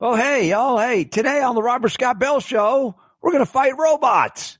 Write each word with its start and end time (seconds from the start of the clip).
Oh, 0.00 0.16
hey, 0.16 0.50
y'all. 0.50 0.76
Hey, 0.78 1.04
today 1.04 1.40
on 1.40 1.54
the 1.54 1.62
Robert 1.62 1.90
Scott 1.90 2.18
Bell 2.18 2.40
Show, 2.40 2.96
we're 3.22 3.30
going 3.30 3.44
to 3.44 3.50
fight 3.50 3.78
robots. 3.78 4.58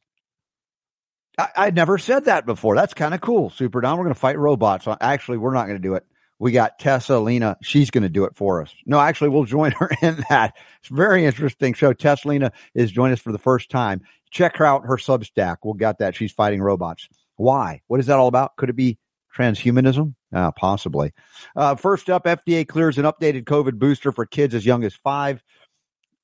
I, 1.36 1.48
I 1.56 1.70
never 1.70 1.98
said 1.98 2.26
that 2.26 2.46
before. 2.46 2.76
That's 2.76 2.94
kind 2.94 3.14
of 3.14 3.20
cool. 3.20 3.50
Super 3.50 3.80
Don. 3.80 3.98
We're 3.98 4.04
going 4.04 4.14
to 4.14 4.20
fight 4.20 4.38
robots. 4.38 4.86
Uh, 4.86 4.96
actually, 5.00 5.38
we're 5.38 5.52
not 5.52 5.66
going 5.66 5.76
to 5.76 5.82
do 5.82 5.94
it. 5.94 6.06
We 6.38 6.52
got 6.52 6.78
Tessa 6.78 7.18
Lena. 7.18 7.56
She's 7.62 7.90
going 7.90 8.04
to 8.04 8.08
do 8.08 8.24
it 8.26 8.36
for 8.36 8.62
us. 8.62 8.72
No, 8.86 9.00
actually, 9.00 9.30
we'll 9.30 9.44
join 9.44 9.72
her 9.72 9.90
in 10.02 10.24
that. 10.30 10.54
It's 10.78 10.88
very 10.88 11.24
interesting 11.24 11.74
show. 11.74 11.92
Tessa 11.92 12.28
Lena 12.28 12.52
is 12.72 12.92
joining 12.92 13.14
us 13.14 13.20
for 13.20 13.32
the 13.32 13.38
first 13.38 13.70
time. 13.70 14.02
Check 14.30 14.56
her 14.58 14.64
out, 14.64 14.86
her 14.86 14.96
Substack. 14.96 15.58
We'll 15.64 15.74
got 15.74 15.98
that. 15.98 16.14
She's 16.14 16.32
fighting 16.32 16.62
robots. 16.62 17.08
Why? 17.34 17.82
What 17.88 17.98
is 17.98 18.06
that 18.06 18.18
all 18.18 18.28
about? 18.28 18.56
Could 18.56 18.70
it 18.70 18.76
be 18.76 18.98
transhumanism? 19.36 20.14
Uh, 20.32 20.52
possibly. 20.52 21.12
Uh, 21.56 21.74
first 21.74 22.10
up, 22.10 22.24
FDA 22.24 22.66
clears 22.66 22.98
an 22.98 23.04
updated 23.04 23.44
COVID 23.44 23.78
booster 23.78 24.12
for 24.12 24.26
kids 24.26 24.54
as 24.54 24.64
young 24.64 24.84
as 24.84 24.94
five. 24.94 25.42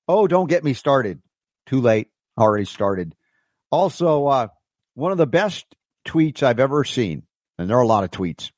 Oh, 0.09 0.27
don't 0.27 0.48
get 0.48 0.64
me 0.64 0.74
started. 0.74 1.20
Too 1.66 1.80
late. 1.80 2.09
Already 2.38 2.64
started. 2.64 3.14
Also, 3.70 4.27
uh, 4.27 4.48
one 4.95 5.12
of 5.12 5.19
the 5.19 5.27
best 5.27 5.66
tweets 6.06 6.42
I've 6.42 6.60
ever 6.60 6.84
seen, 6.84 7.23
and 7.59 7.69
there 7.69 7.77
are 7.77 7.83
a 7.83 7.86
lot 7.86 8.05
of 8.05 8.10
tweets. 8.10 8.50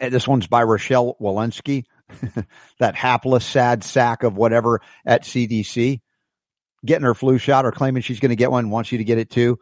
This 0.00 0.26
one's 0.26 0.46
by 0.46 0.62
Rochelle 0.62 1.16
Walensky, 1.20 1.84
that 2.78 2.94
hapless, 2.94 3.44
sad 3.44 3.82
sack 3.82 4.22
of 4.22 4.36
whatever 4.36 4.80
at 5.04 5.24
CDC, 5.24 6.00
getting 6.84 7.04
her 7.04 7.14
flu 7.14 7.38
shot 7.38 7.66
or 7.66 7.72
claiming 7.72 8.02
she's 8.02 8.20
going 8.20 8.30
to 8.30 8.36
get 8.36 8.50
one, 8.50 8.70
wants 8.70 8.92
you 8.92 8.98
to 8.98 9.04
get 9.04 9.18
it 9.18 9.30
too. 9.30 9.58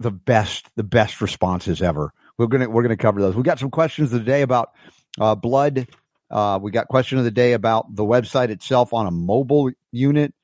The 0.00 0.10
best, 0.10 0.68
the 0.76 0.84
best 0.84 1.20
responses 1.20 1.82
ever. 1.82 2.12
We're 2.38 2.46
gonna 2.46 2.68
we're 2.68 2.82
gonna 2.82 2.96
cover 2.96 3.20
those. 3.20 3.34
We 3.34 3.42
got 3.42 3.58
some 3.58 3.70
questions 3.70 4.12
of 4.12 4.20
the 4.20 4.26
day 4.26 4.42
about 4.42 4.70
uh, 5.18 5.34
blood. 5.34 5.88
Uh, 6.30 6.58
we 6.60 6.70
got 6.70 6.88
question 6.88 7.18
of 7.18 7.24
the 7.24 7.30
day 7.30 7.52
about 7.52 7.94
the 7.94 8.04
website 8.04 8.50
itself 8.50 8.92
on 8.92 9.06
a 9.06 9.10
mobile 9.10 9.70
unit. 9.92 10.34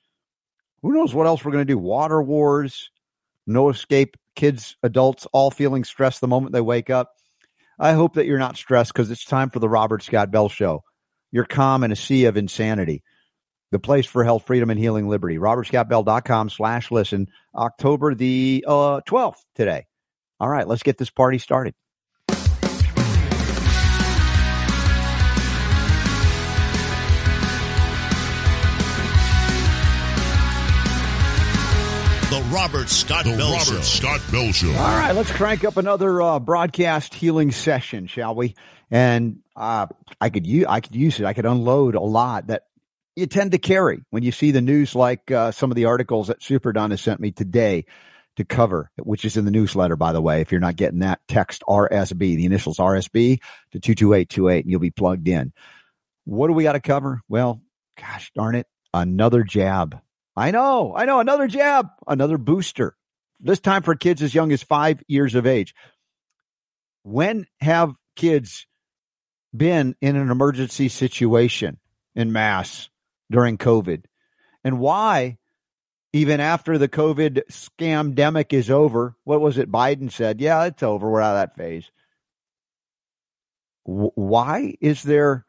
Who 0.82 0.92
knows 0.92 1.14
what 1.14 1.26
else 1.26 1.44
we're 1.44 1.52
gonna 1.52 1.64
do? 1.64 1.78
Water 1.78 2.22
wars, 2.22 2.90
no 3.46 3.68
escape. 3.68 4.16
Kids, 4.34 4.76
adults, 4.82 5.26
all 5.34 5.50
feeling 5.50 5.84
stressed 5.84 6.22
the 6.22 6.28
moment 6.28 6.54
they 6.54 6.62
wake 6.62 6.88
up. 6.88 7.12
I 7.78 7.92
hope 7.92 8.14
that 8.14 8.24
you're 8.24 8.38
not 8.38 8.56
stressed 8.56 8.92
because 8.92 9.10
it's 9.10 9.26
time 9.26 9.50
for 9.50 9.58
the 9.58 9.68
Robert 9.68 10.02
Scott 10.02 10.30
Bell 10.30 10.48
Show. 10.48 10.84
You're 11.30 11.44
calm 11.44 11.84
in 11.84 11.92
a 11.92 11.96
sea 11.96 12.24
of 12.24 12.38
insanity. 12.38 13.02
The 13.72 13.78
place 13.78 14.06
for 14.06 14.22
health, 14.22 14.46
freedom, 14.46 14.70
and 14.70 14.78
healing 14.78 15.08
liberty. 15.08 15.38
RobertScottBell.com 15.38 16.50
slash 16.50 16.90
listen. 16.90 17.28
October 17.54 18.14
the 18.14 18.64
uh, 18.66 19.00
12th 19.08 19.38
today. 19.54 19.86
All 20.38 20.48
right, 20.48 20.68
let's 20.68 20.82
get 20.82 20.98
this 20.98 21.10
party 21.10 21.38
started. 21.38 21.74
The 32.32 32.40
Robert 32.50 32.88
Scott 32.88 33.26
the 33.26 33.36
Bell 33.36 33.52
Robert 33.52 33.64
Show. 33.66 33.80
Scott 33.82 34.22
Bell 34.32 34.52
Show. 34.52 34.70
All 34.70 34.74
right, 34.74 35.12
let's 35.12 35.30
crank 35.30 35.64
up 35.64 35.76
another 35.76 36.22
uh, 36.22 36.38
broadcast 36.38 37.12
healing 37.12 37.52
session, 37.52 38.06
shall 38.06 38.34
we? 38.34 38.54
And 38.90 39.40
uh, 39.54 39.88
I 40.18 40.30
could 40.30 40.46
use 40.46 40.64
I 40.66 40.80
could 40.80 40.96
use 40.96 41.20
it. 41.20 41.26
I 41.26 41.34
could 41.34 41.44
unload 41.44 41.94
a 41.94 42.00
lot 42.00 42.46
that 42.46 42.62
you 43.16 43.26
tend 43.26 43.52
to 43.52 43.58
carry 43.58 44.00
when 44.08 44.22
you 44.22 44.32
see 44.32 44.50
the 44.50 44.62
news, 44.62 44.94
like 44.94 45.30
uh, 45.30 45.52
some 45.52 45.70
of 45.70 45.74
the 45.74 45.84
articles 45.84 46.28
that 46.28 46.42
Super 46.42 46.72
Don 46.72 46.90
has 46.90 47.02
sent 47.02 47.20
me 47.20 47.32
today 47.32 47.84
to 48.36 48.46
cover, 48.46 48.90
which 48.96 49.26
is 49.26 49.36
in 49.36 49.44
the 49.44 49.50
newsletter, 49.50 49.96
by 49.96 50.14
the 50.14 50.22
way. 50.22 50.40
If 50.40 50.52
you're 50.52 50.58
not 50.58 50.76
getting 50.76 51.00
that, 51.00 51.20
text 51.28 51.62
RSB, 51.68 52.18
the 52.18 52.46
initials 52.46 52.78
RSB 52.78 53.42
to 53.72 53.78
two 53.78 53.94
two 53.94 54.14
eight 54.14 54.30
two 54.30 54.48
eight, 54.48 54.64
and 54.64 54.70
you'll 54.70 54.80
be 54.80 54.90
plugged 54.90 55.28
in. 55.28 55.52
What 56.24 56.46
do 56.46 56.54
we 56.54 56.62
got 56.62 56.72
to 56.72 56.80
cover? 56.80 57.20
Well, 57.28 57.60
gosh 58.00 58.32
darn 58.34 58.54
it, 58.54 58.66
another 58.94 59.42
jab. 59.42 60.00
I 60.36 60.50
know, 60.50 60.94
I 60.96 61.04
know, 61.04 61.20
another 61.20 61.46
jab, 61.46 61.88
another 62.06 62.38
booster 62.38 62.96
this 63.42 63.60
time 63.60 63.82
for 63.82 63.94
kids 63.94 64.22
as 64.22 64.34
young 64.34 64.52
as 64.52 64.62
five 64.62 65.02
years 65.08 65.34
of 65.34 65.46
age. 65.46 65.74
When 67.02 67.46
have 67.60 67.92
kids 68.14 68.66
been 69.54 69.96
in 70.00 70.16
an 70.16 70.30
emergency 70.30 70.88
situation 70.88 71.78
in 72.14 72.32
mass 72.32 72.88
during 73.30 73.58
COVID? 73.58 74.04
And 74.64 74.78
why, 74.78 75.38
even 76.12 76.40
after 76.40 76.78
the 76.78 76.88
COVID 76.88 77.42
scamdemic 77.50 78.52
is 78.52 78.70
over, 78.70 79.16
what 79.24 79.40
was 79.40 79.58
it 79.58 79.72
Biden 79.72 80.10
said? 80.10 80.40
Yeah, 80.40 80.64
it's 80.64 80.82
over. 80.82 81.10
We're 81.10 81.20
out 81.20 81.36
of 81.36 81.48
that 81.48 81.56
phase. 81.56 81.90
W- 83.84 84.12
why 84.14 84.76
is 84.80 85.02
there 85.02 85.44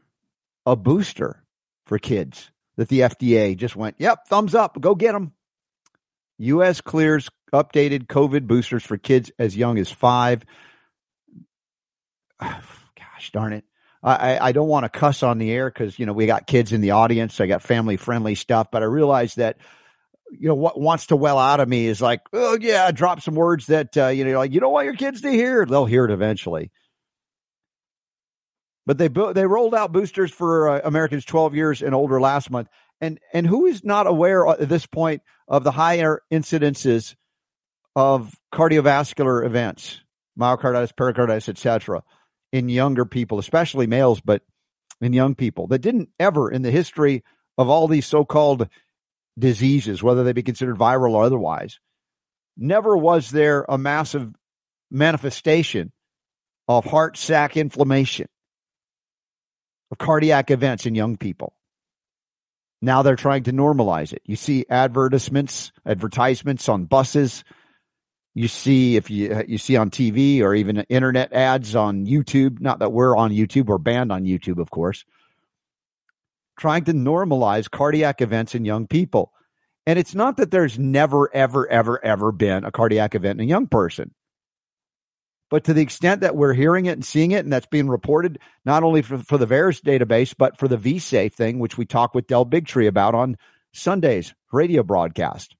a 0.65 0.75
booster 0.75 1.43
for 1.85 1.99
kids 1.99 2.49
that 2.77 2.89
the 2.89 3.01
FDA 3.01 3.55
just 3.55 3.75
went, 3.75 3.95
yep, 3.99 4.27
thumbs 4.27 4.55
up, 4.55 4.79
go 4.79 4.95
get 4.95 5.13
them? 5.13 5.33
U.S. 6.39 6.81
clears 6.81 7.29
updated 7.53 8.07
COVID 8.07 8.47
boosters 8.47 8.83
for 8.83 8.97
kids 8.97 9.31
as 9.37 9.55
young 9.55 9.77
as 9.77 9.91
five. 9.91 10.43
Gosh 12.39 13.31
darn 13.31 13.53
it. 13.53 13.63
I, 14.05 14.49
I 14.49 14.51
don't 14.51 14.67
want 14.67 14.83
to 14.83 14.89
cuss 14.89 15.23
on 15.23 15.37
the 15.37 15.49
air 15.49 15.69
because, 15.69 15.97
you 15.97 16.05
know, 16.05 16.11
we 16.11 16.25
got 16.25 16.45
kids 16.45 16.73
in 16.73 16.81
the 16.81 16.91
audience. 16.91 17.39
I 17.39 17.47
got 17.47 17.61
family 17.61 17.95
friendly 17.95 18.35
stuff, 18.35 18.67
but 18.69 18.81
I 18.83 18.85
realize 18.85 19.35
that, 19.35 19.57
you 20.29 20.49
know, 20.49 20.55
what 20.55 20.77
wants 20.77 21.07
to 21.07 21.15
well 21.15 21.39
out 21.39 21.61
of 21.61 21.69
me 21.69 21.85
is 21.85 22.01
like, 22.01 22.19
oh, 22.33 22.57
yeah, 22.59 22.91
drop 22.91 23.21
some 23.21 23.35
words 23.35 23.67
that, 23.67 23.95
uh, 23.95 24.07
you 24.07 24.25
know, 24.25 24.37
like, 24.39 24.51
you 24.51 24.59
don't 24.59 24.73
want 24.73 24.85
your 24.85 24.95
kids 24.95 25.21
to 25.21 25.31
hear. 25.31 25.65
They'll 25.65 25.85
hear 25.85 26.03
it 26.03 26.11
eventually. 26.11 26.71
But 28.85 28.97
they 28.97 29.07
they 29.07 29.45
rolled 29.45 29.75
out 29.75 29.91
boosters 29.91 30.31
for 30.31 30.69
uh, 30.69 30.81
Americans 30.83 31.25
12 31.25 31.55
years 31.55 31.81
and 31.81 31.95
older 31.95 32.19
last 32.19 32.51
month. 32.51 32.67
And 32.99 33.19
and 33.33 33.47
who 33.47 33.65
is 33.65 33.83
not 33.83 34.07
aware 34.07 34.47
at 34.47 34.69
this 34.69 34.85
point 34.85 35.21
of 35.47 35.63
the 35.63 35.71
higher 35.71 36.21
incidences 36.31 37.15
of 37.95 38.33
cardiovascular 38.53 39.45
events, 39.45 40.01
myocarditis, 40.39 40.95
pericarditis, 40.95 41.49
etc., 41.49 42.03
in 42.51 42.69
younger 42.69 43.05
people, 43.05 43.39
especially 43.39 43.87
males, 43.87 44.21
but 44.21 44.41
in 45.01 45.13
young 45.13 45.35
people 45.35 45.67
that 45.67 45.79
didn't 45.79 46.09
ever 46.19 46.49
in 46.49 46.61
the 46.61 46.71
history 46.71 47.23
of 47.57 47.69
all 47.69 47.87
these 47.87 48.05
so-called 48.05 48.67
diseases, 49.37 50.03
whether 50.03 50.23
they 50.23 50.33
be 50.33 50.43
considered 50.43 50.77
viral 50.77 51.13
or 51.13 51.23
otherwise, 51.23 51.79
never 52.57 52.95
was 52.95 53.29
there 53.31 53.65
a 53.67 53.77
massive 53.77 54.29
manifestation 54.91 55.91
of 56.67 56.85
heart 56.85 57.17
sac 57.17 57.57
inflammation, 57.57 58.27
of 59.93 59.99
cardiac 59.99 60.49
events 60.49 60.85
in 60.87 60.95
young 60.95 61.17
people. 61.17 61.53
Now 62.81 63.03
they're 63.03 63.15
trying 63.15 63.43
to 63.43 63.53
normalize 63.53 64.11
it. 64.11 64.23
You 64.25 64.35
see 64.35 64.65
advertisements, 64.69 65.71
advertisements 65.85 66.67
on 66.67 66.85
buses. 66.85 67.43
You 68.33 68.47
see 68.47 68.97
if 68.97 69.11
you 69.11 69.43
you 69.47 69.59
see 69.59 69.77
on 69.77 69.91
TV 69.91 70.41
or 70.41 70.55
even 70.55 70.79
internet 70.89 71.31
ads 71.31 71.75
on 71.75 72.07
YouTube. 72.07 72.59
Not 72.59 72.79
that 72.79 72.91
we're 72.91 73.15
on 73.15 73.31
YouTube, 73.31 73.67
we're 73.67 73.77
banned 73.77 74.11
on 74.11 74.23
YouTube, 74.23 74.57
of 74.57 74.71
course. 74.71 75.05
Trying 76.59 76.85
to 76.85 76.93
normalize 76.93 77.69
cardiac 77.69 78.21
events 78.21 78.55
in 78.55 78.65
young 78.65 78.87
people. 78.87 79.31
And 79.85 79.99
it's 79.99 80.15
not 80.15 80.37
that 80.37 80.49
there's 80.49 80.79
never, 80.79 81.33
ever, 81.35 81.69
ever, 81.69 82.03
ever 82.03 82.31
been 82.31 82.63
a 82.63 82.71
cardiac 82.71 83.15
event 83.15 83.39
in 83.39 83.45
a 83.45 83.49
young 83.49 83.67
person. 83.67 84.13
But 85.53 85.65
to 85.65 85.73
the 85.75 85.83
extent 85.83 86.21
that 86.21 86.35
we're 86.35 86.55
hearing 86.55 86.87
it 86.87 86.93
and 86.93 87.05
seeing 87.05 87.29
it, 87.29 87.45
and 87.45 87.53
that's 87.53 87.67
being 87.67 87.87
reported 87.87 88.39
not 88.65 88.81
only 88.81 89.03
for, 89.03 89.19
for 89.19 89.37
the 89.37 89.45
VAERS 89.45 89.81
database, 89.81 90.33
but 90.35 90.57
for 90.57 90.67
the 90.67 90.79
VSafe 90.79 91.31
thing, 91.31 91.59
which 91.59 91.77
we 91.77 91.85
talk 91.85 92.15
with 92.15 92.25
Del 92.25 92.43
Bigtree 92.43 92.87
about 92.87 93.13
on 93.13 93.37
Sunday's 93.71 94.33
radio 94.51 94.81
broadcast. 94.81 95.55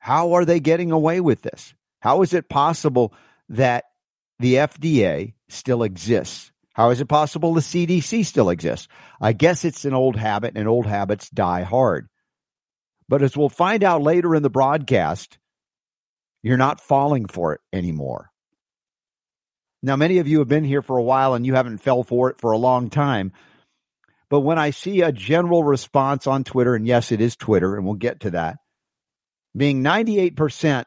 How 0.00 0.32
are 0.32 0.44
they 0.44 0.58
getting 0.58 0.90
away 0.90 1.20
with 1.20 1.42
this? 1.42 1.72
How 2.00 2.22
is 2.22 2.34
it 2.34 2.48
possible 2.48 3.14
that 3.50 3.84
the 4.40 4.54
FDA 4.54 5.34
still 5.48 5.84
exists? 5.84 6.50
How 6.72 6.90
is 6.90 7.00
it 7.00 7.06
possible 7.06 7.54
the 7.54 7.60
CDC 7.60 8.26
still 8.26 8.50
exists? 8.50 8.88
I 9.20 9.32
guess 9.32 9.64
it's 9.64 9.84
an 9.84 9.94
old 9.94 10.16
habit, 10.16 10.54
and 10.56 10.66
old 10.66 10.86
habits 10.86 11.30
die 11.30 11.62
hard. 11.62 12.08
But 13.08 13.22
as 13.22 13.36
we'll 13.36 13.48
find 13.48 13.84
out 13.84 14.02
later 14.02 14.34
in 14.34 14.42
the 14.42 14.50
broadcast, 14.50 15.38
you're 16.42 16.56
not 16.56 16.80
falling 16.80 17.26
for 17.26 17.54
it 17.54 17.60
anymore. 17.72 18.30
Now, 19.82 19.96
many 19.96 20.18
of 20.18 20.28
you 20.28 20.40
have 20.40 20.48
been 20.48 20.64
here 20.64 20.82
for 20.82 20.96
a 20.98 21.02
while 21.02 21.34
and 21.34 21.46
you 21.46 21.54
haven't 21.54 21.78
fell 21.78 22.02
for 22.02 22.30
it 22.30 22.38
for 22.38 22.52
a 22.52 22.58
long 22.58 22.90
time. 22.90 23.32
But 24.28 24.40
when 24.40 24.58
I 24.58 24.70
see 24.70 25.00
a 25.02 25.10
general 25.10 25.64
response 25.64 26.26
on 26.26 26.44
Twitter, 26.44 26.74
and 26.74 26.86
yes, 26.86 27.12
it 27.12 27.20
is 27.20 27.34
Twitter, 27.34 27.76
and 27.76 27.84
we'll 27.84 27.94
get 27.94 28.20
to 28.20 28.30
that, 28.32 28.58
being 29.56 29.82
98%, 29.82 30.84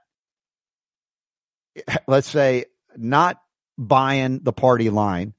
let's 2.08 2.30
say, 2.30 2.66
not 2.96 3.42
buying 3.78 4.40
the 4.44 4.54
party 4.54 4.90
line 4.90 5.34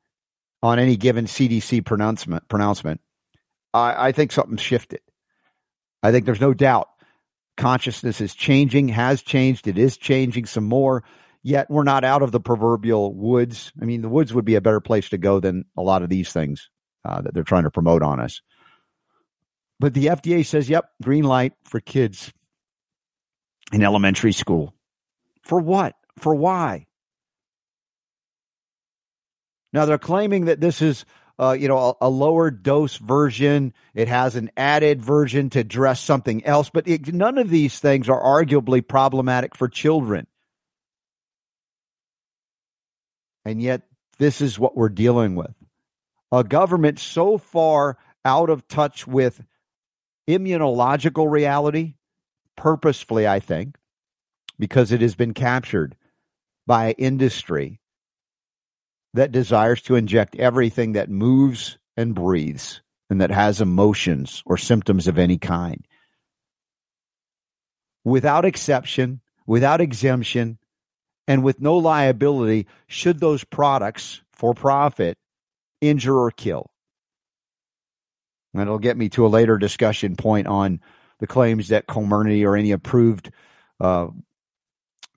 on 0.63 0.79
any 0.79 0.97
given 0.97 1.27
CDC 1.27 1.85
pronouncement, 1.85 2.49
pronouncement 2.49 3.01
I, 3.75 4.09
I 4.09 4.13
think 4.13 4.33
something 4.33 4.57
shifted. 4.57 5.01
I 6.03 6.13
think 6.13 6.25
there's 6.25 6.41
no 6.41 6.55
doubt 6.55 6.89
consciousness 7.56 8.21
is 8.21 8.35
changing, 8.35 8.89
has 8.89 9.23
changed, 9.23 9.67
it 9.69 9.79
is 9.79 9.97
changing 9.97 10.47
some 10.47 10.65
more. 10.65 11.05
Yet 11.43 11.71
we're 11.71 11.85
not 11.85 12.05
out 12.05 12.23
of 12.23 12.33
the 12.33 12.41
proverbial 12.41 13.15
woods. 13.15 13.71
I 13.81 13.85
mean, 13.85 14.01
the 14.01 14.09
woods 14.09 14.33
would 14.33 14.47
be 14.47 14.55
a 14.55 14.61
better 14.62 14.81
place 14.81 15.11
to 15.11 15.19
go 15.19 15.41
than 15.41 15.67
a 15.77 15.83
lot 15.83 16.03
of 16.03 16.09
these 16.09 16.33
things. 16.33 16.71
uh, 17.05 17.21
that 17.23 17.35
they're 17.35 17.43
trying 17.43 17.65
to 17.65 17.71
promote 17.71 18.03
on 18.03 18.21
us. 18.21 18.41
But 19.79 19.95
the 19.95 20.06
FDA 20.06 20.47
says, 20.47 20.69
yep, 20.69 20.87
green 21.03 21.25
light 21.25 21.53
for 21.65 21.81
kids 21.81 22.33
in 23.73 23.83
elementary 23.83 24.33
school. 24.33 24.75
For 25.43 25.59
what? 25.61 25.95
For 26.19 26.35
why? 26.35 26.87
Now 29.73 29.85
they're 29.85 29.99
claiming 29.99 30.47
that 30.47 30.61
this 30.61 30.81
is, 30.81 31.05
uh, 31.39 31.57
you 31.59 31.69
know, 31.69 31.97
a, 32.01 32.07
a, 32.07 32.09
lower 32.09 32.51
dose 32.51 32.97
version. 32.97 33.75
It 33.95 34.09
has 34.09 34.37
an 34.37 34.51
added 34.57 35.03
version 35.03 35.51
to 35.51 35.61
address 35.61 36.01
something 36.01 36.45
else, 36.45 36.71
but 36.71 36.87
it, 36.87 37.13
none 37.13 37.39
of 37.39 37.51
these 37.51 37.79
things 37.79 38.09
are 38.09 38.21
arguably 38.21 38.87
problematic 38.87 39.57
for 39.57 39.69
children. 39.69 40.27
And 43.45 43.61
yet, 43.61 43.83
this 44.19 44.41
is 44.41 44.59
what 44.59 44.77
we're 44.77 44.89
dealing 44.89 45.35
with. 45.35 45.55
A 46.31 46.45
government 46.45 46.99
so 46.99 47.37
far 47.37 47.99
out 48.25 48.49
of 48.49 48.67
touch 48.69 49.07
with 49.07 49.43
immunological 50.29 51.31
reality, 51.31 51.95
purposefully, 52.57 53.27
I 53.27 53.41
think, 53.41 53.77
because 54.59 54.93
it 54.93 55.01
has 55.01 55.15
been 55.15 55.35
captured 55.35 55.97
by 56.67 56.93
industry 56.93 57.81
that 59.15 59.33
desires 59.33 59.81
to 59.83 59.95
inject 59.95 60.37
everything 60.37 60.93
that 60.93 61.09
moves 61.09 61.79
and 61.97 62.15
breathes 62.15 62.83
and 63.09 63.21
that 63.21 63.31
has 63.31 63.61
emotions 63.61 64.43
or 64.45 64.57
symptoms 64.59 65.09
of 65.09 65.19
any 65.19 65.39
kind. 65.39 65.87
Without 68.05 68.45
exception, 68.45 69.21
without 69.47 69.81
exemption, 69.81 70.59
and 71.27 71.43
with 71.43 71.61
no 71.61 71.79
liability 71.79 72.67
should 72.87 73.21
those 73.21 73.45
products 73.45 74.21
for 74.33 74.53
profit 74.53 75.17
injure 75.81 76.19
or 76.19 76.31
kill. 76.31 76.71
And 78.53 78.63
it'll 78.63 78.79
get 78.79 78.97
me 78.97 79.09
to 79.11 79.27
a 79.27 79.29
later 79.29 79.57
discussion 79.59 80.17
point 80.17 80.47
on 80.47 80.81
the 81.19 81.27
claims 81.27 81.69
that 81.69 81.87
Comirnaty 81.87 82.45
or 82.45 82.57
any 82.57 82.73
approved 82.73 83.31
uh, 83.81 84.09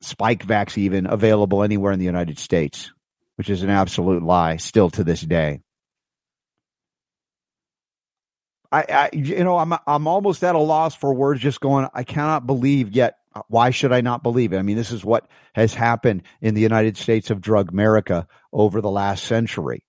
Spikevax 0.03 0.77
even 0.77 1.07
available 1.07 1.63
anywhere 1.63 1.91
in 1.91 1.99
the 1.99 2.05
United 2.05 2.37
States 2.39 2.91
which 3.37 3.49
is 3.49 3.63
an 3.63 3.69
absolute 3.69 4.23
lie 4.23 4.57
still 4.57 4.89
to 4.89 5.03
this 5.03 5.21
day. 5.21 5.61
I, 8.71 8.85
I, 8.89 9.09
you 9.13 9.43
know, 9.43 9.57
I'm 9.57 9.73
I'm 9.85 10.07
almost 10.07 10.43
at 10.43 10.55
a 10.55 10.59
loss 10.59 10.93
for 10.95 11.13
words. 11.13 11.41
Just 11.41 11.61
going, 11.61 11.87
I 11.93 12.03
cannot 12.03 12.45
believe 12.45 12.91
yet. 12.91 13.15
Why 13.47 13.69
should 13.69 13.93
I 13.93 14.01
not 14.01 14.23
believe 14.23 14.51
it? 14.51 14.57
I 14.57 14.63
mean, 14.63 14.75
this 14.75 14.91
is 14.91 15.05
what 15.05 15.29
has 15.53 15.73
happened 15.73 16.23
in 16.41 16.55
the 16.55 16.61
United 16.61 16.97
States 16.97 17.29
of 17.29 17.39
drug 17.39 17.71
America 17.71 18.27
over 18.51 18.81
the 18.81 18.89
last 18.89 19.23
century. 19.23 19.83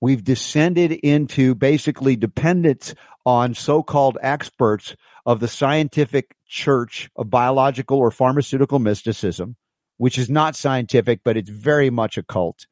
We've 0.00 0.22
descended 0.22 0.90
into 0.90 1.54
basically 1.54 2.16
dependence 2.16 2.94
on 3.24 3.54
so-called 3.54 4.18
experts 4.20 4.96
of 5.24 5.38
the 5.38 5.46
scientific 5.46 6.34
church 6.48 7.08
of 7.14 7.30
biological 7.30 7.98
or 7.98 8.10
pharmaceutical 8.10 8.80
mysticism 8.80 9.54
which 10.02 10.18
is 10.18 10.28
not 10.28 10.56
scientific, 10.56 11.20
but 11.22 11.36
it's 11.36 11.48
very 11.48 11.88
much 11.88 12.18
a 12.18 12.24
cult 12.24 12.66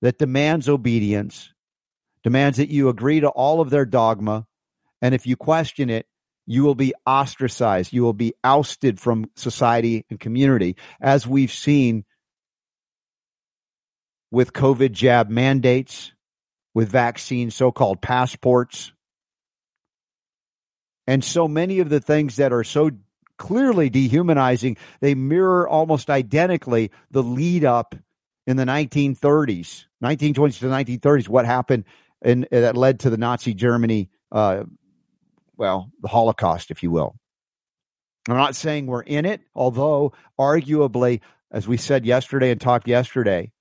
that 0.00 0.16
demands 0.16 0.68
obedience, 0.68 1.52
demands 2.22 2.58
that 2.58 2.68
you 2.68 2.88
agree 2.88 3.18
to 3.18 3.28
all 3.28 3.60
of 3.60 3.70
their 3.70 3.84
dogma. 3.84 4.46
And 5.02 5.12
if 5.12 5.26
you 5.26 5.34
question 5.34 5.90
it, 5.90 6.06
you 6.46 6.62
will 6.62 6.76
be 6.76 6.94
ostracized. 7.04 7.92
You 7.92 8.04
will 8.04 8.12
be 8.12 8.32
ousted 8.44 9.00
from 9.00 9.28
society 9.34 10.06
and 10.08 10.20
community, 10.20 10.76
as 11.00 11.26
we've 11.26 11.50
seen 11.50 12.04
with 14.30 14.52
COVID 14.52 14.92
jab 14.92 15.28
mandates, 15.28 16.12
with 16.74 16.88
vaccine 16.88 17.50
so 17.50 17.72
called 17.72 18.00
passports. 18.00 18.92
And 21.08 21.24
so 21.24 21.48
many 21.48 21.80
of 21.80 21.88
the 21.88 21.98
things 21.98 22.36
that 22.36 22.52
are 22.52 22.62
so 22.62 22.92
clearly 23.38 23.90
dehumanizing. 23.90 24.76
They 25.00 25.14
mirror 25.14 25.68
almost 25.68 26.10
identically 26.10 26.90
the 27.10 27.22
lead 27.22 27.64
up 27.64 27.94
in 28.46 28.56
the 28.56 28.64
1930s, 28.64 29.86
1920s 30.02 30.58
to 30.60 30.66
1930s, 30.66 31.28
what 31.28 31.46
happened 31.46 31.84
and 32.22 32.46
that 32.50 32.76
led 32.76 33.00
to 33.00 33.10
the 33.10 33.16
Nazi 33.16 33.54
Germany, 33.54 34.10
uh, 34.32 34.64
well, 35.56 35.90
the 36.00 36.08
Holocaust, 36.08 36.70
if 36.70 36.82
you 36.82 36.90
will. 36.90 37.16
I'm 38.28 38.36
not 38.36 38.56
saying 38.56 38.86
we're 38.86 39.02
in 39.02 39.24
it, 39.24 39.40
although 39.54 40.12
arguably, 40.38 41.20
as 41.52 41.68
we 41.68 41.76
said 41.76 42.04
yesterday 42.04 42.50
and 42.50 42.60
talked 42.60 42.88
yesterday 42.88 43.52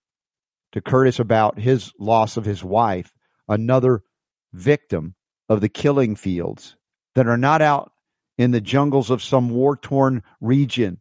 to 0.72 0.81
Curtis 0.81 1.19
about 1.19 1.60
his 1.60 1.92
loss 2.00 2.38
of 2.38 2.45
his 2.45 2.63
wife, 2.63 3.13
another 3.48 4.01
victim 4.54 5.16
of 5.48 5.62
the 5.62 5.69
killing 5.69 6.16
fields 6.16 6.75
that 7.13 7.27
are 7.27 7.38
not 7.38 7.62
out 7.62 7.92
in 8.38 8.52
the 8.52 8.62
jungles 8.62 9.10
of 9.10 9.24
some 9.24 9.50
war 9.50 9.76
torn 9.76 10.24
region, 10.42 11.00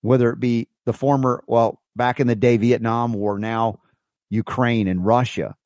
whether 0.00 0.30
it 0.30 0.40
be 0.40 0.68
the 0.84 0.92
former, 0.92 1.42
well, 1.46 1.80
back 1.94 2.20
in 2.20 2.26
the 2.26 2.36
day, 2.36 2.56
Vietnam 2.56 3.12
War, 3.12 3.38
now 3.38 3.80
Ukraine 4.30 4.88
and 4.88 5.04
Russia. 5.04 5.56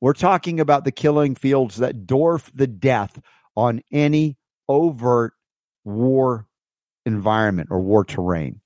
We're 0.00 0.12
talking 0.12 0.60
about 0.60 0.84
the 0.84 0.92
killing 0.92 1.34
fields 1.34 1.76
that 1.76 2.06
dwarf 2.06 2.50
the 2.54 2.66
death 2.66 3.20
on 3.56 3.82
any 3.90 4.36
overt 4.68 5.34
war 5.84 6.46
environment 7.06 7.68
or 7.70 7.80
war 7.80 8.04
terrain. 8.04 8.60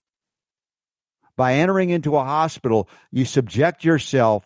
By 1.37 1.55
entering 1.55 1.91
into 1.91 2.17
a 2.17 2.25
hospital, 2.25 2.89
you 3.13 3.25
subject 3.25 3.85
yourself 3.85 4.45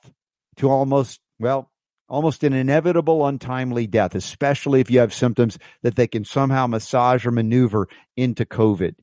to 0.57 0.69
almost, 0.69 1.21
well, 1.39 1.70
almost 2.11 2.43
an 2.43 2.53
inevitable 2.53 3.25
untimely 3.25 3.87
death, 3.87 4.15
especially 4.15 4.81
if 4.81 4.91
you 4.91 4.99
have 4.99 5.15
symptoms 5.15 5.59
that 5.83 5.95
they 5.95 6.09
can 6.09 6.25
somehow 6.25 6.67
massage 6.67 7.25
or 7.25 7.31
maneuver 7.31 7.89
into 8.17 8.45
COVID. 8.45 8.97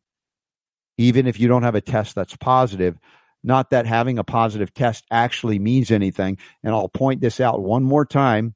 Even 0.97 1.25
if 1.25 1.39
you 1.39 1.47
don't 1.47 1.63
have 1.63 1.75
a 1.75 1.81
test 1.81 2.15
that's 2.15 2.35
positive, 2.35 2.99
not 3.43 3.69
that 3.69 3.85
having 3.85 4.19
a 4.19 4.23
positive 4.23 4.73
test 4.73 5.05
actually 5.09 5.57
means 5.57 5.89
anything. 5.89 6.37
And 6.63 6.75
I'll 6.75 6.89
point 6.89 7.21
this 7.21 7.39
out 7.39 7.61
one 7.61 7.83
more 7.83 8.05
time 8.05 8.55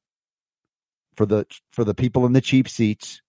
for 1.16 1.26
the 1.26 1.46
for 1.70 1.86
the 1.86 1.96
people 1.96 2.26
in 2.26 2.34
the 2.34 2.42
cheap 2.42 2.68
seats. 2.68 3.22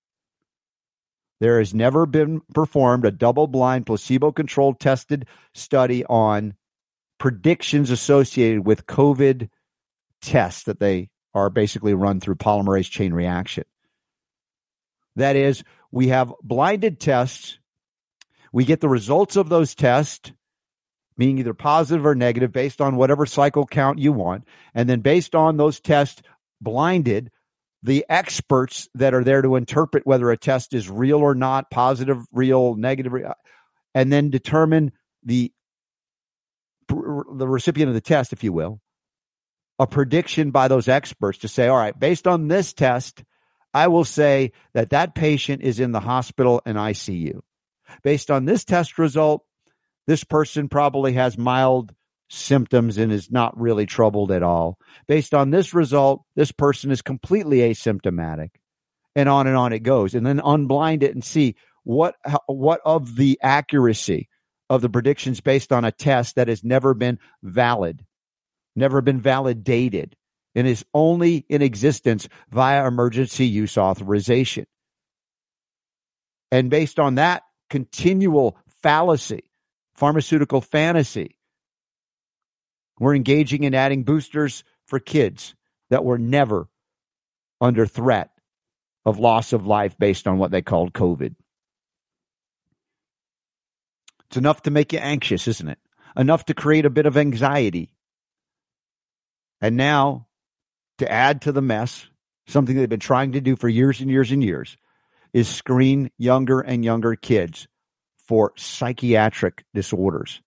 There 1.40 1.58
has 1.58 1.75
never 1.75 2.06
been 2.06 2.40
performed 2.54 3.04
a 3.04 3.10
double 3.10 3.46
blind 3.46 3.86
placebo 3.86 4.32
controlled 4.32 4.80
tested 4.80 5.26
study 5.54 6.04
on 6.06 6.54
predictions 7.18 7.90
associated 7.90 8.66
with 8.66 8.86
COVID 8.86 9.48
tests 10.20 10.64
that 10.64 10.80
they 10.80 11.10
are 11.34 11.50
basically 11.50 11.94
run 11.94 12.20
through 12.20 12.37
polymerase 12.37 12.90
chain 12.90 13.12
reaction. 13.14 13.64
That 15.17 15.37
is, 15.37 15.62
we 15.90 16.09
have 16.09 16.33
blinded 16.42 17.00
tests. 17.00 17.59
We 18.52 18.64
get 18.64 18.80
the 18.80 18.88
results 18.88 19.37
of 19.37 19.49
those 19.49 19.75
tests, 19.75 20.33
meaning 21.16 21.38
either 21.38 21.54
positive 21.54 22.06
or 22.06 22.14
negative, 22.14 22.52
based 22.52 22.80
on 22.80 22.97
whatever 22.97 23.26
cycle 23.26 23.66
count 23.66 23.99
you 23.99 24.12
want. 24.12 24.45
And 24.75 24.88
then, 24.88 25.00
based 25.00 25.35
on 25.35 25.56
those 25.56 25.80
tests, 25.80 26.23
blinded, 26.61 27.30
the 27.83 28.06
experts 28.09 28.88
that 28.95 29.14
are 29.14 29.25
there 29.25 29.42
to 29.42 29.56
interpret 29.56 30.06
whether 30.06 30.30
a 30.30 30.37
test 30.37 30.73
is 30.73 30.88
real 30.88 31.18
or 31.18 31.35
not, 31.35 31.71
positive, 31.71 32.25
real, 32.33 32.75
negative, 32.76 33.12
and 33.95 34.12
then 34.12 34.30
determine 34.30 34.92
the 35.25 35.52
the 36.88 37.49
recipient 37.49 37.88
of 37.88 37.95
the 37.95 38.00
test, 38.00 38.33
if 38.33 38.45
you 38.45 38.52
will, 38.52 38.80
a 39.82 39.86
prediction 39.86 40.52
by 40.52 40.68
those 40.68 40.86
experts 40.86 41.38
to 41.38 41.48
say, 41.48 41.66
all 41.66 41.76
right, 41.76 41.98
based 41.98 42.28
on 42.28 42.46
this 42.46 42.72
test, 42.72 43.24
I 43.74 43.88
will 43.88 44.04
say 44.04 44.52
that 44.74 44.90
that 44.90 45.16
patient 45.16 45.62
is 45.62 45.80
in 45.80 45.90
the 45.90 45.98
hospital 45.98 46.62
and 46.64 46.78
ICU. 46.78 47.40
Based 48.04 48.30
on 48.30 48.44
this 48.44 48.64
test 48.64 48.96
result, 48.96 49.44
this 50.06 50.22
person 50.22 50.68
probably 50.68 51.14
has 51.14 51.36
mild 51.36 51.92
symptoms 52.30 52.96
and 52.96 53.10
is 53.10 53.28
not 53.32 53.60
really 53.60 53.84
troubled 53.84 54.30
at 54.30 54.44
all. 54.44 54.78
Based 55.08 55.34
on 55.34 55.50
this 55.50 55.74
result, 55.74 56.22
this 56.36 56.52
person 56.52 56.92
is 56.92 57.02
completely 57.02 57.58
asymptomatic. 57.58 58.50
And 59.16 59.28
on 59.28 59.48
and 59.48 59.56
on 59.56 59.72
it 59.72 59.80
goes. 59.80 60.14
And 60.14 60.24
then 60.24 60.38
unblind 60.38 61.02
it 61.02 61.12
and 61.12 61.24
see 61.24 61.56
what 61.82 62.14
what 62.46 62.80
of 62.84 63.16
the 63.16 63.40
accuracy 63.42 64.28
of 64.70 64.80
the 64.80 64.88
predictions 64.88 65.40
based 65.40 65.72
on 65.72 65.84
a 65.84 65.90
test 65.90 66.36
that 66.36 66.46
has 66.46 66.62
never 66.62 66.94
been 66.94 67.18
valid 67.42 68.06
never 68.75 69.00
been 69.00 69.21
validated, 69.21 70.17
and 70.55 70.67
is 70.67 70.85
only 70.93 71.47
in 71.49 71.62
existence 71.62 72.29
via 72.50 72.87
emergency 72.87 73.47
use 73.47 73.79
authorization. 73.79 74.67
And 76.50 76.69
based 76.69 76.99
on 76.99 77.14
that 77.14 77.45
continual 77.71 78.59
fallacy, 78.83 79.45
pharmaceutical 79.95 80.61
fantasy, 80.61 81.37
we're 82.99 83.14
engaging 83.14 83.64
in 83.64 83.75
adding 83.75 84.05
boosters 84.05 84.62
for 84.87 84.99
kids 84.99 85.55
that 85.91 86.05
were 86.05 86.19
never 86.19 86.69
under 87.61 87.87
threat 87.87 88.31
of 89.05 89.19
loss 89.19 89.52
of 89.52 89.67
life 89.67 89.99
based 89.99 90.26
on 90.26 90.38
what 90.38 90.50
they 90.50 90.62
called 90.62 90.93
COVID. 90.93 91.35
It's 94.26 94.37
enough 94.37 94.62
to 94.62 94.71
make 94.71 94.93
you 94.93 94.99
anxious, 94.99 95.49
isn't 95.49 95.69
it? 95.69 95.79
Enough 96.17 96.47
to 96.47 96.55
create 96.55 96.87
a 96.87 96.91
bit 96.91 97.07
of 97.07 97.17
anxiety. 97.17 97.91
And 99.62 99.76
now 99.76 100.26
to 100.99 101.11
add 101.11 101.42
to 101.42 101.52
the 101.52 101.62
mess, 101.62 102.07
something 102.49 102.76
they've 102.76 102.88
been 102.88 103.00
trying 103.00 103.33
to 103.33 103.40
do 103.40 103.57
for 103.57 103.69
years 103.69 104.00
and 104.00 104.11
years 104.11 104.31
and 104.33 104.42
years, 104.42 104.76
is 105.33 105.49
screen 105.49 106.11
younger 106.19 106.61
and 106.61 106.85
younger 106.85 107.14
kids 107.14 107.69
for 108.26 108.52
psychiatric 108.57 109.64
disorders, 109.73 110.42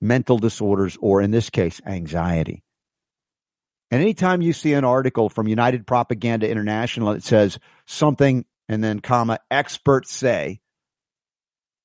mental 0.00 0.38
disorders, 0.38 0.96
or 1.00 1.20
in 1.22 1.30
this 1.30 1.50
case, 1.50 1.80
anxiety. 1.86 2.62
And 3.90 4.02
anytime 4.02 4.42
you 4.42 4.52
see 4.52 4.74
an 4.74 4.84
article 4.84 5.28
from 5.28 5.48
United 5.48 5.86
Propaganda 5.86 6.48
International 6.48 7.14
that 7.14 7.22
says 7.22 7.58
something 7.86 8.44
and 8.68 8.82
then 8.82 9.00
comma 9.00 9.38
experts 9.50 10.12
say, 10.12 10.60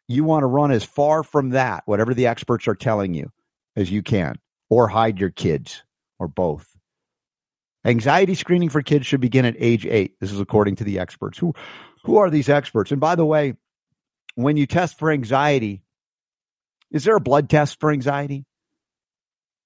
you 0.08 0.24
want 0.24 0.44
to 0.44 0.48
run 0.48 0.72
as 0.72 0.84
far 0.84 1.24
from 1.24 1.52
that, 1.52 1.84
whatever 1.86 2.14
the 2.14 2.28
experts 2.28 2.68
are 2.68 2.76
telling 2.76 3.14
you, 3.14 3.32
as 3.76 3.90
you 3.90 4.04
can, 4.04 4.38
or 4.70 4.88
hide 4.88 5.20
your 5.20 5.30
kids, 5.30 5.84
or 6.22 6.28
both. 6.28 6.78
Anxiety 7.84 8.36
screening 8.36 8.70
for 8.70 8.84
kids 8.84 9.08
should 9.08 9.22
begin 9.22 9.44
at 9.44 9.56
age 9.58 9.88
eight. 9.88 10.20
This 10.20 10.32
is 10.32 10.40
according 10.40 10.76
to 10.76 10.84
the 10.84 11.00
experts. 11.00 11.40
Who, 11.40 11.56
who 12.04 12.18
are 12.18 12.30
these 12.30 12.48
experts? 12.48 12.92
And 12.92 13.02
by 13.02 13.16
the 13.16 13.26
way, 13.26 13.56
when 14.36 14.56
you 14.56 14.68
test 14.68 15.00
for 15.00 15.12
anxiety, 15.12 15.82
is 16.92 17.06
there 17.06 17.16
a 17.16 17.22
blood 17.22 17.50
test 17.50 17.80
for 17.80 17.92
anxiety? 17.92 18.46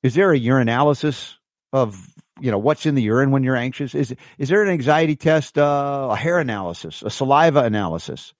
Is 0.01 0.15
there 0.15 0.31
a 0.31 0.39
urinalysis 0.39 1.33
of 1.73 2.07
you 2.39 2.51
know 2.51 2.57
what's 2.57 2.85
in 2.85 2.95
the 2.95 3.01
urine 3.01 3.31
when 3.31 3.43
you're 3.43 3.57
anxious? 3.57 3.93
Is 3.93 4.15
is 4.37 4.47
there 4.47 4.63
an 4.63 4.69
anxiety 4.69 5.17
test, 5.17 5.57
uh, 5.57 6.09
a 6.11 6.15
hair 6.15 6.39
analysis, 6.39 7.01
a 7.01 7.09
saliva 7.09 7.63
analysis, 7.63 8.33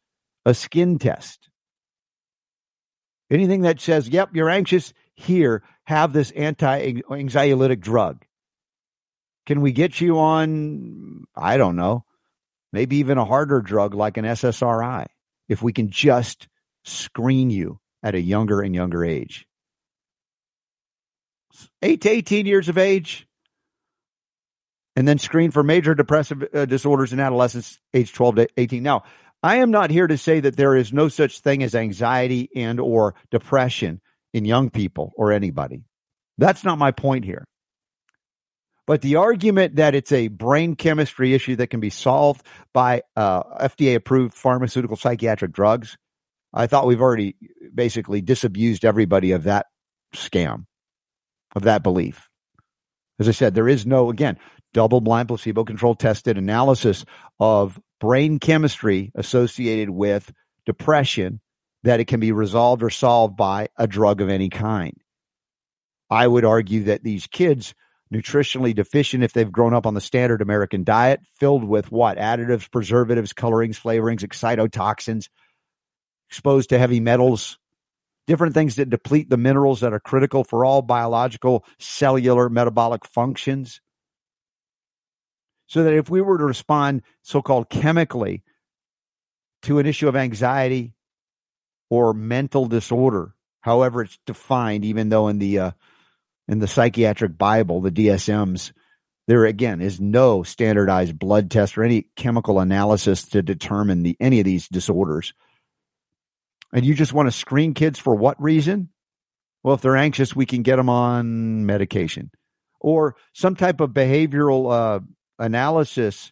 a 0.46 0.54
skin 0.54 1.00
test? 1.00 1.50
Anything 3.30 3.62
that 3.62 3.82
says, 3.82 4.08
"Yep, 4.08 4.36
you're 4.36 4.50
anxious." 4.50 4.94
Here, 5.16 5.64
have 5.86 6.14
this 6.14 6.32
anti-anxiolytic 6.32 7.80
drug. 7.80 8.26
Can 9.46 9.62
we 9.62 9.72
get 9.72 10.02
you 10.02 10.20
on? 10.20 11.26
I 11.36 11.58
don't 11.58 11.76
know, 11.76 12.04
maybe 12.74 12.98
even 12.98 13.18
a 13.18 13.26
harder 13.26 13.62
drug 13.62 13.94
like 13.94 14.18
an 14.18 14.26
SSRI 14.26 15.06
if 15.48 15.62
we 15.62 15.74
can 15.74 15.92
just 15.92 16.48
screen 16.84 17.50
you 17.50 17.80
at 18.02 18.16
a 18.16 18.22
younger 18.22 18.62
and 18.62 18.74
younger 18.74 19.06
age. 19.06 19.48
Eight 21.82 22.02
to 22.02 22.10
18 22.10 22.46
years 22.46 22.68
of 22.68 22.78
age, 22.78 23.28
and 24.96 25.08
then 25.08 25.20
screen 25.20 25.52
for 25.52 25.64
major 25.64 25.94
depressive 25.94 26.44
uh, 26.54 26.66
disorders 26.66 27.14
in 27.14 27.20
adolescents 27.20 27.80
age 27.94 28.14
12 28.14 28.36
to 28.36 28.48
18. 28.58 28.82
Now, 28.82 29.04
I 29.44 29.58
am 29.58 29.70
not 29.70 29.92
here 29.92 30.08
to 30.08 30.18
say 30.18 30.40
that 30.40 30.58
there 30.58 30.76
is 30.76 30.92
no 30.92 31.08
such 31.08 31.42
thing 31.42 31.62
as 31.62 31.76
anxiety 31.76 32.50
and 32.56 32.80
or 32.80 33.16
depression 33.30 34.02
in 34.36 34.44
young 34.44 34.70
people 34.70 35.14
or 35.16 35.32
anybody. 35.32 35.86
That's 36.38 36.66
not 36.66 36.78
my 36.78 36.92
point 36.92 37.24
here. 37.24 37.46
But 38.86 39.02
the 39.02 39.16
argument 39.16 39.78
that 39.78 39.96
it's 39.96 40.12
a 40.12 40.28
brain 40.28 40.76
chemistry 40.76 41.34
issue 41.34 41.56
that 41.56 41.68
can 41.68 41.80
be 41.80 41.90
solved 41.90 42.46
by 42.74 43.04
uh, 43.16 43.44
FDA 43.66 43.96
approved 43.96 44.34
pharmaceutical 44.34 44.98
psychiatric 44.98 45.54
drugs, 45.54 45.98
I 46.54 46.68
thought 46.68 46.86
we've 46.86 47.02
already 47.02 47.38
basically 47.74 48.22
disabused 48.22 48.84
everybody 48.84 49.32
of 49.32 49.44
that 49.44 49.68
scam, 50.14 50.66
of 51.56 51.64
that 51.64 51.82
belief. 51.82 52.30
As 53.18 53.30
I 53.30 53.32
said, 53.32 53.56
there 53.56 53.70
is 53.70 53.86
no, 53.86 54.10
again, 54.10 54.38
double 54.74 55.00
blind 55.00 55.30
placebo 55.30 55.64
controlled 55.64 56.02
tested 56.02 56.38
analysis 56.38 57.06
of 57.40 57.80
brain 58.02 58.40
chemistry 58.40 59.14
associated 59.16 59.90
with 59.90 60.34
depression 60.66 61.40
that 61.86 62.00
it 62.00 62.06
can 62.06 62.20
be 62.20 62.32
resolved 62.32 62.82
or 62.82 62.90
solved 62.90 63.38
by 63.38 63.70
a 63.78 63.86
drug 63.86 64.20
of 64.20 64.28
any 64.28 64.50
kind. 64.50 65.00
I 66.10 66.28
would 66.28 66.44
argue 66.44 66.86
that 66.86 67.04
these 67.04 67.28
kids 67.28 67.76
nutritionally 68.12 68.74
deficient 68.74 69.24
if 69.24 69.34
they've 69.34 69.52
grown 69.52 69.76
up 69.76 69.86
on 69.86 69.94
the 69.94 70.02
standard 70.02 70.42
American 70.42 70.84
diet 70.84 71.22
filled 71.40 71.64
with 71.64 71.92
what? 71.92 72.18
Additives, 72.18 72.72
preservatives, 72.72 73.34
colorings, 73.34 73.80
flavorings, 73.80 74.22
excitotoxins, 74.22 75.30
exposed 76.28 76.70
to 76.70 76.80
heavy 76.80 77.00
metals, 77.00 77.60
different 78.26 78.56
things 78.56 78.78
that 78.78 78.90
deplete 78.90 79.30
the 79.30 79.38
minerals 79.38 79.82
that 79.82 79.94
are 79.94 80.00
critical 80.00 80.44
for 80.44 80.66
all 80.66 80.82
biological, 80.82 81.64
cellular, 81.78 82.50
metabolic 82.50 83.06
functions. 83.06 83.80
So 85.68 85.84
that 85.84 85.94
if 85.94 86.10
we 86.10 86.22
were 86.22 86.40
to 86.40 86.46
respond 86.46 87.04
so 87.22 87.44
called 87.44 87.70
chemically 87.70 88.44
to 89.64 89.78
an 89.78 89.86
issue 89.86 90.08
of 90.08 90.16
anxiety 90.16 90.96
or 91.90 92.14
mental 92.14 92.66
disorder, 92.66 93.34
however 93.62 94.02
it's 94.02 94.18
defined, 94.26 94.86
even 94.86 95.10
though 95.10 95.28
in 95.28 95.40
the 95.40 95.60
uh, 95.60 95.72
in 96.48 96.60
the 96.60 96.68
psychiatric 96.68 97.38
Bible, 97.38 97.82
the 97.82 97.92
DSMs, 97.92 98.72
there 99.28 99.46
again 99.46 99.82
is 99.82 100.00
no 100.00 100.44
standardized 100.44 101.18
blood 101.18 101.50
test 101.50 101.78
or 101.78 101.84
any 101.84 102.08
chemical 102.16 102.60
analysis 102.60 103.24
to 103.30 103.42
determine 103.42 104.04
the 104.04 104.16
any 104.20 104.40
of 104.40 104.46
these 104.46 104.68
disorders. 104.68 105.34
And 106.74 106.86
you 106.86 106.94
just 106.94 107.14
want 107.14 107.28
to 107.28 107.32
screen 107.32 107.74
kids 107.74 108.00
for 108.00 108.16
what 108.16 108.42
reason? 108.42 108.90
Well, 109.64 109.76
if 109.76 109.82
they're 109.82 109.98
anxious, 109.98 110.36
we 110.36 110.46
can 110.46 110.62
get 110.62 110.76
them 110.76 110.90
on 110.90 111.66
medication 111.66 112.32
or 112.80 113.16
some 113.34 113.56
type 113.56 113.80
of 113.80 113.90
behavioral 113.92 114.72
uh, 114.72 115.00
analysis 115.40 116.32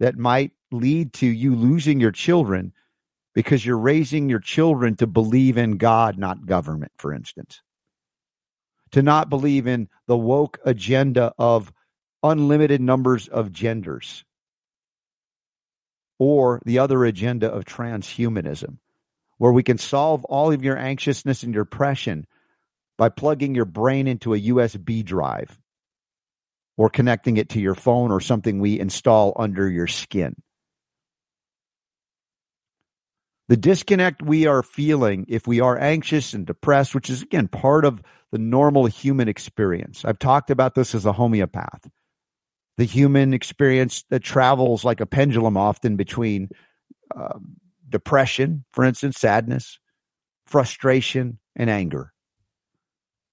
that 0.00 0.16
might 0.16 0.50
lead 0.72 1.12
to 1.12 1.26
you 1.26 1.54
losing 1.54 2.00
your 2.00 2.10
children 2.10 2.72
because 3.34 3.64
you're 3.64 3.78
raising 3.78 4.28
your 4.28 4.40
children 4.40 4.96
to 4.96 5.06
believe 5.06 5.56
in 5.56 5.78
God, 5.78 6.18
not 6.18 6.46
government, 6.46 6.92
for 6.96 7.12
instance 7.12 7.60
to 8.92 9.02
not 9.02 9.28
believe 9.28 9.66
in 9.66 9.88
the 10.06 10.16
woke 10.16 10.58
agenda 10.64 11.32
of 11.38 11.72
unlimited 12.22 12.80
numbers 12.80 13.26
of 13.28 13.50
genders 13.52 14.24
or 16.18 16.62
the 16.64 16.78
other 16.78 17.04
agenda 17.04 17.50
of 17.50 17.64
transhumanism, 17.64 18.78
where 19.38 19.50
we 19.50 19.62
can 19.62 19.78
solve 19.78 20.24
all 20.26 20.52
of 20.52 20.62
your 20.62 20.78
anxiousness 20.78 21.42
and 21.42 21.52
depression 21.52 22.26
by 22.96 23.08
plugging 23.08 23.54
your 23.54 23.64
brain 23.64 24.06
into 24.06 24.34
a 24.34 24.40
USB 24.40 25.04
drive 25.04 25.58
or 26.76 26.88
connecting 26.88 27.38
it 27.38 27.48
to 27.48 27.60
your 27.60 27.74
phone 27.74 28.12
or 28.12 28.20
something 28.20 28.60
we 28.60 28.78
install 28.78 29.32
under 29.36 29.68
your 29.68 29.88
skin. 29.88 30.34
The 33.52 33.58
disconnect 33.58 34.22
we 34.22 34.46
are 34.46 34.62
feeling 34.62 35.26
if 35.28 35.46
we 35.46 35.60
are 35.60 35.78
anxious 35.78 36.32
and 36.32 36.46
depressed, 36.46 36.94
which 36.94 37.10
is 37.10 37.20
again 37.20 37.48
part 37.48 37.84
of 37.84 38.02
the 38.30 38.38
normal 38.38 38.86
human 38.86 39.28
experience. 39.28 40.06
I've 40.06 40.18
talked 40.18 40.48
about 40.48 40.74
this 40.74 40.94
as 40.94 41.04
a 41.04 41.12
homeopath. 41.12 41.86
The 42.78 42.84
human 42.84 43.34
experience 43.34 44.04
that 44.08 44.22
travels 44.22 44.86
like 44.86 45.02
a 45.02 45.06
pendulum 45.06 45.58
often 45.58 45.96
between 45.96 46.48
uh, 47.14 47.38
depression, 47.86 48.64
for 48.72 48.84
instance, 48.84 49.18
sadness, 49.18 49.78
frustration, 50.46 51.38
and 51.54 51.68
anger. 51.68 52.14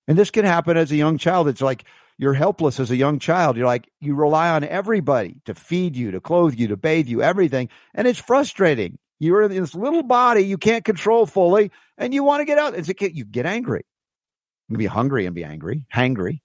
And 0.06 0.18
this 0.18 0.32
can 0.32 0.44
happen 0.44 0.76
as 0.76 0.92
a 0.92 0.98
young 0.98 1.18
child. 1.18 1.48
It's 1.48 1.62
like 1.62 1.86
you're 2.18 2.34
helpless 2.34 2.82
as 2.82 2.92
a 2.92 2.98
young 2.98 3.20
child. 3.20 3.56
You're 3.56 3.68
like, 3.68 3.90
you 4.02 4.16
rely 4.16 4.50
on 4.50 4.66
everybody 4.66 5.38
to 5.46 5.54
feed 5.54 5.96
you, 5.96 6.12
to 6.12 6.20
clothe 6.20 6.56
you, 6.56 6.68
to 6.68 6.76
bathe 6.76 7.08
you, 7.08 7.22
everything. 7.22 7.70
And 7.96 8.06
it's 8.06 8.20
frustrating. 8.20 8.98
You're 9.20 9.44
in 9.44 9.52
this 9.52 9.76
little 9.76 10.04
body 10.04 10.42
you 10.42 10.58
can't 10.58 10.86
control 10.86 11.26
fully, 11.26 11.72
and 11.98 12.14
you 12.14 12.24
want 12.24 12.42
to 12.42 12.46
get 12.46 12.58
out. 12.58 12.74
It's 12.74 12.90
a, 12.90 13.14
you 13.14 13.26
get 13.26 13.46
angry. 13.46 13.86
You 14.68 14.76
can 14.76 14.80
be 14.80 14.86
hungry 14.86 15.26
and 15.26 15.36
be 15.36 15.44
angry, 15.44 15.84
hangry. 15.94 16.42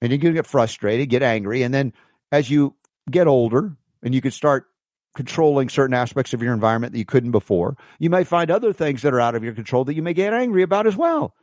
And 0.00 0.10
you 0.10 0.18
can 0.18 0.32
get 0.32 0.46
frustrated, 0.46 1.10
get 1.10 1.22
angry. 1.22 1.62
And 1.62 1.72
then 1.72 1.92
as 2.32 2.50
you 2.50 2.74
get 3.10 3.26
older 3.26 3.76
and 4.02 4.14
you 4.14 4.20
can 4.20 4.30
start 4.30 4.66
controlling 5.14 5.68
certain 5.68 5.94
aspects 5.94 6.32
of 6.32 6.42
your 6.42 6.54
environment 6.54 6.92
that 6.92 6.98
you 6.98 7.04
couldn't 7.04 7.32
before, 7.32 7.76
you 7.98 8.08
may 8.08 8.24
find 8.24 8.50
other 8.50 8.72
things 8.72 9.02
that 9.02 9.12
are 9.12 9.20
out 9.20 9.34
of 9.34 9.44
your 9.44 9.52
control 9.52 9.84
that 9.84 9.94
you 9.94 10.02
may 10.02 10.14
get 10.14 10.32
angry 10.32 10.62
about 10.62 10.86
as 10.86 10.96
well. 10.96 11.34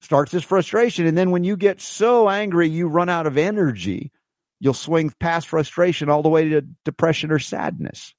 Starts 0.00 0.32
this 0.32 0.44
frustration. 0.44 1.06
And 1.06 1.16
then 1.16 1.30
when 1.30 1.44
you 1.44 1.56
get 1.56 1.80
so 1.80 2.28
angry, 2.28 2.68
you 2.68 2.88
run 2.88 3.08
out 3.08 3.26
of 3.26 3.38
energy, 3.38 4.10
you'll 4.60 4.74
swing 4.74 5.12
past 5.20 5.48
frustration 5.48 6.08
all 6.08 6.22
the 6.22 6.28
way 6.28 6.48
to 6.48 6.62
depression 6.84 7.30
or 7.30 7.38
sadness. 7.38 8.14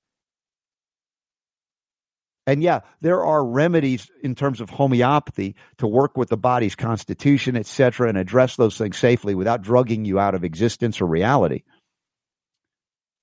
And 2.46 2.64
yeah, 2.64 2.80
there 3.02 3.26
are 3.26 3.46
remedies 3.46 4.10
in 4.24 4.34
terms 4.34 4.62
of 4.62 4.70
homeopathy 4.70 5.56
to 5.80 5.88
work 5.88 6.16
with 6.16 6.30
the 6.30 6.38
body's 6.38 6.76
constitution, 6.76 7.58
et 7.58 7.66
cetera, 7.66 8.08
and 8.08 8.18
address 8.18 8.56
those 8.56 8.78
things 8.78 8.98
safely 8.98 9.36
without 9.36 9.62
drugging 9.62 10.06
you 10.06 10.18
out 10.18 10.34
of 10.34 10.46
existence 10.46 11.02
or 11.02 11.08
reality. 11.08 11.64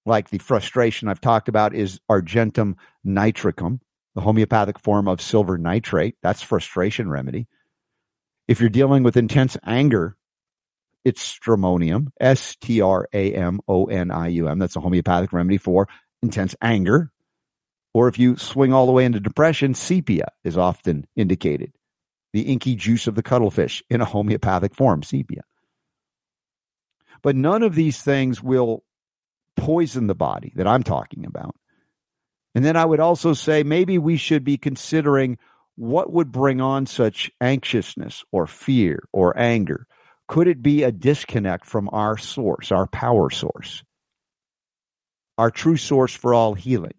Like 0.05 0.29
the 0.29 0.37
frustration 0.37 1.09
I've 1.09 1.23
talked 1.23 1.49
about 1.49 1.75
is 1.75 2.01
argentum 2.11 2.77
nitricum, 3.07 3.81
the 4.15 4.21
homeopathic 4.21 4.79
form 4.79 5.09
of 5.09 5.23
silver 5.23 5.57
nitrate. 5.57 6.17
That's 6.23 6.43
frustration 6.43 7.09
remedy. 7.09 7.47
If 8.47 8.61
you're 8.61 8.69
dealing 8.69 9.05
with 9.05 9.17
intense 9.17 9.57
anger, 9.65 10.19
it's 11.05 11.39
stramonium, 11.39 12.09
S 12.21 12.57
T 12.57 12.81
R 12.81 13.09
A 13.13 13.35
M 13.35 13.61
O 13.69 13.87
N 13.87 14.11
I 14.11 14.29
U 14.29 14.49
M. 14.49 14.59
That's 14.59 14.77
a 14.77 14.81
homeopathic 14.81 15.33
remedy 15.33 15.59
for 15.59 15.89
intense 16.23 16.55
anger. 16.63 17.11
Or 17.93 18.09
if 18.09 18.19
you 18.19 18.37
swing 18.37 18.73
all 18.73 18.87
the 18.87 18.93
way 18.93 19.05
into 19.05 19.21
depression, 19.21 19.75
sepia 19.75 20.29
is 20.43 20.59
often 20.59 21.07
indicated. 21.15 21.73
The 22.33 22.43
inky 22.43 22.75
juice 22.75 23.07
of 23.07 23.15
the 23.15 23.23
cuttlefish 23.23 23.83
in 23.89 24.01
a 24.01 24.05
homeopathic 24.05 24.75
form, 24.75 25.05
sepia. 25.05 25.43
But 27.23 27.37
none 27.37 27.63
of 27.63 27.75
these 27.75 28.03
things 28.03 28.43
will 28.43 28.83
poison 29.57 30.09
the 30.09 30.15
body 30.15 30.53
that 30.57 30.67
I'm 30.67 30.83
talking 30.83 31.27
about. 31.27 31.55
And 32.55 32.65
then 32.65 32.77
I 32.77 32.85
would 32.85 33.01
also 33.01 33.35
say 33.35 33.63
maybe 33.63 33.99
we 33.99 34.17
should 34.17 34.45
be 34.45 34.57
considering 34.57 35.39
what 35.77 36.13
would 36.13 36.33
bring 36.33 36.61
on 36.61 36.87
such 36.87 37.31
anxiousness 37.41 38.25
or 38.33 38.47
fear 38.47 39.05
or 39.13 39.39
anger. 39.39 39.87
Could 40.27 40.49
it 40.49 40.63
be 40.63 40.83
a 40.83 40.93
disconnect 40.93 41.67
from 41.67 41.89
our 41.93 42.17
source, 42.17 42.73
our 42.73 42.87
power 42.87 43.31
source, 43.31 43.83
our 45.37 45.51
true 45.51 45.77
source 45.77 46.15
for 46.15 46.33
all 46.33 46.55
healing? 46.55 46.95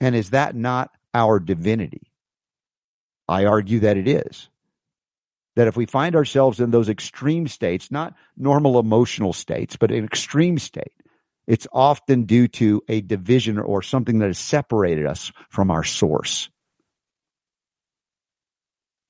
And 0.00 0.16
is 0.16 0.30
that 0.30 0.54
not 0.54 0.90
our 1.12 1.38
divinity? 1.38 2.10
I 3.28 3.44
argue 3.44 3.80
that 3.80 3.96
it 3.96 4.08
is. 4.08 4.48
That 5.56 5.68
if 5.68 5.76
we 5.76 5.84
find 5.84 6.16
ourselves 6.16 6.60
in 6.60 6.70
those 6.70 6.88
extreme 6.88 7.46
states, 7.46 7.90
not 7.90 8.14
normal 8.36 8.78
emotional 8.78 9.32
states, 9.32 9.76
but 9.76 9.90
an 9.90 10.04
extreme 10.04 10.58
state, 10.58 10.94
it's 11.46 11.66
often 11.72 12.24
due 12.24 12.48
to 12.48 12.82
a 12.88 13.00
division 13.00 13.58
or 13.58 13.82
something 13.82 14.20
that 14.20 14.28
has 14.28 14.38
separated 14.38 15.06
us 15.06 15.32
from 15.48 15.70
our 15.70 15.84
source. 15.84 16.48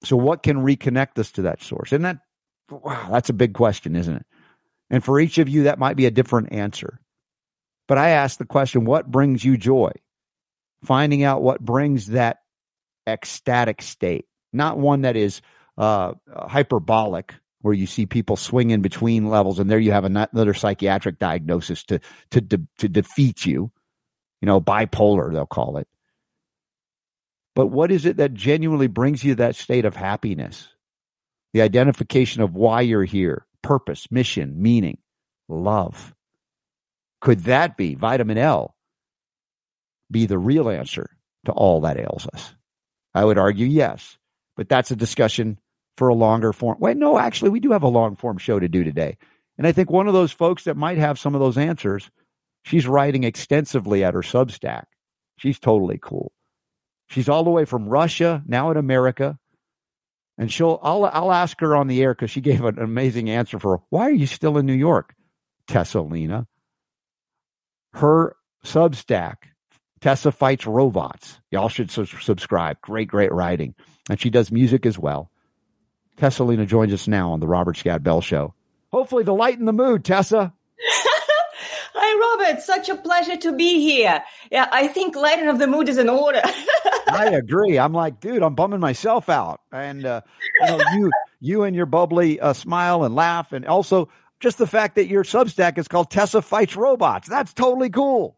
So, 0.04 0.16
what 0.16 0.42
can 0.42 0.58
reconnect 0.58 1.18
us 1.18 1.32
to 1.32 1.42
that 1.42 1.62
source? 1.62 1.92
And 1.92 2.04
that, 2.04 2.18
wow, 2.70 3.08
that's 3.10 3.30
a 3.30 3.34
big 3.34 3.54
question, 3.54 3.96
isn't 3.96 4.16
it? 4.16 4.26
And 4.90 5.04
for 5.04 5.20
each 5.20 5.38
of 5.38 5.48
you, 5.48 5.64
that 5.64 5.78
might 5.78 5.96
be 5.96 6.06
a 6.06 6.10
different 6.10 6.52
answer. 6.52 7.00
But 7.86 7.98
I 7.98 8.10
ask 8.10 8.38
the 8.38 8.44
question 8.44 8.84
what 8.84 9.10
brings 9.10 9.44
you 9.44 9.56
joy? 9.56 9.92
Finding 10.84 11.24
out 11.24 11.42
what 11.42 11.60
brings 11.60 12.08
that 12.08 12.38
ecstatic 13.06 13.82
state, 13.82 14.26
not 14.52 14.78
one 14.78 15.02
that 15.02 15.16
is 15.16 15.42
uh, 15.76 16.14
hyperbolic, 16.34 17.34
where 17.62 17.74
you 17.74 17.86
see 17.86 18.06
people 18.06 18.36
swing 18.36 18.70
in 18.70 18.80
between 18.80 19.28
levels, 19.28 19.58
and 19.58 19.70
there 19.70 19.78
you 19.78 19.92
have 19.92 20.04
another 20.04 20.54
psychiatric 20.54 21.18
diagnosis 21.18 21.84
to 21.84 22.00
to 22.30 22.40
de- 22.40 22.66
to 22.78 22.88
defeat 22.88 23.44
you. 23.44 23.70
You 24.40 24.46
know, 24.46 24.60
bipolar 24.60 25.32
they'll 25.32 25.46
call 25.46 25.76
it. 25.76 25.86
But 27.54 27.66
what 27.66 27.90
is 27.90 28.06
it 28.06 28.16
that 28.16 28.32
genuinely 28.32 28.86
brings 28.86 29.22
you 29.22 29.34
that 29.34 29.56
state 29.56 29.84
of 29.84 29.96
happiness? 29.96 30.68
The 31.52 31.62
identification 31.62 32.42
of 32.42 32.54
why 32.54 32.82
you're 32.82 33.04
here, 33.04 33.46
purpose, 33.62 34.10
mission, 34.10 34.60
meaning, 34.60 34.98
love. 35.48 36.14
Could 37.20 37.40
that 37.40 37.76
be 37.76 37.94
vitamin 37.94 38.38
L? 38.38 38.76
Be 40.10 40.26
the 40.26 40.38
real 40.38 40.68
answer 40.68 41.10
to 41.44 41.52
all 41.52 41.80
that 41.82 41.98
ails 41.98 42.26
us? 42.32 42.54
I 43.14 43.24
would 43.24 43.38
argue 43.38 43.66
yes, 43.66 44.18
but 44.56 44.68
that's 44.68 44.90
a 44.90 44.96
discussion 44.96 45.58
for 45.96 46.08
a 46.08 46.14
longer 46.14 46.52
form. 46.52 46.78
Wait, 46.80 46.96
no, 46.96 47.18
actually, 47.18 47.50
we 47.50 47.60
do 47.60 47.72
have 47.72 47.82
a 47.82 47.88
long 47.88 48.16
form 48.16 48.38
show 48.38 48.58
to 48.58 48.68
do 48.68 48.84
today. 48.84 49.18
And 49.58 49.66
I 49.66 49.72
think 49.72 49.90
one 49.90 50.06
of 50.06 50.14
those 50.14 50.32
folks 50.32 50.64
that 50.64 50.76
might 50.76 50.98
have 50.98 51.18
some 51.18 51.34
of 51.34 51.40
those 51.40 51.58
answers, 51.58 52.10
she's 52.64 52.86
writing 52.86 53.24
extensively 53.24 54.02
at 54.02 54.14
her 54.14 54.22
Substack. 54.22 54.84
She's 55.36 55.58
totally 55.58 55.98
cool. 56.00 56.32
She's 57.08 57.28
all 57.28 57.44
the 57.44 57.50
way 57.50 57.64
from 57.64 57.88
Russia, 57.88 58.42
now 58.46 58.70
in 58.70 58.76
America. 58.76 59.38
And 60.40 60.50
she'll, 60.50 60.80
I'll, 60.82 61.04
I'll 61.04 61.32
ask 61.32 61.60
her 61.60 61.76
on 61.76 61.86
the 61.86 62.02
air 62.02 62.14
because 62.14 62.30
she 62.30 62.40
gave 62.40 62.64
an 62.64 62.78
amazing 62.78 63.28
answer 63.28 63.58
for 63.58 63.82
why 63.90 64.04
are 64.04 64.10
you 64.10 64.26
still 64.26 64.56
in 64.56 64.64
New 64.64 64.72
York, 64.72 65.14
Tessa 65.66 65.98
Tessalina? 65.98 66.46
Her 67.92 68.34
Substack, 68.64 69.36
Tessa 70.00 70.32
Fights 70.32 70.66
Robots. 70.66 71.38
Y'all 71.50 71.68
should 71.68 71.90
su- 71.90 72.06
subscribe. 72.06 72.80
Great, 72.80 73.08
great 73.08 73.30
writing. 73.30 73.74
And 74.08 74.18
she 74.18 74.30
does 74.30 74.50
music 74.50 74.86
as 74.86 74.98
well. 74.98 75.30
Tessa 76.16 76.42
Tessalina 76.42 76.66
joins 76.66 76.94
us 76.94 77.06
now 77.06 77.32
on 77.32 77.40
the 77.40 77.46
Robert 77.46 77.76
Scott 77.76 78.02
Bell 78.02 78.22
Show. 78.22 78.54
Hopefully 78.90 79.24
to 79.24 79.34
lighten 79.34 79.66
the 79.66 79.74
mood, 79.74 80.06
Tessa. 80.06 80.54
Hi, 82.12 82.18
Robert. 82.18 82.60
Such 82.60 82.88
a 82.88 82.96
pleasure 82.96 83.36
to 83.36 83.52
be 83.52 83.80
here. 83.80 84.22
Yeah, 84.50 84.68
I 84.72 84.88
think 84.88 85.14
lighten 85.14 85.48
of 85.48 85.60
the 85.60 85.68
mood 85.68 85.88
is 85.88 85.96
in 85.96 86.08
order. 86.08 86.42
I 87.08 87.30
agree. 87.32 87.78
I'm 87.78 87.92
like, 87.92 88.18
dude, 88.18 88.42
I'm 88.42 88.56
bumming 88.56 88.80
myself 88.80 89.28
out, 89.28 89.60
and 89.70 90.04
uh, 90.04 90.22
you 90.60 90.66
know, 90.66 90.80
you 90.92 91.10
you 91.40 91.62
and 91.62 91.76
your 91.76 91.86
bubbly 91.86 92.40
uh, 92.40 92.52
smile 92.52 93.04
and 93.04 93.14
laugh, 93.14 93.52
and 93.52 93.64
also 93.64 94.08
just 94.40 94.58
the 94.58 94.66
fact 94.66 94.96
that 94.96 95.06
your 95.06 95.22
Substack 95.22 95.78
is 95.78 95.86
called 95.86 96.10
Tessa 96.10 96.42
Fights 96.42 96.74
Robots. 96.74 97.28
That's 97.28 97.54
totally 97.54 97.90
cool. 97.90 98.36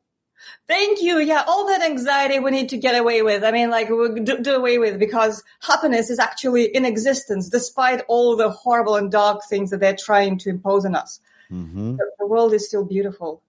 Thank 0.69 1.01
you. 1.01 1.19
Yeah, 1.21 1.43
all 1.47 1.67
that 1.69 1.81
anxiety 1.81 2.41
we 2.41 2.51
need 2.51 2.69
to 2.71 2.77
get 2.77 2.99
away 2.99 3.23
with. 3.23 3.43
I 3.43 3.53
mean, 3.53 3.71
like, 3.71 3.89
do, 3.89 4.39
do, 4.43 4.55
away 4.55 4.77
with 4.77 4.99
because 4.99 5.43
happiness 5.63 6.11
is 6.11 6.19
actually 6.19 6.65
in 6.65 6.85
existence 6.85 7.49
despite 7.49 8.03
all 8.07 8.37
the 8.37 8.51
horrible 8.51 8.97
and 8.97 9.11
dark 9.11 9.41
things 9.49 9.71
that 9.71 9.81
they're 9.81 9.97
trying 9.97 10.37
to 10.39 10.51
impose 10.51 10.85
on 10.85 10.95
us. 10.95 11.21
Mm-hmm. 11.51 11.97
The, 11.97 12.11
the 12.19 12.27
world 12.27 12.53
is 12.53 12.67
still 12.67 12.85
beautiful. 12.85 13.43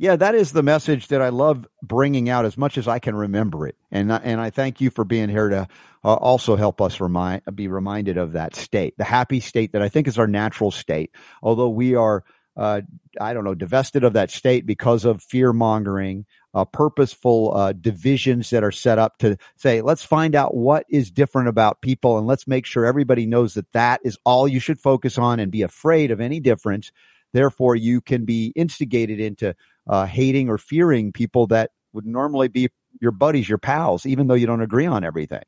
Yeah, 0.00 0.16
that 0.16 0.34
is 0.34 0.52
the 0.52 0.62
message 0.62 1.08
that 1.08 1.20
I 1.20 1.28
love 1.28 1.68
bringing 1.82 2.30
out 2.30 2.46
as 2.46 2.56
much 2.56 2.78
as 2.78 2.88
I 2.88 3.00
can 3.00 3.14
remember 3.14 3.66
it, 3.66 3.76
and 3.90 4.10
and 4.10 4.40
I 4.40 4.48
thank 4.48 4.80
you 4.80 4.88
for 4.88 5.04
being 5.04 5.28
here 5.28 5.50
to 5.50 5.68
uh, 6.02 6.14
also 6.14 6.56
help 6.56 6.80
us 6.80 7.00
remind 7.00 7.42
be 7.54 7.68
reminded 7.68 8.16
of 8.16 8.32
that 8.32 8.56
state, 8.56 8.96
the 8.96 9.04
happy 9.04 9.40
state 9.40 9.72
that 9.72 9.82
I 9.82 9.90
think 9.90 10.08
is 10.08 10.18
our 10.18 10.26
natural 10.26 10.70
state. 10.70 11.10
Although 11.42 11.68
we 11.68 11.96
are, 11.96 12.24
uh, 12.56 12.80
I 13.20 13.34
don't 13.34 13.44
know, 13.44 13.54
divested 13.54 14.02
of 14.02 14.14
that 14.14 14.30
state 14.30 14.64
because 14.64 15.04
of 15.04 15.22
fear 15.22 15.52
mongering, 15.52 16.24
uh, 16.54 16.64
purposeful 16.64 17.52
uh, 17.54 17.72
divisions 17.74 18.48
that 18.48 18.64
are 18.64 18.72
set 18.72 18.98
up 18.98 19.18
to 19.18 19.36
say, 19.56 19.82
let's 19.82 20.02
find 20.02 20.34
out 20.34 20.56
what 20.56 20.86
is 20.88 21.10
different 21.10 21.48
about 21.48 21.82
people, 21.82 22.16
and 22.16 22.26
let's 22.26 22.48
make 22.48 22.64
sure 22.64 22.86
everybody 22.86 23.26
knows 23.26 23.52
that 23.52 23.70
that 23.72 24.00
is 24.02 24.16
all 24.24 24.48
you 24.48 24.60
should 24.60 24.80
focus 24.80 25.18
on, 25.18 25.40
and 25.40 25.52
be 25.52 25.60
afraid 25.60 26.10
of 26.10 26.22
any 26.22 26.40
difference. 26.40 26.90
Therefore, 27.32 27.76
you 27.76 28.00
can 28.00 28.24
be 28.24 28.52
instigated 28.56 29.20
into 29.20 29.54
uh, 29.90 30.06
hating 30.06 30.48
or 30.48 30.56
fearing 30.56 31.12
people 31.12 31.48
that 31.48 31.72
would 31.92 32.06
normally 32.06 32.46
be 32.46 32.70
your 33.00 33.10
buddies, 33.10 33.48
your 33.48 33.58
pals, 33.58 34.06
even 34.06 34.28
though 34.28 34.34
you 34.34 34.46
don't 34.46 34.62
agree 34.62 34.86
on 34.86 35.02
everything. 35.02 35.42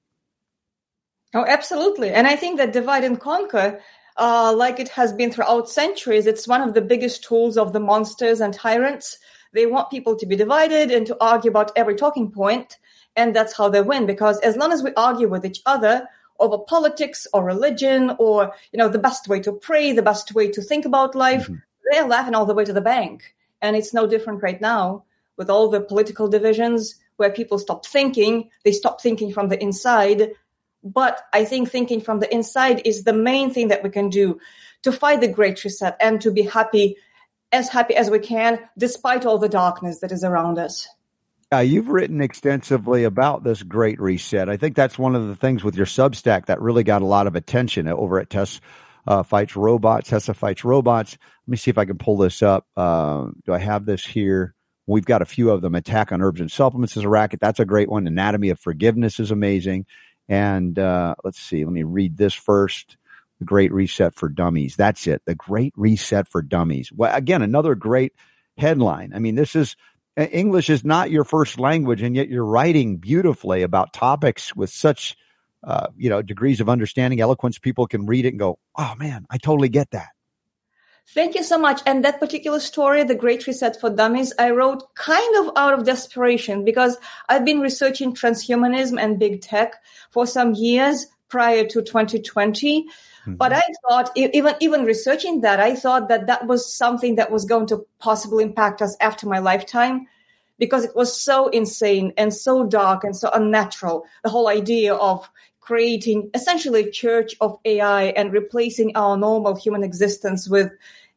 Oh, 1.32 1.44
absolutely. 1.46 2.10
And 2.10 2.26
I 2.26 2.34
think 2.34 2.58
that 2.58 2.72
divide 2.72 3.04
and 3.04 3.18
conquer, 3.18 3.80
uh, 4.16 4.52
like 4.54 4.80
it 4.80 4.88
has 4.88 5.12
been 5.12 5.30
throughout 5.30 5.70
centuries, 5.70 6.26
it's 6.26 6.48
one 6.48 6.60
of 6.60 6.74
the 6.74 6.82
biggest 6.82 7.22
tools 7.22 7.56
of 7.56 7.72
the 7.72 7.78
monsters 7.78 8.40
and 8.40 8.52
tyrants. 8.52 9.16
They 9.52 9.66
want 9.66 9.90
people 9.90 10.16
to 10.16 10.26
be 10.26 10.34
divided 10.34 10.90
and 10.90 11.06
to 11.06 11.16
argue 11.20 11.50
about 11.50 11.70
every 11.76 11.94
talking 11.94 12.32
point, 12.32 12.78
and 13.14 13.36
that's 13.36 13.56
how 13.56 13.68
they 13.68 13.80
win. 13.80 14.06
Because 14.06 14.40
as 14.40 14.56
long 14.56 14.72
as 14.72 14.82
we 14.82 14.92
argue 14.94 15.28
with 15.28 15.46
each 15.46 15.62
other 15.66 16.08
over 16.40 16.58
politics 16.58 17.28
or 17.32 17.44
religion 17.44 18.16
or 18.18 18.52
you 18.72 18.78
know 18.78 18.88
the 18.88 18.98
best 18.98 19.28
way 19.28 19.38
to 19.40 19.52
pray, 19.52 19.92
the 19.92 20.02
best 20.02 20.34
way 20.34 20.50
to 20.50 20.62
think 20.62 20.84
about 20.84 21.14
life, 21.14 21.44
mm-hmm. 21.44 21.56
they're 21.90 22.08
laughing 22.08 22.34
all 22.34 22.46
the 22.46 22.54
way 22.54 22.64
to 22.64 22.72
the 22.72 22.80
bank. 22.80 23.34
And 23.62 23.76
it's 23.76 23.94
no 23.94 24.06
different 24.06 24.42
right 24.42 24.60
now 24.60 25.04
with 25.38 25.48
all 25.48 25.70
the 25.70 25.80
political 25.80 26.28
divisions 26.28 26.96
where 27.16 27.30
people 27.30 27.58
stop 27.58 27.86
thinking, 27.86 28.50
they 28.64 28.72
stop 28.72 29.00
thinking 29.00 29.32
from 29.32 29.48
the 29.48 29.62
inside. 29.62 30.32
But 30.84 31.20
I 31.32 31.44
think 31.44 31.70
thinking 31.70 32.00
from 32.00 32.20
the 32.20 32.32
inside 32.34 32.82
is 32.84 33.04
the 33.04 33.12
main 33.12 33.54
thing 33.54 33.68
that 33.68 33.82
we 33.82 33.90
can 33.90 34.10
do 34.10 34.40
to 34.82 34.92
fight 34.92 35.20
the 35.20 35.28
great 35.28 35.62
reset 35.62 35.96
and 36.00 36.20
to 36.20 36.32
be 36.32 36.42
happy, 36.42 36.96
as 37.52 37.68
happy 37.68 37.94
as 37.94 38.10
we 38.10 38.18
can, 38.18 38.58
despite 38.76 39.24
all 39.24 39.38
the 39.38 39.48
darkness 39.48 40.00
that 40.00 40.12
is 40.12 40.24
around 40.24 40.58
us. 40.58 40.88
Uh, 41.52 41.58
you've 41.58 41.88
written 41.88 42.22
extensively 42.22 43.04
about 43.04 43.44
this 43.44 43.62
great 43.62 44.00
reset. 44.00 44.48
I 44.48 44.56
think 44.56 44.74
that's 44.74 44.98
one 44.98 45.14
of 45.14 45.28
the 45.28 45.36
things 45.36 45.62
with 45.62 45.76
your 45.76 45.86
Substack 45.86 46.46
that 46.46 46.62
really 46.62 46.82
got 46.82 47.02
a 47.02 47.06
lot 47.06 47.26
of 47.26 47.36
attention 47.36 47.86
over 47.88 48.18
at 48.18 48.30
Tess 48.30 48.60
uh, 49.06 49.22
Fights 49.22 49.56
Robots, 49.56 50.08
Tessa 50.08 50.34
Fights 50.34 50.64
Robots. 50.64 51.18
Let 51.46 51.50
me 51.50 51.56
see 51.56 51.70
if 51.70 51.78
I 51.78 51.84
can 51.84 51.98
pull 51.98 52.16
this 52.16 52.42
up. 52.42 52.66
Uh, 52.76 53.26
do 53.44 53.52
I 53.52 53.58
have 53.58 53.84
this 53.84 54.04
here? 54.04 54.54
We've 54.86 55.04
got 55.04 55.22
a 55.22 55.26
few 55.26 55.50
of 55.50 55.62
them. 55.62 55.74
Attack 55.74 56.12
on 56.12 56.22
Herbs 56.22 56.40
and 56.40 56.50
Supplements 56.50 56.96
is 56.96 57.04
a 57.04 57.08
racket. 57.08 57.40
That's 57.40 57.60
a 57.60 57.64
great 57.64 57.88
one. 57.88 58.06
Anatomy 58.06 58.50
of 58.50 58.60
Forgiveness 58.60 59.20
is 59.20 59.30
amazing. 59.30 59.86
And 60.28 60.78
uh, 60.78 61.14
let's 61.24 61.40
see. 61.40 61.64
Let 61.64 61.72
me 61.72 61.82
read 61.82 62.16
this 62.16 62.34
first. 62.34 62.96
The 63.38 63.44
Great 63.44 63.72
Reset 63.72 64.14
for 64.14 64.28
Dummies. 64.28 64.76
That's 64.76 65.06
it. 65.06 65.22
The 65.26 65.34
Great 65.34 65.72
Reset 65.76 66.28
for 66.28 66.42
Dummies. 66.42 66.92
Well, 66.92 67.14
again, 67.14 67.42
another 67.42 67.74
great 67.74 68.12
headline. 68.56 69.12
I 69.14 69.18
mean, 69.18 69.34
this 69.34 69.56
is 69.56 69.76
English 70.16 70.70
is 70.70 70.84
not 70.84 71.10
your 71.10 71.24
first 71.24 71.58
language, 71.58 72.02
and 72.02 72.14
yet 72.14 72.28
you're 72.28 72.44
writing 72.44 72.98
beautifully 72.98 73.62
about 73.62 73.92
topics 73.92 74.54
with 74.54 74.70
such 74.70 75.16
uh, 75.64 75.88
you 75.96 76.10
know, 76.10 76.22
degrees 76.22 76.60
of 76.60 76.68
understanding, 76.68 77.20
eloquence, 77.20 77.58
people 77.58 77.86
can 77.86 78.06
read 78.06 78.24
it 78.24 78.30
and 78.30 78.38
go, 78.38 78.58
oh 78.76 78.94
man, 78.98 79.26
I 79.30 79.38
totally 79.38 79.68
get 79.68 79.90
that. 79.90 80.08
Thank 81.08 81.34
you 81.34 81.42
so 81.42 81.58
much. 81.58 81.82
And 81.84 82.04
that 82.04 82.20
particular 82.20 82.60
story, 82.60 83.02
The 83.04 83.14
Great 83.14 83.46
Reset 83.46 83.78
for 83.80 83.90
Dummies, 83.90 84.32
I 84.38 84.50
wrote 84.50 84.94
kind 84.94 85.36
of 85.36 85.52
out 85.56 85.78
of 85.78 85.84
desperation 85.84 86.64
because 86.64 86.96
I've 87.28 87.44
been 87.44 87.60
researching 87.60 88.14
transhumanism 88.14 89.00
and 89.00 89.18
big 89.18 89.42
tech 89.42 89.74
for 90.10 90.26
some 90.26 90.54
years 90.54 91.06
prior 91.28 91.64
to 91.64 91.82
2020. 91.82 92.84
Mm-hmm. 92.84 93.34
But 93.34 93.52
I 93.52 93.62
thought, 93.82 94.10
even 94.16 94.54
even 94.60 94.84
researching 94.84 95.42
that, 95.42 95.60
I 95.60 95.74
thought 95.74 96.08
that 96.08 96.26
that 96.28 96.46
was 96.46 96.72
something 96.74 97.16
that 97.16 97.30
was 97.30 97.44
going 97.44 97.66
to 97.66 97.84
possibly 97.98 98.44
impact 98.44 98.80
us 98.80 98.96
after 99.00 99.28
my 99.28 99.38
lifetime 99.38 100.06
because 100.58 100.84
it 100.84 100.94
was 100.94 101.20
so 101.20 101.48
insane 101.48 102.12
and 102.16 102.32
so 102.32 102.64
dark 102.64 103.04
and 103.04 103.16
so 103.16 103.28
unnatural. 103.32 104.04
The 104.22 104.30
whole 104.30 104.48
idea 104.48 104.94
of 104.94 105.28
creating 105.62 106.28
essentially 106.34 106.82
a 106.82 106.90
church 106.90 107.34
of 107.40 107.58
AI 107.64 108.06
and 108.06 108.32
replacing 108.32 108.94
our 108.96 109.16
normal 109.16 109.54
human 109.54 109.82
existence 109.82 110.48
with 110.48 110.70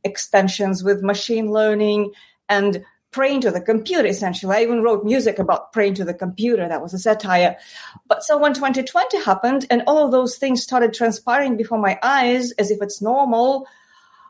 extensions 0.04 0.84
with 0.84 1.04
machine 1.04 1.52
learning 1.52 2.12
and 2.48 2.86
praying 3.12 3.42
to 3.42 3.50
the 3.50 3.60
computer 3.62 4.06
essentially. 4.08 4.56
I 4.56 4.62
even 4.62 4.84
wrote 4.84 5.04
music 5.04 5.40
about 5.40 5.74
praying 5.74 5.96
to 5.96 6.06
the 6.06 6.14
computer. 6.14 6.68
That 6.68 6.82
was 6.82 6.94
a 6.94 7.00
satire. 7.00 7.58
But 8.08 8.24
so 8.24 8.38
when 8.38 8.54
2020 8.54 9.24
happened 9.24 9.66
and 9.70 9.84
all 9.88 10.06
of 10.06 10.12
those 10.12 10.38
things 10.38 10.62
started 10.62 10.94
transpiring 10.94 11.58
before 11.58 11.80
my 11.80 11.98
eyes 12.04 12.52
as 12.54 12.72
if 12.72 12.82
it's 12.82 13.02
normal 13.02 13.68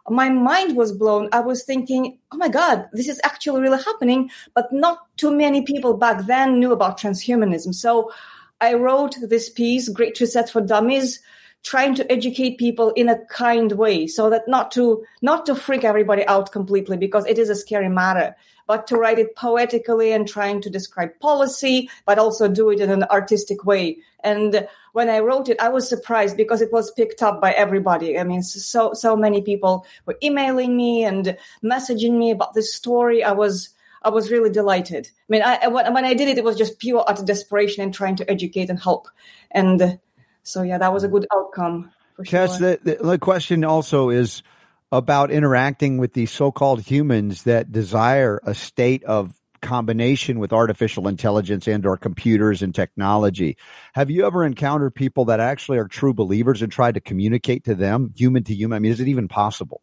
my 0.07 0.29
mind 0.29 0.77
was 0.77 0.91
blown. 0.91 1.29
I 1.31 1.39
was 1.39 1.63
thinking 1.63 2.19
oh 2.31 2.37
my 2.37 2.47
god 2.47 2.87
this 2.93 3.09
is 3.09 3.19
actually 3.23 3.61
really 3.61 3.83
happening 3.83 4.29
but 4.53 4.71
not 4.71 4.99
too 5.17 5.31
many 5.35 5.63
people 5.63 5.97
back 5.97 6.27
then 6.27 6.59
knew 6.59 6.71
about 6.71 6.99
transhumanism. 6.99 7.73
So 7.73 8.11
i 8.61 8.73
wrote 8.73 9.15
this 9.21 9.49
piece 9.49 9.89
great 9.89 10.19
reset 10.19 10.49
for 10.49 10.61
dummies 10.61 11.21
trying 11.63 11.95
to 11.95 12.09
educate 12.11 12.59
people 12.59 12.91
in 12.91 13.09
a 13.09 13.25
kind 13.25 13.71
way 13.71 14.05
so 14.05 14.29
that 14.29 14.47
not 14.47 14.71
to 14.71 15.03
not 15.21 15.45
to 15.47 15.55
freak 15.55 15.83
everybody 15.83 16.25
out 16.27 16.51
completely 16.51 16.95
because 16.95 17.25
it 17.25 17.39
is 17.39 17.49
a 17.49 17.55
scary 17.55 17.89
matter 17.89 18.35
but 18.67 18.87
to 18.87 18.97
write 18.97 19.19
it 19.19 19.35
poetically 19.35 20.11
and 20.11 20.27
trying 20.27 20.61
to 20.61 20.69
describe 20.69 21.19
policy 21.19 21.89
but 22.05 22.19
also 22.19 22.47
do 22.47 22.69
it 22.69 22.79
in 22.79 22.89
an 22.89 23.03
artistic 23.05 23.63
way. 23.65 23.97
And 24.23 24.67
when 24.93 25.09
i 25.09 25.19
wrote 25.19 25.49
it 25.49 25.59
i 25.59 25.69
was 25.69 25.87
surprised 25.87 26.37
because 26.37 26.61
it 26.61 26.71
was 26.71 26.91
picked 26.91 27.21
up 27.21 27.41
by 27.41 27.51
everybody. 27.51 28.17
I 28.17 28.23
mean 28.23 28.43
so 28.43 28.93
so 28.93 29.15
many 29.15 29.41
people 29.41 29.85
were 30.05 30.17
emailing 30.23 30.75
me 30.75 31.03
and 31.03 31.37
messaging 31.63 32.17
me 32.17 32.31
about 32.31 32.53
this 32.53 32.73
story. 32.73 33.23
I 33.23 33.31
was 33.31 33.69
I 34.05 34.09
was 34.09 34.31
really 34.31 34.51
delighted. 34.51 35.09
I 35.11 35.27
mean, 35.29 35.41
I, 35.43 35.67
when 35.67 36.05
I 36.05 36.13
did 36.13 36.29
it, 36.29 36.37
it 36.37 36.43
was 36.43 36.57
just 36.57 36.79
pure 36.79 37.03
utter 37.07 37.25
desperation 37.25 37.83
and 37.83 37.93
trying 37.93 38.15
to 38.17 38.29
educate 38.29 38.69
and 38.69 38.79
help. 38.79 39.07
And 39.49 39.81
uh, 39.81 39.97
so 40.43 40.61
yeah, 40.61 40.77
that 40.77 40.93
was 40.93 41.03
a 41.03 41.07
good 41.07 41.25
outcome. 41.33 41.91
For 42.15 42.23
Cass, 42.23 42.59
sure. 42.59 42.77
the, 42.77 42.97
the 43.01 43.17
question 43.17 43.65
also 43.65 44.11
is 44.11 44.43
about 44.91 45.31
interacting 45.31 45.97
with 45.97 46.13
these 46.13 46.31
so-called 46.31 46.81
humans 46.81 47.43
that 47.43 47.71
desire 47.71 48.39
a 48.43 48.53
state 48.53 49.03
of 49.03 49.33
combination 49.61 50.37
with 50.37 50.53
artificial 50.53 51.07
intelligence 51.07 51.67
and 51.67 51.85
or 51.87 51.97
computers 51.97 52.61
and 52.61 52.75
technology. 52.75 53.57
Have 53.93 54.11
you 54.11 54.27
ever 54.27 54.45
encountered 54.45 54.93
people 54.93 55.25
that 55.25 55.39
actually 55.39 55.79
are 55.79 55.87
true 55.87 56.13
believers 56.13 56.61
and 56.61 56.71
tried 56.71 56.93
to 56.93 57.01
communicate 57.01 57.63
to 57.63 57.73
them 57.73 58.13
human 58.15 58.43
to 58.43 58.53
human? 58.53 58.75
I 58.75 58.79
mean, 58.79 58.91
is 58.91 58.99
it 58.99 59.07
even 59.07 59.27
possible? 59.27 59.81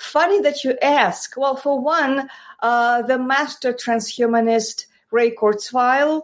Funny 0.00 0.40
that 0.40 0.64
you 0.64 0.78
ask. 0.80 1.36
Well, 1.36 1.56
for 1.56 1.78
one, 1.78 2.28
uh, 2.60 3.02
the 3.02 3.18
master 3.18 3.74
transhumanist 3.74 4.86
Ray 5.10 5.30
Kurzweil, 5.30 6.22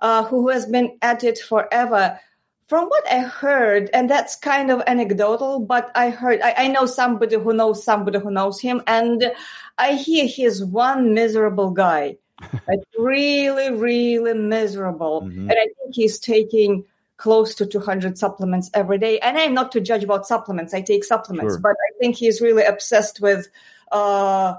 uh, 0.00 0.24
who 0.24 0.50
has 0.50 0.66
been 0.66 0.98
at 1.00 1.24
it 1.24 1.38
forever, 1.38 2.20
from 2.68 2.86
what 2.88 3.10
I 3.10 3.20
heard, 3.20 3.88
and 3.94 4.10
that's 4.10 4.36
kind 4.36 4.70
of 4.70 4.82
anecdotal, 4.86 5.60
but 5.60 5.90
I 5.94 6.10
heard, 6.10 6.40
I, 6.42 6.54
I, 6.58 6.68
know 6.68 6.84
somebody 6.84 7.36
who 7.36 7.54
knows 7.54 7.82
somebody 7.84 8.18
who 8.18 8.30
knows 8.30 8.60
him, 8.60 8.82
and 8.86 9.32
I 9.78 9.94
hear 9.94 10.26
he's 10.26 10.62
one 10.62 11.14
miserable 11.14 11.70
guy. 11.70 12.18
like 12.68 12.80
really, 12.98 13.70
really 13.72 14.34
miserable. 14.34 15.22
Mm-hmm. 15.22 15.48
And 15.48 15.52
I 15.52 15.68
think 15.78 15.94
he's 15.94 16.18
taking 16.18 16.84
close 17.16 17.54
to 17.54 17.66
200 17.66 18.18
supplements 18.18 18.70
every 18.74 18.98
day. 18.98 19.18
And 19.20 19.38
I'm 19.38 19.54
not 19.54 19.72
to 19.72 19.80
judge 19.80 20.04
about 20.04 20.26
supplements. 20.26 20.74
I 20.74 20.82
take 20.82 21.04
supplements, 21.04 21.54
sure. 21.54 21.60
but 21.60 21.72
I 21.72 21.98
think 21.98 22.16
he's 22.16 22.40
really 22.40 22.64
obsessed 22.64 23.20
with, 23.20 23.48
uh, 23.92 24.54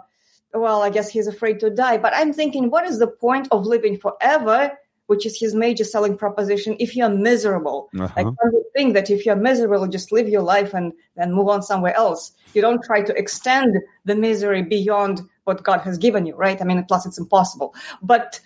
well, 0.53 0.81
I 0.81 0.89
guess 0.89 1.09
he's 1.09 1.27
afraid 1.27 1.59
to 1.59 1.69
die. 1.69 1.97
But 1.97 2.13
I'm 2.15 2.33
thinking, 2.33 2.69
what 2.69 2.85
is 2.85 2.99
the 2.99 3.07
point 3.07 3.47
of 3.51 3.65
living 3.65 3.97
forever 3.97 4.77
which 5.07 5.25
is 5.25 5.39
his 5.39 5.55
major 5.55 5.83
selling 5.83 6.15
proposition. 6.15 6.75
If 6.79 6.95
you're 6.95 7.09
miserable, 7.09 7.89
uh-huh. 7.97 8.13
like 8.15 8.25
one 8.25 8.53
would 8.53 8.73
think 8.75 8.93
that 8.93 9.09
if 9.09 9.25
you're 9.25 9.35
miserable, 9.35 9.87
just 9.87 10.11
live 10.11 10.29
your 10.29 10.43
life 10.43 10.73
and 10.73 10.93
then 11.15 11.33
move 11.33 11.47
on 11.47 11.63
somewhere 11.63 11.95
else. 11.95 12.33
You 12.53 12.61
don't 12.61 12.83
try 12.83 13.01
to 13.01 13.17
extend 13.17 13.77
the 14.05 14.15
misery 14.15 14.61
beyond 14.63 15.21
what 15.45 15.63
God 15.63 15.79
has 15.81 15.97
given 15.97 16.25
you, 16.25 16.35
right? 16.35 16.61
I 16.61 16.65
mean, 16.65 16.83
plus 16.85 17.05
it's 17.05 17.17
impossible. 17.17 17.73
But 18.01 18.39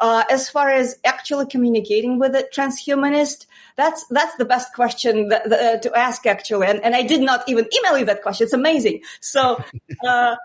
uh, 0.00 0.24
as 0.30 0.48
far 0.48 0.70
as 0.70 0.98
actually 1.04 1.46
communicating 1.46 2.18
with 2.18 2.34
a 2.34 2.48
transhumanist, 2.54 3.46
that's 3.76 4.06
that's 4.06 4.36
the 4.36 4.44
best 4.44 4.72
question 4.74 5.28
that, 5.30 5.52
uh, 5.52 5.78
to 5.78 5.94
ask 5.96 6.26
actually. 6.26 6.66
And, 6.66 6.82
and 6.84 6.94
I 6.94 7.02
did 7.02 7.20
not 7.20 7.48
even 7.48 7.68
email 7.76 7.98
you 7.98 8.04
that 8.06 8.22
question. 8.22 8.44
It's 8.44 8.52
amazing. 8.52 9.02
So. 9.20 9.62
Uh, 10.06 10.36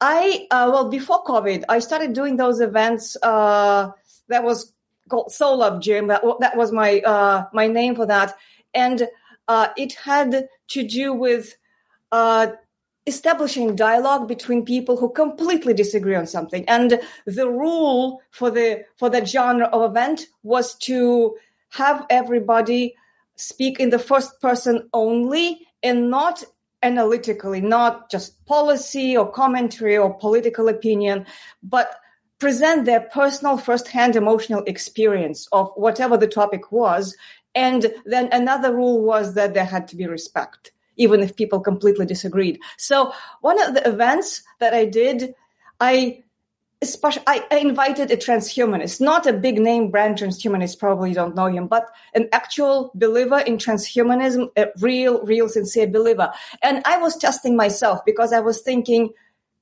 I 0.00 0.46
uh, 0.50 0.68
well 0.70 0.90
before 0.90 1.24
COVID, 1.24 1.64
I 1.68 1.78
started 1.78 2.12
doing 2.12 2.36
those 2.36 2.60
events. 2.60 3.16
Uh, 3.22 3.92
that 4.28 4.44
was 4.44 4.72
called 5.08 5.32
Soul 5.32 5.58
Love 5.58 5.80
Gym. 5.80 6.08
That, 6.08 6.22
that 6.40 6.56
was 6.56 6.72
my 6.72 7.00
uh, 7.00 7.44
my 7.52 7.68
name 7.68 7.94
for 7.94 8.04
that, 8.04 8.36
and 8.74 9.08
uh, 9.48 9.68
it 9.76 9.94
had 9.94 10.48
to 10.68 10.86
do 10.86 11.12
with 11.12 11.56
uh, 12.12 12.48
establishing 13.06 13.76
dialogue 13.76 14.26
between 14.28 14.64
people 14.64 14.96
who 14.96 15.10
completely 15.10 15.74
disagree 15.74 16.14
on 16.14 16.26
something. 16.26 16.64
And 16.68 17.00
the 17.26 17.48
rule 17.48 18.22
for 18.30 18.50
the 18.50 18.84
for 18.96 19.10
that 19.10 19.28
genre 19.28 19.66
of 19.66 19.90
event 19.90 20.26
was 20.42 20.74
to 20.76 21.36
have 21.70 22.06
everybody 22.08 22.94
speak 23.36 23.80
in 23.80 23.90
the 23.90 23.98
first 23.98 24.40
person 24.40 24.88
only 24.92 25.66
and 25.82 26.10
not 26.10 26.44
analytically, 26.82 27.60
not 27.60 28.10
just 28.10 28.44
policy 28.46 29.16
or 29.16 29.30
commentary 29.30 29.96
or 29.96 30.14
political 30.14 30.68
opinion, 30.68 31.26
but 31.62 31.96
present 32.38 32.84
their 32.84 33.00
personal 33.00 33.56
first-hand 33.56 34.16
emotional 34.16 34.62
experience 34.66 35.48
of 35.50 35.72
whatever 35.76 36.16
the 36.16 36.26
topic 36.26 36.70
was. 36.70 37.16
And 37.54 37.92
then 38.04 38.28
another 38.32 38.74
rule 38.74 39.00
was 39.00 39.34
that 39.34 39.54
there 39.54 39.64
had 39.64 39.88
to 39.88 39.96
be 39.96 40.06
respect, 40.06 40.72
even 40.96 41.20
if 41.20 41.36
people 41.36 41.60
completely 41.60 42.06
disagreed. 42.06 42.60
So 42.76 43.12
one 43.40 43.60
of 43.62 43.74
the 43.74 43.86
events 43.88 44.42
that 44.60 44.74
I 44.74 44.84
did, 44.84 45.34
I 45.80 46.22
especially 46.82 47.22
I, 47.26 47.44
I 47.50 47.58
invited 47.58 48.10
a 48.10 48.16
transhumanist, 48.16 49.00
not 49.00 49.26
a 49.26 49.32
big 49.32 49.58
name 49.58 49.90
brand 49.90 50.18
transhumanist, 50.18 50.78
probably 50.78 51.14
don't 51.14 51.34
know 51.34 51.46
him, 51.46 51.66
but 51.66 51.86
an 52.14 52.28
actual 52.32 52.90
believer 52.94 53.38
in 53.38 53.56
transhumanism, 53.56 54.50
a 54.56 54.66
real, 54.80 55.24
real 55.24 55.48
sincere 55.48 55.86
believer. 55.86 56.30
And 56.62 56.82
I 56.84 56.98
was 56.98 57.16
testing 57.16 57.56
myself 57.56 58.04
because 58.04 58.32
I 58.32 58.40
was 58.40 58.60
thinking, 58.60 59.10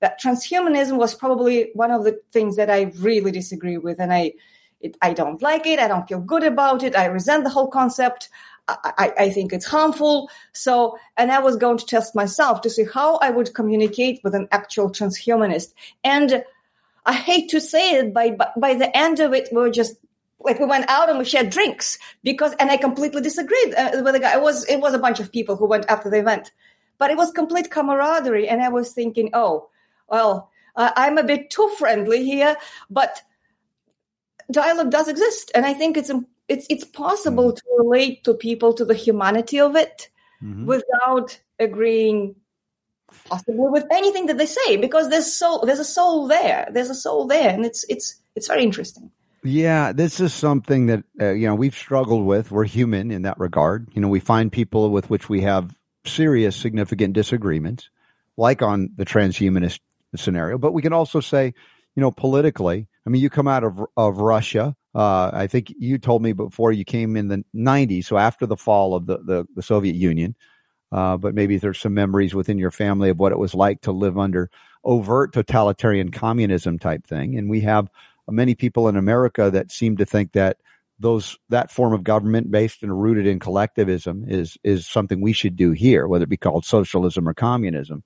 that 0.02 0.20
transhumanism 0.20 0.98
was 0.98 1.14
probably 1.14 1.70
one 1.74 1.92
of 1.92 2.02
the 2.02 2.20
things 2.32 2.56
that 2.56 2.68
I 2.68 2.92
really 2.98 3.30
disagree 3.30 3.78
with, 3.78 4.00
and 4.00 4.12
I, 4.12 4.32
it, 4.80 4.96
I 5.00 5.12
don't 5.12 5.40
like 5.40 5.64
it. 5.64 5.78
I 5.78 5.86
don't 5.86 6.08
feel 6.08 6.18
good 6.18 6.42
about 6.42 6.82
it. 6.82 6.96
I 6.96 7.06
resent 7.06 7.44
the 7.44 7.50
whole 7.50 7.68
concept. 7.68 8.28
I, 8.68 9.12
I, 9.18 9.31
think 9.31 9.53
it's 9.53 9.66
harmful. 9.66 10.31
So, 10.53 10.96
and 11.16 11.33
I 11.33 11.40
was 11.40 11.57
going 11.57 11.79
to 11.79 11.87
test 11.87 12.14
myself 12.14 12.61
to 12.62 12.70
see 12.70 12.85
how 12.85 13.16
I 13.16 13.31
would 13.31 13.55
communicate 13.55 14.20
with 14.22 14.35
an 14.35 14.46
actual 14.53 14.88
transhumanist. 14.88 15.75
And 16.05 16.44
I 17.05 17.12
hate 17.12 17.51
to 17.51 17.61
say 17.61 17.94
it, 17.96 18.14
by 18.14 18.37
by 18.57 18.75
the 18.75 18.96
end 18.96 19.18
of 19.18 19.33
it, 19.33 19.48
we 19.51 19.59
were 19.59 19.70
just 19.70 19.96
like 20.38 20.61
we 20.61 20.66
went 20.66 20.88
out 20.88 21.09
and 21.09 21.18
we 21.18 21.25
shared 21.25 21.51
drinks 21.51 21.98
because, 22.22 22.55
and 22.59 22.70
I 22.70 22.77
completely 22.77 23.20
disagreed 23.20 23.75
uh, 23.75 23.90
with 24.03 24.14
the 24.14 24.20
guy. 24.20 24.35
It 24.35 24.42
was 24.42 24.64
it 24.68 24.81
was 24.81 24.94
a 24.94 24.98
bunch 24.98 25.18
of 25.18 25.33
people 25.33 25.57
who 25.57 25.66
went 25.66 25.87
after 25.88 26.09
the 26.09 26.18
event, 26.18 26.53
but 26.98 27.11
it 27.11 27.16
was 27.16 27.33
complete 27.33 27.70
camaraderie. 27.70 28.48
And 28.48 28.62
I 28.62 28.68
was 28.68 28.92
thinking, 28.92 29.31
oh, 29.33 29.68
well, 30.09 30.51
I'm 30.77 31.18
a 31.18 31.25
bit 31.25 31.51
too 31.51 31.68
friendly 31.79 32.25
here, 32.25 32.57
but 32.88 33.22
dialogue 34.51 34.90
does 34.90 35.09
exist, 35.09 35.51
and 35.55 35.66
I 35.66 35.75
think 35.75 35.96
it's 35.96 36.12
it's 36.52 36.66
it's 36.70 36.84
possible 36.84 37.48
mm-hmm. 37.48 37.56
to 37.56 37.82
relate 37.82 38.24
to 38.24 38.34
people 38.34 38.72
to 38.74 38.84
the 38.84 38.94
humanity 38.94 39.58
of 39.60 39.76
it 39.76 40.10
mm-hmm. 40.42 40.66
without 40.66 41.40
agreeing 41.58 42.34
possibly 43.28 43.68
with 43.76 43.84
anything 43.90 44.26
that 44.26 44.38
they 44.38 44.46
say 44.46 44.76
because 44.76 45.08
there's 45.10 45.32
soul 45.32 45.64
there's 45.66 45.78
a 45.78 45.84
soul 45.84 46.26
there 46.26 46.68
there's 46.72 46.90
a 46.90 46.94
soul 46.94 47.26
there 47.26 47.50
and 47.50 47.64
it's 47.64 47.84
it's 47.88 48.20
it's 48.36 48.48
very 48.48 48.62
interesting 48.62 49.10
yeah 49.44 49.92
this 49.92 50.20
is 50.20 50.32
something 50.32 50.86
that 50.86 51.04
uh, 51.20 51.30
you 51.30 51.46
know 51.46 51.54
we've 51.54 51.76
struggled 51.76 52.24
with 52.24 52.50
we're 52.50 52.64
human 52.64 53.10
in 53.10 53.22
that 53.22 53.38
regard 53.38 53.88
you 53.94 54.00
know 54.00 54.08
we 54.08 54.20
find 54.20 54.50
people 54.50 54.90
with 54.90 55.10
which 55.10 55.28
we 55.28 55.42
have 55.42 55.74
serious 56.06 56.56
significant 56.56 57.12
disagreements 57.12 57.90
like 58.36 58.62
on 58.62 58.90
the 58.96 59.04
transhumanist 59.04 59.80
scenario, 60.16 60.58
but 60.58 60.72
we 60.72 60.82
can 60.82 60.92
also 60.92 61.20
say, 61.20 61.54
you 61.94 62.00
know, 62.00 62.10
politically, 62.10 62.88
I 63.06 63.10
mean, 63.10 63.22
you 63.22 63.30
come 63.30 63.48
out 63.48 63.64
of, 63.64 63.80
of 63.96 64.18
Russia. 64.18 64.76
Uh, 64.94 65.31
I 65.33 65.46
think 65.46 65.72
you 65.78 65.98
told 65.98 66.22
me 66.22 66.33
before 66.33 66.72
you 66.72 66.85
came 66.85 67.16
in 67.16 67.28
the 67.28 67.44
90s, 67.55 68.05
so 68.05 68.18
after 68.18 68.46
the 68.46 68.57
fall 68.57 68.94
of 68.94 69.07
the, 69.07 69.18
the, 69.18 69.46
the 69.55 69.62
Soviet 69.62 69.96
Union. 69.96 70.37
Uh, 70.90 71.16
but 71.16 71.35
maybe 71.35 71.57
there's 71.57 71.81
some 71.81 71.94
memories 71.94 72.35
within 72.35 72.59
your 72.59 72.70
family 72.70 73.09
of 73.09 73.18
what 73.18 73.33
it 73.33 73.38
was 73.38 73.55
like 73.55 73.81
to 73.81 73.92
live 73.92 74.18
under 74.18 74.50
overt 74.85 75.33
totalitarian 75.33 76.11
communism 76.11 76.78
type 76.78 77.07
thing. 77.07 77.38
And 77.38 77.48
we 77.48 77.61
have 77.61 77.88
many 78.28 78.55
people 78.55 78.88
in 78.88 78.96
America 78.96 79.50
that 79.50 79.72
seem 79.72 79.96
to 79.96 80.05
think 80.05 80.33
that 80.33 80.59
those 80.98 81.38
that 81.48 81.70
form 81.70 81.94
of 81.94 82.05
government 82.05 82.50
based 82.50 82.83
and 82.83 83.02
rooted 83.02 83.26
in 83.26 83.40
collectivism 83.40 84.24
is 84.28 84.59
is 84.62 84.87
something 84.87 85.20
we 85.20 85.33
should 85.33 85.57
do 85.57 85.72
here, 85.72 86.07
whether 86.07 86.24
it 86.24 86.28
be 86.28 86.37
called 86.37 86.64
socialism 86.64 87.26
or 87.26 87.35
communism. 87.35 88.05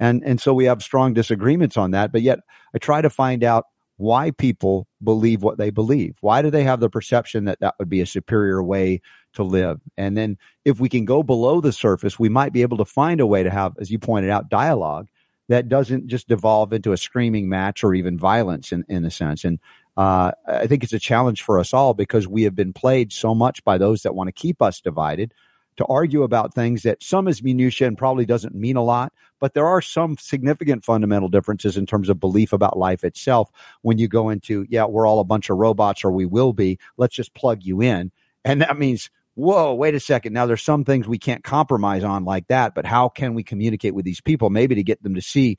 And, 0.00 0.22
and 0.24 0.40
so 0.40 0.52
we 0.52 0.64
have 0.64 0.82
strong 0.82 1.14
disagreements 1.14 1.76
on 1.76 1.92
that. 1.92 2.12
But 2.12 2.22
yet 2.22 2.40
I 2.74 2.78
try 2.78 3.00
to 3.00 3.10
find 3.10 3.44
out 3.44 3.66
why 3.96 4.30
people 4.30 4.86
believe 5.02 5.42
what 5.42 5.58
they 5.58 5.70
believe. 5.70 6.16
Why 6.20 6.42
do 6.42 6.50
they 6.50 6.64
have 6.64 6.80
the 6.80 6.90
perception 6.90 7.44
that 7.44 7.60
that 7.60 7.76
would 7.78 7.88
be 7.88 8.00
a 8.00 8.06
superior 8.06 8.62
way 8.62 9.00
to 9.34 9.42
live? 9.42 9.80
And 9.96 10.16
then 10.16 10.38
if 10.64 10.80
we 10.80 10.88
can 10.88 11.04
go 11.04 11.22
below 11.22 11.60
the 11.60 11.72
surface, 11.72 12.18
we 12.18 12.28
might 12.28 12.52
be 12.52 12.62
able 12.62 12.78
to 12.78 12.84
find 12.84 13.20
a 13.20 13.26
way 13.26 13.42
to 13.42 13.50
have, 13.50 13.74
as 13.78 13.90
you 13.90 13.98
pointed 13.98 14.30
out, 14.30 14.48
dialogue 14.48 15.08
that 15.48 15.68
doesn't 15.68 16.06
just 16.06 16.28
devolve 16.28 16.72
into 16.72 16.92
a 16.92 16.96
screaming 16.96 17.48
match 17.48 17.84
or 17.84 17.94
even 17.94 18.18
violence 18.18 18.72
in, 18.72 18.84
in 18.88 19.04
a 19.04 19.10
sense. 19.10 19.44
And 19.44 19.58
uh, 19.96 20.32
I 20.46 20.66
think 20.66 20.82
it's 20.82 20.92
a 20.92 20.98
challenge 20.98 21.42
for 21.42 21.58
us 21.58 21.72
all 21.72 21.94
because 21.94 22.26
we 22.26 22.44
have 22.44 22.54
been 22.54 22.72
played 22.72 23.12
so 23.12 23.34
much 23.34 23.62
by 23.62 23.78
those 23.78 24.02
that 24.02 24.14
want 24.14 24.28
to 24.28 24.32
keep 24.32 24.62
us 24.62 24.80
divided 24.80 25.32
to 25.76 25.84
argue 25.86 26.22
about 26.22 26.54
things 26.54 26.82
that 26.82 27.02
some 27.02 27.28
is 27.28 27.42
minutia 27.42 27.86
and 27.86 27.98
probably 27.98 28.24
doesn't 28.24 28.54
mean 28.54 28.76
a 28.76 28.82
lot, 28.82 29.12
but 29.40 29.54
there 29.54 29.66
are 29.66 29.82
some 29.82 30.16
significant 30.16 30.84
fundamental 30.84 31.28
differences 31.28 31.76
in 31.76 31.86
terms 31.86 32.08
of 32.08 32.20
belief 32.20 32.52
about 32.52 32.78
life 32.78 33.04
itself 33.04 33.50
when 33.82 33.98
you 33.98 34.08
go 34.08 34.30
into, 34.30 34.66
yeah, 34.68 34.84
we're 34.84 35.06
all 35.06 35.20
a 35.20 35.24
bunch 35.24 35.50
of 35.50 35.56
robots 35.56 36.04
or 36.04 36.10
we 36.10 36.26
will 36.26 36.52
be. 36.52 36.78
Let's 36.96 37.14
just 37.14 37.34
plug 37.34 37.62
you 37.62 37.82
in. 37.82 38.12
And 38.44 38.60
that 38.60 38.78
means 38.78 39.10
whoa, 39.34 39.74
wait 39.74 39.94
a 39.94 40.00
second. 40.00 40.32
Now 40.32 40.46
there's 40.46 40.62
some 40.62 40.84
things 40.84 41.08
we 41.08 41.18
can't 41.18 41.42
compromise 41.42 42.04
on 42.04 42.24
like 42.24 42.48
that, 42.48 42.74
but 42.74 42.86
how 42.86 43.08
can 43.08 43.34
we 43.34 43.42
communicate 43.42 43.94
with 43.94 44.04
these 44.04 44.20
people 44.20 44.50
maybe 44.50 44.76
to 44.76 44.82
get 44.82 45.02
them 45.02 45.16
to 45.16 45.22
see 45.22 45.58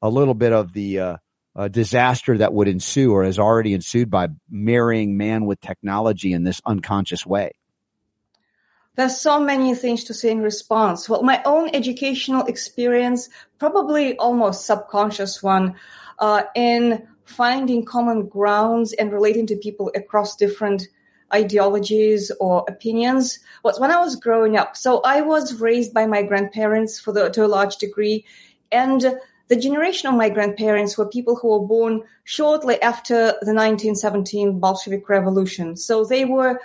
a 0.00 0.08
little 0.08 0.34
bit 0.34 0.52
of 0.52 0.72
the 0.72 0.98
uh, 0.98 1.16
disaster 1.70 2.38
that 2.38 2.52
would 2.52 2.68
ensue 2.68 3.12
or 3.12 3.24
has 3.24 3.38
already 3.38 3.74
ensued 3.74 4.10
by 4.10 4.28
marrying 4.50 5.16
man 5.16 5.44
with 5.46 5.60
technology 5.60 6.32
in 6.32 6.44
this 6.44 6.60
unconscious 6.66 7.24
way? 7.24 7.52
There's 8.94 9.18
so 9.18 9.40
many 9.40 9.74
things 9.74 10.04
to 10.04 10.14
say 10.14 10.30
in 10.30 10.42
response. 10.42 11.08
Well, 11.08 11.22
my 11.22 11.42
own 11.44 11.70
educational 11.74 12.44
experience, 12.44 13.30
probably 13.58 14.18
almost 14.18 14.66
subconscious 14.66 15.42
one, 15.42 15.76
uh, 16.18 16.42
in 16.54 17.08
finding 17.24 17.86
common 17.86 18.26
grounds 18.28 18.92
and 18.92 19.10
relating 19.10 19.46
to 19.46 19.56
people 19.56 19.90
across 19.94 20.36
different 20.36 20.88
ideologies 21.32 22.30
or 22.38 22.66
opinions 22.68 23.38
was 23.64 23.80
when 23.80 23.90
I 23.90 23.98
was 23.98 24.16
growing 24.16 24.58
up. 24.58 24.76
So 24.76 25.00
I 25.00 25.22
was 25.22 25.58
raised 25.58 25.94
by 25.94 26.06
my 26.06 26.22
grandparents 26.22 27.00
for 27.00 27.12
the, 27.12 27.30
to 27.30 27.46
a 27.46 27.48
large 27.48 27.76
degree. 27.76 28.26
And 28.70 29.18
the 29.48 29.56
generation 29.56 30.10
of 30.10 30.16
my 30.16 30.28
grandparents 30.28 30.98
were 30.98 31.08
people 31.08 31.36
who 31.36 31.48
were 31.48 31.66
born 31.66 32.02
shortly 32.24 32.80
after 32.82 33.14
the 33.14 33.54
1917 33.54 34.60
Bolshevik 34.60 35.08
Revolution. 35.08 35.76
So 35.76 36.04
they 36.04 36.26
were 36.26 36.60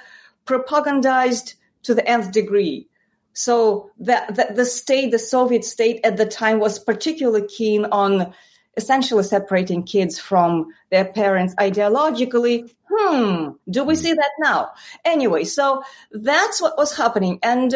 propagandized 0.46 1.54
to 1.84 1.94
the 1.94 2.08
nth 2.08 2.32
degree. 2.32 2.88
So 3.34 3.92
the, 4.00 4.24
the, 4.30 4.54
the 4.56 4.66
state, 4.66 5.12
the 5.12 5.20
Soviet 5.20 5.64
state 5.64 6.00
at 6.04 6.18
the 6.18 6.26
time 6.26 6.60
was 6.60 6.80
particularly 6.80 7.48
keen 7.48 7.86
on 7.86 8.34
essentially 8.76 9.24
separating 9.24 9.84
kids 9.84 10.20
from 10.20 10.68
their 10.92 11.06
parents 11.06 11.54
ideologically. 11.56 12.72
Hmm, 12.90 13.50
do 13.70 13.84
we 13.84 13.96
see 13.96 14.14
that 14.14 14.32
now? 14.40 14.72
Anyway, 15.04 15.44
so 15.44 15.84
that's 16.12 16.62
what 16.62 16.78
was 16.78 16.96
happening. 16.96 17.40
And 17.44 17.72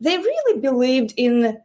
they 0.00 0.16
really 0.16 0.60
believed 0.60 1.14
in 1.16 1.58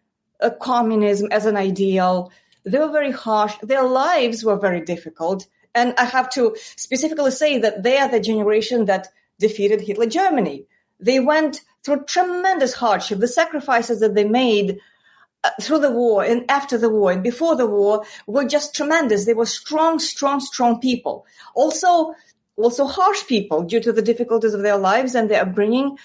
communism 0.62 1.28
as 1.32 1.46
an 1.46 1.58
ideal. 1.58 2.32
They 2.63 2.80
were 2.80 2.92
very 2.92 3.12
harsh. 3.12 3.56
Their 3.62 3.84
lives 3.84 4.44
were 4.44 4.58
very 4.58 4.82
difficult. 4.82 5.46
And 5.76 5.94
I 5.98 6.06
have 6.06 6.30
to 6.32 6.56
specifically 6.76 7.32
say 7.32 7.58
that 7.60 7.84
they 7.84 7.98
are 7.98 8.10
the 8.10 8.20
generation 8.20 8.86
that 8.86 9.10
defeated 9.39 9.82
Hitler 9.82 10.08
Germany. 10.08 10.65
They 10.99 11.19
went 11.19 11.62
through 11.83 12.05
tremendous 12.05 12.73
hardship. 12.73 13.19
The 13.19 13.27
sacrifices 13.27 13.99
that 14.01 14.15
they 14.15 14.25
made 14.25 14.79
uh, 15.43 15.49
through 15.62 15.79
the 15.79 15.91
war 15.91 16.23
and 16.23 16.49
after 16.49 16.77
the 16.77 16.89
war 16.89 17.12
and 17.12 17.23
before 17.23 17.55
the 17.55 17.67
war 17.67 18.05
were 18.27 18.45
just 18.45 18.75
tremendous. 18.75 19.25
They 19.25 19.33
were 19.33 19.45
strong, 19.45 19.99
strong, 19.99 20.39
strong 20.39 20.79
people. 20.79 21.25
Also, 21.55 22.13
also 22.57 22.85
harsh 22.85 23.25
people 23.27 23.63
due 23.63 23.79
to 23.79 23.93
the 23.93 24.01
difficulties 24.01 24.53
of 24.53 24.62
their 24.62 24.77
lives 24.77 25.15
and 25.15 25.29
their 25.29 25.43
upbringing. 25.43 25.97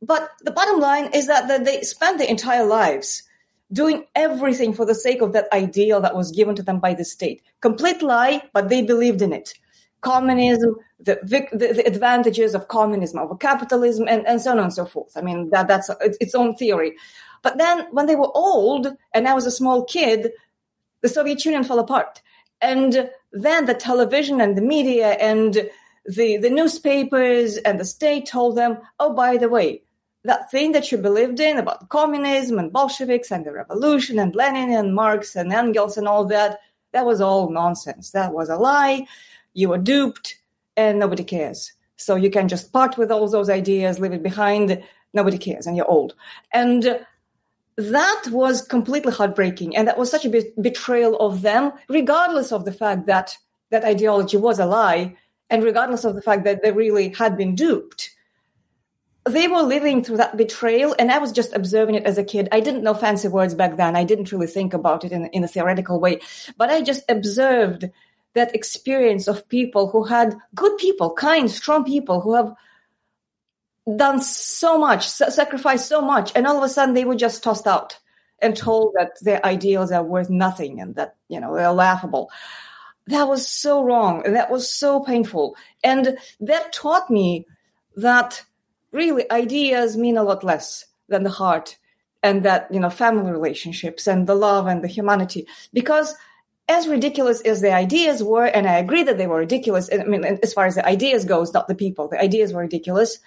But 0.00 0.30
the 0.42 0.52
bottom 0.52 0.78
line 0.78 1.10
is 1.14 1.26
that, 1.26 1.48
that 1.48 1.64
they 1.64 1.82
spent 1.82 2.18
their 2.18 2.28
entire 2.28 2.64
lives 2.64 3.24
doing 3.72 4.04
everything 4.14 4.72
for 4.72 4.84
the 4.84 4.94
sake 4.94 5.20
of 5.20 5.32
that 5.32 5.52
ideal 5.52 6.00
that 6.00 6.14
was 6.14 6.30
given 6.30 6.54
to 6.54 6.62
them 6.62 6.78
by 6.78 6.94
the 6.94 7.04
state. 7.04 7.42
Complete 7.60 8.02
lie, 8.02 8.42
but 8.52 8.68
they 8.68 8.82
believed 8.82 9.22
in 9.22 9.32
it. 9.32 9.54
Communism, 10.12 10.72
the, 11.06 11.14
the, 11.32 11.40
the 11.56 11.86
advantages 11.92 12.54
of 12.54 12.68
communism 12.68 13.18
over 13.18 13.36
capitalism, 13.50 14.04
and, 14.12 14.22
and 14.30 14.40
so 14.40 14.50
on 14.52 14.60
and 14.60 14.72
so 14.72 14.84
forth. 14.94 15.12
I 15.16 15.22
mean, 15.28 15.50
that, 15.50 15.66
that's 15.68 15.90
its 16.24 16.34
own 16.34 16.54
theory. 16.54 16.92
But 17.42 17.58
then 17.58 17.76
when 17.90 18.06
they 18.06 18.16
were 18.16 18.36
old 18.48 18.84
and 19.14 19.26
I 19.26 19.34
was 19.34 19.46
a 19.46 19.58
small 19.60 19.84
kid, 19.84 20.20
the 21.02 21.08
Soviet 21.08 21.44
Union 21.44 21.64
fell 21.64 21.78
apart. 21.78 22.22
And 22.60 23.10
then 23.32 23.66
the 23.66 23.74
television 23.74 24.40
and 24.40 24.56
the 24.56 24.62
media 24.76 25.08
and 25.30 25.52
the, 26.18 26.38
the 26.38 26.50
newspapers 26.50 27.56
and 27.66 27.78
the 27.78 27.84
state 27.84 28.26
told 28.26 28.56
them, 28.56 28.78
oh, 28.98 29.12
by 29.12 29.36
the 29.36 29.48
way, 29.48 29.82
that 30.24 30.50
thing 30.50 30.72
that 30.72 30.90
you 30.90 30.98
believed 30.98 31.40
in 31.40 31.58
about 31.58 31.88
communism 31.88 32.58
and 32.58 32.72
Bolsheviks 32.72 33.30
and 33.30 33.44
the 33.44 33.52
revolution 33.52 34.18
and 34.18 34.34
Lenin 34.34 34.70
and 34.70 34.94
Marx 34.94 35.36
and 35.36 35.52
Engels 35.52 35.96
and 35.96 36.08
all 36.08 36.24
that, 36.26 36.58
that 36.92 37.06
was 37.06 37.20
all 37.20 37.50
nonsense. 37.50 38.10
That 38.12 38.32
was 38.32 38.48
a 38.48 38.56
lie. 38.56 39.06
You 39.56 39.70
were 39.70 39.78
duped 39.78 40.36
and 40.76 40.98
nobody 40.98 41.24
cares. 41.24 41.72
So 41.96 42.14
you 42.14 42.30
can 42.30 42.46
just 42.46 42.74
part 42.74 42.98
with 42.98 43.10
all 43.10 43.26
those 43.26 43.48
ideas, 43.48 43.98
leave 43.98 44.12
it 44.12 44.22
behind. 44.22 44.82
Nobody 45.14 45.38
cares 45.38 45.66
and 45.66 45.74
you're 45.78 45.90
old. 45.90 46.14
And 46.52 47.00
that 47.76 48.22
was 48.30 48.60
completely 48.60 49.12
heartbreaking. 49.12 49.74
And 49.74 49.88
that 49.88 49.96
was 49.96 50.10
such 50.10 50.26
a 50.26 50.28
be- 50.28 50.52
betrayal 50.60 51.16
of 51.16 51.40
them, 51.40 51.72
regardless 51.88 52.52
of 52.52 52.66
the 52.66 52.72
fact 52.72 53.06
that 53.06 53.38
that 53.70 53.82
ideology 53.82 54.36
was 54.36 54.58
a 54.58 54.66
lie 54.66 55.16
and 55.48 55.64
regardless 55.64 56.04
of 56.04 56.14
the 56.14 56.22
fact 56.22 56.44
that 56.44 56.62
they 56.62 56.72
really 56.72 57.08
had 57.08 57.38
been 57.38 57.54
duped. 57.54 58.10
They 59.24 59.48
were 59.48 59.62
living 59.62 60.04
through 60.04 60.18
that 60.18 60.36
betrayal, 60.36 60.94
and 60.98 61.10
I 61.10 61.18
was 61.18 61.32
just 61.32 61.52
observing 61.52 61.96
it 61.96 62.04
as 62.04 62.16
a 62.16 62.22
kid. 62.22 62.48
I 62.52 62.60
didn't 62.60 62.84
know 62.84 62.94
fancy 62.94 63.26
words 63.26 63.54
back 63.54 63.76
then. 63.76 63.96
I 63.96 64.04
didn't 64.04 64.30
really 64.30 64.46
think 64.46 64.72
about 64.72 65.04
it 65.04 65.10
in, 65.10 65.26
in 65.26 65.42
a 65.42 65.48
theoretical 65.48 65.98
way, 65.98 66.20
but 66.56 66.70
I 66.70 66.80
just 66.80 67.02
observed 67.08 67.90
that 68.36 68.54
experience 68.54 69.28
of 69.28 69.48
people 69.48 69.88
who 69.88 70.04
had 70.04 70.36
good 70.54 70.76
people, 70.76 71.14
kind, 71.14 71.50
strong 71.50 71.84
people 71.84 72.20
who 72.20 72.34
have 72.34 72.54
done 73.96 74.20
so 74.20 74.78
much, 74.78 75.08
sacrificed 75.08 75.88
so 75.88 76.02
much, 76.02 76.32
and 76.36 76.46
all 76.46 76.58
of 76.58 76.62
a 76.62 76.68
sudden 76.68 76.94
they 76.94 77.06
were 77.06 77.16
just 77.16 77.42
tossed 77.42 77.66
out 77.66 77.98
and 78.40 78.54
told 78.54 78.92
that 78.94 79.12
their 79.22 79.44
ideals 79.44 79.90
are 79.90 80.02
worth 80.04 80.28
nothing 80.28 80.80
and 80.80 80.94
that 80.96 81.16
you 81.28 81.40
know 81.40 81.56
they're 81.56 81.72
laughable. 81.72 82.30
That 83.06 83.26
was 83.26 83.48
so 83.48 83.82
wrong. 83.82 84.22
That 84.24 84.50
was 84.50 84.68
so 84.68 85.00
painful, 85.00 85.56
and 85.82 86.18
that 86.40 86.74
taught 86.74 87.10
me 87.10 87.46
that 87.96 88.42
really 88.92 89.30
ideas 89.30 89.96
mean 89.96 90.18
a 90.18 90.24
lot 90.24 90.44
less 90.44 90.84
than 91.08 91.22
the 91.22 91.30
heart 91.30 91.78
and 92.22 92.42
that 92.42 92.68
you 92.70 92.80
know 92.80 92.90
family 92.90 93.32
relationships 93.32 94.06
and 94.06 94.26
the 94.26 94.34
love 94.34 94.66
and 94.66 94.84
the 94.84 94.88
humanity 94.88 95.46
because 95.72 96.14
as 96.68 96.88
ridiculous 96.88 97.40
as 97.42 97.60
the 97.60 97.72
ideas 97.72 98.22
were 98.22 98.46
and 98.46 98.66
i 98.66 98.76
agree 98.76 99.02
that 99.02 99.18
they 99.18 99.26
were 99.26 99.38
ridiculous 99.38 99.88
i 99.92 100.02
mean 100.04 100.24
as 100.24 100.52
far 100.52 100.66
as 100.66 100.74
the 100.74 100.86
ideas 100.86 101.24
goes 101.24 101.52
not 101.52 101.68
the 101.68 101.74
people 101.74 102.08
the 102.08 102.20
ideas 102.20 102.52
were 102.52 102.62
ridiculous 102.62 103.18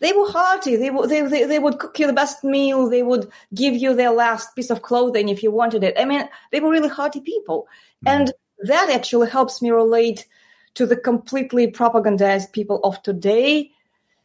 they 0.00 0.12
were 0.12 0.28
hearty. 0.28 0.76
They, 0.76 0.90
would 0.90 1.10
they, 1.10 1.20
they, 1.20 1.44
they 1.44 1.58
would 1.58 1.78
cook 1.78 1.98
you 1.98 2.06
the 2.06 2.12
best 2.12 2.42
meal. 2.42 2.88
They 2.88 3.02
would 3.02 3.30
give 3.54 3.74
you 3.74 3.94
their 3.94 4.10
last 4.10 4.56
piece 4.56 4.70
of 4.70 4.82
clothing 4.82 5.28
if 5.28 5.42
you 5.42 5.50
wanted 5.50 5.84
it. 5.84 5.94
I 5.98 6.06
mean, 6.06 6.28
they 6.50 6.60
were 6.60 6.70
really 6.70 6.88
hearty 6.88 7.20
people. 7.20 7.68
Mm-hmm. 8.04 8.08
And 8.08 8.32
that 8.60 8.90
actually 8.90 9.28
helps 9.30 9.60
me 9.62 9.70
relate 9.70 10.26
to 10.74 10.86
the 10.86 10.96
completely 10.96 11.70
propagandized 11.70 12.52
people 12.52 12.80
of 12.82 13.02
today. 13.02 13.72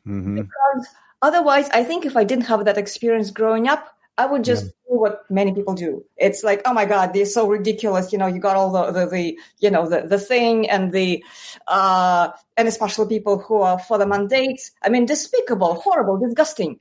Mm-hmm. 0.07 0.35
Because 0.35 0.87
otherwise, 1.21 1.69
I 1.69 1.83
think 1.83 2.05
if 2.05 2.15
I 2.15 2.23
didn't 2.23 2.45
have 2.45 2.63
that 2.65 2.77
experience 2.77 3.29
growing 3.31 3.67
up, 3.67 3.97
I 4.17 4.25
would 4.25 4.43
just 4.43 4.65
yeah. 4.65 4.71
do 4.89 4.99
what 4.99 5.29
many 5.29 5.53
people 5.53 5.73
do. 5.73 6.05
It's 6.15 6.43
like, 6.43 6.61
oh 6.65 6.73
my 6.73 6.85
God, 6.85 7.13
they're 7.13 7.25
so 7.25 7.47
ridiculous. 7.47 8.13
You 8.13 8.17
know, 8.17 8.27
you 8.27 8.39
got 8.39 8.55
all 8.55 8.71
the, 8.71 8.91
the, 8.91 9.05
the 9.07 9.39
you 9.59 9.69
know, 9.69 9.89
the, 9.89 10.07
the 10.07 10.19
thing 10.19 10.69
and 10.69 10.91
the, 10.91 11.23
uh, 11.67 12.29
and 12.55 12.67
especially 12.67 13.07
people 13.07 13.39
who 13.39 13.61
are 13.61 13.77
for 13.77 13.97
the 13.97 14.07
mandates. 14.07 14.71
I 14.81 14.89
mean, 14.89 15.05
despicable, 15.05 15.75
horrible, 15.75 16.17
disgusting. 16.17 16.79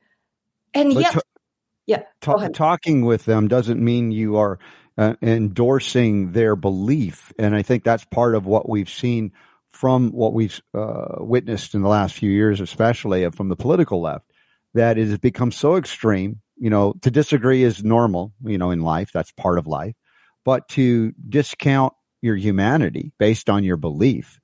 And 0.73 0.95
but 0.95 1.03
yet, 1.03 1.19
yeah. 1.87 2.03
talking 2.21 3.05
with 3.05 3.25
them 3.25 3.49
doesn't 3.49 3.83
mean 3.83 4.13
you 4.13 4.37
are 4.37 4.59
uh, 4.97 5.15
endorsing 5.21 6.33
their 6.33 6.55
belief. 6.55 7.33
And 7.39 7.55
I 7.55 7.63
think 7.63 7.83
that's 7.83 8.05
part 8.05 8.35
of 8.35 8.47
what 8.47 8.69
we've 8.69 8.91
seen 8.91 9.33
from 9.73 10.13
what 10.13 10.33
we've 10.33 10.61
uh, 10.73 11.17
witnessed 11.19 11.75
in 11.75 11.83
the 11.83 11.89
last 11.89 12.15
few 12.15 12.31
years, 12.31 12.61
especially 12.61 13.29
from 13.31 13.49
the 13.49 13.57
political 13.57 14.01
left, 14.01 14.31
that 14.75 14.99
it 14.99 15.09
has 15.09 15.19
become 15.19 15.51
so 15.51 15.77
extreme 15.77 16.41
you 16.57 16.71
know, 16.71 16.95
to 17.03 17.11
disagree 17.11 17.63
is 17.63 17.85
normal, 17.85 18.33
you 18.45 18.59
know, 18.59 18.71
in 18.71 18.81
life. 18.81 19.11
That's 19.13 19.33
part 19.33 19.59
of 19.59 19.67
life. 19.67 19.95
But 20.45 20.69
to 20.71 21.13
discount 21.29 21.95
your 22.23 22.37
humanity 22.37 23.13
based 23.19 23.51
on 23.51 23.65
your 23.65 23.77
belief, 23.77 24.41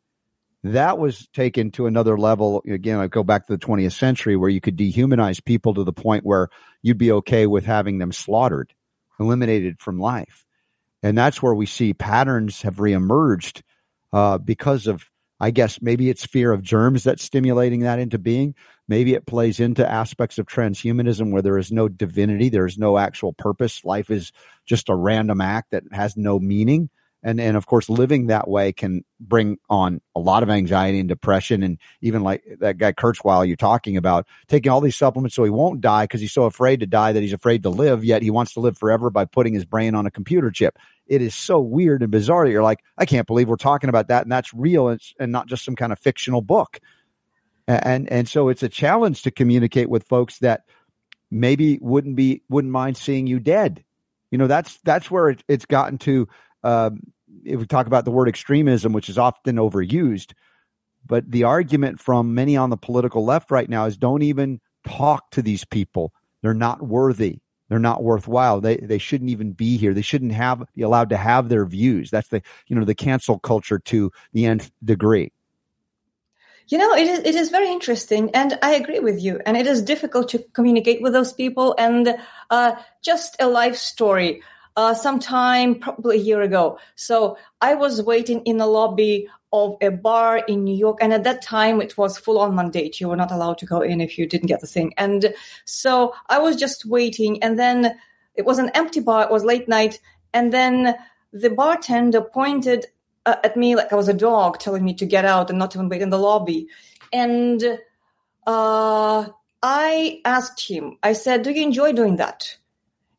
that 0.62 0.98
was 0.98 1.26
taken 1.28 1.70
to 1.72 1.86
another 1.86 2.18
level. 2.18 2.62
Again, 2.68 2.98
I 2.98 3.06
go 3.06 3.22
back 3.22 3.46
to 3.46 3.56
the 3.56 3.66
20th 3.66 3.92
century 3.92 4.36
where 4.36 4.50
you 4.50 4.60
could 4.60 4.76
dehumanize 4.76 5.44
people 5.44 5.74
to 5.74 5.84
the 5.84 5.92
point 5.92 6.24
where 6.24 6.48
you'd 6.82 6.98
be 6.98 7.12
okay 7.12 7.46
with 7.46 7.64
having 7.64 7.98
them 7.98 8.12
slaughtered, 8.12 8.74
eliminated 9.18 9.80
from 9.80 9.98
life. 9.98 10.44
And 11.02 11.16
that's 11.16 11.42
where 11.42 11.54
we 11.54 11.66
see 11.66 11.94
patterns 11.94 12.62
have 12.62 12.76
reemerged 12.76 13.62
uh, 14.12 14.38
because 14.38 14.86
of 14.86 15.09
I 15.40 15.50
guess 15.50 15.80
maybe 15.80 16.10
it's 16.10 16.26
fear 16.26 16.52
of 16.52 16.62
germs 16.62 17.02
that's 17.02 17.24
stimulating 17.24 17.80
that 17.80 17.98
into 17.98 18.18
being. 18.18 18.54
Maybe 18.88 19.14
it 19.14 19.26
plays 19.26 19.58
into 19.58 19.88
aspects 19.88 20.38
of 20.38 20.46
transhumanism 20.46 21.32
where 21.32 21.42
there 21.42 21.58
is 21.58 21.72
no 21.72 21.88
divinity, 21.88 22.48
there 22.48 22.66
is 22.66 22.76
no 22.76 22.98
actual 22.98 23.32
purpose. 23.32 23.84
Life 23.84 24.10
is 24.10 24.32
just 24.66 24.88
a 24.88 24.94
random 24.94 25.40
act 25.40 25.70
that 25.70 25.84
has 25.92 26.16
no 26.16 26.38
meaning 26.38 26.90
and 27.22 27.40
and 27.40 27.56
of 27.56 27.66
course 27.66 27.88
living 27.88 28.26
that 28.26 28.48
way 28.48 28.72
can 28.72 29.04
bring 29.18 29.58
on 29.68 30.00
a 30.14 30.20
lot 30.20 30.42
of 30.42 30.50
anxiety 30.50 30.98
and 30.98 31.08
depression 31.08 31.62
and 31.62 31.78
even 32.00 32.22
like 32.22 32.42
that 32.60 32.78
guy 32.78 32.92
Kurzweil 32.92 33.46
you're 33.46 33.56
talking 33.56 33.96
about 33.96 34.26
taking 34.48 34.70
all 34.70 34.80
these 34.80 34.96
supplements 34.96 35.36
so 35.36 35.44
he 35.44 35.50
won't 35.50 35.80
die 35.80 36.04
because 36.04 36.20
he's 36.20 36.32
so 36.32 36.44
afraid 36.44 36.80
to 36.80 36.86
die 36.86 37.12
that 37.12 37.20
he's 37.20 37.32
afraid 37.32 37.62
to 37.62 37.70
live 37.70 38.04
yet 38.04 38.22
he 38.22 38.30
wants 38.30 38.54
to 38.54 38.60
live 38.60 38.78
forever 38.78 39.10
by 39.10 39.24
putting 39.24 39.54
his 39.54 39.64
brain 39.64 39.94
on 39.94 40.06
a 40.06 40.10
computer 40.10 40.50
chip 40.50 40.78
it 41.10 41.20
is 41.20 41.34
so 41.34 41.60
weird 41.60 42.02
and 42.02 42.10
bizarre 42.10 42.46
that 42.46 42.50
you're 42.50 42.62
like 42.62 42.80
I 42.96 43.04
can't 43.04 43.26
believe 43.26 43.48
we're 43.48 43.56
talking 43.56 43.90
about 43.90 44.08
that 44.08 44.22
and 44.22 44.32
that's 44.32 44.54
real 44.54 44.88
and, 44.88 45.00
and 45.18 45.30
not 45.30 45.46
just 45.46 45.64
some 45.64 45.76
kind 45.76 45.92
of 45.92 45.98
fictional 45.98 46.40
book 46.40 46.80
and 47.68 48.10
and 48.10 48.26
so 48.28 48.48
it's 48.48 48.62
a 48.62 48.68
challenge 48.68 49.22
to 49.22 49.30
communicate 49.30 49.90
with 49.90 50.08
folks 50.08 50.38
that 50.38 50.62
maybe 51.30 51.78
wouldn't 51.82 52.16
be 52.16 52.42
wouldn't 52.48 52.72
mind 52.72 52.96
seeing 52.96 53.26
you 53.26 53.38
dead 53.38 53.84
you 54.30 54.38
know 54.38 54.46
that's 54.46 54.78
that's 54.84 55.10
where 55.10 55.28
it, 55.28 55.44
it's 55.48 55.66
gotten 55.66 55.98
to 55.98 56.26
um, 56.62 57.00
if 57.44 57.60
we 57.60 57.66
talk 57.66 57.86
about 57.86 58.04
the 58.04 58.10
word 58.10 58.28
extremism, 58.28 58.92
which 58.92 59.08
is 59.08 59.18
often 59.18 59.56
overused, 59.56 60.32
but 61.06 61.30
the 61.30 61.44
argument 61.44 62.00
from 62.00 62.34
many 62.34 62.56
on 62.56 62.70
the 62.70 62.76
political 62.76 63.24
left 63.24 63.50
right 63.50 63.68
now 63.68 63.86
is 63.86 63.96
don't 63.96 64.22
even 64.22 64.60
talk 64.86 65.30
to 65.30 65.42
these 65.42 65.64
people. 65.64 66.12
They're 66.42 66.54
not 66.54 66.82
worthy. 66.82 67.38
They're 67.70 67.78
not 67.78 68.02
worthwhile. 68.02 68.60
They 68.60 68.76
they 68.78 68.98
shouldn't 68.98 69.30
even 69.30 69.52
be 69.52 69.76
here. 69.76 69.94
They 69.94 70.02
shouldn't 70.02 70.32
have 70.32 70.64
be 70.74 70.82
allowed 70.82 71.08
to 71.10 71.16
have 71.16 71.48
their 71.48 71.64
views. 71.64 72.10
That's 72.10 72.28
the 72.28 72.42
you 72.66 72.76
know 72.76 72.84
the 72.84 72.96
cancel 72.96 73.38
culture 73.38 73.78
to 73.78 74.10
the 74.32 74.44
nth 74.44 74.72
degree. 74.84 75.32
You 76.66 76.78
know, 76.78 76.92
it 76.94 77.06
is 77.06 77.20
it 77.20 77.36
is 77.36 77.50
very 77.50 77.70
interesting, 77.70 78.30
and 78.34 78.58
I 78.60 78.74
agree 78.74 78.98
with 78.98 79.22
you. 79.22 79.40
And 79.46 79.56
it 79.56 79.68
is 79.68 79.82
difficult 79.82 80.28
to 80.30 80.44
communicate 80.52 81.00
with 81.00 81.12
those 81.12 81.32
people. 81.32 81.76
And 81.78 82.16
uh, 82.50 82.72
just 83.02 83.36
a 83.40 83.46
life 83.46 83.76
story 83.76 84.42
uh, 84.76 84.94
sometime 84.94 85.76
probably 85.76 86.16
a 86.16 86.20
year 86.20 86.42
ago. 86.42 86.78
So 86.96 87.38
I 87.60 87.74
was 87.74 88.02
waiting 88.02 88.42
in 88.46 88.56
the 88.56 88.66
lobby 88.66 89.28
of 89.52 89.76
a 89.80 89.90
bar 89.90 90.38
in 90.38 90.64
New 90.64 90.76
York. 90.76 90.98
And 91.00 91.12
at 91.12 91.24
that 91.24 91.42
time, 91.42 91.80
it 91.80 91.96
was 91.98 92.18
full 92.18 92.38
on 92.38 92.54
mandate. 92.54 93.00
You 93.00 93.08
were 93.08 93.16
not 93.16 93.32
allowed 93.32 93.58
to 93.58 93.66
go 93.66 93.80
in 93.80 94.00
if 94.00 94.18
you 94.18 94.26
didn't 94.26 94.46
get 94.46 94.60
the 94.60 94.66
thing. 94.66 94.94
And 94.96 95.34
so 95.64 96.14
I 96.28 96.38
was 96.38 96.56
just 96.56 96.86
waiting. 96.86 97.42
And 97.42 97.58
then 97.58 97.98
it 98.34 98.44
was 98.44 98.58
an 98.58 98.70
empty 98.74 99.00
bar. 99.00 99.24
It 99.24 99.30
was 99.30 99.44
late 99.44 99.68
night. 99.68 100.00
And 100.32 100.52
then 100.52 100.94
the 101.32 101.50
bartender 101.50 102.20
pointed 102.20 102.86
uh, 103.26 103.36
at 103.42 103.56
me 103.56 103.76
like 103.76 103.92
I 103.92 103.96
was 103.96 104.08
a 104.08 104.14
dog 104.14 104.58
telling 104.58 104.84
me 104.84 104.94
to 104.94 105.06
get 105.06 105.24
out 105.24 105.50
and 105.50 105.58
not 105.58 105.74
even 105.74 105.88
wait 105.88 106.02
in 106.02 106.10
the 106.10 106.18
lobby. 106.18 106.68
And 107.12 107.62
uh, 108.46 109.28
I 109.62 110.20
asked 110.24 110.68
him, 110.68 110.96
I 111.02 111.12
said, 111.12 111.42
Do 111.42 111.50
you 111.50 111.62
enjoy 111.62 111.92
doing 111.92 112.16
that? 112.16 112.56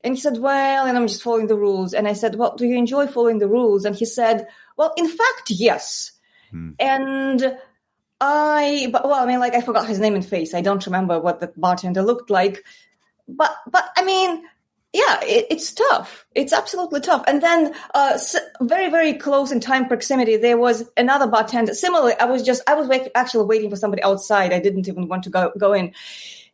And 0.04 0.15
he 0.15 0.22
said, 0.22 0.39
well, 0.39 0.86
and 0.86 0.98
I'm 0.98 1.08
just 1.08 1.22
following 1.22 1.48
the 1.48 1.58
rules. 1.58 1.94
And 1.94 2.08
I 2.08 2.13
said, 2.13 2.36
well, 2.36 2.56
do 2.56 2.65
you 2.65 2.76
enjoy 2.76 3.08
following 3.08 3.38
the 3.38 3.48
rules? 3.48 3.86
And 3.86 3.96
he 3.96 4.06
said, 4.06 4.48
well, 4.78 4.94
in 4.98 5.08
fact, 5.08 5.50
yes. 5.50 6.12
Hmm. 6.52 6.72
And 6.80 7.58
I, 8.20 8.90
but, 8.92 9.06
well, 9.06 9.24
I 9.24 9.26
mean, 9.26 9.40
like 9.40 9.56
I 9.56 9.62
forgot 9.62 9.88
his 9.88 10.00
name 10.00 10.16
and 10.16 10.26
face. 10.26 10.54
I 10.54 10.62
don't 10.62 10.86
remember 10.86 11.20
what 11.20 11.40
the 11.40 11.52
bartender 11.58 12.04
looked 12.04 12.30
like. 12.30 12.64
But, 13.28 13.56
but 13.70 13.90
I 13.96 14.04
mean, 14.04 14.44
yeah, 14.94 15.20
it, 15.24 15.48
it's 15.50 15.74
tough. 15.74 16.26
It's 16.36 16.54
absolutely 16.54 17.00
tough. 17.00 17.24
And 17.28 17.42
then, 17.42 17.74
uh, 17.94 18.20
very, 18.62 18.90
very 18.90 19.14
close 19.14 19.52
in 19.52 19.60
time 19.60 19.88
proximity, 19.88 20.38
there 20.38 20.58
was 20.58 20.90
another 20.98 21.28
bartender. 21.28 21.74
Similarly, 21.74 22.14
I 22.20 22.26
was 22.26 22.44
just, 22.44 22.62
I 22.68 22.76
was 22.76 22.88
wait, 22.88 23.10
actually 23.16 23.46
waiting 23.46 23.70
for 23.70 23.76
somebody 23.78 24.04
outside. 24.04 24.54
I 24.54 24.60
didn't 24.60 24.88
even 24.88 25.08
want 25.08 25.24
to 25.24 25.30
go, 25.30 25.52
go 25.58 25.74
in 25.74 25.94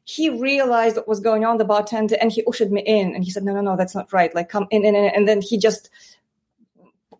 he 0.10 0.30
realized 0.30 0.96
what 0.96 1.08
was 1.08 1.20
going 1.20 1.44
on, 1.44 1.58
the 1.58 1.66
bartender, 1.66 2.16
and 2.22 2.32
he 2.32 2.42
ushered 2.48 2.72
me 2.72 2.82
in. 2.82 3.14
And 3.14 3.26
he 3.26 3.30
said, 3.30 3.44
no, 3.44 3.54
no, 3.54 3.60
no, 3.60 3.76
that's 3.76 3.94
not 3.94 4.14
right. 4.14 4.34
Like, 4.34 4.48
come 4.48 4.66
in, 4.72 4.86
in, 4.86 4.96
in. 4.96 5.04
And 5.14 5.28
then 5.28 5.42
he 5.42 5.58
just 5.58 5.90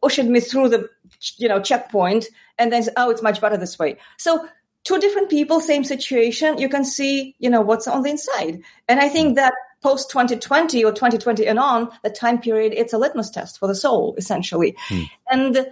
ushered 0.02 0.28
me 0.28 0.40
through 0.40 0.70
the, 0.70 0.90
you 1.38 1.48
know, 1.48 1.62
checkpoint 1.62 2.28
and 2.58 2.72
then 2.72 2.84
oh, 2.98 3.10
it's 3.10 3.22
much 3.22 3.42
better 3.42 3.58
this 3.58 3.78
way. 3.78 3.98
So 4.18 4.48
two 4.84 5.00
different 5.00 5.30
people, 5.30 5.60
same 5.60 5.84
situation. 5.84 6.58
You 6.58 6.70
can 6.70 6.86
see, 6.86 7.36
you 7.40 7.50
know, 7.50 7.62
what's 7.62 7.88
on 7.88 8.04
the 8.04 8.10
inside. 8.10 8.62
And 8.88 9.00
I 9.00 9.10
think 9.10 9.36
that 9.36 9.54
post 9.82 10.10
2020 10.10 10.84
or 10.84 10.92
2020 10.92 11.46
and 11.46 11.60
on, 11.60 11.90
the 12.04 12.10
time 12.10 12.40
period, 12.40 12.74
it's 12.76 12.94
a 12.94 12.98
litmus 12.98 13.30
test 13.30 13.60
for 13.60 13.68
the 13.68 13.76
soul, 13.76 14.16
essentially. 14.18 14.76
Hmm. 14.88 15.04
And, 15.30 15.68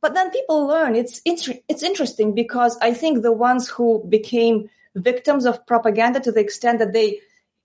but 0.00 0.14
then 0.14 0.30
people 0.30 0.66
learn. 0.66 0.96
It's, 0.96 1.20
it's, 1.24 1.48
it's 1.68 1.82
interesting 1.82 2.34
because 2.34 2.76
I 2.80 2.92
think 2.92 3.22
the 3.22 3.32
ones 3.32 3.68
who 3.68 4.04
became 4.08 4.70
victims 4.94 5.44
of 5.44 5.66
propaganda 5.66 6.20
to 6.20 6.32
the 6.32 6.40
extent 6.40 6.78
that 6.78 6.92
they 6.92 7.20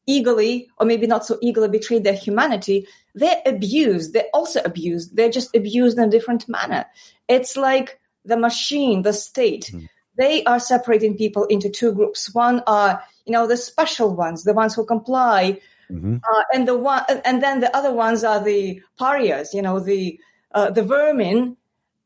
eagerly 0.10 0.70
or 0.78 0.86
maybe 0.86 1.08
not 1.08 1.26
so 1.26 1.38
eagerly 1.42 1.70
betray 1.70 2.00
their 2.00 2.14
humanity, 2.14 2.88
they're 3.14 3.42
abused. 3.46 4.14
They're 4.14 4.34
also 4.34 4.62
abused. 4.66 5.16
They're 5.16 5.30
just 5.30 5.56
abused 5.56 5.98
in 5.98 6.04
a 6.04 6.10
different 6.10 6.50
manner. 6.50 6.86
It's 7.28 7.56
like 7.56 8.00
the 8.26 8.38
machine, 8.38 9.04
the 9.04 9.14
state. 9.14 9.72
Mm. 9.74 9.88
They 10.18 10.44
are 10.46 10.60
separating 10.60 11.16
people 11.16 11.46
into 11.46 11.70
two 11.70 11.94
groups. 11.94 12.34
One 12.34 12.62
are, 12.66 13.04
you 13.26 13.32
know, 13.32 13.48
the 13.48 13.56
special 13.56 14.16
ones, 14.16 14.44
the 14.44 14.54
ones 14.54 14.74
who 14.74 14.86
comply, 14.86 15.62
mm-hmm. 15.90 16.16
uh, 16.16 16.44
and 16.54 16.68
the 16.68 16.76
one, 16.76 17.04
and 17.24 17.42
then 17.42 17.62
the 17.62 17.76
other 17.78 17.94
ones 17.94 18.24
are 18.24 18.44
the 18.44 18.82
pariahs, 18.98 19.54
you 19.54 19.62
know, 19.62 19.80
the 19.80 20.20
uh, 20.52 20.72
the 20.72 20.84
vermin 20.84 21.56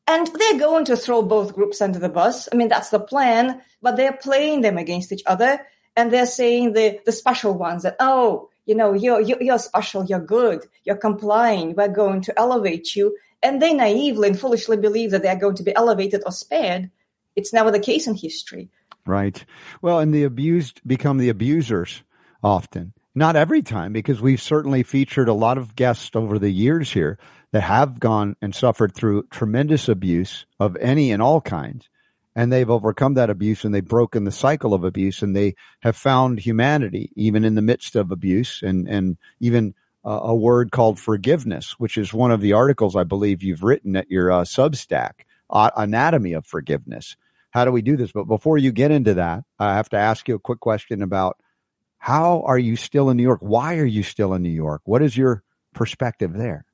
and 0.06 0.26
they're 0.26 0.58
going 0.58 0.84
to 0.84 0.96
throw 0.96 1.22
both 1.22 1.54
groups 1.54 1.80
under 1.80 1.98
the 1.98 2.08
bus. 2.08 2.48
I 2.52 2.56
mean, 2.56 2.68
that's 2.68 2.90
the 2.90 3.00
plan, 3.00 3.62
but 3.80 3.96
they're 3.96 4.12
playing 4.12 4.60
them 4.60 4.76
against 4.76 5.12
each 5.12 5.22
other. 5.26 5.60
And 5.96 6.12
they're 6.12 6.26
saying 6.26 6.72
the, 6.72 7.00
the 7.04 7.12
special 7.12 7.54
ones 7.54 7.84
that, 7.84 7.96
oh, 8.00 8.48
you 8.66 8.74
know, 8.74 8.92
you're, 8.92 9.20
you're 9.20 9.58
special, 9.58 10.04
you're 10.04 10.20
good, 10.20 10.64
you're 10.84 10.96
complying, 10.96 11.74
we're 11.74 11.88
going 11.88 12.22
to 12.22 12.38
elevate 12.38 12.96
you. 12.96 13.16
And 13.42 13.60
they 13.60 13.74
naively 13.74 14.28
and 14.28 14.38
foolishly 14.38 14.76
believe 14.76 15.10
that 15.10 15.22
they're 15.22 15.38
going 15.38 15.56
to 15.56 15.62
be 15.62 15.76
elevated 15.76 16.22
or 16.24 16.32
spared. 16.32 16.90
It's 17.36 17.52
never 17.52 17.70
the 17.70 17.78
case 17.78 18.06
in 18.06 18.14
history. 18.14 18.70
Right. 19.06 19.44
Well, 19.82 19.98
and 19.98 20.14
the 20.14 20.24
abused 20.24 20.80
become 20.86 21.18
the 21.18 21.28
abusers 21.28 22.02
often. 22.42 22.94
Not 23.14 23.36
every 23.36 23.62
time, 23.62 23.92
because 23.92 24.20
we've 24.20 24.42
certainly 24.42 24.82
featured 24.82 25.28
a 25.28 25.34
lot 25.34 25.58
of 25.58 25.76
guests 25.76 26.10
over 26.14 26.38
the 26.38 26.50
years 26.50 26.90
here 26.90 27.18
that 27.52 27.60
have 27.60 28.00
gone 28.00 28.34
and 28.42 28.52
suffered 28.52 28.94
through 28.94 29.28
tremendous 29.30 29.88
abuse 29.88 30.46
of 30.58 30.76
any 30.78 31.12
and 31.12 31.22
all 31.22 31.40
kinds. 31.40 31.88
And 32.36 32.52
they've 32.52 32.68
overcome 32.68 33.14
that 33.14 33.30
abuse 33.30 33.64
and 33.64 33.74
they've 33.74 33.84
broken 33.84 34.24
the 34.24 34.32
cycle 34.32 34.74
of 34.74 34.82
abuse 34.82 35.22
and 35.22 35.36
they 35.36 35.54
have 35.80 35.96
found 35.96 36.40
humanity 36.40 37.10
even 37.14 37.44
in 37.44 37.54
the 37.54 37.62
midst 37.62 37.94
of 37.94 38.10
abuse 38.10 38.60
and, 38.62 38.88
and 38.88 39.16
even 39.40 39.74
uh, 40.04 40.20
a 40.22 40.34
word 40.34 40.70
called 40.70 40.98
forgiveness, 40.98 41.78
which 41.78 41.96
is 41.96 42.12
one 42.12 42.30
of 42.30 42.40
the 42.40 42.52
articles 42.52 42.96
I 42.96 43.04
believe 43.04 43.42
you've 43.42 43.62
written 43.62 43.96
at 43.96 44.10
your 44.10 44.30
uh, 44.30 44.42
Substack, 44.42 45.22
Anatomy 45.50 46.32
of 46.32 46.46
Forgiveness. 46.46 47.16
How 47.50 47.64
do 47.64 47.70
we 47.70 47.82
do 47.82 47.96
this? 47.96 48.10
But 48.10 48.24
before 48.24 48.58
you 48.58 48.72
get 48.72 48.90
into 48.90 49.14
that, 49.14 49.44
I 49.58 49.74
have 49.74 49.88
to 49.90 49.96
ask 49.96 50.26
you 50.28 50.34
a 50.34 50.40
quick 50.40 50.60
question 50.60 51.02
about 51.02 51.38
how 51.98 52.42
are 52.42 52.58
you 52.58 52.76
still 52.76 53.08
in 53.10 53.16
New 53.16 53.22
York? 53.22 53.40
Why 53.40 53.78
are 53.78 53.84
you 53.86 54.02
still 54.02 54.34
in 54.34 54.42
New 54.42 54.50
York? 54.50 54.82
What 54.84 55.02
is 55.02 55.16
your 55.16 55.42
perspective 55.72 56.32
there? 56.34 56.66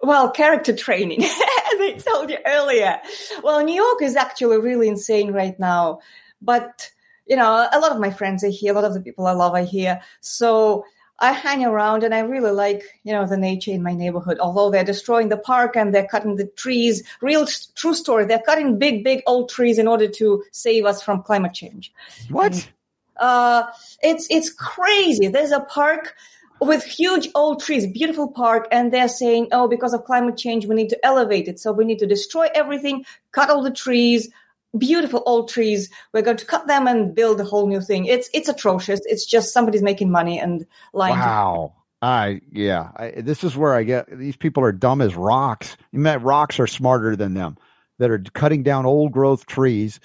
Well, 0.00 0.30
character 0.30 0.74
training, 0.74 1.20
I 1.94 1.98
told 1.98 2.30
you 2.30 2.38
earlier. 2.44 3.00
Well, 3.42 3.62
New 3.64 3.74
York 3.74 4.02
is 4.02 4.16
actually 4.16 4.58
really 4.58 4.88
insane 4.88 5.32
right 5.32 5.58
now. 5.58 6.00
But, 6.42 6.90
you 7.26 7.36
know, 7.36 7.68
a 7.72 7.78
lot 7.78 7.92
of 7.92 8.00
my 8.00 8.10
friends 8.10 8.44
are 8.44 8.48
here. 8.48 8.72
A 8.72 8.74
lot 8.74 8.84
of 8.84 8.94
the 8.94 9.00
people 9.00 9.26
I 9.26 9.32
love 9.32 9.54
are 9.54 9.64
here. 9.64 10.00
So 10.20 10.84
I 11.18 11.32
hang 11.32 11.64
around 11.64 12.02
and 12.02 12.14
I 12.14 12.20
really 12.20 12.50
like, 12.50 12.82
you 13.04 13.12
know, 13.12 13.26
the 13.26 13.38
nature 13.38 13.70
in 13.70 13.82
my 13.82 13.94
neighborhood. 13.94 14.38
Although 14.38 14.70
they're 14.70 14.84
destroying 14.84 15.28
the 15.28 15.38
park 15.38 15.76
and 15.76 15.94
they're 15.94 16.06
cutting 16.06 16.36
the 16.36 16.46
trees, 16.56 17.02
real 17.22 17.46
true 17.74 17.94
story. 17.94 18.26
They're 18.26 18.42
cutting 18.44 18.78
big, 18.78 19.02
big 19.02 19.22
old 19.26 19.48
trees 19.48 19.78
in 19.78 19.88
order 19.88 20.08
to 20.08 20.44
save 20.52 20.84
us 20.84 21.02
from 21.02 21.22
climate 21.22 21.54
change. 21.54 21.92
What? 22.28 22.52
And, 22.52 22.68
uh, 23.16 23.66
it's, 24.02 24.26
it's 24.28 24.50
crazy. 24.52 25.28
There's 25.28 25.52
a 25.52 25.60
park 25.60 26.14
with 26.60 26.84
huge 26.84 27.28
old 27.34 27.62
trees, 27.62 27.86
beautiful 27.86 28.30
park, 28.30 28.68
and 28.70 28.92
they're 28.92 29.08
saying, 29.08 29.48
oh, 29.52 29.68
because 29.68 29.92
of 29.92 30.04
climate 30.04 30.36
change, 30.36 30.66
we 30.66 30.74
need 30.74 30.90
to 30.90 31.06
elevate 31.06 31.48
it. 31.48 31.58
So 31.58 31.72
we 31.72 31.84
need 31.84 31.98
to 31.98 32.06
destroy 32.06 32.48
everything, 32.54 33.04
cut 33.32 33.50
all 33.50 33.62
the 33.62 33.70
trees, 33.70 34.28
beautiful 34.76 35.22
old 35.26 35.48
trees. 35.48 35.90
We're 36.12 36.22
going 36.22 36.36
to 36.38 36.46
cut 36.46 36.66
them 36.66 36.86
and 36.86 37.14
build 37.14 37.40
a 37.40 37.44
whole 37.44 37.66
new 37.66 37.80
thing. 37.80 38.06
It's 38.06 38.30
it's 38.32 38.48
atrocious. 38.48 39.00
It's 39.04 39.26
just 39.26 39.52
somebody's 39.52 39.82
making 39.82 40.10
money 40.10 40.38
and 40.38 40.66
lying. 40.92 41.18
Wow. 41.18 41.74
I 42.02 42.40
yeah. 42.52 42.90
I, 42.96 43.10
this 43.16 43.42
is 43.42 43.56
where 43.56 43.74
I 43.74 43.82
get 43.82 44.06
these 44.18 44.36
people 44.36 44.62
are 44.64 44.72
dumb 44.72 45.00
as 45.00 45.14
rocks. 45.14 45.76
You 45.92 45.98
mean 45.98 46.18
rocks 46.18 46.60
are 46.60 46.66
smarter 46.66 47.16
than 47.16 47.34
them 47.34 47.56
that 47.98 48.10
are 48.10 48.22
cutting 48.34 48.62
down 48.62 48.86
old 48.86 49.12
growth 49.12 49.46
trees 49.46 50.00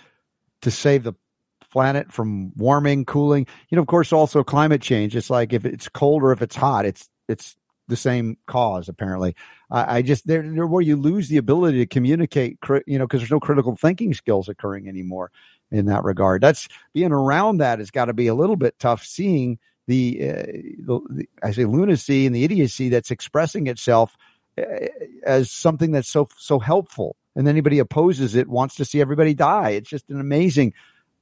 to 0.61 0.71
save 0.71 1.03
the 1.03 1.13
planet 1.71 2.11
from 2.11 2.51
warming, 2.55 3.05
cooling. 3.05 3.47
You 3.69 3.75
know, 3.75 3.81
of 3.81 3.87
course, 3.87 4.13
also 4.13 4.43
climate 4.43 4.81
change. 4.81 5.15
It's 5.15 5.29
like 5.29 5.53
if 5.53 5.65
it's 5.65 5.89
cold 5.89 6.23
or 6.23 6.31
if 6.31 6.41
it's 6.41 6.55
hot, 6.55 6.85
it's 6.85 7.09
it's 7.27 7.55
the 7.87 7.95
same 7.95 8.37
cause. 8.45 8.89
Apparently, 8.89 9.35
I, 9.69 9.97
I 9.97 10.01
just 10.01 10.27
there 10.27 10.43
where 10.67 10.81
you 10.81 10.95
lose 10.95 11.29
the 11.29 11.37
ability 11.37 11.79
to 11.79 11.85
communicate. 11.85 12.57
You 12.85 12.99
know, 12.99 13.05
because 13.05 13.21
there's 13.21 13.31
no 13.31 13.39
critical 13.39 13.75
thinking 13.75 14.13
skills 14.13 14.49
occurring 14.49 14.87
anymore 14.87 15.31
in 15.71 15.85
that 15.85 16.03
regard. 16.03 16.41
That's 16.41 16.67
being 16.93 17.11
around 17.11 17.57
that 17.57 17.79
has 17.79 17.91
got 17.91 18.05
to 18.05 18.13
be 18.13 18.27
a 18.27 18.35
little 18.35 18.57
bit 18.57 18.77
tough. 18.79 19.03
Seeing 19.03 19.57
the, 19.87 20.29
uh, 20.29 20.33
the, 20.33 20.99
the 21.09 21.29
I 21.41 21.51
say 21.51 21.65
lunacy 21.65 22.25
and 22.25 22.35
the 22.35 22.43
idiocy 22.43 22.89
that's 22.89 23.11
expressing 23.11 23.67
itself 23.67 24.15
uh, 24.57 24.63
as 25.25 25.49
something 25.49 25.91
that's 25.91 26.09
so 26.09 26.27
so 26.37 26.59
helpful, 26.59 27.15
and 27.35 27.47
anybody 27.47 27.79
opposes 27.79 28.35
it 28.35 28.47
wants 28.47 28.75
to 28.75 28.85
see 28.85 29.01
everybody 29.01 29.33
die. 29.33 29.71
It's 29.71 29.89
just 29.89 30.09
an 30.09 30.19
amazing 30.19 30.73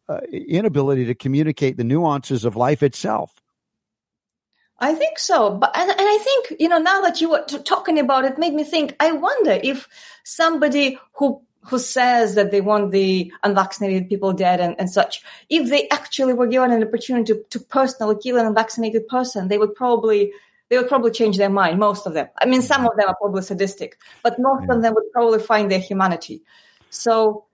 uh, 0.09 0.21
inability 0.31 1.05
to 1.05 1.15
communicate 1.15 1.77
the 1.77 1.83
nuances 1.83 2.43
of 2.43 2.55
life 2.55 2.81
itself. 2.83 3.31
I 4.79 4.95
think 4.95 5.19
so, 5.19 5.51
but 5.51 5.75
and, 5.77 5.89
and 5.89 5.99
I 5.99 6.17
think 6.17 6.59
you 6.59 6.69
know 6.69 6.79
now 6.79 7.01
that 7.01 7.19
you 7.21 7.29
were 7.29 7.43
t- 7.45 7.59
talking 7.59 7.99
about 7.99 8.25
it, 8.25 8.37
made 8.37 8.53
me 8.53 8.63
think. 8.63 8.95
I 8.99 9.11
wonder 9.11 9.59
if 9.61 9.87
somebody 10.23 10.97
who 11.13 11.41
who 11.65 11.77
says 11.77 12.35
that 12.35 12.51
they 12.51 12.61
want 12.61 12.91
the 12.91 13.31
unvaccinated 13.43 14.07
people 14.07 14.31
dead 14.31 14.61
and, 14.61 14.75
and 14.79 14.89
such, 14.89 15.21
if 15.49 15.69
they 15.69 15.89
actually 15.89 16.33
were 16.33 16.47
given 16.47 16.71
an 16.71 16.81
opportunity 16.81 17.33
to, 17.33 17.43
to 17.49 17.59
personally 17.59 18.15
kill 18.23 18.37
an 18.37 18.45
unvaccinated 18.45 19.05
person, 19.09 19.49
they 19.49 19.57
would 19.57 19.75
probably 19.75 20.31
they 20.69 20.77
would 20.77 20.87
probably 20.87 21.11
change 21.11 21.37
their 21.37 21.49
mind. 21.49 21.77
Most 21.77 22.07
of 22.07 22.13
them. 22.13 22.29
I 22.41 22.45
mean, 22.45 22.61
some 22.61 22.85
of 22.85 22.95
them 22.95 23.09
are 23.09 23.15
probably 23.15 23.41
sadistic, 23.41 23.97
but 24.23 24.39
most 24.39 24.65
yeah. 24.67 24.75
of 24.75 24.81
them 24.81 24.93
would 24.93 25.11
probably 25.11 25.39
find 25.39 25.69
their 25.69 25.79
humanity. 25.79 26.41
So 26.89 27.45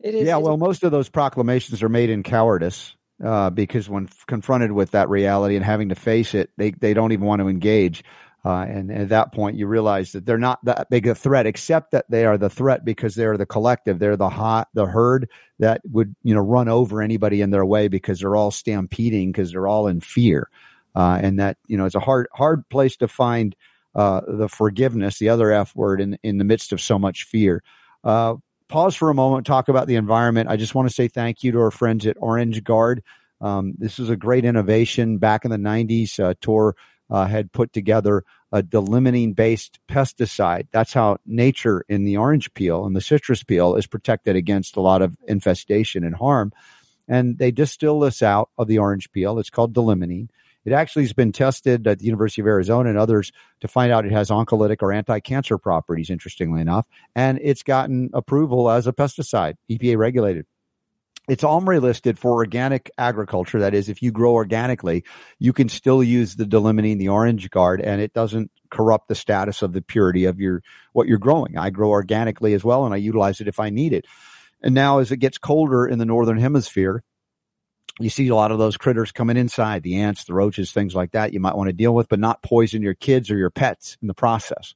it 0.00 0.14
is. 0.14 0.26
Yeah, 0.26 0.38
well, 0.38 0.56
most 0.56 0.82
of 0.82 0.92
those 0.92 1.08
proclamations 1.08 1.82
are 1.82 1.88
made 1.88 2.10
in 2.10 2.22
cowardice 2.22 2.94
uh, 3.24 3.50
because 3.50 3.88
when 3.88 4.08
confronted 4.26 4.72
with 4.72 4.92
that 4.92 5.08
reality 5.08 5.56
and 5.56 5.64
having 5.64 5.90
to 5.90 5.94
face 5.94 6.34
it, 6.34 6.50
they, 6.56 6.70
they 6.70 6.94
don't 6.94 7.12
even 7.12 7.26
want 7.26 7.40
to 7.40 7.48
engage. 7.48 8.04
Uh, 8.42 8.62
and, 8.62 8.90
and, 8.90 9.02
at 9.02 9.08
that 9.10 9.32
point, 9.34 9.56
you 9.56 9.66
realize 9.66 10.12
that 10.12 10.24
they're 10.24 10.38
not 10.38 10.64
that 10.64 10.88
big 10.88 11.06
a 11.06 11.14
threat, 11.14 11.44
except 11.44 11.90
that 11.90 12.06
they 12.08 12.24
are 12.24 12.38
the 12.38 12.48
threat 12.48 12.86
because 12.86 13.14
they're 13.14 13.36
the 13.36 13.44
collective. 13.44 13.98
They're 13.98 14.16
the 14.16 14.30
hot, 14.30 14.68
the 14.72 14.86
herd 14.86 15.28
that 15.58 15.82
would, 15.84 16.16
you 16.22 16.34
know, 16.34 16.40
run 16.40 16.68
over 16.68 17.02
anybody 17.02 17.42
in 17.42 17.50
their 17.50 17.66
way 17.66 17.88
because 17.88 18.20
they're 18.20 18.36
all 18.36 18.50
stampeding 18.50 19.30
because 19.30 19.52
they're 19.52 19.68
all 19.68 19.88
in 19.88 20.00
fear. 20.00 20.48
Uh, 20.94 21.18
and 21.22 21.38
that, 21.38 21.58
you 21.66 21.76
know, 21.76 21.84
it's 21.84 21.94
a 21.94 22.00
hard, 22.00 22.28
hard 22.32 22.66
place 22.70 22.96
to 22.96 23.08
find, 23.08 23.54
uh, 23.94 24.22
the 24.26 24.48
forgiveness, 24.48 25.18
the 25.18 25.28
other 25.28 25.52
F 25.52 25.76
word 25.76 26.00
in, 26.00 26.18
in 26.22 26.38
the 26.38 26.44
midst 26.44 26.72
of 26.72 26.80
so 26.80 26.98
much 26.98 27.24
fear. 27.24 27.62
Uh, 28.02 28.36
pause 28.70 28.94
for 28.94 29.10
a 29.10 29.14
moment, 29.14 29.46
talk 29.46 29.68
about 29.68 29.86
the 29.86 29.96
environment. 29.96 30.48
I 30.48 30.56
just 30.56 30.74
want 30.74 30.88
to 30.88 30.94
say 30.94 31.08
thank 31.08 31.42
you 31.42 31.52
to 31.52 31.60
our 31.60 31.70
friends 31.70 32.06
at 32.06 32.16
Orange 32.20 32.64
Guard. 32.64 33.02
Um, 33.40 33.74
this 33.76 33.98
is 33.98 34.08
a 34.08 34.16
great 34.16 34.44
innovation. 34.44 35.18
Back 35.18 35.44
in 35.44 35.50
the 35.50 35.56
90s, 35.56 36.18
uh, 36.18 36.34
Tor 36.40 36.76
uh, 37.10 37.26
had 37.26 37.52
put 37.52 37.72
together 37.72 38.24
a 38.52 38.62
d-limonene 38.62 39.34
based 39.34 39.80
pesticide. 39.88 40.68
That's 40.70 40.92
how 40.92 41.18
nature 41.26 41.84
in 41.88 42.04
the 42.04 42.16
orange 42.16 42.52
peel 42.54 42.86
and 42.86 42.94
the 42.94 43.00
citrus 43.00 43.42
peel 43.42 43.74
is 43.74 43.86
protected 43.86 44.36
against 44.36 44.76
a 44.76 44.80
lot 44.80 45.02
of 45.02 45.16
infestation 45.26 46.04
and 46.04 46.14
harm. 46.14 46.52
And 47.08 47.38
they 47.38 47.50
distill 47.50 48.00
this 48.00 48.22
out 48.22 48.50
of 48.56 48.68
the 48.68 48.78
orange 48.78 49.10
peel. 49.10 49.38
It's 49.38 49.50
called 49.50 49.72
d-limonene. 49.72 50.28
It 50.64 50.72
actually 50.72 51.04
has 51.04 51.12
been 51.12 51.32
tested 51.32 51.86
at 51.86 51.98
the 51.98 52.04
University 52.04 52.42
of 52.42 52.46
Arizona 52.46 52.90
and 52.90 52.98
others 52.98 53.32
to 53.60 53.68
find 53.68 53.92
out 53.92 54.04
it 54.04 54.12
has 54.12 54.30
oncolytic 54.30 54.78
or 54.82 54.92
anti-cancer 54.92 55.58
properties, 55.58 56.10
interestingly 56.10 56.60
enough. 56.60 56.86
And 57.14 57.38
it's 57.42 57.62
gotten 57.62 58.10
approval 58.12 58.70
as 58.70 58.86
a 58.86 58.92
pesticide, 58.92 59.54
EPA 59.70 59.96
regulated. 59.96 60.46
It's 61.28 61.44
OMRI 61.44 61.80
listed 61.80 62.18
for 62.18 62.32
organic 62.32 62.90
agriculture. 62.98 63.60
That 63.60 63.72
is, 63.72 63.88
if 63.88 64.02
you 64.02 64.10
grow 64.10 64.32
organically, 64.32 65.04
you 65.38 65.52
can 65.52 65.68
still 65.68 66.02
use 66.02 66.34
the 66.34 66.44
d-limonene, 66.44 66.98
the 66.98 67.08
orange 67.08 67.50
guard, 67.50 67.80
and 67.80 68.00
it 68.00 68.12
doesn't 68.12 68.50
corrupt 68.68 69.08
the 69.08 69.14
status 69.14 69.62
of 69.62 69.72
the 69.72 69.80
purity 69.82 70.24
of 70.24 70.40
your 70.40 70.62
what 70.92 71.06
you're 71.06 71.18
growing. 71.18 71.56
I 71.56 71.70
grow 71.70 71.90
organically 71.90 72.52
as 72.54 72.64
well, 72.64 72.84
and 72.84 72.92
I 72.92 72.96
utilize 72.96 73.40
it 73.40 73.48
if 73.48 73.60
I 73.60 73.70
need 73.70 73.92
it. 73.92 74.06
And 74.62 74.74
now, 74.74 74.98
as 74.98 75.12
it 75.12 75.18
gets 75.18 75.38
colder 75.38 75.86
in 75.86 75.98
the 75.98 76.04
northern 76.04 76.38
hemisphere, 76.38 77.04
you 78.00 78.10
see 78.10 78.28
a 78.28 78.34
lot 78.34 78.50
of 78.50 78.58
those 78.58 78.76
critters 78.76 79.12
coming 79.12 79.36
inside 79.36 79.82
the 79.82 80.00
ants, 80.00 80.24
the 80.24 80.34
roaches, 80.34 80.72
things 80.72 80.94
like 80.94 81.12
that 81.12 81.32
you 81.32 81.40
might 81.40 81.56
want 81.56 81.68
to 81.68 81.74
deal 81.74 81.94
with, 81.94 82.08
but 82.08 82.18
not 82.18 82.42
poison 82.42 82.82
your 82.82 82.94
kids 82.94 83.30
or 83.30 83.36
your 83.36 83.50
pets 83.50 83.98
in 84.00 84.08
the 84.08 84.14
process. 84.14 84.74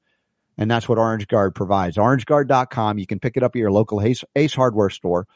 And 0.57 0.70
that's 0.70 0.89
what 0.89 0.99
Orange 0.99 1.27
Guard 1.27 1.55
provides. 1.55 1.97
OrangeGuard.com. 1.97 2.99
You 2.99 3.07
can 3.07 3.18
pick 3.18 3.37
it 3.37 3.43
up 3.43 3.57
at 3.57 3.59
your 3.59 3.72
local 3.72 4.01
Ace, 4.03 4.22
Ace 4.37 4.55
Hardware 4.55 4.91
store 4.91 5.27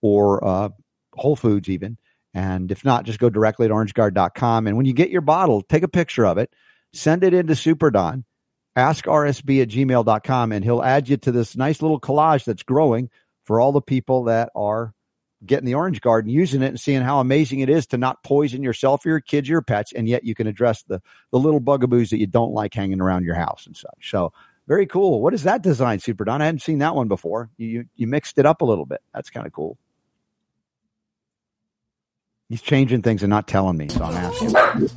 or 0.00 0.46
uh, 0.46 0.68
Whole 1.14 1.34
Foods, 1.34 1.68
even. 1.68 1.98
And 2.34 2.70
if 2.70 2.84
not, 2.84 3.04
just 3.04 3.18
go 3.18 3.30
directly 3.30 3.66
to 3.66 3.74
OrangeGuard.com. 3.74 4.66
And 4.66 4.76
when 4.76 4.86
you 4.86 4.92
get 4.92 5.10
your 5.10 5.22
bottle, 5.22 5.62
take 5.62 5.82
a 5.82 5.88
picture 5.88 6.26
of 6.26 6.38
it, 6.38 6.52
send 6.92 7.24
it 7.24 7.34
into 7.34 7.56
Super 7.56 7.90
Don, 7.90 8.24
ask 8.76 9.04
rsb 9.06 9.62
at 9.62 9.68
gmail.com, 9.68 10.52
and 10.52 10.64
he'll 10.64 10.82
add 10.82 11.08
you 11.08 11.16
to 11.16 11.32
this 11.32 11.56
nice 11.56 11.82
little 11.82 11.98
collage 11.98 12.44
that's 12.44 12.62
growing 12.62 13.10
for 13.42 13.60
all 13.60 13.72
the 13.72 13.80
people 13.80 14.24
that 14.24 14.50
are 14.54 14.94
getting 15.44 15.66
the 15.66 15.74
orange 15.74 16.00
garden, 16.00 16.30
using 16.30 16.62
it 16.62 16.68
and 16.68 16.80
seeing 16.80 17.02
how 17.02 17.20
amazing 17.20 17.60
it 17.60 17.68
is 17.68 17.86
to 17.88 17.98
not 17.98 18.22
poison 18.22 18.62
yourself 18.62 19.04
or 19.04 19.08
your 19.08 19.20
kids 19.20 19.48
or 19.48 19.52
your 19.52 19.62
pets 19.62 19.92
and 19.92 20.08
yet 20.08 20.24
you 20.24 20.34
can 20.34 20.46
address 20.46 20.82
the 20.84 21.00
the 21.30 21.38
little 21.38 21.60
bugaboos 21.60 22.10
that 22.10 22.18
you 22.18 22.26
don't 22.26 22.52
like 22.52 22.74
hanging 22.74 23.00
around 23.00 23.24
your 23.24 23.34
house 23.34 23.66
and 23.66 23.76
such. 23.76 24.10
So 24.10 24.32
very 24.68 24.86
cool. 24.86 25.22
What 25.22 25.34
is 25.34 25.42
that 25.44 25.62
design 25.62 25.98
super 25.98 26.24
don? 26.24 26.42
I 26.42 26.46
hadn't 26.46 26.62
seen 26.62 26.78
that 26.78 26.94
one 26.94 27.08
before. 27.08 27.50
You 27.56 27.86
you 27.96 28.06
mixed 28.06 28.38
it 28.38 28.46
up 28.46 28.60
a 28.60 28.64
little 28.64 28.86
bit. 28.86 29.00
That's 29.14 29.30
kind 29.30 29.46
of 29.46 29.52
cool. 29.52 29.78
He's 32.48 32.62
changing 32.62 33.02
things 33.02 33.22
and 33.22 33.30
not 33.30 33.46
telling 33.46 33.76
me 33.76 33.88
so 33.88 34.02
i'm 34.02 34.14
asking 34.14 34.90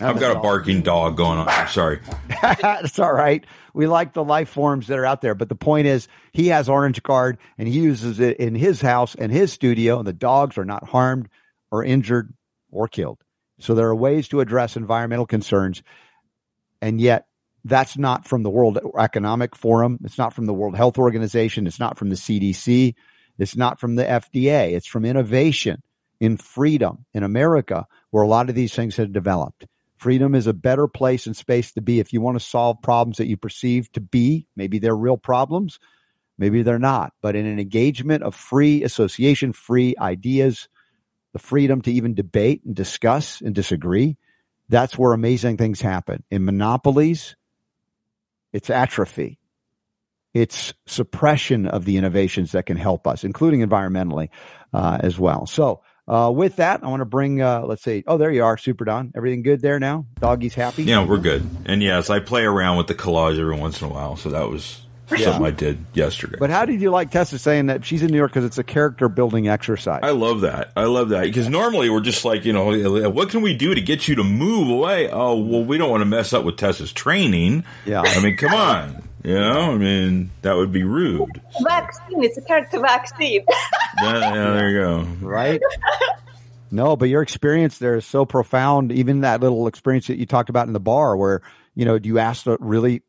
I've 0.00 0.20
got 0.20 0.36
a 0.36 0.40
barking 0.40 0.82
dog 0.82 1.16
going 1.16 1.38
on. 1.38 1.48
I'm 1.48 1.68
sorry. 1.68 2.00
It's 2.42 2.98
all 2.98 3.12
right. 3.12 3.44
We 3.74 3.86
like 3.86 4.12
the 4.12 4.24
life 4.24 4.48
forms 4.48 4.86
that 4.86 4.98
are 4.98 5.06
out 5.06 5.20
there. 5.20 5.34
But 5.34 5.48
the 5.48 5.54
point 5.54 5.86
is, 5.86 6.08
he 6.32 6.48
has 6.48 6.68
Orange 6.68 7.02
Guard 7.02 7.38
and 7.58 7.68
he 7.68 7.74
uses 7.74 8.18
it 8.18 8.38
in 8.38 8.54
his 8.54 8.80
house 8.80 9.14
and 9.14 9.30
his 9.30 9.52
studio, 9.52 9.98
and 9.98 10.06
the 10.06 10.12
dogs 10.12 10.58
are 10.58 10.64
not 10.64 10.88
harmed 10.88 11.28
or 11.70 11.84
injured 11.84 12.32
or 12.70 12.88
killed. 12.88 13.18
So 13.58 13.74
there 13.74 13.88
are 13.88 13.94
ways 13.94 14.28
to 14.28 14.40
address 14.40 14.76
environmental 14.76 15.26
concerns. 15.26 15.82
And 16.80 17.00
yet, 17.00 17.26
that's 17.64 17.98
not 17.98 18.26
from 18.26 18.42
the 18.42 18.50
World 18.50 18.78
Economic 18.98 19.54
Forum. 19.54 19.98
It's 20.04 20.16
not 20.18 20.32
from 20.32 20.46
the 20.46 20.54
World 20.54 20.76
Health 20.76 20.98
Organization. 20.98 21.66
It's 21.66 21.78
not 21.78 21.98
from 21.98 22.08
the 22.08 22.16
CDC. 22.16 22.94
It's 23.38 23.56
not 23.56 23.78
from 23.78 23.96
the 23.96 24.04
FDA. 24.04 24.72
It's 24.72 24.86
from 24.86 25.04
innovation 25.04 25.82
in 26.20 26.36
freedom 26.36 27.04
in 27.12 27.22
America 27.22 27.86
where 28.10 28.22
a 28.22 28.28
lot 28.28 28.48
of 28.48 28.54
these 28.54 28.74
things 28.74 28.96
have 28.96 29.12
developed. 29.12 29.66
Freedom 30.00 30.34
is 30.34 30.46
a 30.46 30.54
better 30.54 30.88
place 30.88 31.26
and 31.26 31.36
space 31.36 31.72
to 31.72 31.82
be 31.82 32.00
if 32.00 32.14
you 32.14 32.22
want 32.22 32.38
to 32.38 32.44
solve 32.44 32.80
problems 32.80 33.18
that 33.18 33.26
you 33.26 33.36
perceive 33.36 33.92
to 33.92 34.00
be. 34.00 34.46
Maybe 34.56 34.78
they're 34.78 34.96
real 34.96 35.18
problems, 35.18 35.78
maybe 36.38 36.62
they're 36.62 36.78
not. 36.78 37.12
But 37.20 37.36
in 37.36 37.44
an 37.44 37.60
engagement 37.60 38.22
of 38.22 38.34
free 38.34 38.82
association, 38.82 39.52
free 39.52 39.94
ideas, 40.00 40.70
the 41.34 41.38
freedom 41.38 41.82
to 41.82 41.92
even 41.92 42.14
debate 42.14 42.62
and 42.64 42.74
discuss 42.74 43.42
and 43.42 43.54
disagree, 43.54 44.16
that's 44.70 44.96
where 44.96 45.12
amazing 45.12 45.58
things 45.58 45.82
happen. 45.82 46.24
In 46.30 46.46
monopolies, 46.46 47.36
it's 48.54 48.70
atrophy. 48.70 49.38
It's 50.32 50.72
suppression 50.86 51.66
of 51.66 51.84
the 51.84 51.98
innovations 51.98 52.52
that 52.52 52.64
can 52.64 52.78
help 52.78 53.06
us, 53.06 53.22
including 53.22 53.60
environmentally 53.60 54.30
uh, 54.72 54.96
as 55.02 55.18
well. 55.18 55.46
So, 55.46 55.82
uh, 56.10 56.28
with 56.28 56.56
that, 56.56 56.82
I 56.82 56.88
want 56.88 57.02
to 57.02 57.04
bring, 57.04 57.40
uh, 57.40 57.62
let's 57.64 57.84
see. 57.84 58.02
Oh, 58.04 58.18
there 58.18 58.32
you 58.32 58.42
are, 58.42 58.58
Super 58.58 58.84
Don. 58.84 59.12
Everything 59.14 59.42
good 59.42 59.60
there 59.62 59.78
now? 59.78 60.06
Doggy's 60.18 60.54
happy? 60.54 60.82
Yeah, 60.82 61.06
we're 61.06 61.18
good. 61.18 61.48
And 61.66 61.80
yes, 61.80 62.10
I 62.10 62.18
play 62.18 62.42
around 62.42 62.78
with 62.78 62.88
the 62.88 62.96
collage 62.96 63.38
every 63.38 63.56
once 63.56 63.80
in 63.80 63.86
a 63.86 63.92
while. 63.92 64.16
So 64.16 64.30
that 64.30 64.48
was 64.50 64.82
yeah. 65.08 65.26
something 65.26 65.46
I 65.46 65.52
did 65.52 65.84
yesterday. 65.94 66.36
But 66.40 66.50
how 66.50 66.64
did 66.64 66.80
you 66.80 66.90
like 66.90 67.12
Tessa 67.12 67.38
saying 67.38 67.66
that 67.66 67.84
she's 67.84 68.02
in 68.02 68.10
New 68.10 68.16
York 68.16 68.32
because 68.32 68.44
it's 68.44 68.58
a 68.58 68.64
character 68.64 69.08
building 69.08 69.46
exercise? 69.46 70.00
I 70.02 70.10
love 70.10 70.40
that. 70.40 70.72
I 70.76 70.86
love 70.86 71.10
that 71.10 71.22
because 71.22 71.48
normally 71.48 71.90
we're 71.90 72.00
just 72.00 72.24
like, 72.24 72.44
you 72.44 72.52
know, 72.52 73.10
what 73.10 73.30
can 73.30 73.42
we 73.42 73.54
do 73.54 73.72
to 73.72 73.80
get 73.80 74.08
you 74.08 74.16
to 74.16 74.24
move 74.24 74.68
away? 74.68 75.08
Oh, 75.10 75.38
well, 75.38 75.62
we 75.62 75.78
don't 75.78 75.90
want 75.90 76.00
to 76.00 76.06
mess 76.06 76.32
up 76.32 76.44
with 76.44 76.56
Tessa's 76.56 76.92
training. 76.92 77.62
Yeah. 77.86 78.02
I 78.04 78.20
mean, 78.20 78.36
come 78.36 78.52
on. 78.52 79.08
You 79.22 79.34
know, 79.34 79.72
I 79.72 79.76
mean, 79.76 80.30
that 80.42 80.56
would 80.56 80.72
be 80.72 80.82
rude. 80.82 81.40
Vaccine. 81.62 82.24
It's 82.24 82.38
a 82.38 82.42
character 82.42 82.80
vaccine. 82.80 83.44
yeah, 84.02 84.52
there 84.52 84.70
you 84.70 84.80
go. 84.80 85.26
Right. 85.26 85.60
No, 86.70 86.96
but 86.96 87.08
your 87.08 87.22
experience 87.22 87.78
there 87.78 87.96
is 87.96 88.06
so 88.06 88.24
profound. 88.24 88.92
Even 88.92 89.22
that 89.22 89.40
little 89.40 89.66
experience 89.66 90.06
that 90.06 90.18
you 90.18 90.26
talked 90.26 90.50
about 90.50 90.66
in 90.66 90.72
the 90.72 90.80
bar, 90.80 91.16
where 91.16 91.42
you 91.74 91.84
know 91.84 91.98
you 92.00 92.18
asked 92.18 92.46
a 92.46 92.56
really 92.60 93.02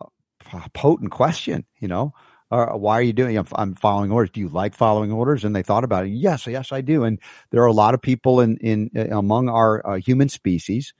uh, 0.00 0.68
potent 0.74 1.12
question. 1.12 1.64
You 1.78 1.88
know, 1.88 2.12
uh, 2.50 2.66
why 2.68 2.98
are 2.98 3.02
you 3.02 3.12
doing? 3.12 3.38
I'm 3.52 3.74
following 3.74 4.10
orders. 4.10 4.30
Do 4.30 4.40
you 4.40 4.48
like 4.48 4.74
following 4.74 5.12
orders? 5.12 5.44
And 5.44 5.54
they 5.54 5.62
thought 5.62 5.84
about 5.84 6.06
it. 6.06 6.10
Yes, 6.10 6.46
yes, 6.46 6.72
I 6.72 6.80
do. 6.80 7.04
And 7.04 7.20
there 7.50 7.62
are 7.62 7.66
a 7.66 7.72
lot 7.72 7.94
of 7.94 8.02
people 8.02 8.40
in 8.40 8.56
in 8.58 8.90
uh, 8.96 9.16
among 9.16 9.48
our 9.48 9.86
uh, 9.86 9.96
human 9.96 10.28
species 10.28 10.92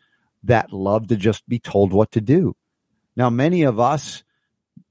that 0.45 0.73
love 0.73 1.09
to 1.09 1.17
just 1.17 1.49
be 1.49 1.59
told 1.59 1.93
what 1.93 2.13
to 2.13 2.21
do. 2.21 2.55
Now, 3.17 3.31
many 3.31 3.65
of 3.65 3.81
us 3.81 4.23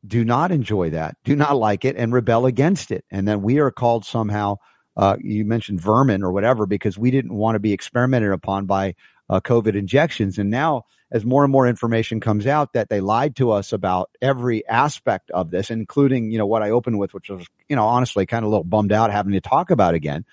do 0.08 0.24
not 0.24 0.52
enjoy 0.52 0.92
that, 0.92 1.18
do 1.24 1.36
not 1.36 1.58
like 1.58 1.86
it, 1.86 1.96
and 1.98 2.14
rebel 2.14 2.46
against 2.46 2.92
it. 2.92 3.04
And 3.12 3.28
then 3.28 3.42
we 3.42 3.60
are 3.60 3.72
called 3.72 4.06
somehow, 4.06 4.58
uh, 4.96 5.18
you 5.20 5.46
mentioned 5.46 5.82
vermin 5.82 6.24
or 6.24 6.32
whatever, 6.32 6.66
because 6.66 6.98
we 6.98 7.12
didn't 7.12 7.34
want 7.34 7.56
to 7.56 7.60
be 7.60 7.74
experimented 7.74 8.32
upon 8.32 8.66
by 8.66 8.96
uh, 9.30 9.42
COVID 9.42 9.76
injections. 9.76 10.38
And 10.38 10.50
now, 10.50 10.84
as 11.12 11.26
more 11.26 11.44
and 11.44 11.52
more 11.52 11.68
information 11.68 12.20
comes 12.20 12.46
out 12.46 12.74
that 12.74 12.90
they 12.90 13.00
lied 13.00 13.36
to 13.38 13.52
us 13.52 13.72
about 13.72 14.10
every 14.22 14.68
aspect 14.68 15.32
of 15.32 15.52
this, 15.52 15.70
including, 15.70 16.32
you 16.32 16.38
know, 16.38 16.46
what 16.46 16.64
I 16.64 16.70
opened 16.70 17.00
with, 17.00 17.14
which 17.14 17.30
was, 17.30 17.46
you 17.70 17.76
know, 17.76 17.86
honestly 17.86 18.26
kind 18.26 18.44
of 18.44 18.48
a 18.48 18.50
little 18.50 18.64
bummed 18.64 18.92
out 18.92 19.12
having 19.12 19.34
to 19.34 19.42
talk 19.42 19.72
about 19.72 19.94
again, 19.94 20.26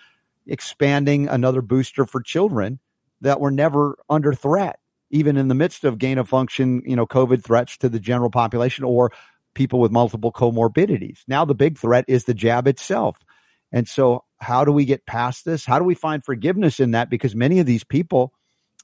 expanding 0.46 1.28
another 1.28 1.62
booster 1.62 2.06
for 2.06 2.20
children 2.20 2.80
that 3.20 3.40
were 3.40 3.52
never 3.52 3.96
under 4.10 4.34
threat, 4.34 4.78
even 5.10 5.36
in 5.36 5.48
the 5.48 5.54
midst 5.54 5.84
of 5.84 5.98
gain 5.98 6.18
of 6.18 6.28
function, 6.28 6.82
you 6.84 6.96
know, 6.96 7.06
COVID 7.06 7.44
threats 7.44 7.76
to 7.78 7.88
the 7.88 8.00
general 8.00 8.30
population 8.30 8.84
or 8.84 9.12
people 9.55 9.80
with 9.80 9.92
multiple 9.92 10.32
comorbidities. 10.32 11.20
Now 11.26 11.44
the 11.44 11.55
big 11.55 11.78
threat 11.78 12.05
is 12.09 12.24
the 12.24 12.34
jab 12.34 12.66
itself. 12.66 13.24
And 13.72 13.88
so 13.88 14.24
how 14.38 14.64
do 14.64 14.72
we 14.72 14.84
get 14.84 15.07
past 15.07 15.44
this? 15.44 15.64
How 15.64 15.78
do 15.78 15.84
we 15.84 15.94
find 15.94 16.24
forgiveness 16.24 16.80
in 16.80 16.92
that? 16.92 17.11
Because 17.11 17.34
many 17.34 17.59
of 17.59 17.66
these 17.66 17.84
people, 17.84 18.32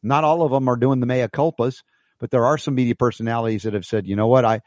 not 0.03 0.25
all 0.25 0.43
of 0.43 0.51
them 0.51 0.68
are 0.68 0.77
doing 0.77 1.01
the 1.01 1.07
mea 1.07 1.29
culpas, 1.29 1.83
but 2.18 2.31
there 2.31 2.45
are 2.45 2.59
some 2.59 2.75
media 2.75 2.95
personalities 2.95 3.62
that 3.62 3.75
have 3.75 3.87
said, 3.87 4.07
you 4.07 4.16
know 4.16 4.29
what, 4.29 4.45
I, 4.45 4.61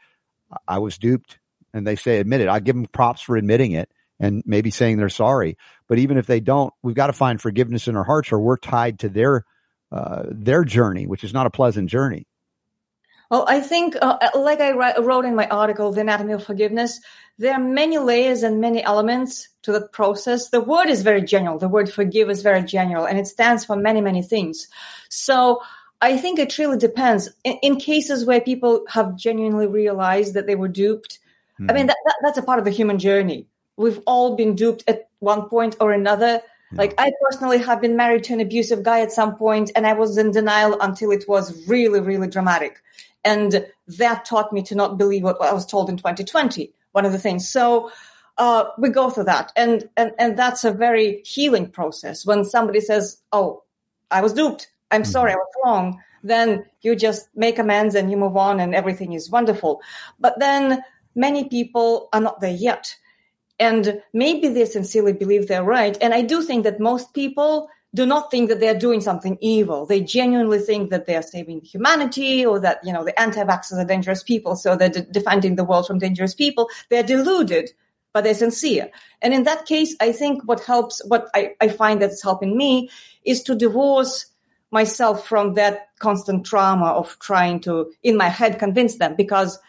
I 0.66 0.78
was 0.78 0.98
duped. 0.98 1.38
And 1.72 1.86
they 1.86 1.96
say, 1.96 2.18
admit 2.18 2.40
it. 2.40 2.48
I 2.48 2.60
give 2.60 2.76
them 2.76 2.86
props 2.86 3.20
for 3.20 3.36
admitting 3.36 3.72
it 3.72 3.90
and 4.20 4.42
maybe 4.46 4.70
saying 4.70 4.96
they're 4.96 5.08
sorry. 5.08 5.58
But 5.88 5.98
even 5.98 6.18
if 6.18 6.26
they 6.26 6.40
don't, 6.40 6.72
we've 6.82 6.94
got 6.94 7.08
to 7.08 7.12
find 7.12 7.40
forgiveness 7.40 7.88
in 7.88 7.96
our 7.96 8.04
hearts 8.04 8.30
or 8.30 8.38
we're 8.38 8.56
tied 8.56 9.00
to 9.00 9.08
their, 9.08 9.44
uh, 9.90 10.22
their 10.30 10.64
journey, 10.64 11.06
which 11.06 11.24
is 11.24 11.34
not 11.34 11.46
a 11.46 11.50
pleasant 11.50 11.90
journey. 11.90 12.26
Well, 13.30 13.44
I 13.48 13.60
think, 13.60 13.96
uh, 14.00 14.18
like 14.34 14.60
I 14.60 14.72
wrote 14.98 15.24
in 15.24 15.34
my 15.34 15.48
article, 15.48 15.92
The 15.92 16.02
Anatomy 16.02 16.34
of 16.34 16.44
Forgiveness, 16.44 17.00
there 17.38 17.54
are 17.54 17.60
many 17.60 17.98
layers 17.98 18.42
and 18.42 18.60
many 18.60 18.82
elements 18.82 19.48
to 19.62 19.72
the 19.72 19.80
process. 19.88 20.50
The 20.50 20.60
word 20.60 20.88
is 20.88 21.02
very 21.02 21.22
general. 21.22 21.58
The 21.58 21.68
word 21.68 21.92
forgive 21.92 22.30
is 22.30 22.42
very 22.42 22.62
general 22.62 23.06
and 23.06 23.18
it 23.18 23.26
stands 23.26 23.64
for 23.64 23.76
many, 23.76 24.00
many 24.00 24.22
things. 24.22 24.68
So 25.08 25.60
I 26.00 26.16
think 26.16 26.38
it 26.38 26.56
really 26.58 26.78
depends. 26.78 27.30
In, 27.42 27.54
in 27.62 27.76
cases 27.80 28.24
where 28.24 28.40
people 28.40 28.84
have 28.88 29.16
genuinely 29.16 29.66
realized 29.66 30.34
that 30.34 30.46
they 30.46 30.54
were 30.54 30.68
duped, 30.68 31.18
mm-hmm. 31.58 31.70
I 31.70 31.72
mean, 31.72 31.82
hmm. 31.84 31.88
that, 31.88 31.96
that, 32.04 32.16
that's 32.22 32.38
a 32.38 32.42
part 32.42 32.58
of 32.58 32.64
the 32.64 32.70
human 32.70 32.98
journey. 32.98 33.46
We've 33.76 34.00
all 34.06 34.36
been 34.36 34.54
duped 34.54 34.84
at 34.86 35.08
one 35.18 35.48
point 35.48 35.76
or 35.80 35.92
another. 35.92 36.40
Like 36.76 36.94
I 36.98 37.12
personally 37.22 37.58
have 37.58 37.80
been 37.80 37.96
married 37.96 38.24
to 38.24 38.32
an 38.32 38.40
abusive 38.40 38.82
guy 38.82 39.00
at 39.00 39.12
some 39.12 39.36
point 39.36 39.70
and 39.76 39.86
I 39.86 39.92
was 39.92 40.18
in 40.18 40.32
denial 40.32 40.76
until 40.80 41.12
it 41.12 41.24
was 41.28 41.68
really, 41.68 42.00
really 42.00 42.28
dramatic. 42.28 42.82
And 43.24 43.66
that 43.86 44.24
taught 44.24 44.52
me 44.52 44.62
to 44.64 44.74
not 44.74 44.98
believe 44.98 45.22
what 45.22 45.40
I 45.40 45.52
was 45.52 45.66
told 45.66 45.88
in 45.88 45.96
2020 45.96 46.72
one 46.94 47.04
of 47.04 47.12
the 47.12 47.18
things. 47.18 47.48
So 47.48 47.90
uh, 48.38 48.64
we 48.78 48.88
go 48.88 49.10
through 49.10 49.24
that, 49.24 49.52
and 49.56 49.88
and 49.96 50.12
and 50.18 50.38
that's 50.38 50.64
a 50.64 50.72
very 50.72 51.22
healing 51.24 51.68
process. 51.68 52.24
When 52.24 52.44
somebody 52.44 52.80
says, 52.80 53.20
"Oh, 53.32 53.62
I 54.10 54.22
was 54.22 54.32
duped. 54.32 54.68
I'm 54.90 55.02
mm-hmm. 55.02 55.10
sorry, 55.10 55.32
I 55.32 55.36
was 55.36 55.54
wrong," 55.64 56.00
then 56.22 56.64
you 56.82 56.96
just 56.96 57.28
make 57.34 57.58
amends 57.58 57.94
and 57.94 58.10
you 58.10 58.16
move 58.16 58.36
on, 58.36 58.60
and 58.60 58.74
everything 58.74 59.12
is 59.12 59.30
wonderful. 59.30 59.82
But 60.18 60.38
then 60.38 60.82
many 61.14 61.48
people 61.48 62.08
are 62.12 62.20
not 62.20 62.40
there 62.40 62.54
yet. 62.54 62.96
And 63.60 64.02
maybe 64.12 64.48
they 64.48 64.64
sincerely 64.64 65.12
believe 65.12 65.46
they're 65.46 65.62
right. 65.62 65.96
And 66.00 66.12
I 66.12 66.22
do 66.22 66.42
think 66.42 66.64
that 66.64 66.80
most 66.80 67.14
people 67.14 67.68
do 67.94 68.04
not 68.04 68.30
think 68.30 68.48
that 68.48 68.58
they're 68.58 68.78
doing 68.78 69.00
something 69.00 69.38
evil. 69.40 69.86
They 69.86 70.00
genuinely 70.00 70.58
think 70.58 70.90
that 70.90 71.06
they're 71.06 71.22
saving 71.22 71.60
humanity 71.60 72.44
or 72.44 72.58
that, 72.58 72.80
you 72.82 72.92
know, 72.92 73.04
the 73.04 73.18
anti-vaxxers 73.18 73.78
are 73.78 73.84
dangerous 73.84 74.22
people. 74.22 74.56
So 74.56 74.74
they're 74.74 74.88
de- 74.88 75.02
defending 75.02 75.54
the 75.54 75.64
world 75.64 75.86
from 75.86 76.00
dangerous 76.00 76.34
people. 76.34 76.68
They're 76.90 77.04
deluded, 77.04 77.70
but 78.12 78.24
they're 78.24 78.34
sincere. 78.34 78.90
And 79.22 79.32
in 79.32 79.44
that 79.44 79.66
case, 79.66 79.94
I 80.00 80.10
think 80.10 80.42
what 80.44 80.60
helps, 80.60 81.00
what 81.06 81.28
I, 81.34 81.54
I 81.60 81.68
find 81.68 82.02
that's 82.02 82.20
helping 82.20 82.56
me 82.56 82.90
is 83.24 83.44
to 83.44 83.54
divorce 83.54 84.26
myself 84.72 85.28
from 85.28 85.54
that 85.54 85.90
constant 86.00 86.44
trauma 86.44 86.86
of 86.86 87.16
trying 87.20 87.60
to, 87.60 87.92
in 88.02 88.16
my 88.16 88.28
head, 88.28 88.58
convince 88.58 88.98
them 88.98 89.14
because 89.14 89.60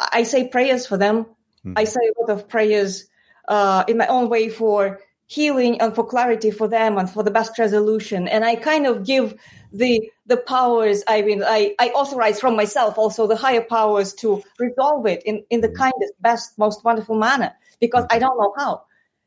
I 0.00 0.24
say 0.24 0.48
prayers 0.48 0.84
for 0.84 0.96
them. 0.96 1.26
Mm-hmm. 1.64 1.74
I 1.76 1.84
say 1.84 2.00
a 2.00 2.20
lot 2.20 2.30
of 2.30 2.48
prayers, 2.48 3.06
uh, 3.46 3.84
in 3.86 3.98
my 3.98 4.08
own 4.08 4.28
way 4.28 4.48
for 4.48 4.98
healing 5.32 5.80
and 5.80 5.94
for 5.94 6.04
clarity 6.04 6.50
for 6.50 6.68
them 6.68 6.98
and 6.98 7.08
for 7.08 7.22
the 7.22 7.30
best 7.30 7.58
resolution. 7.58 8.28
And 8.28 8.44
I 8.44 8.54
kind 8.56 8.86
of 8.86 9.04
give 9.04 9.34
the 9.72 10.10
the 10.26 10.36
powers 10.36 11.02
I 11.08 11.22
mean 11.22 11.42
I, 11.42 11.74
I 11.78 11.88
authorize 11.88 12.38
from 12.38 12.54
myself 12.56 12.98
also 12.98 13.26
the 13.26 13.36
higher 13.36 13.62
powers 13.62 14.12
to 14.14 14.42
resolve 14.58 15.06
it 15.06 15.22
in, 15.24 15.44
in 15.48 15.62
the 15.62 15.68
mm-hmm. 15.68 15.76
kindest, 15.76 16.12
best, 16.20 16.58
most 16.58 16.84
wonderful 16.84 17.16
manner 17.16 17.52
because 17.80 18.04
I 18.10 18.18
don't 18.18 18.38
know 18.38 18.52
how. 18.56 18.82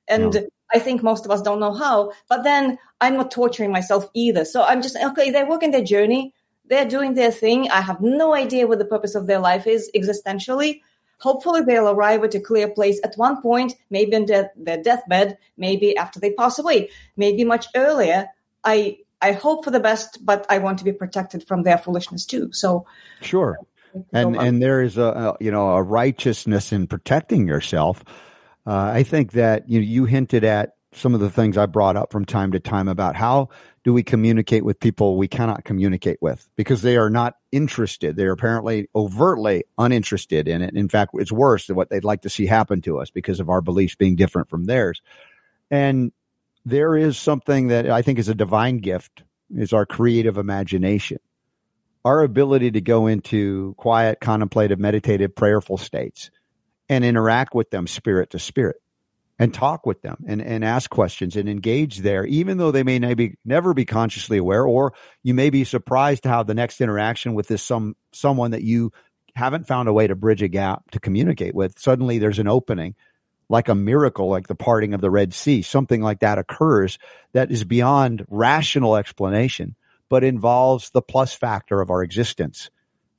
And 0.08 0.34
no. 0.34 0.48
I 0.74 0.80
think 0.80 1.02
most 1.02 1.26
of 1.26 1.32
us 1.32 1.42
don't 1.42 1.60
know 1.60 1.74
how. 1.74 2.12
But 2.30 2.44
then 2.44 2.78
I'm 3.02 3.16
not 3.18 3.32
torturing 3.32 3.72
myself 3.72 4.08
either. 4.14 4.46
So 4.46 4.64
I'm 4.64 4.82
just 4.82 4.96
okay, 4.96 5.32
they're 5.32 5.50
working 5.50 5.72
their 5.72 5.84
journey, 5.84 6.34
they're 6.66 6.88
doing 6.88 7.16
their 7.16 7.32
thing. 7.32 7.70
I 7.72 7.82
have 7.82 8.02
no 8.02 8.36
idea 8.36 8.68
what 8.68 8.80
the 8.80 8.86
purpose 8.86 9.16
of 9.16 9.26
their 9.26 9.40
life 9.40 9.66
is 9.66 9.90
existentially. 9.96 10.82
Hopefully, 11.20 11.62
they'll 11.62 11.90
arrive 11.90 12.24
at 12.24 12.36
a 12.36 12.40
clear 12.40 12.68
place 12.68 13.00
at 13.04 13.16
one 13.16 13.42
point, 13.42 13.74
maybe 13.90 14.16
on 14.16 14.26
their, 14.26 14.52
their 14.56 14.82
deathbed, 14.82 15.38
maybe 15.58 15.96
after 15.98 16.20
they 16.20 16.32
pass 16.32 16.60
away, 16.60 16.90
maybe 17.16 17.44
much 17.44 17.68
earlier. 17.76 18.28
I 18.64 18.98
I 19.22 19.32
hope 19.32 19.64
for 19.64 19.72
the 19.72 19.80
best, 19.80 20.26
but 20.26 20.46
I 20.50 20.58
want 20.60 20.80
to 20.80 20.84
be 20.84 20.92
protected 20.92 21.48
from 21.48 21.64
their 21.64 21.78
foolishness 21.78 22.26
too. 22.26 22.52
So, 22.52 22.86
sure, 23.22 23.58
and 24.12 24.36
and 24.36 24.62
there 24.62 24.82
is 24.82 24.98
a, 24.98 25.04
a, 25.04 25.38
you 25.40 25.52
know 25.52 25.70
a 25.70 25.82
righteousness 25.82 26.72
in 26.72 26.88
protecting 26.88 27.48
yourself. 27.48 28.04
Uh, 28.68 28.92
I 28.94 29.04
think 29.04 29.32
that 29.34 29.70
you 29.70 29.80
you 29.80 30.06
hinted 30.06 30.44
at 30.44 30.76
some 30.96 31.14
of 31.14 31.20
the 31.20 31.30
things 31.30 31.58
I 31.58 31.66
brought 31.66 31.96
up 31.96 32.12
from 32.12 32.26
time 32.26 32.52
to 32.54 32.60
time 32.60 32.88
about 32.88 33.16
how 33.16 33.50
do 33.84 33.94
we 33.94 34.04
communicate 34.04 34.64
with 34.64 34.80
people 34.80 35.18
we 35.18 35.28
cannot 35.28 35.64
communicate 35.64 36.18
with 36.22 36.48
because 36.56 36.82
they 36.82 36.98
are 36.98 37.10
not 37.10 37.36
interested. 37.56 38.16
They're 38.16 38.34
apparently 38.34 38.90
overtly 38.94 39.64
uninterested 39.78 40.48
in 40.48 40.62
it. 40.62 40.76
In 40.76 40.90
fact, 40.90 41.12
it's 41.14 41.32
worse 41.32 41.68
than 41.68 41.76
what 41.76 41.90
they'd 41.90 42.04
like 42.04 42.22
to 42.24 42.30
see 42.30 42.46
happen 42.46 42.82
to 42.82 43.00
us 43.00 43.10
because 43.10 43.40
of 43.40 43.50
our 43.50 43.62
beliefs 43.62 43.96
being 43.96 44.16
different 44.16 44.50
from 44.50 44.66
theirs. 44.66 45.02
And 45.72 46.12
there 46.66 46.98
is 46.98 47.18
something 47.18 47.68
that 47.70 47.90
I 47.90 48.02
think 48.02 48.20
is 48.20 48.30
a 48.30 48.36
divine 48.36 48.80
gift 48.80 49.24
is 49.56 49.72
our 49.72 49.86
creative 49.86 50.38
imagination. 50.38 51.20
Our 52.04 52.24
ability 52.24 52.72
to 52.72 52.82
go 52.82 53.08
into 53.08 53.74
quiet, 53.78 54.20
contemplative, 54.20 54.78
meditative, 54.80 55.36
prayerful 55.36 55.78
states 55.78 56.30
and 56.90 57.04
interact 57.04 57.56
with 57.56 57.70
them 57.72 57.88
spirit 57.88 58.32
to 58.32 58.40
spirit 58.40 58.82
and 59.38 59.54
talk 59.54 59.86
with 59.86 60.02
them 60.02 60.24
and, 60.28 60.42
and 60.42 60.64
ask 60.64 60.90
questions 60.90 61.36
and 61.36 61.50
engage 61.50 62.00
there, 62.00 62.26
even 62.26 62.58
though 62.58 62.72
they 62.72 62.84
may 62.84 63.00
never 63.44 63.74
be 63.74 63.86
consciously 63.86 64.38
aware, 64.38 64.66
or 64.66 64.94
you 65.24 65.34
may 65.34 65.50
be 65.50 65.64
surprised 65.64 66.24
how 66.26 66.44
the 66.44 66.54
next 66.54 66.80
interaction 66.80 67.34
with 67.34 67.48
this 67.48 67.62
some 67.62 67.96
someone 68.14 68.52
that 68.52 68.64
you 68.64 68.92
haven't 69.36 69.68
found 69.68 69.90
a 69.90 69.94
way 69.94 70.08
to 70.08 70.16
bridge 70.16 70.42
a 70.42 70.48
gap 70.48 70.90
to 70.92 71.00
communicate 71.00 71.54
with, 71.54 71.78
suddenly 71.78 72.18
there's 72.18 72.40
an 72.40 72.48
opening, 72.48 72.96
like 73.50 73.68
a 73.68 73.76
miracle, 73.76 74.30
like 74.30 74.48
the 74.48 74.56
parting 74.56 74.94
of 74.94 75.02
the 75.02 75.12
Red 75.12 75.34
Sea. 75.34 75.62
Something 75.62 76.02
like 76.02 76.22
that 76.22 76.38
occurs 76.38 76.98
that 77.34 77.52
is 77.52 77.66
beyond 77.66 78.26
rational 78.30 78.96
explanation, 78.96 79.76
but 80.10 80.24
involves 80.24 80.92
the 80.92 81.02
plus 81.02 81.34
factor 81.34 81.82
of 81.82 81.90
our 81.90 82.02
existence. 82.02 82.70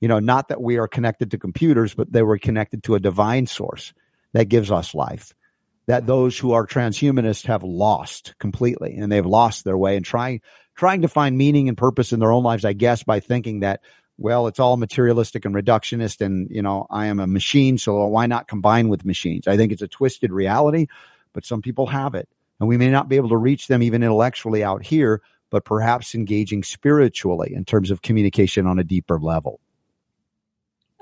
You 0.01 0.09
know, 0.09 0.19
not 0.19 0.49
that 0.49 0.63
we 0.63 0.79
are 0.79 0.89
connected 0.89 1.33
to 1.33 1.39
computers, 1.39 1.93
but 1.93 2.11
they 2.11 2.23
were 2.23 2.39
connected 2.39 2.83
to 2.85 2.95
a 2.95 3.01
divine 3.01 3.47
source 3.47 3.93
that 4.33 4.49
gives 4.49 4.71
us 4.71 4.95
life 4.95 5.35
that 5.87 6.07
those 6.07 6.39
who 6.39 6.53
are 6.53 6.67
transhumanists 6.67 7.47
have 7.47 7.63
lost 7.63 8.35
completely 8.39 8.97
and 8.97 9.11
they've 9.11 9.27
lost 9.27 9.65
their 9.65 9.79
way 9.79 9.97
and 9.97 10.05
trying 10.05 10.41
trying 10.77 11.03
to 11.03 11.09
find 11.09 11.39
meaning 11.39 11.69
and 11.69 11.79
purpose 11.79 12.13
in 12.13 12.21
their 12.21 12.33
own 12.33 12.43
lives, 12.43 12.65
I 12.65 12.75
guess, 12.75 13.03
by 13.03 13.21
thinking 13.21 13.61
that, 13.61 13.81
well, 14.19 14.47
it's 14.47 14.61
all 14.61 14.77
materialistic 14.77 15.45
and 15.45 15.55
reductionist 15.55 16.21
and, 16.21 16.49
you 16.51 16.61
know, 16.61 16.87
I 16.91 17.07
am 17.07 17.19
a 17.19 17.27
machine, 17.27 17.79
so 17.79 18.07
why 18.07 18.27
not 18.27 18.49
combine 18.49 18.89
with 18.89 19.05
machines? 19.05 19.47
I 19.47 19.57
think 19.57 19.73
it's 19.73 19.83
a 19.83 19.89
twisted 19.89 20.33
reality, 20.33 20.87
but 21.33 21.45
some 21.47 21.63
people 21.63 21.87
have 21.87 22.15
it. 22.15 22.29
And 22.61 22.69
we 22.69 22.77
may 22.77 22.91
not 22.91 23.09
be 23.09 23.17
able 23.17 23.29
to 23.31 23.37
reach 23.37 23.69
them 23.69 23.83
even 23.83 24.03
intellectually 24.03 24.65
out 24.65 24.85
here, 24.85 25.23
but 25.51 25.65
perhaps 25.65 26.15
engaging 26.15 26.63
spiritually 26.63 27.53
in 27.55 27.65
terms 27.65 27.91
of 27.91 28.03
communication 28.03 28.67
on 28.67 28.79
a 28.79 28.85
deeper 28.85 29.19
level. 29.19 29.61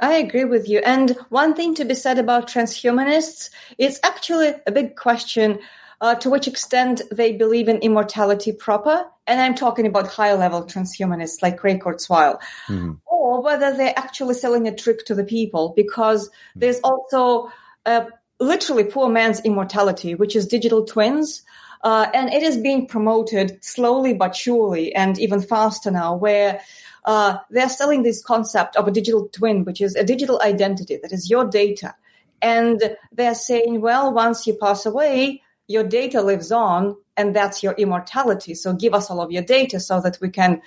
I 0.01 0.15
agree 0.15 0.45
with 0.45 0.69
you. 0.69 0.81
And 0.85 1.17
one 1.29 1.55
thing 1.55 1.75
to 1.77 1.85
be 1.85 1.95
said 1.95 2.19
about 2.19 2.49
transhumanists, 2.49 3.51
it's 3.79 4.01
actually 4.03 4.55
a 4.67 4.73
big 4.73 4.97
question 4.97 5.61
uh, 6.01 6.15
to 6.17 6.31
which 6.31 6.49
extent 6.49 7.03
they 7.13 7.33
believe 7.33 7.69
in 7.69 7.79
immortality 7.79 8.53
proper. 8.53 9.05
And 9.27 9.41
I'm 9.41 9.55
talking 9.55 9.87
about 9.87 10.09
high 10.09 10.35
level 10.35 10.65
transhumanists 10.65 11.43
like 11.43 11.63
Ray 11.63 11.79
Kurzweil, 11.79 12.39
mm-hmm. 12.69 12.93
or 13.07 13.43
whether 13.43 13.75
they're 13.75 13.99
actually 13.99 14.35
selling 14.35 14.69
a 14.69 14.75
trick 14.75 15.07
to 15.07 15.15
the 15.15 15.25
people 15.25 15.73
because 15.77 16.29
there's 16.55 16.81
also 16.81 17.51
a 17.87 18.07
literally 18.41 18.85
poor 18.85 19.09
man's 19.09 19.41
immortality, 19.41 20.15
which 20.15 20.37
is 20.37 20.47
digital 20.47 20.85
twins. 20.85 21.43
Uh, 21.83 22.11
and 22.15 22.33
it 22.33 22.43
is 22.43 22.57
being 22.57 22.87
promoted 22.87 23.63
slowly 23.63 24.15
but 24.15 24.35
surely 24.35 24.95
and 24.95 25.19
even 25.19 25.41
faster 25.41 25.91
now, 25.91 26.17
where 26.17 26.61
uh, 27.05 27.39
they're 27.51 27.69
selling 27.69 28.03
this 28.03 28.23
concept 28.23 28.77
of 28.77 28.89
a 28.89 28.91
digital 28.91 29.29
twin, 29.33 29.65
which 29.65 29.81
is 29.81 29.95
a 29.95 30.05
digital 30.05 30.41
identity 30.43 30.99
that 31.03 31.13
is 31.13 31.31
your 31.31 31.45
data. 31.45 31.95
And 32.41 32.97
they're 33.13 33.35
saying, 33.35 33.81
well, 33.81 34.13
once 34.13 34.47
you 34.47 34.55
pass 34.55 34.87
away, 34.87 35.43
your 35.67 35.85
data 35.85 36.21
lives 36.21 36.53
on 36.53 36.97
and 37.17 37.35
that's 37.35 37.63
your 37.63 37.73
immortality. 37.75 38.55
So 38.55 38.73
give 38.73 38.95
us 38.95 39.11
all 39.11 39.21
of 39.21 39.33
your 39.33 39.43
data 39.43 39.81
so 39.81 40.01
that 40.01 40.19
we 40.21 40.31
can 40.31 40.61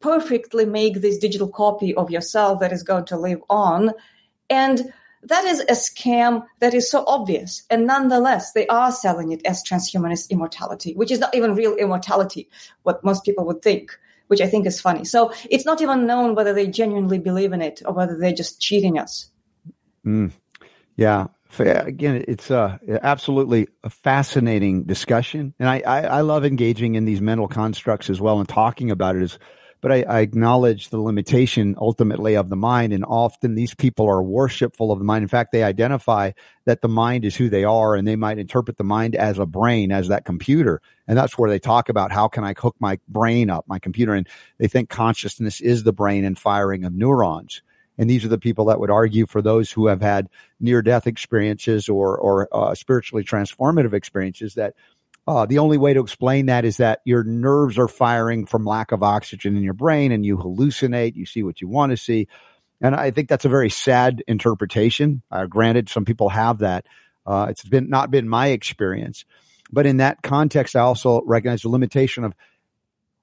perfectly 0.00 0.64
make 0.64 1.00
this 1.00 1.18
digital 1.18 1.48
copy 1.48 1.94
of 1.94 2.10
yourself 2.10 2.60
that 2.60 2.72
is 2.72 2.82
going 2.82 3.04
to 3.06 3.18
live 3.18 3.40
on. 3.48 3.92
And 4.48 4.92
that 5.22 5.44
is 5.44 5.60
a 5.60 5.72
scam 5.72 6.46
that 6.60 6.72
is 6.72 6.90
so 6.90 7.04
obvious. 7.06 7.62
And 7.68 7.86
nonetheless, 7.86 8.52
they 8.52 8.66
are 8.68 8.90
selling 8.90 9.32
it 9.32 9.44
as 9.44 9.62
transhumanist 9.62 10.30
immortality, 10.30 10.94
which 10.94 11.10
is 11.10 11.18
not 11.18 11.34
even 11.34 11.54
real 11.54 11.76
immortality, 11.76 12.48
what 12.82 13.04
most 13.04 13.24
people 13.24 13.44
would 13.44 13.60
think, 13.60 13.96
which 14.30 14.40
I 14.40 14.46
think 14.46 14.64
is 14.64 14.80
funny. 14.80 15.04
So 15.04 15.32
it's 15.50 15.66
not 15.66 15.82
even 15.82 16.06
known 16.06 16.36
whether 16.36 16.54
they 16.54 16.68
genuinely 16.68 17.18
believe 17.18 17.52
in 17.52 17.60
it 17.60 17.82
or 17.84 17.92
whether 17.92 18.16
they're 18.16 18.32
just 18.32 18.60
cheating 18.60 18.96
us. 18.96 19.28
Mm. 20.06 20.30
Yeah. 20.96 21.26
Again, 21.58 22.24
it's 22.28 22.48
uh, 22.48 22.78
absolutely 23.02 23.66
a 23.82 23.90
fascinating 23.90 24.84
discussion. 24.84 25.52
And 25.58 25.68
I, 25.68 25.82
I, 25.84 26.00
I 26.02 26.20
love 26.20 26.44
engaging 26.44 26.94
in 26.94 27.06
these 27.06 27.20
mental 27.20 27.48
constructs 27.48 28.08
as 28.08 28.20
well 28.20 28.38
and 28.38 28.48
talking 28.48 28.92
about 28.92 29.16
it 29.16 29.22
as 29.22 29.38
but 29.80 29.92
I, 29.92 30.02
I, 30.02 30.20
acknowledge 30.20 30.88
the 30.88 31.00
limitation 31.00 31.74
ultimately 31.78 32.36
of 32.36 32.48
the 32.48 32.56
mind. 32.56 32.92
And 32.92 33.04
often 33.04 33.54
these 33.54 33.74
people 33.74 34.06
are 34.08 34.22
worshipful 34.22 34.92
of 34.92 34.98
the 34.98 35.04
mind. 35.04 35.22
In 35.22 35.28
fact, 35.28 35.52
they 35.52 35.62
identify 35.62 36.32
that 36.66 36.82
the 36.82 36.88
mind 36.88 37.24
is 37.24 37.36
who 37.36 37.48
they 37.48 37.64
are 37.64 37.94
and 37.94 38.06
they 38.06 38.16
might 38.16 38.38
interpret 38.38 38.76
the 38.76 38.84
mind 38.84 39.16
as 39.16 39.38
a 39.38 39.46
brain, 39.46 39.92
as 39.92 40.08
that 40.08 40.24
computer. 40.24 40.80
And 41.08 41.16
that's 41.16 41.38
where 41.38 41.50
they 41.50 41.58
talk 41.58 41.88
about 41.88 42.12
how 42.12 42.28
can 42.28 42.44
I 42.44 42.54
hook 42.56 42.76
my 42.78 42.98
brain 43.08 43.50
up, 43.50 43.66
my 43.66 43.78
computer. 43.78 44.14
And 44.14 44.28
they 44.58 44.68
think 44.68 44.90
consciousness 44.90 45.60
is 45.60 45.82
the 45.82 45.92
brain 45.92 46.24
and 46.24 46.38
firing 46.38 46.84
of 46.84 46.94
neurons. 46.94 47.62
And 47.98 48.08
these 48.08 48.24
are 48.24 48.28
the 48.28 48.38
people 48.38 48.64
that 48.66 48.80
would 48.80 48.90
argue 48.90 49.26
for 49.26 49.42
those 49.42 49.70
who 49.70 49.86
have 49.88 50.00
had 50.00 50.28
near 50.58 50.80
death 50.80 51.06
experiences 51.06 51.88
or, 51.88 52.16
or 52.16 52.48
uh, 52.50 52.74
spiritually 52.74 53.24
transformative 53.24 53.92
experiences 53.92 54.54
that 54.54 54.74
uh, 55.30 55.46
the 55.46 55.58
only 55.58 55.78
way 55.78 55.94
to 55.94 56.00
explain 56.00 56.46
that 56.46 56.64
is 56.64 56.78
that 56.78 57.02
your 57.04 57.22
nerves 57.22 57.78
are 57.78 57.86
firing 57.86 58.46
from 58.46 58.64
lack 58.64 58.90
of 58.90 59.04
oxygen 59.04 59.56
in 59.56 59.62
your 59.62 59.74
brain 59.74 60.10
and 60.10 60.26
you 60.26 60.36
hallucinate, 60.36 61.14
you 61.14 61.24
see 61.24 61.44
what 61.44 61.60
you 61.60 61.68
want 61.68 61.90
to 61.90 61.96
see. 61.96 62.26
And 62.80 62.96
I 62.96 63.12
think 63.12 63.28
that's 63.28 63.44
a 63.44 63.48
very 63.48 63.70
sad 63.70 64.24
interpretation. 64.26 65.22
Uh, 65.30 65.46
granted, 65.46 65.88
some 65.88 66.04
people 66.04 66.30
have 66.30 66.58
that. 66.58 66.86
Uh, 67.24 67.46
it's 67.48 67.64
been 67.64 67.88
not 67.88 68.10
been 68.10 68.28
my 68.28 68.48
experience, 68.48 69.24
but 69.70 69.86
in 69.86 69.98
that 69.98 70.20
context, 70.20 70.74
I 70.74 70.80
also 70.80 71.22
recognize 71.24 71.62
the 71.62 71.68
limitation 71.68 72.24
of 72.24 72.34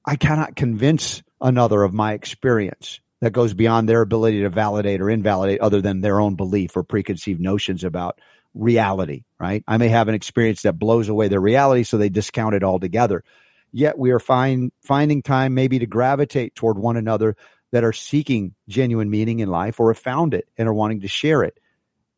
I 0.05 0.15
cannot 0.15 0.55
convince 0.55 1.23
another 1.41 1.83
of 1.83 1.93
my 1.93 2.13
experience 2.13 3.01
that 3.19 3.33
goes 3.33 3.53
beyond 3.53 3.89
their 3.89 4.01
ability 4.01 4.43
to 4.43 4.49
validate 4.49 5.01
or 5.01 5.09
invalidate 5.09 5.59
other 5.59 5.81
than 5.81 5.99
their 5.99 6.21
own 6.21 6.35
belief 6.35 6.77
or 6.77 6.83
preconceived 6.83 7.41
notions 7.41 7.83
about 7.83 8.21
reality, 8.57 9.23
right? 9.39 9.63
I 9.67 9.77
may 9.77 9.89
have 9.89 10.07
an 10.07 10.15
experience 10.15 10.63
that 10.63 10.79
blows 10.79 11.09
away 11.09 11.27
their 11.27 11.41
reality, 11.41 11.83
so 11.83 11.97
they 11.97 12.09
discount 12.09 12.55
it 12.55 12.63
altogether. 12.63 13.23
Yet 13.71 13.97
we 13.97 14.11
are 14.11 14.19
find, 14.19 14.71
finding 14.81 15.21
time 15.21 15.53
maybe 15.53 15.79
to 15.79 15.85
gravitate 15.85 16.55
toward 16.55 16.77
one 16.77 16.97
another 16.97 17.35
that 17.71 17.83
are 17.83 17.93
seeking 17.93 18.55
genuine 18.67 19.09
meaning 19.09 19.39
in 19.39 19.49
life 19.49 19.79
or 19.79 19.91
have 19.93 20.01
found 20.01 20.33
it 20.33 20.47
and 20.57 20.67
are 20.67 20.73
wanting 20.73 21.01
to 21.01 21.07
share 21.07 21.43
it. 21.43 21.59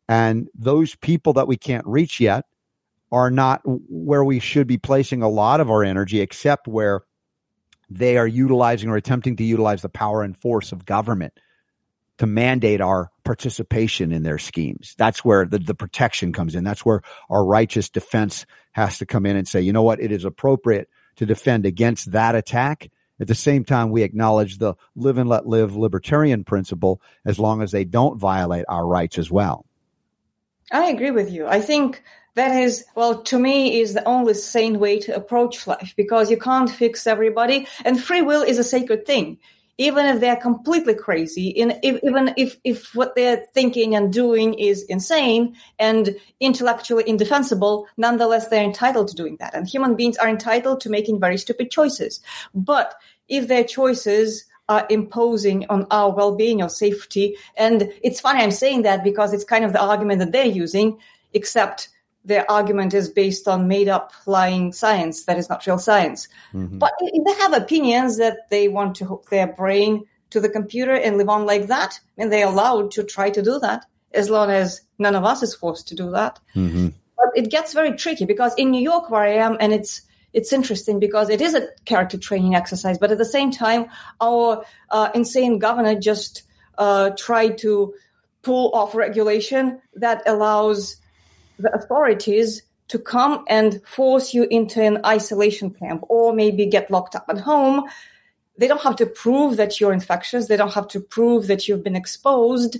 And 0.07 0.47
those 0.55 0.95
people 0.95 1.33
that 1.33 1.47
we 1.47 1.57
can't 1.57 1.85
reach 1.85 2.19
yet 2.19 2.45
are 3.11 3.31
not 3.31 3.61
where 3.65 4.23
we 4.23 4.39
should 4.39 4.67
be 4.67 4.77
placing 4.77 5.21
a 5.21 5.29
lot 5.29 5.59
of 5.59 5.69
our 5.69 5.83
energy, 5.83 6.21
except 6.21 6.67
where 6.67 7.01
they 7.89 8.17
are 8.17 8.27
utilizing 8.27 8.89
or 8.89 8.95
attempting 8.95 9.35
to 9.37 9.43
utilize 9.43 9.81
the 9.81 9.89
power 9.89 10.21
and 10.21 10.37
force 10.37 10.71
of 10.71 10.85
government 10.85 11.33
to 12.19 12.27
mandate 12.27 12.81
our 12.81 13.11
participation 13.29 14.11
in 14.11 14.23
their 14.23 14.39
schemes. 14.39 14.95
That's 14.97 15.23
where 15.23 15.45
the, 15.45 15.59
the 15.59 15.75
protection 15.75 16.33
comes 16.33 16.55
in. 16.55 16.63
That's 16.63 16.83
where 16.83 17.03
our 17.29 17.45
righteous 17.45 17.87
defense 17.87 18.47
has 18.71 18.97
to 18.97 19.05
come 19.05 19.27
in 19.27 19.35
and 19.35 19.47
say, 19.47 19.61
you 19.61 19.71
know 19.71 19.83
what? 19.83 20.01
It 20.01 20.11
is 20.11 20.25
appropriate 20.25 20.89
to 21.17 21.27
defend 21.27 21.67
against 21.67 22.11
that 22.13 22.33
attack. 22.33 22.89
At 23.19 23.27
the 23.27 23.35
same 23.35 23.65
time, 23.65 23.91
we 23.91 24.01
acknowledge 24.01 24.57
the 24.57 24.73
live 24.95 25.19
and 25.19 25.29
let 25.29 25.45
live 25.45 25.75
libertarian 25.75 26.43
principle 26.43 27.03
as 27.23 27.37
long 27.37 27.61
as 27.61 27.71
they 27.71 27.83
don't 27.83 28.17
violate 28.17 28.65
our 28.67 28.87
rights 28.87 29.19
as 29.19 29.29
well. 29.29 29.63
I 30.71 30.89
agree 30.89 31.11
with 31.11 31.31
you. 31.31 31.45
I 31.45 31.61
think 31.61 32.01
that 32.33 32.59
is, 32.59 32.83
well, 32.95 33.21
to 33.25 33.37
me, 33.37 33.79
is 33.79 33.93
the 33.93 34.07
only 34.07 34.33
sane 34.33 34.79
way 34.79 34.97
to 35.01 35.15
approach 35.15 35.67
life 35.67 35.93
because 35.95 36.31
you 36.31 36.37
can't 36.37 36.67
fix 36.67 37.05
everybody 37.05 37.67
and 37.85 38.01
free 38.01 38.23
will 38.23 38.41
is 38.41 38.57
a 38.57 38.63
sacred 38.63 39.05
thing 39.05 39.37
even 39.79 40.05
if 40.05 40.19
they're 40.19 40.35
completely 40.35 40.93
crazy, 40.93 41.51
if, 41.51 42.03
even 42.03 42.33
if, 42.35 42.57
if 42.65 42.93
what 42.93 43.15
they're 43.15 43.45
thinking 43.53 43.95
and 43.95 44.11
doing 44.11 44.53
is 44.53 44.83
insane 44.83 45.55
and 45.79 46.17
intellectually 46.41 47.05
indefensible, 47.07 47.87
nonetheless, 47.95 48.49
they're 48.49 48.61
entitled 48.61 49.07
to 49.07 49.15
doing 49.15 49.37
that. 49.39 49.55
And 49.55 49.65
human 49.65 49.95
beings 49.95 50.17
are 50.17 50.27
entitled 50.27 50.81
to 50.81 50.89
making 50.89 51.21
very 51.21 51.37
stupid 51.37 51.71
choices. 51.71 52.19
But 52.53 52.93
if 53.29 53.47
their 53.47 53.63
choices 53.63 54.43
are 54.67 54.85
imposing 54.89 55.65
on 55.69 55.87
our 55.91 56.13
well-being 56.13 56.61
or 56.61 56.67
safety, 56.67 57.37
and 57.55 57.89
it's 58.03 58.19
funny 58.19 58.41
I'm 58.43 58.51
saying 58.51 58.81
that 58.81 59.01
because 59.01 59.31
it's 59.31 59.45
kind 59.45 59.63
of 59.63 59.71
the 59.71 59.81
argument 59.81 60.19
that 60.19 60.33
they're 60.33 60.45
using, 60.45 60.97
except 61.33 61.87
their 62.29 62.49
argument 62.49 62.93
is 62.93 63.09
based 63.09 63.47
on 63.47 63.67
made 63.67 63.89
up 63.89 64.13
lying 64.25 64.71
science 64.71 65.25
that 65.25 65.37
is 65.37 65.49
not 65.49 65.65
real 65.65 65.79
science. 65.79 66.27
Mm-hmm. 66.53 66.77
But 66.77 66.93
they 67.01 67.33
have 67.33 67.53
opinions 67.53 68.17
that 68.17 68.49
they 68.49 68.67
want 68.67 68.95
to 68.97 69.05
hook 69.05 69.29
their 69.29 69.47
brain 69.47 70.05
to 70.29 70.39
the 70.39 70.47
computer 70.47 70.93
and 70.93 71.17
live 71.17 71.27
on 71.27 71.45
like 71.45 71.67
that, 71.67 71.99
and 72.17 72.31
they're 72.31 72.47
allowed 72.47 72.91
to 72.91 73.03
try 73.03 73.31
to 73.31 73.41
do 73.41 73.59
that 73.59 73.85
as 74.13 74.29
long 74.29 74.49
as 74.51 74.81
none 74.99 75.15
of 75.15 75.25
us 75.25 75.43
is 75.43 75.55
forced 75.55 75.87
to 75.87 75.95
do 75.95 76.11
that. 76.11 76.39
Mm-hmm. 76.55 76.89
But 77.17 77.29
it 77.35 77.49
gets 77.49 77.73
very 77.73 77.97
tricky 77.97 78.25
because 78.25 78.53
in 78.55 78.71
New 78.71 78.81
York 78.81 79.09
where 79.09 79.23
I 79.23 79.33
am, 79.33 79.57
and 79.59 79.73
it's 79.73 80.03
it's 80.31 80.53
interesting 80.53 80.99
because 80.99 81.31
it 81.31 81.41
is 81.41 81.55
a 81.55 81.67
character 81.85 82.17
training 82.17 82.53
exercise, 82.53 82.99
but 82.99 83.11
at 83.11 83.17
the 83.17 83.25
same 83.25 83.49
time, 83.49 83.87
our 84.21 84.63
uh, 84.91 85.09
insane 85.15 85.57
governor 85.57 85.99
just 85.99 86.43
uh, 86.77 87.09
tried 87.17 87.57
to 87.57 87.95
pull 88.43 88.71
off 88.73 88.93
regulation 88.93 89.81
that 89.95 90.21
allows 90.27 90.97
the 91.59 91.73
authorities 91.73 92.63
to 92.87 92.97
come 92.97 93.45
and 93.47 93.81
force 93.85 94.33
you 94.33 94.47
into 94.49 94.81
an 94.81 94.99
isolation 95.05 95.69
camp 95.69 96.03
or 96.09 96.33
maybe 96.33 96.65
get 96.65 96.89
locked 96.89 97.15
up 97.15 97.25
at 97.29 97.39
home. 97.39 97.83
They 98.57 98.67
don't 98.67 98.81
have 98.81 98.95
to 98.97 99.05
prove 99.05 99.57
that 99.57 99.79
you're 99.79 99.93
infectious. 99.93 100.47
They 100.47 100.57
don't 100.57 100.73
have 100.73 100.87
to 100.89 100.99
prove 100.99 101.47
that 101.47 101.67
you've 101.67 101.83
been 101.83 101.95
exposed. 101.95 102.77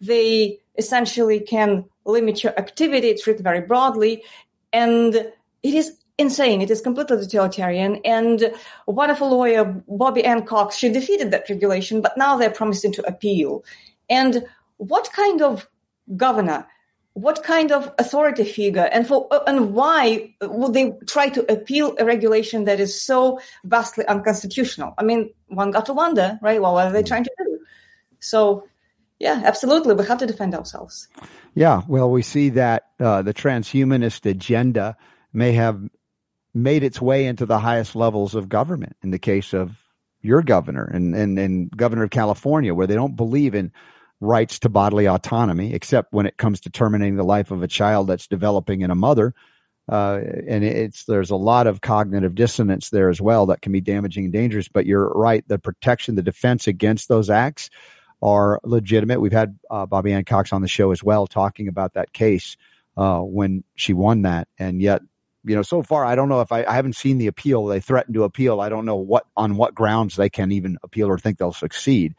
They 0.00 0.58
essentially 0.76 1.40
can 1.40 1.84
limit 2.04 2.42
your 2.42 2.58
activity. 2.58 3.08
It's 3.08 3.26
written 3.26 3.44
very 3.44 3.60
broadly. 3.60 4.22
And 4.72 5.14
it 5.14 5.74
is 5.74 5.96
insane. 6.18 6.60
It 6.60 6.70
is 6.70 6.80
completely 6.80 7.18
totalitarian. 7.18 8.00
And 8.04 8.42
a 8.42 8.90
wonderful 8.90 9.30
lawyer, 9.30 9.64
Bobby 9.88 10.24
Ann 10.24 10.44
Cox, 10.44 10.76
she 10.76 10.88
defeated 10.88 11.30
that 11.30 11.48
regulation, 11.48 12.00
but 12.00 12.18
now 12.18 12.36
they're 12.36 12.50
promising 12.50 12.92
to 12.92 13.06
appeal. 13.06 13.64
And 14.10 14.44
what 14.76 15.10
kind 15.12 15.40
of 15.42 15.68
governor 16.16 16.66
what 17.14 17.44
kind 17.44 17.70
of 17.70 17.92
authority 17.98 18.44
figure 18.44 18.88
and 18.92 19.06
for 19.06 19.28
and 19.46 19.72
why 19.72 20.34
would 20.42 20.74
they 20.74 20.92
try 21.06 21.28
to 21.28 21.50
appeal 21.50 21.94
a 21.98 22.04
regulation 22.04 22.64
that 22.64 22.80
is 22.80 23.00
so 23.00 23.40
vastly 23.64 24.04
unconstitutional? 24.06 24.94
I 24.98 25.04
mean, 25.04 25.32
one 25.46 25.70
got 25.70 25.86
to 25.86 25.92
wonder, 25.92 26.38
right? 26.42 26.60
Well, 26.60 26.74
what 26.74 26.88
are 26.88 26.92
they 26.92 27.04
trying 27.04 27.24
to 27.24 27.30
do? 27.38 27.60
So, 28.18 28.66
yeah, 29.20 29.42
absolutely, 29.44 29.94
we 29.94 30.04
have 30.06 30.18
to 30.18 30.26
defend 30.26 30.54
ourselves. 30.56 31.06
Yeah, 31.54 31.82
well, 31.86 32.10
we 32.10 32.22
see 32.22 32.48
that 32.50 32.88
uh, 32.98 33.22
the 33.22 33.32
transhumanist 33.32 34.28
agenda 34.28 34.96
may 35.32 35.52
have 35.52 35.80
made 36.52 36.82
its 36.82 37.00
way 37.00 37.26
into 37.26 37.46
the 37.46 37.60
highest 37.60 37.94
levels 37.94 38.34
of 38.34 38.48
government. 38.48 38.96
In 39.02 39.12
the 39.12 39.20
case 39.20 39.54
of 39.54 39.78
your 40.20 40.42
governor 40.42 40.84
and 40.84 41.14
and, 41.14 41.38
and 41.38 41.70
governor 41.70 42.02
of 42.02 42.10
California, 42.10 42.74
where 42.74 42.88
they 42.88 42.96
don't 42.96 43.14
believe 43.14 43.54
in 43.54 43.70
rights 44.24 44.58
to 44.60 44.68
bodily 44.68 45.06
autonomy, 45.06 45.74
except 45.74 46.12
when 46.12 46.26
it 46.26 46.36
comes 46.36 46.60
to 46.60 46.70
terminating 46.70 47.16
the 47.16 47.24
life 47.24 47.50
of 47.50 47.62
a 47.62 47.68
child 47.68 48.08
that's 48.08 48.26
developing 48.26 48.80
in 48.80 48.90
a 48.90 48.94
mother. 48.94 49.34
Uh, 49.86 50.20
and 50.48 50.64
it's 50.64 51.04
there's 51.04 51.30
a 51.30 51.36
lot 51.36 51.66
of 51.66 51.82
cognitive 51.82 52.34
dissonance 52.34 52.88
there 52.88 53.10
as 53.10 53.20
well 53.20 53.46
that 53.46 53.60
can 53.60 53.70
be 53.70 53.82
damaging 53.82 54.24
and 54.24 54.32
dangerous. 54.32 54.68
But 54.68 54.86
you're 54.86 55.10
right, 55.10 55.46
the 55.46 55.58
protection, 55.58 56.14
the 56.14 56.22
defense 56.22 56.66
against 56.66 57.08
those 57.08 57.28
acts 57.28 57.68
are 58.22 58.60
legitimate. 58.64 59.20
We've 59.20 59.32
had 59.32 59.58
uh, 59.70 59.84
Bobby 59.84 60.12
Ann 60.12 60.24
Cox 60.24 60.52
on 60.52 60.62
the 60.62 60.68
show 60.68 60.90
as 60.90 61.04
well, 61.04 61.26
talking 61.26 61.68
about 61.68 61.92
that 61.94 62.14
case 62.14 62.56
uh, 62.96 63.20
when 63.20 63.62
she 63.74 63.92
won 63.92 64.22
that, 64.22 64.48
and 64.58 64.80
yet. 64.80 65.02
You 65.46 65.54
know, 65.54 65.62
so 65.62 65.82
far, 65.82 66.06
I 66.06 66.14
don't 66.14 66.30
know 66.30 66.40
if 66.40 66.50
I, 66.52 66.64
I 66.64 66.72
haven't 66.72 66.96
seen 66.96 67.18
the 67.18 67.26
appeal. 67.26 67.66
They 67.66 67.78
threatened 67.78 68.14
to 68.14 68.24
appeal. 68.24 68.62
I 68.62 68.70
don't 68.70 68.86
know 68.86 68.96
what 68.96 69.26
on 69.36 69.56
what 69.56 69.74
grounds 69.74 70.16
they 70.16 70.30
can 70.30 70.50
even 70.50 70.78
appeal 70.82 71.06
or 71.06 71.18
think 71.18 71.36
they'll 71.36 71.52
succeed. 71.52 72.14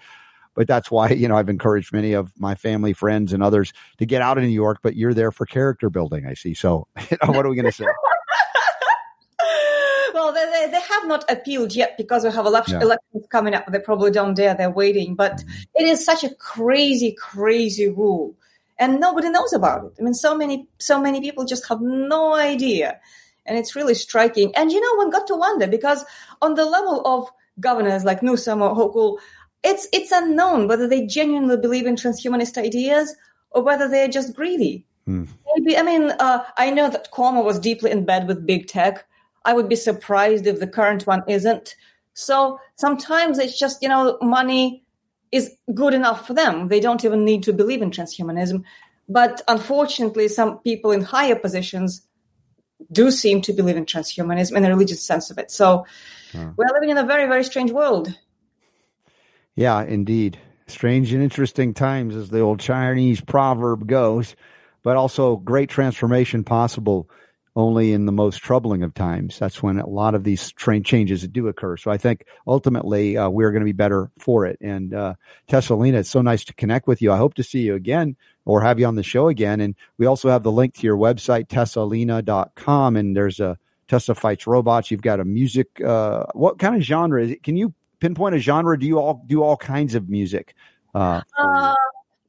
But 0.56 0.68
that's 0.68 0.90
why, 0.90 1.10
you 1.10 1.28
know, 1.28 1.38
I've 1.38 1.50
encouraged 1.50 1.94
many 1.94 2.14
of 2.14 2.32
my 2.40 2.56
family, 2.56 2.94
friends, 2.94 3.34
and 3.34 3.44
others 3.44 3.74
to 4.00 4.06
get 4.06 4.22
out 4.22 4.38
of 4.38 4.44
New 4.44 4.50
York, 4.50 4.80
but 4.82 4.96
you're 4.96 5.14
there 5.14 5.32
for 5.32 5.46
character 5.46 5.90
building, 5.90 6.26
I 6.26 6.34
see. 6.34 6.54
So, 6.54 6.88
you 7.12 7.18
know, 7.22 7.32
what 7.32 7.46
are 7.46 7.50
we 7.50 7.56
going 7.56 7.66
to 7.66 7.72
say? 7.72 7.86
well, 10.14 10.34
they, 10.34 10.70
they, 10.72 10.80
have 10.80 11.08
not 11.08 11.30
appealed 11.30 11.76
yet 11.76 11.98
because 11.98 12.24
we 12.24 12.32
have 12.32 12.46
election, 12.46 12.76
yeah. 12.76 12.86
elections 12.86 13.26
coming 13.30 13.54
up. 13.54 13.70
They 13.72 13.80
probably 13.80 14.12
don't 14.12 14.34
dare. 14.34 14.56
They're 14.56 14.72
waiting. 14.72 15.16
But 15.16 15.38
mm-hmm. 15.38 15.50
it 15.76 15.88
is 15.88 16.04
such 16.04 16.24
a 16.24 16.34
crazy, 16.34 17.12
crazy 17.12 17.90
rule. 17.90 18.36
And 18.78 19.00
nobody 19.00 19.30
knows 19.30 19.54
about 19.54 19.86
it. 19.86 19.94
I 20.00 20.04
mean, 20.04 20.14
so 20.14 20.36
many, 20.36 20.68
so 20.80 21.00
many 21.00 21.22
people 21.22 21.46
just 21.46 21.68
have 21.68 21.82
no 21.82 22.34
idea. 22.34 23.00
And 23.46 23.58
it's 23.58 23.76
really 23.76 23.94
striking. 23.94 24.54
And 24.56 24.72
you 24.72 24.82
know, 24.82 24.96
one 24.96 25.12
got 25.12 25.28
to 25.28 25.36
wonder 25.36 25.68
because 25.68 26.04
on 26.42 26.56
the 26.56 26.66
level 26.66 27.06
of 27.06 27.30
governors 27.60 28.04
like 28.04 28.24
Newsom 28.24 28.62
or 28.62 28.76
Hochul, 28.76 29.18
it's 29.66 29.88
it's 29.92 30.12
unknown 30.12 30.68
whether 30.68 30.88
they 30.88 31.06
genuinely 31.06 31.58
believe 31.58 31.88
in 31.88 31.96
transhumanist 31.96 32.58
ideas 32.58 33.16
or 33.52 33.64
whether 33.64 33.88
they're 33.88 34.08
just 34.08 34.36
greedy. 34.36 34.86
Hmm. 35.06 35.26
Maybe 35.56 35.78
I 35.78 35.82
mean 35.82 36.12
uh, 36.12 36.44
I 36.58 36.70
know 36.70 36.90
that 36.90 37.12
Cuomo 37.12 37.44
was 37.44 37.60
deeply 37.60 37.92
in 37.92 38.06
bed 38.06 38.28
with 38.28 38.46
big 38.46 38.68
tech. 38.68 39.06
I 39.44 39.54
would 39.54 39.68
be 39.68 39.76
surprised 39.76 40.48
if 40.48 40.60
the 40.60 40.68
current 40.68 41.06
one 41.08 41.24
isn't. 41.28 41.76
So 42.14 42.60
sometimes 42.76 43.40
it's 43.40 43.58
just 43.58 43.82
you 43.82 43.90
know 43.90 44.18
money 44.22 44.84
is 45.32 45.52
good 45.74 45.94
enough 45.94 46.28
for 46.28 46.34
them. 46.34 46.68
They 46.68 46.80
don't 46.80 47.04
even 47.04 47.26
need 47.26 47.44
to 47.44 47.54
believe 47.54 47.82
in 47.82 47.92
transhumanism. 47.92 48.64
But 49.10 49.42
unfortunately, 49.48 50.28
some 50.28 50.60
people 50.60 50.92
in 50.92 51.02
higher 51.02 51.36
positions 51.36 52.02
do 52.92 53.12
seem 53.12 53.42
to 53.42 53.54
believe 53.54 53.78
in 53.78 53.86
transhumanism 53.86 54.56
in 54.56 54.66
a 54.66 54.70
religious 54.70 55.04
sense 55.04 55.30
of 55.30 55.38
it. 55.38 55.52
So 55.52 55.86
huh. 56.34 56.52
we're 56.56 56.74
living 56.74 56.90
in 56.90 56.98
a 56.98 57.06
very, 57.06 57.28
very 57.28 57.44
strange 57.44 57.72
world. 57.72 58.18
Yeah, 59.56 59.84
indeed. 59.84 60.38
Strange 60.68 61.14
and 61.14 61.24
interesting 61.24 61.74
times, 61.74 62.16
as 62.16 62.30
the 62.30 62.42
old 62.42 62.60
Chinese 62.60 63.22
proverb 63.22 63.88
goes, 63.88 64.36
but 64.84 64.98
also 64.98 65.38
great 65.38 65.70
transformation 65.70 66.44
possible 66.44 67.10
only 67.56 67.94
in 67.94 68.06
the 68.06 68.12
most 68.12 68.38
troubling 68.38 68.84
of 68.84 68.94
times. 68.94 69.40
That's 69.40 69.64
when 69.64 69.80
a 69.80 69.88
lot 69.88 70.14
of 70.14 70.26
these 70.26 70.52
train 70.52 70.84
changes 70.84 71.26
do 71.28 71.48
occur. 71.48 71.78
So 71.78 71.90
I 71.90 71.98
think 71.98 72.26
ultimately 72.46 73.16
uh, 73.16 73.30
we're 73.30 73.52
going 73.52 73.62
to 73.62 73.66
be 73.66 73.72
better 73.72 74.12
for 74.20 74.46
it. 74.46 74.58
And 74.60 74.94
uh, 74.94 75.14
Tessa 75.48 75.74
Lena, 75.74 76.00
it's 76.00 76.10
so 76.10 76.22
nice 76.22 76.44
to 76.46 76.54
connect 76.54 76.86
with 76.86 77.02
you. 77.02 77.14
I 77.14 77.18
hope 77.18 77.36
to 77.36 77.44
see 77.44 77.60
you 77.60 77.76
again 77.76 78.18
or 78.44 78.62
have 78.62 78.78
you 78.78 78.86
on 78.86 78.96
the 78.96 79.04
show 79.04 79.30
again. 79.30 79.62
And 79.62 79.76
we 79.98 80.06
also 80.06 80.30
have 80.30 80.44
the 80.44 80.52
link 80.52 80.74
to 80.76 80.88
your 80.88 80.98
website, 80.98 81.48
tessalena.com. 81.48 82.98
And 82.98 83.16
there's 83.16 83.40
a 83.40 83.58
Tessa 83.88 84.16
Fights 84.16 84.48
Robots. 84.48 84.92
You've 84.92 85.02
got 85.02 85.22
a 85.22 85.26
music. 85.26 85.82
Uh, 85.82 86.26
what 86.34 86.60
kind 86.60 86.76
of 86.76 86.82
genre 86.82 87.24
is 87.24 87.32
it? 87.32 87.44
Can 87.44 87.56
you 87.56 87.74
pinpoint 88.00 88.36
a 88.36 88.40
genre? 88.40 88.78
Do 88.80 88.86
you 88.86 89.00
all 89.00 89.24
do 89.26 89.44
all 89.44 89.58
kinds 89.58 89.96
of 89.96 90.10
music? 90.10 90.56
Uh, 90.94 91.22
uh, 91.38 91.76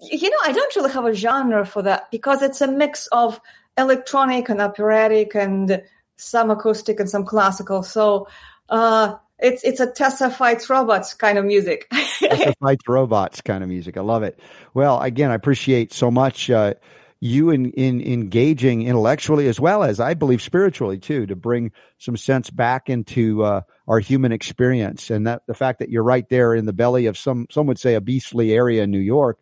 you 0.01 0.31
know, 0.31 0.37
I 0.45 0.53
don't 0.53 0.77
really 0.77 0.93
have 0.93 1.05
a 1.05 1.15
genre 1.15 1.65
for 1.65 1.83
that 1.83 2.11
because 2.11 2.43
it's 2.43 2.61
a 2.61 2.67
mix 2.67 3.07
of 3.09 3.41
electronic 3.79 4.49
and 4.49 4.61
operatic 4.61 5.35
and 5.35 5.83
some 6.17 6.51
acoustic 6.51 7.01
and 7.01 7.09
some 7.09 7.25
classical. 7.25 7.83
So 7.83 8.29
uh, 8.69 9.17
it's 9.39 9.63
it's 9.65 9.81
a 9.81 9.91
Tessa 9.91 10.31
fights 10.31 10.69
robots 10.71 11.15
kind 11.15 11.39
of 11.39 11.45
music. 11.45 11.89
Tessa 11.91 12.55
fights 12.61 12.89
robots 12.89 13.41
kind 13.41 13.63
of 13.63 13.69
music. 13.69 13.97
I 13.97 14.01
love 14.01 14.23
it. 14.23 14.39
Well, 14.75 15.01
again, 15.01 15.31
I 15.31 15.35
appreciate 15.35 15.93
so 15.93 16.11
much 16.11 16.51
uh, 16.51 16.75
you 17.21 17.51
in, 17.51 17.71
in 17.73 18.01
engaging 18.03 18.83
intellectually 18.83 19.49
as 19.49 19.59
well 19.59 19.83
as 19.83 20.01
I 20.01 20.15
believe 20.15 20.43
spiritually 20.43 20.99
too 20.99 21.27
to 21.27 21.37
bring 21.37 21.73
some 21.99 22.17
sense 22.17 22.51
back 22.51 22.91
into 22.91 23.43
uh, 23.43 23.63
our 23.89 24.01
human 24.01 24.33
experience 24.33 25.11
and 25.11 25.27
that 25.27 25.43
the 25.47 25.55
fact 25.55 25.79
that 25.79 25.89
you're 25.89 26.03
right 26.03 26.29
there 26.29 26.55
in 26.55 26.67
the 26.67 26.73
belly 26.73 27.07
of 27.07 27.17
some 27.17 27.47
some 27.51 27.67
would 27.67 27.79
say 27.79 27.95
a 27.95 28.01
beastly 28.01 28.53
area 28.53 28.83
in 28.83 28.91
New 28.91 28.99
York 28.99 29.39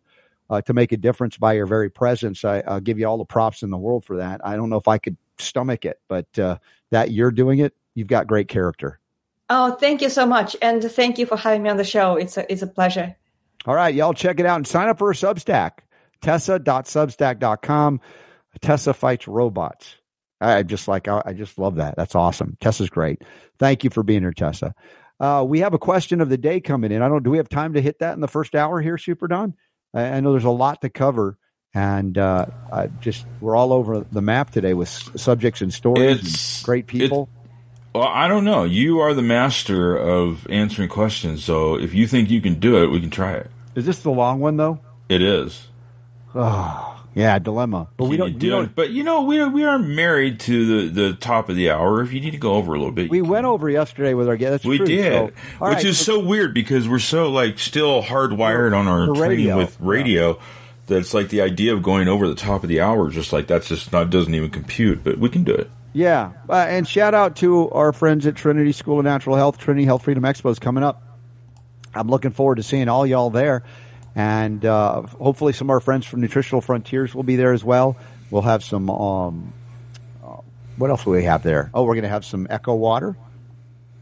uh, 0.49 0.61
to 0.61 0.73
make 0.73 0.91
a 0.91 0.97
difference 0.97 1.37
by 1.37 1.53
your 1.53 1.65
very 1.65 1.89
presence. 1.89 2.45
I, 2.45 2.63
will 2.65 2.79
give 2.79 2.99
you 2.99 3.07
all 3.07 3.17
the 3.17 3.25
props 3.25 3.63
in 3.63 3.71
the 3.71 3.77
world 3.77 4.05
for 4.05 4.17
that. 4.17 4.45
I 4.45 4.55
don't 4.55 4.69
know 4.69 4.77
if 4.77 4.87
I 4.87 4.97
could 4.97 5.17
stomach 5.37 5.85
it, 5.85 5.99
but 6.07 6.37
uh, 6.39 6.57
that 6.91 7.11
you're 7.11 7.31
doing 7.31 7.59
it, 7.59 7.73
you've 7.93 8.07
got 8.07 8.27
great 8.27 8.47
character. 8.47 8.99
Oh, 9.49 9.73
thank 9.75 10.01
you 10.01 10.09
so 10.09 10.25
much, 10.25 10.55
and 10.61 10.81
thank 10.83 11.19
you 11.19 11.25
for 11.25 11.37
having 11.37 11.63
me 11.63 11.69
on 11.69 11.77
the 11.77 11.83
show. 11.83 12.15
It's 12.15 12.35
a 12.35 12.51
it's 12.51 12.63
a 12.63 12.67
pleasure. 12.67 13.15
All 13.67 13.75
right, 13.75 13.93
y'all 13.93 14.13
check 14.13 14.39
it 14.39 14.45
out 14.45 14.57
and 14.57 14.67
sign 14.67 14.89
up 14.89 14.97
for 14.97 15.11
a 15.11 15.13
Substack. 15.13 15.79
Tessa.substack.com. 16.25 18.01
Tessa 18.59 18.93
fights 18.93 19.27
robots. 19.27 19.95
I 20.41 20.63
just 20.63 20.87
like 20.87 21.07
I 21.07 21.33
just 21.33 21.57
love 21.57 21.75
that. 21.75 21.95
That's 21.95 22.15
awesome. 22.15 22.57
Tessa's 22.59 22.89
great. 22.89 23.21
Thank 23.59 23.83
you 23.83 23.89
for 23.89 24.03
being 24.03 24.21
here, 24.21 24.33
Tessa. 24.33 24.73
Uh, 25.19 25.45
we 25.47 25.59
have 25.59 25.73
a 25.73 25.77
question 25.77 26.21
of 26.21 26.29
the 26.29 26.37
day 26.37 26.59
coming 26.59 26.91
in. 26.91 27.01
I 27.01 27.07
don't. 27.07 27.23
Do 27.23 27.29
we 27.29 27.37
have 27.37 27.47
time 27.47 27.73
to 27.73 27.81
hit 27.81 27.99
that 27.99 28.15
in 28.15 28.21
the 28.21 28.27
first 28.27 28.55
hour 28.55 28.81
here, 28.81 28.97
Super 28.97 29.27
Don? 29.27 29.53
I, 29.93 30.03
I 30.03 30.19
know 30.19 30.31
there's 30.31 30.43
a 30.43 30.49
lot 30.49 30.81
to 30.81 30.89
cover, 30.89 31.37
and 31.73 32.17
uh, 32.17 32.47
I 32.71 32.87
just 32.87 33.25
we're 33.39 33.55
all 33.55 33.71
over 33.71 34.05
the 34.11 34.21
map 34.21 34.49
today 34.49 34.73
with 34.73 34.89
subjects 34.89 35.61
and 35.61 35.73
stories 35.73 36.57
and 36.57 36.65
great 36.65 36.87
people. 36.87 37.29
It, 37.93 37.97
well, 37.97 38.07
I 38.07 38.27
don't 38.27 38.43
know. 38.43 38.63
You 38.63 38.99
are 38.99 39.13
the 39.13 39.21
master 39.21 39.95
of 39.95 40.47
answering 40.49 40.89
questions, 40.89 41.43
so 41.43 41.75
if 41.75 41.93
you 41.93 42.07
think 42.07 42.29
you 42.29 42.41
can 42.41 42.59
do 42.59 42.83
it, 42.83 42.87
we 42.87 42.99
can 42.99 43.11
try 43.11 43.33
it. 43.33 43.49
Is 43.75 43.85
this 43.85 43.99
the 43.99 44.11
long 44.11 44.39
one 44.39 44.57
though? 44.57 44.79
It 45.07 45.21
is. 45.21 45.67
Oh. 46.35 46.91
Yeah, 47.15 47.39
dilemma. 47.39 47.87
But 47.95 48.05
we 48.05 48.17
don't, 48.17 48.33
we 48.33 48.49
don't. 48.49 48.75
But 48.75 48.89
you 48.89 49.01
know, 49.01 49.21
we 49.21 49.41
we 49.47 49.63
are 49.63 49.79
married 49.79 50.41
to 50.41 50.89
the, 50.89 51.01
the 51.03 51.13
top 51.13 51.47
of 51.47 51.55
the 51.55 51.71
hour. 51.71 52.01
If 52.01 52.11
you 52.11 52.19
need 52.19 52.31
to 52.31 52.37
go 52.37 52.55
over 52.55 52.73
a 52.73 52.77
little 52.77 52.91
bit, 52.91 53.09
we 53.09 53.21
went 53.21 53.45
over 53.45 53.69
yesterday 53.69 54.13
with 54.13 54.27
our 54.27 54.35
guests. 54.35 54.65
We 54.65 54.77
true. 54.77 54.85
did, 54.85 55.13
so, 55.13 55.23
which 55.25 55.33
right, 55.59 55.85
is 55.85 55.97
so, 55.97 56.19
so 56.19 56.25
weird 56.25 56.53
because 56.53 56.89
we're 56.89 56.99
so 56.99 57.31
like 57.31 57.57
still 57.57 58.03
hardwired 58.03 58.77
on 58.77 58.89
our 58.89 59.15
training 59.15 59.55
with 59.55 59.79
radio. 59.79 60.31
Yeah. 60.35 60.43
That's 60.87 61.13
like 61.13 61.29
the 61.29 61.39
idea 61.39 61.73
of 61.73 61.81
going 61.81 62.09
over 62.09 62.27
the 62.27 62.35
top 62.35 62.63
of 62.63 62.69
the 62.69 62.81
hour, 62.81 63.09
just 63.09 63.31
like 63.31 63.47
that's 63.47 63.69
just 63.69 63.93
not 63.93 64.09
doesn't 64.09 64.35
even 64.35 64.49
compute. 64.49 65.01
But 65.01 65.17
we 65.17 65.29
can 65.29 65.45
do 65.45 65.53
it. 65.53 65.71
Yeah, 65.93 66.33
uh, 66.49 66.65
and 66.67 66.85
shout 66.85 67.13
out 67.13 67.37
to 67.37 67.69
our 67.69 67.93
friends 67.93 68.27
at 68.27 68.35
Trinity 68.35 68.73
School 68.73 68.99
of 68.99 69.05
Natural 69.05 69.37
Health. 69.37 69.57
Trinity 69.57 69.85
Health 69.85 70.03
Freedom 70.03 70.23
Expo 70.23 70.51
is 70.51 70.59
coming 70.59 70.83
up. 70.83 71.01
I'm 71.93 72.09
looking 72.09 72.31
forward 72.31 72.55
to 72.55 72.63
seeing 72.63 72.89
all 72.89 73.07
y'all 73.07 73.29
there. 73.29 73.63
And 74.15 74.65
uh, 74.65 75.01
hopefully, 75.01 75.53
some 75.53 75.67
of 75.67 75.71
our 75.71 75.79
friends 75.79 76.05
from 76.05 76.21
Nutritional 76.21 76.61
Frontiers 76.61 77.13
will 77.13 77.23
be 77.23 77.35
there 77.35 77.51
as 77.51 77.63
well. 77.63 77.97
We'll 78.31 78.43
have 78.43 78.63
some. 78.63 78.89
Um, 78.89 79.53
uh, 80.23 80.37
what 80.77 80.89
else 80.89 81.05
will 81.05 81.13
we 81.13 81.25
have 81.25 81.43
there? 81.43 81.69
Oh, 81.73 81.83
we're 81.83 81.95
going 81.95 82.03
to 82.03 82.09
have 82.09 82.25
some 82.25 82.47
Echo 82.49 82.75
Water, 82.75 83.17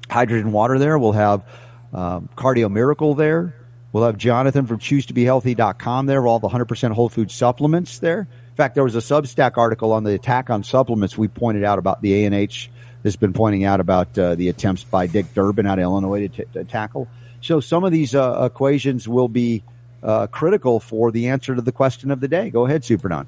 hydrogen 0.09 0.51
water 0.51 0.77
there. 0.77 0.97
We'll 0.99 1.13
have 1.13 1.45
um, 1.93 2.29
Cardio 2.35 2.71
Miracle 2.71 3.15
there. 3.15 3.55
We'll 3.91 4.05
have 4.05 4.17
Jonathan 4.17 4.65
from 4.65 4.79
ChooseToBeHealthy.com 4.79 6.05
there. 6.05 6.25
All 6.25 6.39
the 6.39 6.49
100% 6.49 6.91
whole 6.91 7.09
food 7.09 7.29
supplements 7.29 7.99
there. 7.99 8.21
In 8.21 8.55
fact, 8.55 8.75
there 8.75 8.83
was 8.83 8.95
a 8.95 8.99
Substack 8.99 9.57
article 9.57 9.91
on 9.91 10.03
the 10.03 10.13
attack 10.13 10.49
on 10.49 10.63
supplements. 10.63 11.17
We 11.17 11.27
pointed 11.27 11.63
out 11.63 11.79
about 11.79 12.01
the 12.01 12.25
ANH 12.25 12.69
has 13.03 13.15
been 13.15 13.33
pointing 13.33 13.65
out 13.65 13.79
about 13.79 14.17
uh, 14.17 14.35
the 14.35 14.49
attempts 14.49 14.83
by 14.83 15.07
Dick 15.07 15.33
Durbin 15.33 15.67
out 15.67 15.77
of 15.77 15.83
Illinois 15.83 16.27
to, 16.27 16.29
t- 16.29 16.43
to 16.53 16.63
tackle. 16.63 17.07
So 17.41 17.59
some 17.59 17.83
of 17.83 17.91
these 17.91 18.15
uh, 18.15 18.49
equations 18.49 19.07
will 19.07 19.27
be 19.27 19.63
uh, 20.03 20.27
critical 20.27 20.79
for 20.79 21.11
the 21.11 21.29
answer 21.29 21.55
to 21.55 21.61
the 21.61 21.71
question 21.71 22.11
of 22.11 22.19
the 22.19 22.27
day. 22.27 22.49
Go 22.49 22.65
ahead, 22.65 22.83
Super 22.83 23.09
Don. 23.09 23.27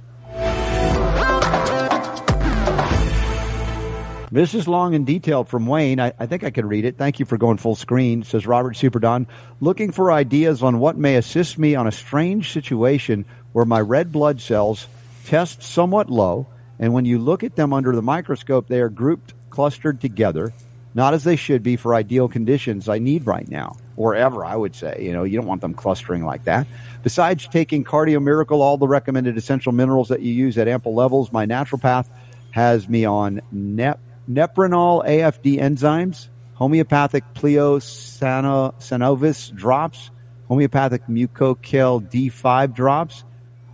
This 4.32 4.54
is 4.54 4.68
long 4.68 4.96
and 4.96 5.06
detailed 5.06 5.48
from 5.48 5.66
Wayne. 5.66 6.00
I, 6.02 6.12
I, 6.20 6.26
think 6.26 6.44
I 6.44 6.50
can 6.50 6.68
read 6.68 6.84
it. 6.84 6.98
Thank 6.98 7.20
you 7.20 7.26
for 7.26 7.38
going 7.38 7.56
full 7.56 7.76
screen, 7.76 8.24
says 8.24 8.46
Robert 8.46 8.76
Superdon. 8.76 9.28
Looking 9.62 9.94
for 9.94 10.12
ideas 10.12 10.62
on 10.62 10.80
what 10.80 10.98
may 10.98 11.16
assist 11.16 11.58
me 11.58 11.76
on 11.76 11.88
a 11.88 11.92
strange 11.92 12.52
situation 12.52 13.24
where 13.54 13.64
my 13.64 13.80
red 13.80 14.12
blood 14.12 14.42
cells 14.42 14.88
test 15.26 15.64
somewhat 15.64 16.10
low, 16.10 16.48
and 16.80 16.92
when 16.92 17.06
you 17.06 17.18
look 17.18 17.46
at 17.46 17.56
them 17.56 17.72
under 17.72 17.96
the 17.96 18.02
microscope, 18.02 18.68
they 18.68 18.82
are 18.82 18.90
grouped, 18.90 19.34
clustered 19.50 20.02
together, 20.02 20.54
not 20.96 21.14
as 21.14 21.26
they 21.26 21.36
should 21.36 21.62
be 21.62 21.76
for 21.76 21.94
ideal 21.94 22.28
conditions 22.28 22.90
I 22.90 22.98
need 22.98 23.28
right 23.28 23.48
now 23.48 23.76
or 23.98 24.16
ever, 24.16 24.44
I 24.44 24.56
would 24.56 24.76
say. 24.76 24.98
You 25.02 25.14
know, 25.14 25.24
you 25.24 25.38
don't 25.38 25.48
want 25.48 25.62
them 25.62 25.74
clustering 25.74 26.26
like 26.26 26.44
that. 26.46 26.68
Besides 27.04 27.48
taking 27.48 27.84
Cardio 27.84 28.24
Miracle, 28.24 28.62
all 28.62 28.78
the 28.78 28.88
recommended 28.88 29.36
essential 29.38 29.74
minerals 29.74 30.10
that 30.10 30.22
you 30.22 30.34
use 30.34 30.58
at 30.58 30.68
ample 30.68 30.96
levels, 30.96 31.32
my 31.32 31.46
naturopath 31.46 32.08
has 32.52 32.90
me 32.90 33.06
on 33.06 33.42
Nep- 33.52 34.00
Neprinol 34.30 35.06
AFD 35.06 35.60
enzymes, 35.60 36.28
homeopathic 36.56 37.24
Pleosanovis 37.34 39.54
drops, 39.54 40.10
homeopathic 40.48 41.06
Mucokehl 41.08 42.10
D5 42.10 42.74
drops. 42.74 43.24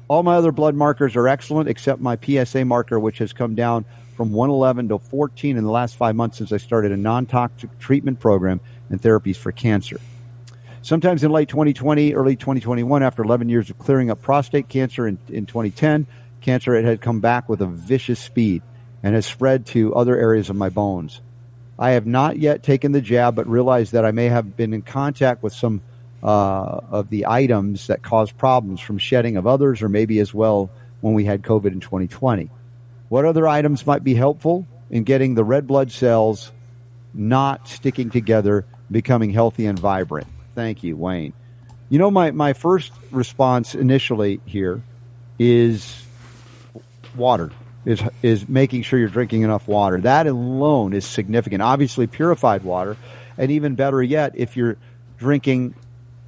All 0.07 0.23
my 0.23 0.35
other 0.35 0.51
blood 0.51 0.75
markers 0.75 1.15
are 1.15 1.27
excellent 1.27 1.69
except 1.69 2.01
my 2.01 2.17
PSA 2.21 2.65
marker, 2.65 2.99
which 2.99 3.19
has 3.19 3.31
come 3.31 3.55
down 3.55 3.85
from 4.21 4.33
111 4.33 4.89
to 4.89 4.99
14 4.99 5.57
in 5.57 5.63
the 5.63 5.71
last 5.71 5.95
five 5.95 6.15
months 6.15 6.37
since 6.37 6.51
I 6.51 6.57
started 6.57 6.91
a 6.91 6.97
non 6.97 7.25
toxic 7.25 7.79
treatment 7.79 8.19
program 8.19 8.61
and 8.91 9.01
therapies 9.01 9.35
for 9.35 9.51
cancer. 9.51 9.99
Sometimes 10.83 11.23
in 11.23 11.31
late 11.31 11.49
2020, 11.49 12.13
early 12.13 12.35
2021, 12.35 13.01
after 13.01 13.23
11 13.23 13.49
years 13.49 13.71
of 13.71 13.79
clearing 13.79 14.11
up 14.11 14.21
prostate 14.21 14.69
cancer 14.69 15.07
in, 15.07 15.17
in 15.27 15.47
2010, 15.47 16.05
cancer 16.39 16.75
it 16.75 16.85
had 16.85 17.01
come 17.01 17.19
back 17.19 17.49
with 17.49 17.63
a 17.63 17.65
vicious 17.65 18.19
speed 18.19 18.61
and 19.01 19.15
has 19.15 19.25
spread 19.25 19.65
to 19.65 19.95
other 19.95 20.15
areas 20.15 20.51
of 20.51 20.55
my 20.55 20.69
bones. 20.69 21.19
I 21.79 21.91
have 21.91 22.05
not 22.05 22.37
yet 22.37 22.61
taken 22.61 22.91
the 22.91 23.01
jab, 23.01 23.33
but 23.33 23.47
realized 23.47 23.93
that 23.93 24.05
I 24.05 24.11
may 24.11 24.27
have 24.27 24.55
been 24.55 24.71
in 24.75 24.83
contact 24.83 25.41
with 25.41 25.53
some 25.53 25.81
uh, 26.21 26.27
of 26.91 27.09
the 27.09 27.25
items 27.25 27.87
that 27.87 28.03
cause 28.03 28.31
problems 28.31 28.81
from 28.81 28.99
shedding 28.99 29.37
of 29.37 29.47
others, 29.47 29.81
or 29.81 29.89
maybe 29.89 30.19
as 30.19 30.31
well 30.31 30.69
when 30.99 31.15
we 31.15 31.25
had 31.25 31.41
COVID 31.41 31.71
in 31.71 31.79
2020. 31.79 32.51
What 33.11 33.25
other 33.25 33.45
items 33.45 33.85
might 33.85 34.05
be 34.05 34.13
helpful 34.13 34.65
in 34.89 35.03
getting 35.03 35.35
the 35.35 35.43
red 35.43 35.67
blood 35.67 35.91
cells 35.91 36.49
not 37.13 37.67
sticking 37.67 38.09
together, 38.09 38.63
becoming 38.89 39.31
healthy 39.31 39.65
and 39.65 39.77
vibrant? 39.77 40.27
Thank 40.55 40.81
you, 40.81 40.95
Wayne. 40.95 41.33
You 41.89 41.99
know, 41.99 42.09
my, 42.09 42.31
my 42.31 42.53
first 42.53 42.93
response 43.11 43.75
initially 43.75 44.39
here 44.45 44.81
is 45.37 46.05
water, 47.13 47.51
is, 47.83 48.01
is 48.21 48.47
making 48.47 48.83
sure 48.83 48.97
you're 48.97 49.09
drinking 49.09 49.41
enough 49.41 49.67
water. 49.67 49.99
That 49.99 50.25
alone 50.25 50.93
is 50.93 51.05
significant. 51.05 51.61
Obviously, 51.61 52.07
purified 52.07 52.63
water 52.63 52.95
And 53.37 53.51
even 53.51 53.75
better 53.75 54.01
yet, 54.01 54.33
if 54.35 54.55
you're 54.55 54.77
drinking 55.17 55.75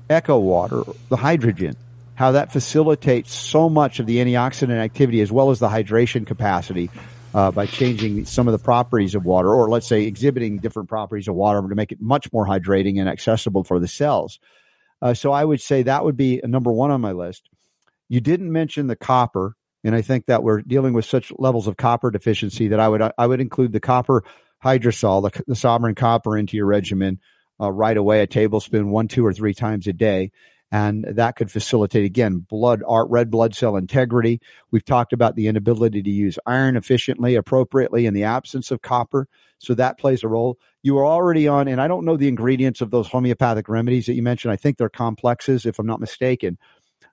echo 0.09 0.37
water, 0.37 0.83
the 1.07 1.15
hydrogen, 1.15 1.77
how 2.15 2.31
that 2.31 2.51
facilitates 2.51 3.33
so 3.33 3.69
much 3.69 3.99
of 3.99 4.05
the 4.05 4.17
antioxidant 4.17 4.77
activity 4.77 5.21
as 5.21 5.31
well 5.31 5.49
as 5.49 5.59
the 5.59 5.67
hydration 5.67 6.25
capacity 6.25 6.89
uh, 7.33 7.51
by 7.51 7.65
changing 7.65 8.25
some 8.25 8.47
of 8.47 8.51
the 8.51 8.63
properties 8.63 9.15
of 9.15 9.25
water, 9.25 9.49
or 9.49 9.69
let's 9.69 9.87
say 9.87 10.03
exhibiting 10.03 10.59
different 10.59 10.87
properties 10.87 11.27
of 11.27 11.35
water 11.35 11.67
to 11.67 11.75
make 11.75 11.91
it 11.91 11.99
much 11.99 12.31
more 12.31 12.45
hydrating 12.45 12.99
and 12.99 13.09
accessible 13.09 13.63
for 13.63 13.79
the 13.79 13.87
cells. 13.87 14.39
Uh, 15.01 15.13
so 15.13 15.31
I 15.31 15.43
would 15.43 15.59
say 15.59 15.83
that 15.83 16.05
would 16.05 16.15
be 16.15 16.39
number 16.43 16.71
one 16.71 16.91
on 16.91 17.01
my 17.01 17.11
list. 17.11 17.49
You 18.07 18.21
didn't 18.21 18.51
mention 18.51 18.87
the 18.87 18.95
copper, 18.95 19.55
and 19.83 19.95
I 19.95 20.01
think 20.01 20.27
that 20.27 20.43
we're 20.43 20.61
dealing 20.61 20.93
with 20.93 21.05
such 21.05 21.33
levels 21.39 21.67
of 21.67 21.75
copper 21.75 22.11
deficiency 22.11 22.67
that 22.67 22.79
I 22.79 22.87
would 22.87 23.01
I 23.17 23.25
would 23.25 23.41
include 23.41 23.73
the 23.73 23.79
copper 23.79 24.23
hydrosol, 24.63 25.23
the, 25.23 25.43
the 25.47 25.55
sovereign 25.55 25.95
copper, 25.95 26.37
into 26.37 26.55
your 26.55 26.67
regimen 26.67 27.19
uh, 27.59 27.71
right 27.71 27.97
away, 27.97 28.21
a 28.21 28.27
tablespoon, 28.27 28.91
one, 28.91 29.07
two, 29.07 29.25
or 29.25 29.33
three 29.33 29.53
times 29.53 29.87
a 29.87 29.93
day 29.93 30.31
and 30.73 31.05
that 31.07 31.35
could 31.35 31.51
facilitate 31.51 32.03
again 32.03 32.39
blood 32.39 32.81
art 32.87 33.07
red 33.11 33.29
blood 33.29 33.53
cell 33.53 33.77
integrity. 33.77 34.41
We've 34.71 34.83
talked 34.83 35.13
about 35.13 35.35
the 35.35 35.45
inability 35.45 36.01
to 36.01 36.09
use 36.09 36.39
iron 36.47 36.75
efficiently 36.75 37.35
appropriately 37.35 38.07
in 38.07 38.15
the 38.15 38.23
absence 38.23 38.71
of 38.71 38.81
copper 38.81 39.27
so 39.59 39.75
that 39.75 39.99
plays 39.99 40.23
a 40.23 40.27
role. 40.27 40.57
You 40.81 40.97
are 40.97 41.05
already 41.05 41.47
on 41.47 41.67
and 41.67 41.79
i 41.79 41.87
don't 41.87 42.05
know 42.05 42.17
the 42.17 42.27
ingredients 42.27 42.81
of 42.81 42.89
those 42.89 43.07
homeopathic 43.07 43.69
remedies 43.69 44.07
that 44.07 44.15
you 44.15 44.23
mentioned. 44.23 44.51
I 44.51 44.55
think 44.55 44.77
they're 44.77 44.89
complexes 44.89 45.67
if 45.67 45.77
i'm 45.77 45.85
not 45.85 45.99
mistaken. 45.99 46.57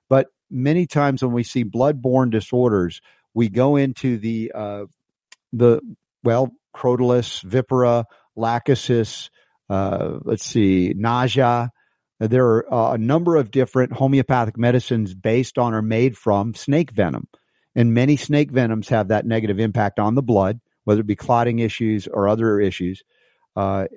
But 0.09 0.29
many 0.49 0.87
times 0.87 1.21
when 1.21 1.31
we 1.31 1.43
see 1.43 1.61
blood-borne 1.61 2.31
disorders 2.31 2.99
we 3.35 3.47
go 3.47 3.75
into 3.75 4.17
the 4.17 4.51
uh, 4.55 4.85
the 5.53 5.81
well 6.23 6.51
crotalus 6.75 7.45
vipera 7.45 8.05
lachesis 8.35 9.29
uh, 9.69 10.17
let's 10.23 10.43
see 10.43 10.95
nausea 10.97 11.71
there 12.27 12.45
are 12.45 12.73
uh, 12.73 12.93
a 12.93 12.97
number 12.97 13.35
of 13.35 13.51
different 13.51 13.93
homeopathic 13.93 14.57
medicines 14.57 15.13
based 15.13 15.57
on 15.57 15.73
or 15.73 15.81
made 15.81 16.17
from 16.17 16.53
snake 16.53 16.91
venom. 16.91 17.27
And 17.75 17.93
many 17.93 18.17
snake 18.17 18.51
venoms 18.51 18.89
have 18.89 19.07
that 19.07 19.25
negative 19.25 19.59
impact 19.59 19.99
on 19.99 20.15
the 20.15 20.21
blood, 20.21 20.59
whether 20.83 21.01
it 21.01 21.07
be 21.07 21.15
clotting 21.15 21.59
issues 21.59 22.07
or 22.07 22.27
other 22.27 22.59
issues 22.59 23.01
uh, 23.55 23.87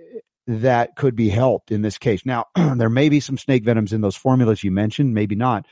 that 0.46 0.96
could 0.96 1.16
be 1.16 1.28
helped 1.28 1.70
in 1.70 1.82
this 1.82 1.98
case. 1.98 2.24
Now, 2.24 2.46
there 2.76 2.90
may 2.90 3.08
be 3.08 3.20
some 3.20 3.38
snake 3.38 3.64
venoms 3.64 3.92
in 3.92 4.00
those 4.00 4.16
formulas 4.16 4.62
you 4.62 4.70
mentioned, 4.70 5.14
maybe 5.14 5.34
not. 5.34 5.66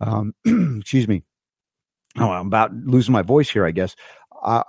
Um, 0.00 0.34
excuse 0.80 1.08
me. 1.08 1.22
Oh, 2.16 2.30
I'm 2.30 2.46
about 2.46 2.72
losing 2.72 3.12
my 3.12 3.22
voice 3.22 3.50
here, 3.50 3.66
I 3.66 3.72
guess. 3.72 3.96
Uh, 4.42 4.62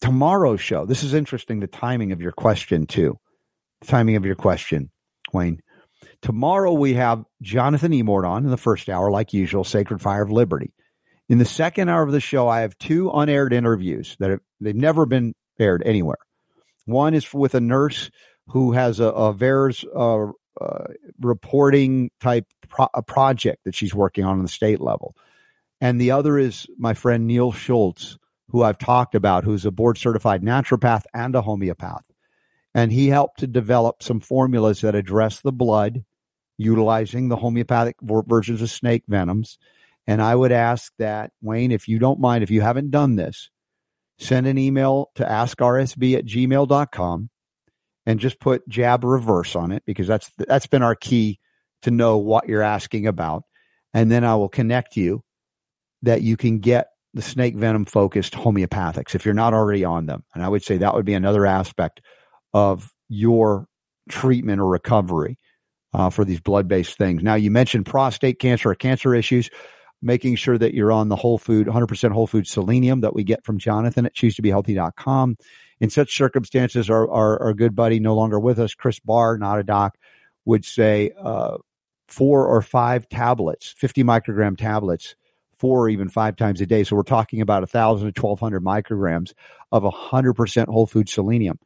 tomorrow's 0.00 0.60
show, 0.60 0.86
this 0.86 1.02
is 1.02 1.14
interesting, 1.14 1.60
the 1.60 1.66
timing 1.66 2.12
of 2.12 2.20
your 2.20 2.32
question, 2.32 2.86
too. 2.86 3.18
The 3.80 3.88
timing 3.88 4.16
of 4.16 4.24
your 4.24 4.34
question, 4.34 4.90
Wayne. 5.32 5.60
Tomorrow 6.24 6.72
we 6.72 6.94
have 6.94 7.22
Jonathan 7.42 7.92
Emord 7.92 8.26
on 8.26 8.44
in 8.44 8.50
the 8.50 8.56
first 8.56 8.88
hour, 8.88 9.10
like 9.10 9.34
usual, 9.34 9.62
Sacred 9.62 10.00
Fire 10.00 10.22
of 10.22 10.30
Liberty. 10.30 10.72
In 11.28 11.36
the 11.36 11.44
second 11.44 11.90
hour 11.90 12.02
of 12.02 12.12
the 12.12 12.20
show, 12.20 12.48
I 12.48 12.62
have 12.62 12.78
two 12.78 13.10
unaired 13.10 13.52
interviews 13.52 14.16
that 14.20 14.30
have, 14.30 14.40
they've 14.58 14.74
never 14.74 15.04
been 15.04 15.34
aired 15.58 15.82
anywhere. 15.84 16.16
One 16.86 17.12
is 17.12 17.30
with 17.34 17.54
a 17.54 17.60
nurse 17.60 18.10
who 18.48 18.72
has 18.72 19.00
a, 19.00 19.08
a 19.08 19.34
VAERS 19.34 19.84
uh, 19.94 20.32
uh, 20.64 20.84
reporting 21.20 22.10
type 22.20 22.46
pro- 22.70 22.88
a 22.94 23.02
project 23.02 23.64
that 23.64 23.74
she's 23.74 23.94
working 23.94 24.24
on 24.24 24.38
on 24.38 24.42
the 24.42 24.48
state 24.48 24.80
level. 24.80 25.14
And 25.82 26.00
the 26.00 26.12
other 26.12 26.38
is 26.38 26.66
my 26.78 26.94
friend 26.94 27.26
Neil 27.26 27.52
Schultz, 27.52 28.16
who 28.48 28.62
I've 28.62 28.78
talked 28.78 29.14
about, 29.14 29.44
who's 29.44 29.66
a 29.66 29.70
board 29.70 29.98
certified 29.98 30.40
naturopath 30.40 31.02
and 31.12 31.34
a 31.34 31.42
homeopath. 31.42 32.06
And 32.74 32.90
he 32.90 33.08
helped 33.08 33.40
to 33.40 33.46
develop 33.46 34.02
some 34.02 34.20
formulas 34.20 34.80
that 34.80 34.94
address 34.94 35.42
the 35.42 35.52
blood 35.52 36.02
utilizing 36.56 37.28
the 37.28 37.36
homeopathic 37.36 37.96
versions 38.02 38.62
of 38.62 38.70
snake 38.70 39.04
venoms. 39.08 39.58
And 40.06 40.20
I 40.20 40.34
would 40.34 40.52
ask 40.52 40.92
that, 40.98 41.32
Wayne, 41.40 41.72
if 41.72 41.88
you 41.88 41.98
don't 41.98 42.20
mind, 42.20 42.44
if 42.44 42.50
you 42.50 42.60
haven't 42.60 42.90
done 42.90 43.16
this, 43.16 43.50
send 44.18 44.46
an 44.46 44.58
email 44.58 45.10
to 45.16 45.24
askrsb 45.24 46.16
at 46.16 46.26
gmail.com 46.26 47.30
and 48.06 48.20
just 48.20 48.38
put 48.38 48.68
jab 48.68 49.02
reverse 49.02 49.56
on 49.56 49.72
it 49.72 49.82
because 49.86 50.06
that's 50.06 50.30
that's 50.36 50.66
been 50.66 50.82
our 50.82 50.94
key 50.94 51.40
to 51.82 51.90
know 51.90 52.18
what 52.18 52.48
you're 52.48 52.62
asking 52.62 53.06
about. 53.06 53.44
And 53.92 54.10
then 54.10 54.24
I 54.24 54.36
will 54.36 54.48
connect 54.48 54.96
you 54.96 55.22
that 56.02 56.22
you 56.22 56.36
can 56.36 56.58
get 56.58 56.88
the 57.14 57.22
snake 57.22 57.56
venom 57.56 57.84
focused 57.84 58.34
homeopathics 58.34 59.14
if 59.14 59.24
you're 59.24 59.34
not 59.34 59.54
already 59.54 59.84
on 59.84 60.06
them. 60.06 60.24
And 60.34 60.42
I 60.42 60.48
would 60.48 60.62
say 60.62 60.78
that 60.78 60.94
would 60.94 61.04
be 61.04 61.14
another 61.14 61.46
aspect 61.46 62.00
of 62.52 62.92
your 63.08 63.66
treatment 64.08 64.60
or 64.60 64.66
recovery 64.66 65.38
uh, 65.94 66.10
for 66.10 66.24
these 66.24 66.40
blood 66.40 66.68
based 66.68 66.98
things. 66.98 67.22
Now, 67.22 67.36
you 67.36 67.50
mentioned 67.50 67.86
prostate 67.86 68.38
cancer 68.38 68.70
or 68.70 68.74
cancer 68.74 69.14
issues, 69.14 69.48
making 70.02 70.36
sure 70.36 70.58
that 70.58 70.74
you're 70.74 70.92
on 70.92 71.08
the 71.08 71.16
whole 71.16 71.38
food, 71.38 71.66
100% 71.66 72.10
whole 72.10 72.26
food 72.26 72.46
selenium 72.46 73.00
that 73.00 73.14
we 73.14 73.24
get 73.24 73.44
from 73.44 73.58
Jonathan 73.58 74.04
at 74.04 74.14
choose2behealthy.com. 74.14 75.36
In 75.80 75.90
such 75.90 76.16
circumstances, 76.16 76.90
our, 76.90 77.10
our, 77.10 77.40
our 77.42 77.54
good 77.54 77.74
buddy, 77.74 78.00
no 78.00 78.14
longer 78.14 78.38
with 78.38 78.58
us, 78.58 78.74
Chris 78.74 78.98
Barr, 78.98 79.38
not 79.38 79.58
a 79.58 79.62
doc, 79.62 79.96
would 80.44 80.64
say 80.64 81.12
uh, 81.18 81.56
four 82.08 82.46
or 82.46 82.60
five 82.60 83.08
tablets, 83.08 83.74
50 83.78 84.04
microgram 84.04 84.58
tablets, 84.58 85.14
four 85.56 85.84
or 85.84 85.88
even 85.88 86.08
five 86.08 86.36
times 86.36 86.60
a 86.60 86.66
day. 86.66 86.84
So 86.84 86.96
we're 86.96 87.02
talking 87.02 87.40
about 87.40 87.62
1,000 87.62 88.12
to 88.12 88.22
1,200 88.22 88.62
micrograms 88.62 89.32
of 89.72 89.84
100% 89.84 90.66
whole 90.66 90.86
food 90.86 91.08
selenium 91.08 91.58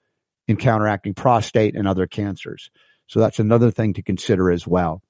in 0.47 0.57
counteracting 0.57 1.15
prostate 1.15 1.75
and 1.75 1.89
other 1.89 2.07
cancers. 2.07 2.71
So 3.09 3.21
that's 3.21 3.41
another 3.41 3.71
thing 3.71 3.95
to 3.95 4.03
consider 4.03 4.51
as 4.51 4.67
well. 4.67 5.03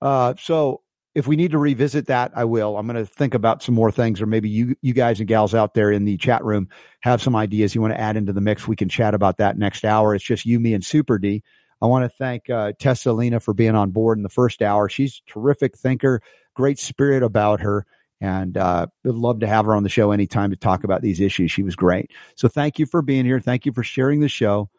Uh, 0.00 0.34
so 0.38 0.82
if 1.14 1.26
we 1.26 1.36
need 1.36 1.52
to 1.52 1.58
revisit 1.58 2.06
that, 2.06 2.32
I 2.34 2.44
will. 2.44 2.76
I'm 2.76 2.86
going 2.86 3.04
to 3.04 3.10
think 3.10 3.34
about 3.34 3.62
some 3.62 3.74
more 3.74 3.92
things, 3.92 4.20
or 4.20 4.26
maybe 4.26 4.48
you, 4.48 4.76
you 4.82 4.94
guys 4.94 5.18
and 5.18 5.28
gals 5.28 5.54
out 5.54 5.74
there 5.74 5.90
in 5.90 6.04
the 6.04 6.16
chat 6.16 6.44
room 6.44 6.68
have 7.00 7.22
some 7.22 7.36
ideas 7.36 7.74
you 7.74 7.80
want 7.80 7.94
to 7.94 8.00
add 8.00 8.16
into 8.16 8.32
the 8.32 8.40
mix. 8.40 8.66
We 8.66 8.76
can 8.76 8.88
chat 8.88 9.14
about 9.14 9.36
that 9.38 9.58
next 9.58 9.84
hour. 9.84 10.14
It's 10.14 10.24
just 10.24 10.46
you, 10.46 10.58
me, 10.58 10.74
and 10.74 10.84
Super 10.84 11.18
D. 11.18 11.42
I 11.82 11.86
want 11.86 12.04
to 12.04 12.16
thank 12.16 12.48
uh, 12.48 12.72
Tessa 12.78 13.12
Lena 13.12 13.40
for 13.40 13.52
being 13.52 13.74
on 13.74 13.90
board 13.90 14.16
in 14.16 14.22
the 14.22 14.28
first 14.28 14.62
hour. 14.62 14.88
She's 14.88 15.20
a 15.26 15.30
terrific 15.32 15.76
thinker, 15.76 16.22
great 16.54 16.78
spirit 16.78 17.22
about 17.22 17.60
her, 17.60 17.86
and 18.20 18.56
uh, 18.56 18.86
would 19.04 19.16
love 19.16 19.40
to 19.40 19.48
have 19.48 19.66
her 19.66 19.74
on 19.74 19.82
the 19.82 19.88
show 19.88 20.12
anytime 20.12 20.50
to 20.50 20.56
talk 20.56 20.84
about 20.84 21.02
these 21.02 21.20
issues. 21.20 21.50
She 21.50 21.64
was 21.64 21.74
great. 21.76 22.10
So 22.36 22.48
thank 22.48 22.78
you 22.78 22.86
for 22.86 23.02
being 23.02 23.24
here. 23.24 23.40
Thank 23.40 23.66
you 23.66 23.72
for 23.72 23.82
sharing 23.82 24.20
the 24.20 24.28
show. 24.28 24.70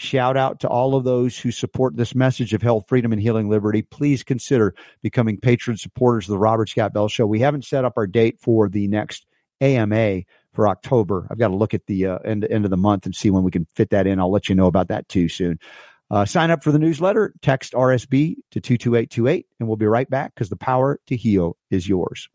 Shout 0.00 0.38
out 0.38 0.60
to 0.60 0.68
all 0.68 0.94
of 0.94 1.04
those 1.04 1.38
who 1.38 1.50
support 1.50 1.94
this 1.94 2.14
message 2.14 2.54
of 2.54 2.62
health, 2.62 2.86
freedom, 2.88 3.12
and 3.12 3.20
healing 3.20 3.50
liberty. 3.50 3.82
Please 3.82 4.22
consider 4.22 4.74
becoming 5.02 5.36
patron 5.36 5.76
supporters 5.76 6.26
of 6.26 6.32
the 6.32 6.38
Robert 6.38 6.70
Scott 6.70 6.94
Bell 6.94 7.06
Show. 7.06 7.26
We 7.26 7.40
haven't 7.40 7.66
set 7.66 7.84
up 7.84 7.92
our 7.98 8.06
date 8.06 8.38
for 8.40 8.70
the 8.70 8.88
next 8.88 9.26
AMA 9.60 10.22
for 10.54 10.68
October. 10.68 11.28
I've 11.30 11.38
got 11.38 11.48
to 11.48 11.56
look 11.56 11.74
at 11.74 11.84
the 11.84 12.06
uh, 12.06 12.18
end, 12.24 12.46
end 12.48 12.64
of 12.64 12.70
the 12.70 12.78
month 12.78 13.04
and 13.04 13.14
see 13.14 13.28
when 13.28 13.42
we 13.42 13.50
can 13.50 13.66
fit 13.74 13.90
that 13.90 14.06
in. 14.06 14.18
I'll 14.18 14.32
let 14.32 14.48
you 14.48 14.54
know 14.54 14.68
about 14.68 14.88
that 14.88 15.06
too 15.10 15.28
soon. 15.28 15.58
Uh, 16.10 16.24
sign 16.24 16.50
up 16.50 16.64
for 16.64 16.72
the 16.72 16.78
newsletter, 16.78 17.34
text 17.42 17.74
RSB 17.74 18.36
to 18.52 18.60
22828, 18.62 19.46
and 19.58 19.68
we'll 19.68 19.76
be 19.76 19.84
right 19.84 20.08
back 20.08 20.34
because 20.34 20.48
the 20.48 20.56
power 20.56 20.98
to 21.08 21.16
heal 21.16 21.58
is 21.70 21.86
yours. 21.86 22.30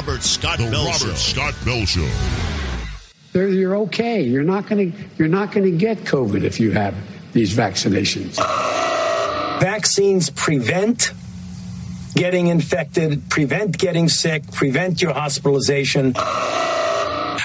Robert 0.00 0.22
Scott 0.22 0.56
the 0.56 0.70
Bell 0.70 0.86
Robert 0.86 0.98
Show. 0.98 1.12
Scott 1.12 1.54
Bell 1.62 1.84
Show. 1.84 2.10
You're 3.34 3.76
okay. 3.76 4.22
You're 4.22 4.44
not 4.44 4.66
going 4.66 4.92
to. 4.92 4.98
You're 5.18 5.28
not 5.28 5.52
going 5.52 5.70
to 5.70 5.76
get 5.76 5.98
COVID 5.98 6.42
if 6.42 6.58
you 6.58 6.70
have 6.70 6.94
these 7.34 7.54
vaccinations. 7.54 8.36
Vaccines 9.60 10.30
prevent 10.30 11.12
getting 12.14 12.46
infected, 12.46 13.28
prevent 13.28 13.76
getting 13.76 14.08
sick, 14.08 14.50
prevent 14.52 15.02
your 15.02 15.12
hospitalization. 15.12 16.14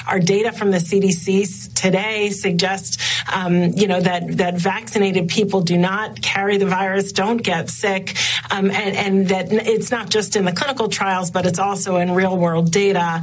Our 0.08 0.20
data 0.20 0.52
from 0.52 0.72
the 0.72 0.78
CDC 0.78 1.74
today 1.74 2.30
suggests, 2.30 3.24
um, 3.32 3.74
you 3.74 3.88
know, 3.88 4.00
that 4.00 4.38
that 4.38 4.56
vaccinated 4.56 5.28
people 5.28 5.62
do 5.62 5.78
not 5.78 6.22
carry 6.22 6.58
the 6.58 6.66
virus, 6.66 7.12
don't 7.12 7.42
get 7.42 7.70
sick, 7.70 8.16
um, 8.52 8.72
and, 8.72 8.96
and 8.96 9.28
that 9.30 9.52
it's 9.52 9.92
not 9.92 10.10
just 10.10 10.36
in 10.36 10.46
the 10.46 10.52
clinical 10.52 10.88
trials, 10.88 11.32
but 11.32 11.46
it's 11.46 11.60
also 11.60 11.98
in 11.98 12.12
real 12.12 12.38
world 12.38 12.72
data. 12.72 13.22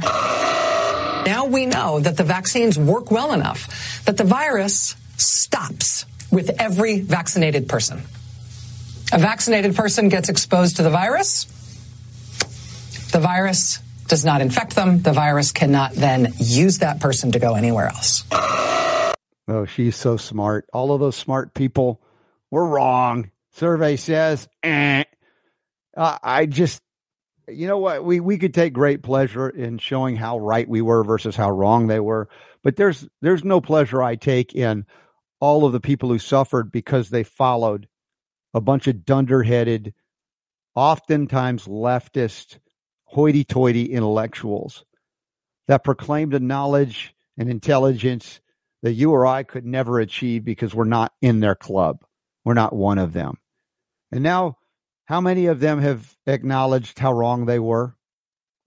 Now 1.25 1.45
we 1.45 1.65
know 1.65 1.99
that 1.99 2.17
the 2.17 2.23
vaccines 2.23 2.77
work 2.77 3.09
well 3.11 3.33
enough 3.33 4.03
that 4.05 4.17
the 4.17 4.23
virus 4.23 4.95
stops 5.17 6.05
with 6.31 6.49
every 6.59 6.99
vaccinated 6.99 7.69
person. 7.69 8.01
A 9.11 9.19
vaccinated 9.19 9.75
person 9.75 10.09
gets 10.09 10.29
exposed 10.29 10.77
to 10.77 10.83
the 10.83 10.89
virus, 10.89 11.45
the 13.11 13.19
virus 13.19 13.79
does 14.13 14.23
not 14.23 14.41
infect 14.41 14.75
them, 14.75 15.01
the 15.01 15.11
virus 15.11 15.51
cannot 15.51 15.91
then 15.93 16.31
use 16.37 16.77
that 16.77 16.99
person 16.99 17.31
to 17.31 17.39
go 17.39 17.55
anywhere 17.55 17.87
else. 17.87 18.23
Oh, 19.47 19.65
she's 19.65 19.95
so 19.95 20.17
smart. 20.17 20.67
All 20.71 20.91
of 20.91 20.99
those 20.99 21.15
smart 21.15 21.55
people 21.55 21.99
were 22.51 22.63
wrong. 22.63 23.31
Survey 23.53 23.95
says, 23.95 24.47
eh. 24.61 25.05
Uh, 25.97 26.19
I 26.21 26.45
just, 26.45 26.79
you 27.47 27.65
know 27.65 27.79
what? 27.79 28.05
We 28.05 28.19
we 28.19 28.37
could 28.37 28.53
take 28.53 28.71
great 28.71 29.01
pleasure 29.01 29.49
in 29.49 29.79
showing 29.79 30.15
how 30.15 30.37
right 30.37 30.69
we 30.69 30.83
were 30.83 31.03
versus 31.03 31.35
how 31.35 31.49
wrong 31.49 31.87
they 31.87 31.99
were, 31.99 32.29
but 32.63 32.75
there's 32.75 33.07
there's 33.23 33.43
no 33.43 33.61
pleasure 33.61 34.03
I 34.03 34.15
take 34.15 34.53
in 34.53 34.85
all 35.39 35.65
of 35.65 35.73
the 35.73 35.79
people 35.79 36.09
who 36.09 36.19
suffered 36.19 36.71
because 36.71 37.09
they 37.09 37.23
followed 37.23 37.87
a 38.53 38.61
bunch 38.61 38.85
of 38.85 39.05
dunderheaded, 39.05 39.95
oftentimes 40.75 41.65
leftist, 41.65 42.59
hoity-toity 43.13 43.85
intellectuals 43.85 44.83
that 45.67 45.83
proclaimed 45.83 46.33
a 46.33 46.39
knowledge 46.39 47.13
and 47.37 47.49
intelligence 47.49 48.41
that 48.81 48.93
you 48.93 49.11
or 49.11 49.25
I 49.25 49.43
could 49.43 49.65
never 49.65 49.99
achieve 49.99 50.43
because 50.43 50.73
we're 50.73 50.83
not 50.83 51.13
in 51.21 51.39
their 51.39 51.55
club. 51.55 52.03
We're 52.43 52.55
not 52.55 52.75
one 52.75 52.97
of 52.97 53.13
them. 53.13 53.37
And 54.11 54.23
now 54.23 54.57
how 55.05 55.21
many 55.21 55.45
of 55.45 55.59
them 55.59 55.79
have 55.79 56.11
acknowledged 56.27 56.99
how 56.99 57.13
wrong 57.13 57.45
they 57.45 57.59
were 57.59 57.95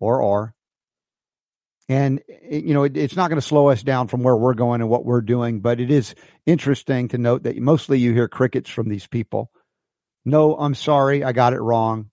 or 0.01 0.23
are? 0.23 0.55
And, 1.89 2.23
you 2.51 2.73
know, 2.75 2.85
it, 2.85 2.97
it's 2.97 3.17
not 3.17 3.31
going 3.31 3.41
to 3.41 3.47
slow 3.47 3.69
us 3.69 3.83
down 3.83 4.09
from 4.09 4.23
where 4.23 4.37
we're 4.37 4.55
going 4.55 4.81
and 4.81 4.91
what 4.91 5.05
we're 5.05 5.21
doing, 5.21 5.61
but 5.61 5.81
it 5.81 5.91
is 5.91 6.15
interesting 6.47 7.09
to 7.09 7.19
note 7.19 7.43
that 7.45 7.57
mostly 7.59 7.99
you 7.99 8.13
hear 8.13 8.29
crickets 8.29 8.71
from 8.71 8.89
these 8.89 9.07
people. 9.07 9.51
No, 10.25 10.57
I'm 10.57 10.75
sorry. 10.75 11.23
I 11.23 11.33
got 11.33 11.53
it 11.53 11.61
wrong. 11.61 12.11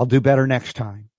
I'll 0.00 0.06
do 0.06 0.22
better 0.22 0.46
next 0.46 0.76
time. 0.76 1.10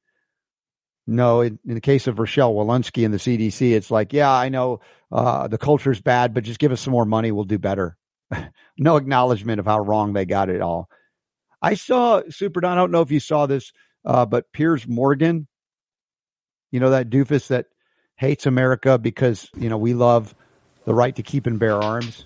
No, 1.05 1.41
in, 1.41 1.59
in 1.67 1.75
the 1.75 1.82
case 1.82 2.07
of 2.07 2.17
Rochelle 2.17 2.55
Walensky 2.55 3.05
and 3.05 3.13
the 3.13 3.19
CDC, 3.19 3.73
it's 3.73 3.91
like, 3.91 4.11
yeah, 4.11 4.32
I 4.32 4.49
know 4.49 4.79
uh, 5.11 5.47
the 5.47 5.59
culture's 5.59 6.01
bad, 6.01 6.34
but 6.34 6.43
just 6.43 6.59
give 6.59 6.71
us 6.71 6.82
some 6.82 6.91
more 6.91 7.05
money. 7.05 7.32
We'll 7.32 7.43
do 7.43 7.59
better. 7.59 7.95
no 8.79 8.95
acknowledgement 8.95 9.59
of 9.59 9.67
how 9.67 9.82
wrong 9.82 10.13
they 10.13 10.25
got 10.25 10.49
it 10.49 10.61
all. 10.61 10.89
I 11.61 11.75
saw 11.75 12.23
Super 12.32 12.59
Don. 12.59 12.71
I 12.71 12.75
don't 12.82 12.89
know 12.89 13.03
if 13.03 13.11
you 13.11 13.19
saw 13.19 13.45
this, 13.45 13.71
uh, 14.03 14.25
but 14.25 14.51
Piers 14.51 14.88
Morgan, 14.88 15.47
you 16.71 16.79
know 16.79 16.89
that 16.89 17.11
doofus 17.11 17.49
that 17.49 17.67
hates 18.15 18.47
America 18.47 18.97
because 18.97 19.47
you 19.55 19.69
know 19.69 19.77
we 19.77 19.93
love 19.93 20.34
the 20.86 20.95
right 20.95 21.15
to 21.17 21.21
keep 21.21 21.45
and 21.45 21.59
bear 21.59 21.75
arms. 21.75 22.25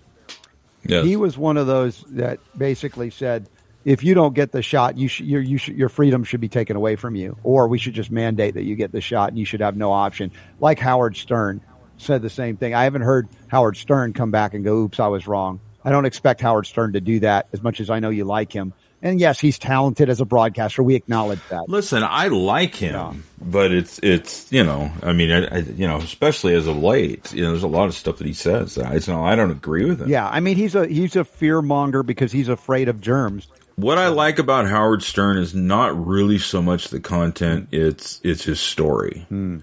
Yes. 0.86 1.04
He 1.04 1.18
was 1.18 1.38
one 1.38 1.58
of 1.58 1.68
those 1.68 2.00
that 2.12 2.40
basically 2.58 3.10
said, 3.10 3.50
if 3.86 4.04
you 4.04 4.16
don't 4.16 4.34
get 4.34 4.52
the 4.52 4.64
shot, 4.64 4.98
you 4.98 5.10
your 5.24 5.42
you 5.42 5.60
your 5.68 5.90
freedom 5.90 6.24
should 6.24 6.42
be 6.42 6.50
taken 6.50 6.76
away 6.76 6.96
from 6.96 7.16
you, 7.16 7.38
or 7.44 7.68
we 7.68 7.78
should 7.78 7.94
just 7.94 8.12
mandate 8.12 8.56
that 8.56 8.64
you 8.64 8.76
get 8.76 8.92
the 8.92 9.00
shot 9.00 9.30
and 9.30 9.38
you 9.38 9.46
should 9.46 9.62
have 9.62 9.78
no 9.78 9.92
option. 9.92 10.32
Like 10.60 10.80
Howard 10.80 11.16
Stern 11.16 11.62
said 11.98 12.22
the 12.22 12.30
same 12.30 12.58
thing. 12.58 12.74
I 12.74 12.84
haven't 12.84 13.04
heard 13.04 13.30
Howard 13.48 13.78
Stern 13.78 14.14
come 14.14 14.32
back 14.32 14.56
and 14.56 14.64
go, 14.64 14.76
"Oops, 14.80 15.00
I 15.00 15.08
was 15.08 15.28
wrong." 15.28 15.60
I 15.84 15.92
don't 15.92 16.06
expect 16.06 16.42
Howard 16.42 16.66
Stern 16.66 16.94
to 16.94 17.02
do 17.02 17.20
that 17.20 17.48
as 17.54 17.62
much 17.62 17.80
as 17.80 17.92
I 17.92 18.00
know 18.00 18.10
you 18.10 18.26
like 18.26 18.52
him. 18.52 18.74
And 19.04 19.20
yes, 19.20 19.40
he's 19.40 19.60
talented 19.60 20.10
as 20.10 20.20
a 20.20 20.26
broadcaster. 20.26 20.82
We 20.82 20.96
acknowledge 20.96 21.42
that. 21.50 21.70
Listen, 21.70 22.02
I 22.02 22.30
like 22.30 22.74
him, 22.74 22.94
yeah. 22.96 23.14
but 23.40 23.72
it's 23.72 24.00
it's 24.00 24.52
you 24.52 24.64
know, 24.64 24.92
I 25.04 25.14
mean, 25.14 25.32
I, 25.32 25.46
I, 25.46 25.58
you 25.60 25.88
know, 25.88 25.98
especially 25.98 26.56
as 26.56 26.66
of 26.66 26.78
late, 26.78 27.32
you 27.32 27.44
know, 27.44 27.52
there's 27.52 27.62
a 27.62 27.68
lot 27.68 27.86
of 27.86 27.94
stuff 27.94 28.18
that 28.18 28.26
he 28.26 28.34
says 28.34 28.74
that 28.76 28.88
I, 28.88 28.96
you 28.96 29.14
know, 29.14 29.24
I 29.24 29.36
don't 29.36 29.52
agree 29.52 29.86
with 29.86 30.02
him. 30.02 30.10
Yeah, 30.10 30.28
I 30.28 30.40
mean, 30.40 30.56
he's 30.56 30.74
a 30.74 30.88
he's 30.88 31.16
a 31.16 31.24
fear 31.24 31.62
monger 31.62 32.02
because 32.02 32.32
he's 32.32 32.50
afraid 32.50 32.90
of 32.90 33.00
germs. 33.00 33.48
What 33.76 33.98
I 33.98 34.08
like 34.08 34.40
about 34.40 34.68
Howard 34.68 35.04
Stern 35.04 35.38
is 35.38 35.54
not 35.54 36.06
really 36.06 36.38
so 36.38 36.62
much 36.62 36.90
the 36.90 37.00
content; 37.00 37.70
it's 37.72 38.22
it's 38.24 38.44
his 38.44 38.60
story. 38.60 39.26
Hmm. 39.30 39.60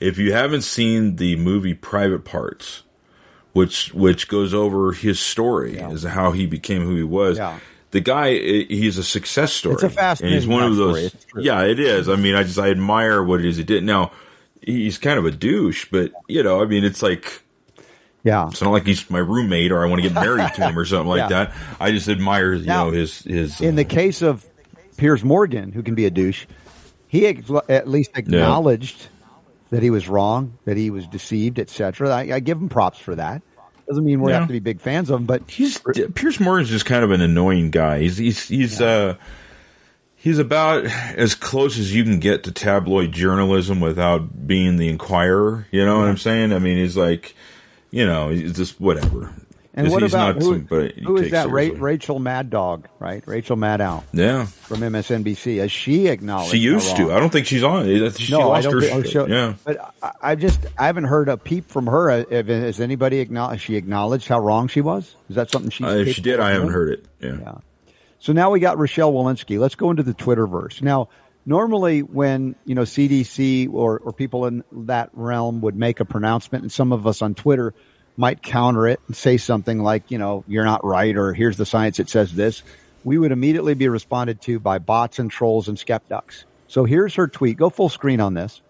If 0.00 0.18
you 0.18 0.32
haven't 0.32 0.62
seen 0.62 1.16
the 1.16 1.36
movie 1.36 1.74
Private 1.74 2.24
Parts, 2.24 2.82
which 3.52 3.92
which 3.92 4.28
goes 4.28 4.54
over 4.54 4.92
his 4.92 5.20
story 5.20 5.76
yeah. 5.76 5.90
as 5.90 6.02
how 6.02 6.32
he 6.32 6.46
became 6.46 6.82
who 6.82 6.96
he 6.96 7.02
was. 7.02 7.38
Yeah 7.38 7.58
the 7.92 8.00
guy 8.00 8.32
he's 8.32 8.98
a 8.98 9.04
success 9.04 9.52
story. 9.52 9.74
It's 9.74 9.82
a 9.84 9.90
fascinating. 9.90 10.34
And 10.34 10.42
he's 10.42 10.48
one 10.48 10.64
of 10.64 10.76
those. 10.76 11.14
Yeah, 11.36 11.62
it 11.62 11.78
is. 11.78 12.08
I 12.08 12.16
mean, 12.16 12.34
I 12.34 12.42
just 12.42 12.58
I 12.58 12.70
admire 12.70 13.22
what 13.22 13.40
it 13.40 13.46
is 13.46 13.58
he 13.58 13.64
did. 13.64 13.84
Now 13.84 14.12
he's 14.60 14.98
kind 14.98 15.18
of 15.18 15.26
a 15.26 15.30
douche, 15.30 15.86
but 15.90 16.10
you 16.26 16.42
know, 16.42 16.60
I 16.60 16.66
mean, 16.66 16.84
it's 16.84 17.02
like. 17.02 17.42
Yeah, 18.24 18.48
it's 18.48 18.62
not 18.62 18.70
like 18.70 18.86
he's 18.86 19.08
my 19.10 19.18
roommate 19.18 19.72
or 19.72 19.84
I 19.84 19.88
want 19.88 20.02
to 20.02 20.08
get 20.08 20.14
married 20.14 20.54
to 20.54 20.68
him 20.68 20.78
or 20.78 20.84
something 20.84 21.08
like 21.08 21.18
yeah. 21.30 21.46
that. 21.46 21.54
I 21.80 21.90
just 21.90 22.08
admire, 22.08 22.54
you 22.54 22.66
now, 22.66 22.86
know, 22.86 22.90
his 22.92 23.22
his. 23.22 23.60
In 23.60 23.74
uh, 23.74 23.76
the 23.76 23.84
case 23.84 24.22
of 24.22 24.46
Piers 24.96 25.24
Morgan, 25.24 25.72
who 25.72 25.82
can 25.82 25.94
be 25.94 26.06
a 26.06 26.10
douche, 26.10 26.46
he 27.08 27.26
at 27.26 27.88
least 27.88 28.12
acknowledged 28.14 29.00
yeah. 29.00 29.38
that 29.70 29.82
he 29.82 29.90
was 29.90 30.08
wrong, 30.08 30.56
that 30.64 30.76
he 30.76 30.90
was 30.90 31.06
deceived, 31.08 31.58
etc. 31.58 32.10
I, 32.10 32.34
I 32.34 32.40
give 32.40 32.58
him 32.58 32.68
props 32.68 32.98
for 32.98 33.16
that. 33.16 33.42
Doesn't 33.88 34.04
mean 34.04 34.20
we 34.20 34.30
yeah. 34.30 34.38
have 34.38 34.48
to 34.48 34.52
be 34.52 34.60
big 34.60 34.80
fans 34.80 35.10
of 35.10 35.20
him, 35.20 35.26
but 35.26 35.50
he's 35.50 35.78
Piers 36.14 36.38
Morgan's 36.38 36.70
just 36.70 36.86
kind 36.86 37.04
of 37.04 37.10
an 37.10 37.20
annoying 37.20 37.70
guy. 37.70 37.98
He's 37.98 38.16
he's 38.16 38.48
he's 38.48 38.80
yeah. 38.80 38.86
uh 38.86 39.14
he's 40.14 40.38
about 40.38 40.84
as 40.84 41.34
close 41.34 41.78
as 41.78 41.92
you 41.92 42.04
can 42.04 42.20
get 42.20 42.44
to 42.44 42.52
tabloid 42.52 43.10
journalism 43.12 43.80
without 43.80 44.46
being 44.46 44.76
the 44.76 44.88
Inquirer. 44.88 45.66
You 45.72 45.84
know 45.84 45.98
what 45.98 46.08
I'm 46.08 46.16
saying? 46.16 46.52
I 46.52 46.60
mean, 46.60 46.78
he's 46.78 46.96
like, 46.96 47.34
you 47.92 48.04
know, 48.04 48.30
he's 48.30 48.56
just 48.56 48.80
whatever. 48.80 49.32
And 49.74 49.90
what 49.90 50.02
about 50.02 50.36
who, 50.36 50.58
who 50.58 51.16
is 51.16 51.30
that? 51.30 51.48
Ra- 51.48 51.70
Rachel 51.74 52.18
Mad 52.18 52.50
Dog, 52.50 52.88
right? 52.98 53.26
Rachel 53.26 53.56
Maddow. 53.56 54.04
Yeah, 54.12 54.44
from 54.44 54.80
MSNBC. 54.80 55.60
Has 55.60 55.72
she 55.72 56.08
acknowledged? 56.08 56.50
She 56.50 56.58
used 56.58 56.94
to. 56.96 57.10
I 57.10 57.18
don't 57.18 57.30
think 57.30 57.46
she's 57.46 57.62
on. 57.62 57.86
She 57.86 58.32
no, 58.32 58.52
I 58.52 58.60
don't. 58.60 58.82
Think, 58.82 59.16
oh, 59.16 59.26
yeah, 59.26 59.54
but 59.64 59.94
I, 60.02 60.12
I 60.22 60.34
just 60.34 60.60
I 60.76 60.86
haven't 60.86 61.04
heard 61.04 61.30
a 61.30 61.38
peep 61.38 61.70
from 61.70 61.86
her. 61.86 62.10
Has 62.30 62.80
anybody 62.80 63.20
acknowledged? 63.20 63.62
She 63.62 63.76
acknowledged 63.76 64.28
how 64.28 64.40
wrong 64.40 64.68
she 64.68 64.82
was. 64.82 65.16
Is 65.30 65.36
that 65.36 65.50
something 65.50 65.70
she? 65.70 65.84
Uh, 65.84 65.94
if 65.94 66.16
she 66.16 66.20
did, 66.20 66.38
I 66.38 66.50
haven't 66.50 66.72
heard 66.72 66.90
it. 66.90 67.06
Yeah. 67.20 67.38
yeah. 67.40 67.54
So 68.18 68.34
now 68.34 68.50
we 68.50 68.60
got 68.60 68.76
Rochelle 68.76 69.12
Walensky. 69.12 69.58
Let's 69.58 69.74
go 69.74 69.90
into 69.90 70.02
the 70.02 70.14
Twitterverse 70.14 70.82
now. 70.82 71.08
Normally, 71.44 72.02
when 72.02 72.54
you 72.64 72.74
know 72.74 72.82
CDC 72.82 73.72
or 73.72 73.98
or 73.98 74.12
people 74.12 74.46
in 74.46 74.62
that 74.72 75.10
realm 75.12 75.60
would 75.62 75.76
make 75.76 76.00
a 76.00 76.04
pronouncement, 76.04 76.62
and 76.62 76.72
some 76.72 76.92
of 76.92 77.06
us 77.06 77.20
on 77.22 77.34
Twitter 77.34 77.74
might 78.16 78.42
counter 78.42 78.86
it 78.86 79.00
and 79.06 79.16
say 79.16 79.36
something 79.36 79.82
like, 79.82 80.10
you 80.10 80.18
know, 80.18 80.44
you're 80.46 80.64
not 80.64 80.84
right 80.84 81.16
or 81.16 81.32
here's 81.32 81.56
the 81.56 81.66
science 81.66 81.96
that 81.96 82.08
says 82.08 82.34
this, 82.34 82.62
we 83.04 83.18
would 83.18 83.32
immediately 83.32 83.74
be 83.74 83.88
responded 83.88 84.40
to 84.42 84.60
by 84.60 84.78
bots 84.78 85.18
and 85.18 85.30
trolls 85.30 85.68
and 85.68 85.78
skeptics. 85.78 86.44
So 86.68 86.84
here's 86.84 87.14
her 87.14 87.28
tweet. 87.28 87.56
Go 87.56 87.70
full 87.70 87.88
screen 87.88 88.20
on 88.20 88.34
this. 88.34 88.62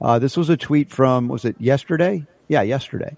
Uh, 0.00 0.18
this 0.18 0.36
was 0.36 0.50
a 0.50 0.56
tweet 0.56 0.90
from, 0.90 1.28
was 1.28 1.44
it 1.44 1.56
yesterday? 1.58 2.26
Yeah, 2.48 2.62
yesterday. 2.62 3.16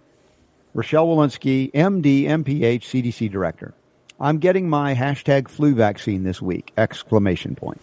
Rochelle 0.74 1.08
Walensky, 1.08 1.72
MD, 1.72 2.24
MPH, 2.24 2.82
CDC 2.82 3.30
director. 3.30 3.74
I'm 4.20 4.38
getting 4.38 4.68
my 4.68 4.94
hashtag 4.94 5.48
flu 5.48 5.74
vaccine 5.74 6.24
this 6.24 6.42
week! 6.42 6.72
Exclamation 6.76 7.54
point. 7.54 7.80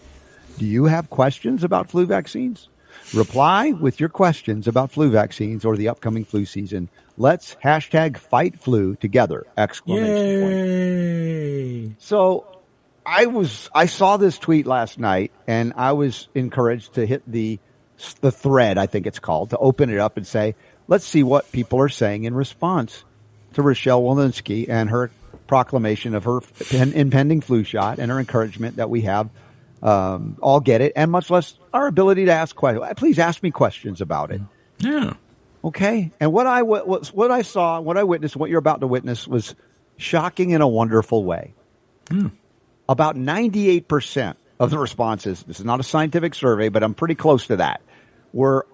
Do 0.58 0.64
you 0.64 0.84
have 0.84 1.10
questions 1.10 1.64
about 1.64 1.90
flu 1.90 2.06
vaccines? 2.06 2.68
Reply 3.14 3.72
with 3.72 4.00
your 4.00 4.08
questions 4.08 4.66
about 4.66 4.90
flu 4.90 5.10
vaccines 5.10 5.64
or 5.64 5.76
the 5.76 5.88
upcoming 5.88 6.24
flu 6.24 6.44
season 6.44 6.88
Let's 7.18 7.56
hashtag 7.64 8.18
fight 8.18 8.60
flu 8.60 8.94
together! 8.96 9.46
Exclamation 9.56 10.26
Yay. 10.26 11.86
point. 11.86 12.02
So 12.02 12.60
I 13.06 13.26
was, 13.26 13.70
I 13.74 13.86
saw 13.86 14.18
this 14.18 14.38
tweet 14.38 14.66
last 14.66 14.98
night 14.98 15.32
and 15.46 15.72
I 15.76 15.92
was 15.92 16.28
encouraged 16.34 16.94
to 16.94 17.06
hit 17.06 17.22
the, 17.26 17.58
the 18.20 18.30
thread, 18.30 18.76
I 18.76 18.86
think 18.86 19.06
it's 19.06 19.18
called, 19.18 19.50
to 19.50 19.56
open 19.56 19.88
it 19.88 19.98
up 19.98 20.18
and 20.18 20.26
say, 20.26 20.56
let's 20.88 21.06
see 21.06 21.22
what 21.22 21.50
people 21.52 21.80
are 21.80 21.88
saying 21.88 22.24
in 22.24 22.34
response 22.34 23.02
to 23.54 23.62
Rochelle 23.62 24.02
Walensky 24.02 24.68
and 24.68 24.90
her 24.90 25.10
proclamation 25.46 26.14
of 26.14 26.24
her 26.24 26.40
impending 26.70 27.40
flu 27.40 27.64
shot 27.64 27.98
and 27.98 28.10
her 28.10 28.18
encouragement 28.18 28.76
that 28.76 28.90
we 28.90 29.02
have 29.02 29.30
um, 29.82 30.36
all 30.40 30.60
get 30.60 30.80
it, 30.80 30.92
and 30.96 31.10
much 31.10 31.30
less 31.30 31.58
our 31.72 31.86
ability 31.86 32.26
to 32.26 32.32
ask 32.32 32.54
questions. 32.54 32.86
Please 32.96 33.18
ask 33.18 33.42
me 33.42 33.50
questions 33.50 34.00
about 34.00 34.30
it. 34.30 34.40
Yeah. 34.78 35.14
Okay. 35.64 36.12
And 36.20 36.32
what 36.32 36.46
I 36.46 36.62
what, 36.62 37.08
what 37.08 37.30
I 37.30 37.42
saw, 37.42 37.80
what 37.80 37.96
I 37.96 38.04
witnessed, 38.04 38.36
what 38.36 38.50
you're 38.50 38.58
about 38.58 38.80
to 38.80 38.86
witness 38.86 39.26
was 39.26 39.54
shocking 39.96 40.50
in 40.50 40.60
a 40.60 40.68
wonderful 40.68 41.24
way. 41.24 41.54
Hmm. 42.08 42.28
About 42.88 43.16
98% 43.16 44.36
of 44.60 44.70
the 44.70 44.78
responses, 44.78 45.42
this 45.42 45.58
is 45.58 45.64
not 45.64 45.80
a 45.80 45.82
scientific 45.82 46.34
survey, 46.34 46.68
but 46.68 46.84
I'm 46.84 46.94
pretty 46.94 47.16
close 47.16 47.48
to 47.48 47.56
that, 47.56 47.80
were 48.32 48.66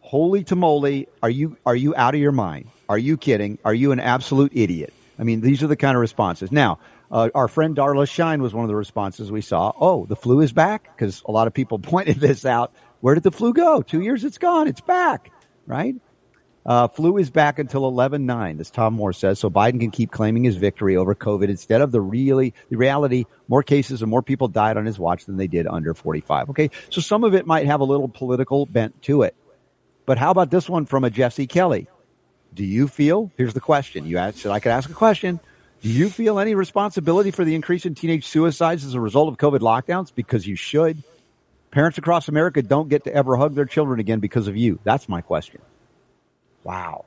holy 0.00 0.44
tamale, 0.44 1.08
are 1.22 1.30
you 1.30 1.56
are 1.64 1.76
you 1.76 1.94
out 1.96 2.14
of 2.14 2.20
your 2.20 2.32
mind? 2.32 2.70
Are 2.88 2.98
you 2.98 3.16
kidding? 3.16 3.58
Are 3.64 3.74
you 3.74 3.92
an 3.92 4.00
absolute 4.00 4.52
idiot? 4.54 4.92
I 5.18 5.24
mean, 5.24 5.40
these 5.40 5.62
are 5.62 5.66
the 5.66 5.76
kind 5.76 5.96
of 5.96 6.00
responses. 6.00 6.52
Now, 6.52 6.78
uh, 7.10 7.30
our 7.34 7.48
friend 7.48 7.76
Darla 7.76 8.08
Shine 8.08 8.42
was 8.42 8.52
one 8.52 8.64
of 8.64 8.68
the 8.68 8.76
responses 8.76 9.30
we 9.30 9.40
saw. 9.40 9.72
Oh, 9.78 10.06
the 10.06 10.16
flu 10.16 10.40
is 10.40 10.52
back 10.52 10.94
because 10.96 11.22
a 11.26 11.32
lot 11.32 11.46
of 11.46 11.54
people 11.54 11.78
pointed 11.78 12.16
this 12.16 12.44
out. 12.44 12.74
Where 13.00 13.14
did 13.14 13.24
the 13.24 13.30
flu 13.30 13.52
go? 13.52 13.82
Two 13.82 14.00
years 14.00 14.24
it's 14.24 14.38
gone. 14.38 14.68
It's 14.68 14.80
back, 14.80 15.30
right? 15.66 15.94
Uh, 16.66 16.86
flu 16.86 17.16
is 17.16 17.30
back 17.30 17.58
until 17.58 17.90
11-9, 17.90 18.60
as 18.60 18.70
Tom 18.70 18.92
Moore 18.92 19.14
says, 19.14 19.38
so 19.38 19.48
Biden 19.48 19.80
can 19.80 19.90
keep 19.90 20.10
claiming 20.10 20.44
his 20.44 20.56
victory 20.56 20.98
over 20.98 21.14
COVID 21.14 21.48
instead 21.48 21.80
of 21.80 21.92
the 21.92 22.00
really, 22.00 22.52
the 22.68 22.76
reality, 22.76 23.24
more 23.46 23.62
cases 23.62 24.02
and 24.02 24.10
more 24.10 24.22
people 24.22 24.48
died 24.48 24.76
on 24.76 24.84
his 24.84 24.98
watch 24.98 25.24
than 25.24 25.38
they 25.38 25.46
did 25.46 25.66
under 25.66 25.94
45. 25.94 26.50
Okay. 26.50 26.70
So 26.90 27.00
some 27.00 27.24
of 27.24 27.34
it 27.34 27.46
might 27.46 27.64
have 27.64 27.80
a 27.80 27.84
little 27.84 28.08
political 28.08 28.66
bent 28.66 29.00
to 29.02 29.22
it. 29.22 29.34
But 30.04 30.18
how 30.18 30.30
about 30.30 30.50
this 30.50 30.68
one 30.68 30.84
from 30.84 31.04
a 31.04 31.10
Jesse 31.10 31.46
Kelly? 31.46 31.88
Do 32.52 32.64
you 32.64 32.86
feel, 32.86 33.32
here's 33.38 33.54
the 33.54 33.60
question. 33.60 34.04
You 34.06 34.18
asked, 34.18 34.44
I 34.44 34.60
could 34.60 34.72
ask 34.72 34.90
a 34.90 34.94
question. 34.94 35.40
Do 35.80 35.88
you 35.88 36.10
feel 36.10 36.38
any 36.38 36.54
responsibility 36.54 37.30
for 37.30 37.44
the 37.44 37.54
increase 37.54 37.86
in 37.86 37.94
teenage 37.94 38.26
suicides 38.26 38.84
as 38.84 38.94
a 38.94 39.00
result 39.00 39.28
of 39.28 39.36
COVID 39.38 39.60
lockdowns? 39.60 40.12
Because 40.12 40.46
you 40.46 40.56
should. 40.56 41.02
Parents 41.70 41.98
across 41.98 42.28
America 42.28 42.62
don't 42.62 42.88
get 42.88 43.04
to 43.04 43.14
ever 43.14 43.36
hug 43.36 43.54
their 43.54 43.66
children 43.66 44.00
again 44.00 44.20
because 44.20 44.48
of 44.48 44.56
you. 44.56 44.78
That's 44.84 45.08
my 45.08 45.20
question. 45.20 45.60
Wow, 46.64 47.04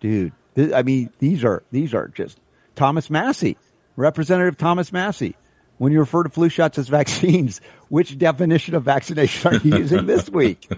dude. 0.00 0.32
Th- 0.54 0.72
I 0.72 0.82
mean, 0.82 1.10
these 1.18 1.44
are 1.44 1.62
these 1.70 1.92
are 1.92 2.08
just 2.08 2.38
Thomas 2.74 3.10
Massie, 3.10 3.58
Representative 3.96 4.56
Thomas 4.56 4.92
Massie. 4.92 5.36
When 5.78 5.92
you 5.92 5.98
refer 6.00 6.22
to 6.22 6.30
flu 6.30 6.48
shots 6.48 6.78
as 6.78 6.88
vaccines, 7.00 7.60
which 7.88 8.16
definition 8.16 8.74
of 8.74 8.84
vaccination 8.84 9.54
are 9.54 9.56
you 9.58 9.76
using 9.78 10.06
this 10.06 10.30
week? 10.30 10.70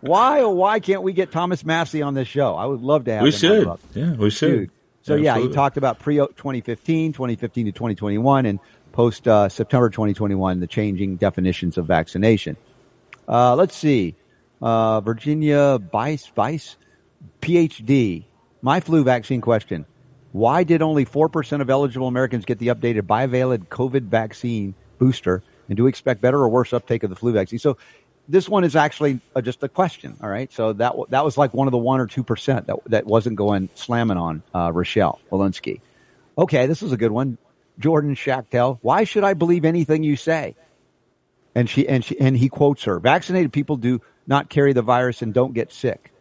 Why 0.00 0.40
oh 0.40 0.50
why 0.50 0.80
can't 0.80 1.02
we 1.02 1.12
get 1.12 1.32
Thomas 1.32 1.64
Massie 1.64 2.00
on 2.02 2.14
this 2.14 2.28
show? 2.28 2.54
I 2.54 2.64
would 2.64 2.80
love 2.80 3.04
to 3.04 3.12
have. 3.12 3.22
We 3.22 3.30
him 3.30 3.38
should. 3.38 3.78
Yeah, 3.94 4.12
we 4.14 4.30
should. 4.30 4.50
Dude. 4.50 4.70
So 5.02 5.14
yeah, 5.14 5.38
he 5.38 5.48
talked 5.48 5.76
about 5.76 5.98
pre 5.98 6.16
2015, 6.16 7.12
2015 7.12 7.66
to 7.66 7.72
2021, 7.72 8.46
and 8.46 8.60
post 8.92 9.26
uh, 9.26 9.48
September 9.48 9.88
2021, 9.88 10.60
the 10.60 10.66
changing 10.66 11.16
definitions 11.16 11.78
of 11.78 11.86
vaccination. 11.86 12.56
Uh, 13.26 13.54
let's 13.54 13.74
see, 13.74 14.14
uh, 14.60 15.00
Virginia 15.00 15.78
Bice 15.78 16.30
Bice, 16.34 16.76
PhD. 17.40 18.24
My 18.62 18.80
flu 18.80 19.02
vaccine 19.02 19.40
question: 19.40 19.86
Why 20.32 20.64
did 20.64 20.82
only 20.82 21.06
four 21.06 21.28
percent 21.28 21.62
of 21.62 21.70
eligible 21.70 22.06
Americans 22.06 22.44
get 22.44 22.58
the 22.58 22.68
updated 22.68 23.02
bivalent 23.02 23.68
COVID 23.68 24.02
vaccine 24.02 24.74
booster? 24.98 25.42
And 25.68 25.76
do 25.76 25.84
we 25.84 25.88
expect 25.88 26.20
better 26.20 26.38
or 26.38 26.48
worse 26.48 26.72
uptake 26.72 27.04
of 27.04 27.10
the 27.10 27.16
flu 27.16 27.32
vaccine? 27.32 27.60
So 27.60 27.78
this 28.30 28.48
one 28.48 28.64
is 28.64 28.76
actually 28.76 29.20
uh, 29.34 29.40
just 29.40 29.62
a 29.62 29.68
question. 29.68 30.16
All 30.22 30.28
right. 30.28 30.52
So 30.52 30.72
that, 30.74 30.94
that 31.08 31.24
was 31.24 31.36
like 31.36 31.52
one 31.52 31.66
of 31.66 31.72
the 31.72 31.78
one 31.78 32.00
or 32.00 32.06
2% 32.06 32.66
that, 32.66 32.76
that 32.86 33.06
wasn't 33.06 33.36
going 33.36 33.68
slamming 33.74 34.16
on, 34.16 34.42
uh, 34.54 34.70
Rochelle 34.72 35.20
Walensky. 35.30 35.80
Okay. 36.38 36.66
This 36.66 36.82
is 36.82 36.92
a 36.92 36.96
good 36.96 37.10
one. 37.10 37.38
Jordan 37.78 38.14
Schachtel. 38.14 38.78
Why 38.82 39.04
should 39.04 39.24
I 39.24 39.34
believe 39.34 39.64
anything 39.64 40.02
you 40.04 40.16
say? 40.16 40.54
And 41.54 41.68
she, 41.68 41.88
and 41.88 42.04
she, 42.04 42.18
and 42.20 42.36
he 42.36 42.48
quotes 42.48 42.84
her, 42.84 43.00
vaccinated 43.00 43.52
people 43.52 43.76
do 43.76 44.00
not 44.26 44.48
carry 44.48 44.72
the 44.72 44.82
virus 44.82 45.22
and 45.22 45.34
don't 45.34 45.52
get 45.52 45.72
sick. 45.72 46.12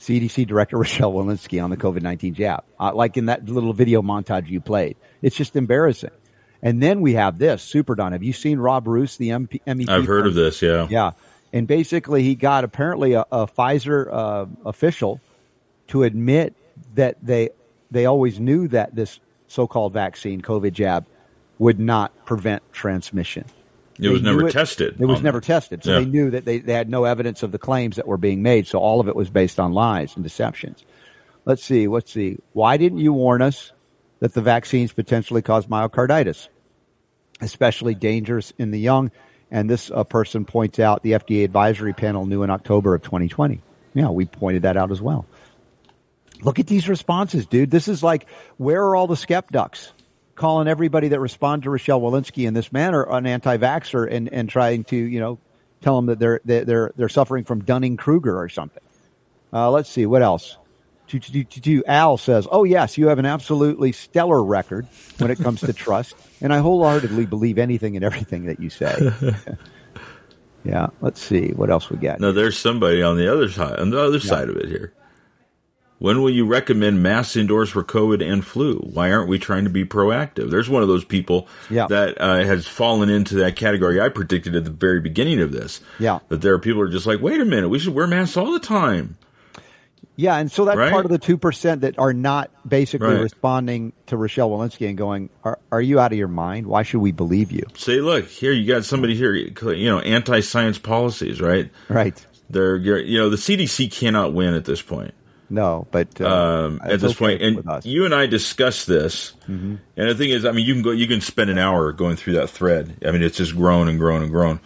CDC 0.00 0.46
Director 0.46 0.76
Rochelle 0.78 1.12
Walensky 1.12 1.62
on 1.62 1.70
the 1.70 1.76
COVID-19 1.76 2.34
jab, 2.34 2.64
uh, 2.80 2.92
like 2.92 3.16
in 3.16 3.26
that 3.26 3.44
little 3.48 3.72
video 3.72 4.02
montage 4.02 4.48
you 4.48 4.60
played. 4.60 4.96
It's 5.22 5.36
just 5.36 5.54
embarrassing. 5.54 6.10
And 6.62 6.82
then 6.82 7.02
we 7.02 7.12
have 7.12 7.38
this, 7.38 7.62
Super 7.62 7.94
Don. 7.94 8.12
Have 8.12 8.22
you 8.22 8.32
seen 8.32 8.58
Rob 8.58 8.88
Roos, 8.88 9.18
the 9.18 9.28
MP, 9.28 9.60
MEP? 9.66 9.88
I've 9.88 10.06
heard 10.06 10.22
from- 10.22 10.28
of 10.28 10.34
this. 10.34 10.62
Yeah. 10.62 10.88
yeah. 10.90 11.12
And 11.54 11.66
basically, 11.68 12.22
he 12.24 12.34
got 12.34 12.64
apparently 12.64 13.12
a, 13.14 13.24
a 13.32 13.46
Pfizer 13.46 14.12
uh, 14.12 14.46
official 14.66 15.20
to 15.88 16.02
admit 16.02 16.54
that 16.96 17.16
they 17.22 17.50
they 17.90 18.06
always 18.06 18.40
knew 18.40 18.66
that 18.68 18.94
this 18.94 19.20
so-called 19.46 19.92
vaccine, 19.92 20.42
COVID 20.42 20.72
jab, 20.72 21.06
would 21.60 21.78
not 21.78 22.12
prevent 22.26 22.62
transmission. 22.72 23.44
It 24.00 24.08
was 24.08 24.20
never 24.22 24.42
knew 24.42 24.50
tested 24.50 24.96
It 25.00 25.06
was 25.06 25.22
never 25.22 25.38
that. 25.38 25.46
tested, 25.46 25.84
so 25.84 25.92
Yeah. 25.92 25.98
they 26.00 26.06
knew 26.06 26.30
that 26.30 26.44
they, 26.44 26.58
they 26.58 26.72
had 26.72 26.90
no 26.90 27.04
evidence 27.04 27.44
of 27.44 27.52
the 27.52 27.58
claims 27.58 27.94
that 27.94 28.08
were 28.08 28.16
being 28.16 28.42
made. 28.42 28.66
So 28.66 28.80
all 28.80 28.98
of 28.98 29.06
it 29.06 29.14
was 29.14 29.30
based 29.30 29.60
on 29.60 29.72
lies 29.72 30.16
and 30.16 30.24
deceptions. 30.24 30.82
Let's 31.44 31.62
see. 31.62 31.86
Let's 31.86 32.12
see. 32.12 32.38
Why 32.52 32.76
didn't 32.76 32.98
you 32.98 33.12
warn 33.12 33.40
us 33.42 33.70
that 34.18 34.34
the 34.34 34.40
vaccines 34.42 34.92
potentially 34.92 35.42
cause 35.42 35.66
myocarditis? 35.66 36.48
especially 37.40 37.94
dangerous 37.94 38.52
in 38.58 38.70
the 38.70 38.78
young. 38.78 39.10
And 39.50 39.68
this 39.68 39.90
uh, 39.90 40.04
person 40.04 40.44
points 40.44 40.78
out 40.78 41.02
the 41.02 41.12
FDA 41.12 41.44
advisory 41.44 41.92
panel 41.92 42.26
knew 42.26 42.42
in 42.42 42.50
October 42.50 42.94
of 42.94 43.02
2020. 43.02 43.60
Yeah, 43.94 44.10
we 44.10 44.26
pointed 44.26 44.62
that 44.62 44.76
out 44.76 44.90
as 44.90 45.00
well. 45.00 45.26
Look 46.42 46.58
at 46.58 46.66
these 46.66 46.88
responses, 46.88 47.46
dude. 47.46 47.70
This 47.70 47.88
is 47.88 48.02
like, 48.02 48.26
where 48.56 48.82
are 48.82 48.96
all 48.96 49.06
the 49.06 49.16
skeptics? 49.16 49.92
Calling 50.34 50.66
everybody 50.66 51.08
that 51.08 51.20
respond 51.20 51.62
to 51.62 51.70
Rochelle 51.70 52.00
Walensky 52.00 52.46
in 52.48 52.54
this 52.54 52.72
manner 52.72 53.04
an 53.04 53.26
anti-vaxxer 53.26 54.10
and, 54.10 54.28
and 54.28 54.48
trying 54.48 54.82
to, 54.84 54.96
you 54.96 55.20
know, 55.20 55.38
tell 55.80 55.96
them 55.96 56.06
that 56.06 56.18
they're, 56.18 56.40
they're, 56.44 56.92
they're, 56.96 57.08
suffering 57.08 57.44
from 57.44 57.62
Dunning-Kruger 57.62 58.36
or 58.36 58.48
something. 58.48 58.82
Uh, 59.52 59.70
let's 59.70 59.88
see, 59.88 60.06
what 60.06 60.22
else? 60.22 60.56
Al 61.86 62.16
says, 62.16 62.46
"Oh 62.50 62.64
yes, 62.64 62.98
you 62.98 63.08
have 63.08 63.18
an 63.18 63.26
absolutely 63.26 63.92
stellar 63.92 64.42
record 64.42 64.86
when 65.18 65.30
it 65.30 65.38
comes 65.38 65.60
to 65.60 65.72
trust, 65.84 66.14
and 66.40 66.52
I 66.52 66.58
wholeheartedly 66.58 67.26
believe 67.26 67.58
anything 67.58 67.96
and 67.96 68.04
everything 68.04 68.46
that 68.46 68.60
you 68.60 68.70
say." 68.70 69.12
yeah. 70.64 70.88
Let's 71.00 71.20
see 71.20 71.50
what 71.50 71.70
else 71.70 71.90
we 71.90 71.96
got. 71.98 72.20
Now 72.20 72.32
there's 72.32 72.58
somebody 72.58 73.02
on 73.02 73.16
the 73.16 73.32
other 73.32 73.48
side, 73.50 73.78
on 73.78 73.90
the 73.90 74.00
other 74.02 74.20
side 74.20 74.48
of 74.48 74.56
it 74.56 74.68
here. 74.68 74.92
When 76.00 76.20
will 76.20 76.30
you 76.30 76.44
recommend 76.44 77.02
masks 77.02 77.36
indoors 77.36 77.70
for 77.70 77.82
COVID 77.84 78.20
and 78.20 78.44
flu? 78.44 78.78
Why 78.78 79.12
aren't 79.12 79.28
we 79.28 79.38
trying 79.38 79.64
to 79.64 79.70
be 79.70 79.84
proactive? 79.84 80.50
There's 80.50 80.68
one 80.68 80.82
of 80.82 80.88
those 80.88 81.04
people 81.04 81.46
Yeah. 81.70 81.86
that 81.86 82.20
uh, 82.20 82.44
has 82.44 82.66
fallen 82.66 83.08
into 83.08 83.36
that 83.36 83.56
category 83.56 84.00
I 84.00 84.08
predicted 84.08 84.56
at 84.56 84.64
the 84.64 84.70
very 84.70 85.00
beginning 85.00 85.40
of 85.40 85.52
this. 85.52 85.80
Yeah. 86.00 86.18
That 86.28 86.42
there 86.42 86.52
are 86.52 86.58
people 86.58 86.82
who 86.82 86.88
are 86.88 86.92
just 86.92 87.06
like, 87.06 87.20
wait 87.22 87.40
a 87.40 87.44
minute, 87.44 87.68
we 87.68 87.78
should 87.78 87.94
wear 87.94 88.08
masks 88.08 88.36
all 88.36 88.52
the 88.52 88.58
time. 88.58 89.16
Yeah, 90.16 90.36
and 90.36 90.50
so 90.50 90.64
that's 90.64 90.78
Right? 90.78 90.92
part 90.92 91.04
of 91.04 91.10
the 91.10 91.18
two 91.18 91.36
percent 91.36 91.80
that 91.80 91.98
are 91.98 92.12
not 92.12 92.50
basically 92.68 93.08
Right. 93.08 93.22
responding 93.22 93.92
to 94.06 94.16
Rochelle 94.16 94.50
Walensky 94.50 94.88
and 94.88 94.96
going, 94.96 95.28
"Are 95.42 95.58
are 95.72 95.82
you 95.82 95.98
out 95.98 96.12
of 96.12 96.18
your 96.18 96.28
mind? 96.28 96.66
Why 96.66 96.84
should 96.84 97.00
we 97.00 97.10
believe 97.10 97.50
you?" 97.50 97.64
Say, 97.74 98.00
look, 98.00 98.28
here 98.28 98.52
you 98.52 98.66
got 98.66 98.84
somebody 98.84 99.16
here, 99.16 99.34
you 99.34 99.90
know, 99.90 99.98
anti-science 99.98 100.78
policies, 100.78 101.40
right? 101.40 101.68
Right. 101.88 102.24
They're, 102.48 102.76
you 102.76 103.18
know, 103.18 103.30
the 103.30 103.38
CDC 103.38 103.88
cannot 103.88 104.32
win 104.34 104.54
at 104.54 104.64
this 104.64 104.82
point. 104.82 105.14
No, 105.50 105.86
but 105.90 106.20
uh, 106.20 106.26
um, 106.26 106.80
at 106.84 107.00
this 107.00 107.12
okay 107.12 107.38
point. 107.38 107.42
And. 107.42 107.56
Mm-hmm. 107.58 107.88
you 107.88 108.04
and 108.04 108.14
I 108.14 108.26
discussed 108.26 108.86
this, 108.86 109.32
and 109.46 109.78
the 109.96 110.14
thing 110.14 110.30
is, 110.30 110.44
I 110.44 110.52
mean, 110.52 110.64
you 110.64 110.74
can 110.74 110.82
go, 110.82 110.90
you 110.90 111.06
can 111.06 111.20
spend 111.20 111.50
an 111.50 111.58
hour 111.58 111.92
going 111.92 112.16
through 112.16 112.34
that 112.34 112.50
thread. 112.50 112.96
I 113.04 113.10
mean, 113.10 113.22
it's 113.22 113.36
just 113.36 113.54
grown 113.56 113.88
and 113.88 113.98
grown 113.98 114.22
and 114.22 114.30
grown. 114.30 114.60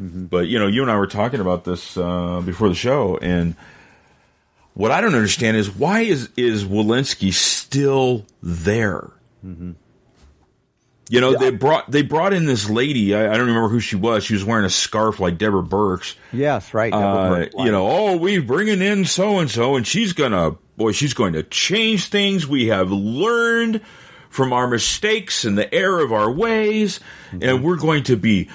Mm-hmm. 0.00 0.26
But 0.26 0.46
you 0.46 0.58
know, 0.58 0.66
you 0.66 0.82
and 0.82 0.90
I 0.90 0.96
were 0.96 1.06
talking 1.06 1.40
about 1.40 1.64
this 1.64 1.96
uh, 1.96 2.40
before 2.44 2.68
the 2.68 2.74
show, 2.74 3.18
and 3.20 3.54
what 4.80 4.90
I 4.90 5.00
don't 5.00 5.14
understand 5.14 5.56
is 5.56 5.70
why 5.70 6.00
is 6.00 6.30
is 6.36 6.64
Walensky 6.64 7.32
still 7.32 8.24
there? 8.42 9.10
Mm-hmm. 9.44 9.72
You 11.08 11.20
know, 11.20 11.36
they 11.36 11.50
brought 11.50 11.90
they 11.90 12.02
brought 12.02 12.32
in 12.32 12.46
this 12.46 12.70
lady. 12.70 13.14
I, 13.16 13.32
I 13.32 13.36
don't 13.36 13.48
remember 13.48 13.68
who 13.68 13.80
she 13.80 13.96
was. 13.96 14.22
She 14.24 14.34
was 14.34 14.44
wearing 14.44 14.64
a 14.64 14.70
scarf 14.70 15.18
like 15.18 15.38
Deborah 15.38 15.62
Birx. 15.62 16.14
Yes, 16.32 16.72
right. 16.72 16.92
Uh, 16.92 17.46
you 17.58 17.72
know, 17.72 17.88
oh, 17.90 18.16
we're 18.16 18.40
bringing 18.42 18.80
in 18.80 19.04
so 19.04 19.40
and 19.40 19.50
so, 19.50 19.74
and 19.74 19.84
she's 19.84 20.12
gonna, 20.12 20.52
boy, 20.76 20.92
she's 20.92 21.12
going 21.12 21.32
to 21.32 21.42
change 21.42 22.06
things. 22.10 22.46
We 22.46 22.68
have 22.68 22.92
learned 22.92 23.80
from 24.28 24.52
our 24.52 24.68
mistakes 24.68 25.44
and 25.44 25.58
the 25.58 25.72
error 25.74 26.00
of 26.00 26.12
our 26.12 26.30
ways, 26.30 27.00
Mm-hmm. 27.32 27.42
and 27.42 27.64
we're 27.64 27.76
going 27.76 28.04
to 28.04 28.16
be 28.16 28.48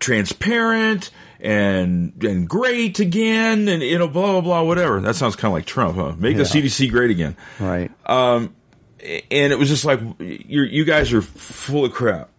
transparent 0.00 1.10
and 1.42 2.22
and 2.22 2.48
great 2.48 2.98
again, 3.00 3.68
and 3.68 3.82
you 3.82 3.98
know, 3.98 4.08
blah 4.08 4.32
blah 4.32 4.40
blah, 4.40 4.62
whatever. 4.62 5.00
That 5.00 5.16
sounds 5.16 5.36
kind 5.36 5.50
of 5.50 5.54
like 5.54 5.66
Trump, 5.66 5.96
huh? 5.96 6.14
Make 6.18 6.36
the 6.36 6.42
CDC 6.44 6.90
great 6.90 7.10
again. 7.10 7.36
right. 7.58 7.90
Um, 8.08 8.54
and 9.02 9.52
it 9.52 9.58
was 9.58 9.68
just 9.68 9.84
like 9.84 10.00
you 10.18 10.62
you 10.62 10.84
guys 10.84 11.12
are 11.12 11.22
full 11.22 11.84
of 11.84 11.92
crap. 11.92 12.30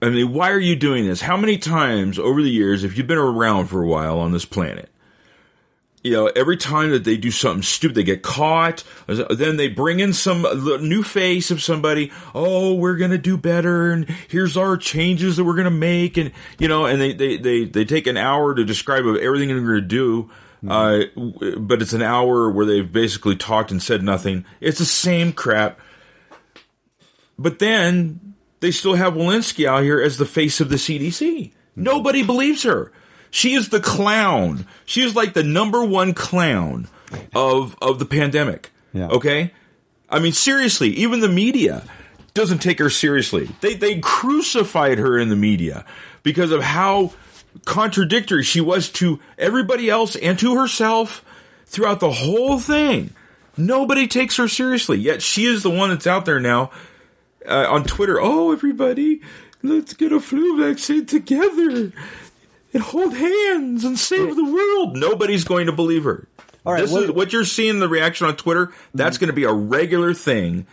I 0.00 0.10
mean, 0.10 0.32
why 0.32 0.50
are 0.50 0.60
you 0.60 0.76
doing 0.76 1.06
this? 1.06 1.20
How 1.22 1.36
many 1.36 1.58
times 1.58 2.18
over 2.18 2.40
the 2.40 2.50
years, 2.50 2.84
if 2.84 2.96
you've 2.96 3.08
been 3.08 3.18
around 3.18 3.66
for 3.66 3.82
a 3.82 3.86
while 3.86 4.18
on 4.20 4.32
this 4.32 4.44
planet, 4.44 4.90
you 6.02 6.12
know, 6.12 6.26
every 6.28 6.56
time 6.56 6.90
that 6.90 7.04
they 7.04 7.16
do 7.16 7.30
something 7.30 7.62
stupid, 7.62 7.96
they 7.96 8.02
get 8.04 8.22
caught. 8.22 8.84
Then 9.06 9.56
they 9.56 9.68
bring 9.68 10.00
in 10.00 10.12
some 10.12 10.42
new 10.80 11.02
face 11.02 11.50
of 11.50 11.62
somebody. 11.62 12.12
Oh, 12.34 12.74
we're 12.74 12.96
gonna 12.96 13.18
do 13.18 13.36
better, 13.36 13.90
and 13.90 14.08
here's 14.28 14.56
our 14.56 14.76
changes 14.76 15.36
that 15.36 15.44
we're 15.44 15.56
gonna 15.56 15.70
make, 15.70 16.16
and 16.16 16.32
you 16.58 16.68
know, 16.68 16.86
and 16.86 17.00
they 17.00 17.12
they 17.12 17.36
they, 17.36 17.64
they 17.64 17.84
take 17.84 18.06
an 18.06 18.16
hour 18.16 18.54
to 18.54 18.64
describe 18.64 19.04
everything 19.04 19.48
they're 19.48 19.60
gonna 19.60 19.80
do. 19.80 20.30
Uh, 20.66 21.04
but 21.56 21.82
it's 21.82 21.92
an 21.92 22.02
hour 22.02 22.50
where 22.50 22.66
they've 22.66 22.92
basically 22.92 23.36
talked 23.36 23.70
and 23.70 23.82
said 23.82 24.02
nothing. 24.02 24.44
It's 24.60 24.78
the 24.78 24.84
same 24.84 25.32
crap. 25.32 25.78
But 27.38 27.60
then 27.60 28.34
they 28.60 28.72
still 28.72 28.94
have 28.94 29.14
Walensky 29.14 29.66
out 29.66 29.84
here 29.84 30.00
as 30.00 30.18
the 30.18 30.26
face 30.26 30.60
of 30.60 30.68
the 30.68 30.76
CDC. 30.76 31.52
Nobody 31.76 32.24
believes 32.24 32.64
her. 32.64 32.92
She 33.30 33.54
is 33.54 33.68
the 33.68 33.80
clown. 33.80 34.66
She 34.84 35.02
is 35.02 35.14
like 35.14 35.34
the 35.34 35.42
number 35.42 35.84
one 35.84 36.14
clown 36.14 36.88
of 37.34 37.76
of 37.82 37.98
the 37.98 38.06
pandemic. 38.06 38.70
Yeah. 38.92 39.08
Okay? 39.08 39.52
I 40.08 40.18
mean 40.18 40.32
seriously, 40.32 40.88
even 40.90 41.20
the 41.20 41.28
media 41.28 41.84
doesn't 42.34 42.58
take 42.58 42.78
her 42.78 42.90
seriously. 42.90 43.48
They 43.60 43.74
they 43.74 43.98
crucified 44.00 44.98
her 44.98 45.18
in 45.18 45.28
the 45.28 45.36
media 45.36 45.84
because 46.22 46.50
of 46.52 46.62
how 46.62 47.12
contradictory 47.64 48.42
she 48.42 48.60
was 48.60 48.88
to 48.90 49.18
everybody 49.38 49.90
else 49.90 50.16
and 50.16 50.38
to 50.38 50.56
herself. 50.56 51.24
throughout 51.66 52.00
the 52.00 52.10
whole 52.10 52.58
thing. 52.58 53.10
Nobody 53.56 54.06
takes 54.06 54.36
her 54.36 54.48
seriously. 54.48 54.98
Yet 54.98 55.20
she 55.20 55.44
is 55.44 55.62
the 55.62 55.70
one 55.70 55.90
that's 55.90 56.06
out 56.06 56.24
there 56.24 56.40
now 56.40 56.70
uh, 57.46 57.66
on 57.68 57.84
Twitter. 57.84 58.18
Oh, 58.20 58.52
everybody, 58.52 59.20
let's 59.62 59.92
get 59.94 60.12
a 60.12 60.20
flu 60.20 60.56
vaccine 60.64 61.04
together 61.06 61.92
and 62.78 62.86
hold 62.86 63.14
hands 63.14 63.84
and 63.84 63.98
save 63.98 64.36
the 64.36 64.44
world. 64.44 64.96
Nobody's 64.96 65.44
going 65.44 65.66
to 65.66 65.72
believe 65.72 66.04
her. 66.04 66.28
All 66.64 66.72
right, 66.72 66.82
this 66.82 66.92
what- 66.92 67.02
is 67.04 67.10
what 67.10 67.32
you're 67.32 67.44
seeing 67.44 67.80
the 67.80 67.88
reaction 67.88 68.26
on 68.26 68.36
Twitter. 68.36 68.72
That's 68.94 69.16
mm-hmm. 69.16 69.24
going 69.24 69.34
to 69.34 69.36
be 69.36 69.44
a 69.44 69.52
regular 69.52 70.14
thing 70.14 70.66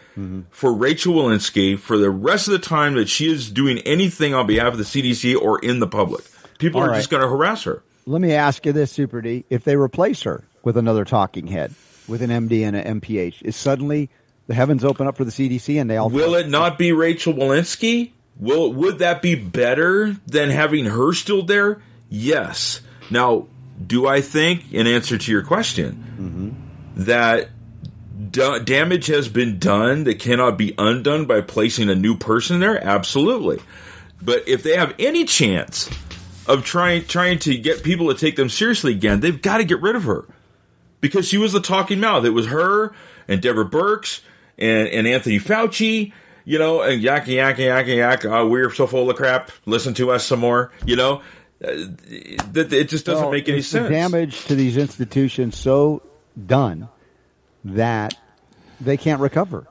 for 0.51 0.73
Rachel 0.73 1.13
Walensky 1.13 1.77
for 1.79 1.97
the 1.97 2.09
rest 2.09 2.47
of 2.47 2.51
the 2.51 2.59
time 2.59 2.95
that 2.95 3.09
she 3.09 3.31
is 3.31 3.49
doing 3.49 3.79
anything 3.79 4.33
on 4.33 4.45
behalf 4.45 4.73
of 4.73 4.77
the 4.77 4.83
CDC 4.83 5.39
or 5.39 5.59
in 5.59 5.79
the 5.79 5.87
public. 5.87 6.23
People 6.59 6.81
All 6.81 6.87
are 6.87 6.91
right. 6.91 6.97
just 6.97 7.09
going 7.09 7.21
to 7.21 7.29
harass 7.29 7.63
her. 7.63 7.83
Let 8.05 8.21
me 8.21 8.33
ask 8.33 8.65
you 8.65 8.71
this, 8.71 8.91
Super 8.91 9.21
D. 9.21 9.45
If 9.49 9.63
they 9.63 9.75
replace 9.75 10.21
her 10.23 10.43
with 10.63 10.77
another 10.77 11.05
talking 11.05 11.47
head, 11.47 11.73
with 12.07 12.21
an 12.21 12.29
MD 12.29 12.63
and 12.63 12.75
an 12.75 13.01
MPH, 13.01 13.41
is 13.41 13.55
suddenly 13.55 14.09
the 14.47 14.53
heavens 14.53 14.83
open 14.83 15.07
up 15.07 15.17
for 15.17 15.23
the 15.23 15.31
CDC 15.31 15.81
and 15.81 15.89
they 15.89 15.97
all 15.97 16.09
Will 16.09 16.35
it 16.35 16.49
not 16.49 16.77
be 16.77 16.91
Rachel 16.91 17.33
Walensky? 17.33 18.11
Will 18.37 18.71
would 18.73 18.99
that 18.99 19.21
be 19.21 19.35
better 19.35 20.15
than 20.27 20.49
having 20.49 20.85
her 20.85 21.13
still 21.13 21.43
there? 21.43 21.81
Yes. 22.09 22.81
Now, 23.09 23.47
do 23.85 24.07
I 24.07 24.21
think, 24.21 24.71
in 24.73 24.87
answer 24.87 25.17
to 25.17 25.31
your 25.31 25.43
question, 25.43 26.55
that 26.95 27.49
da- 28.31 28.59
damage 28.59 29.07
has 29.07 29.27
been 29.27 29.59
done 29.59 30.05
that 30.05 30.19
cannot 30.19 30.57
be 30.57 30.73
undone 30.77 31.25
by 31.25 31.41
placing 31.41 31.89
a 31.89 31.95
new 31.95 32.15
person 32.17 32.59
there? 32.59 32.81
Absolutely. 32.83 33.59
But 34.21 34.47
if 34.47 34.63
they 34.63 34.77
have 34.77 34.95
any 34.97 35.25
chance 35.25 35.89
of 36.47 36.63
trying 36.63 37.05
trying 37.05 37.39
to 37.39 37.57
get 37.57 37.83
people 37.83 38.07
to 38.07 38.19
take 38.19 38.35
them 38.35 38.49
seriously 38.49 38.91
again, 38.93 39.19
they've 39.19 39.41
got 39.41 39.57
to 39.57 39.63
get 39.63 39.81
rid 39.81 39.95
of 39.95 40.03
her 40.03 40.25
because 41.01 41.27
she 41.27 41.37
was 41.37 41.53
the 41.53 41.59
talking 41.59 41.99
mouth. 41.99 42.25
It 42.25 42.31
was 42.31 42.47
her 42.47 42.93
and 43.27 43.41
Deborah 43.41 43.69
Birx 43.69 44.21
and, 44.57 44.87
and 44.87 45.07
Anthony 45.07 45.39
Fauci, 45.39 46.13
you 46.45 46.57
know, 46.57 46.81
and 46.81 47.01
yak 47.01 47.27
yak 47.27 47.57
yak 47.57 47.87
yak. 47.87 48.25
Uh, 48.25 48.45
we're 48.49 48.71
so 48.71 48.87
full 48.87 49.09
of 49.09 49.15
crap. 49.15 49.51
Listen 49.65 49.93
to 49.95 50.11
us 50.11 50.25
some 50.25 50.39
more. 50.39 50.71
You 50.85 50.95
know, 50.95 51.21
that 51.59 52.73
it 52.73 52.89
just 52.89 53.05
doesn't 53.05 53.23
Well, 53.23 53.31
make 53.31 53.47
any 53.47 53.61
sense. 53.61 53.89
damage 53.89 54.45
to 54.45 54.55
these 54.55 54.77
institutions 54.77 55.57
so 55.57 56.01
done 56.45 56.89
that 57.63 58.15
they 58.81 58.97
can't 58.97 59.21
recover. 59.21 59.67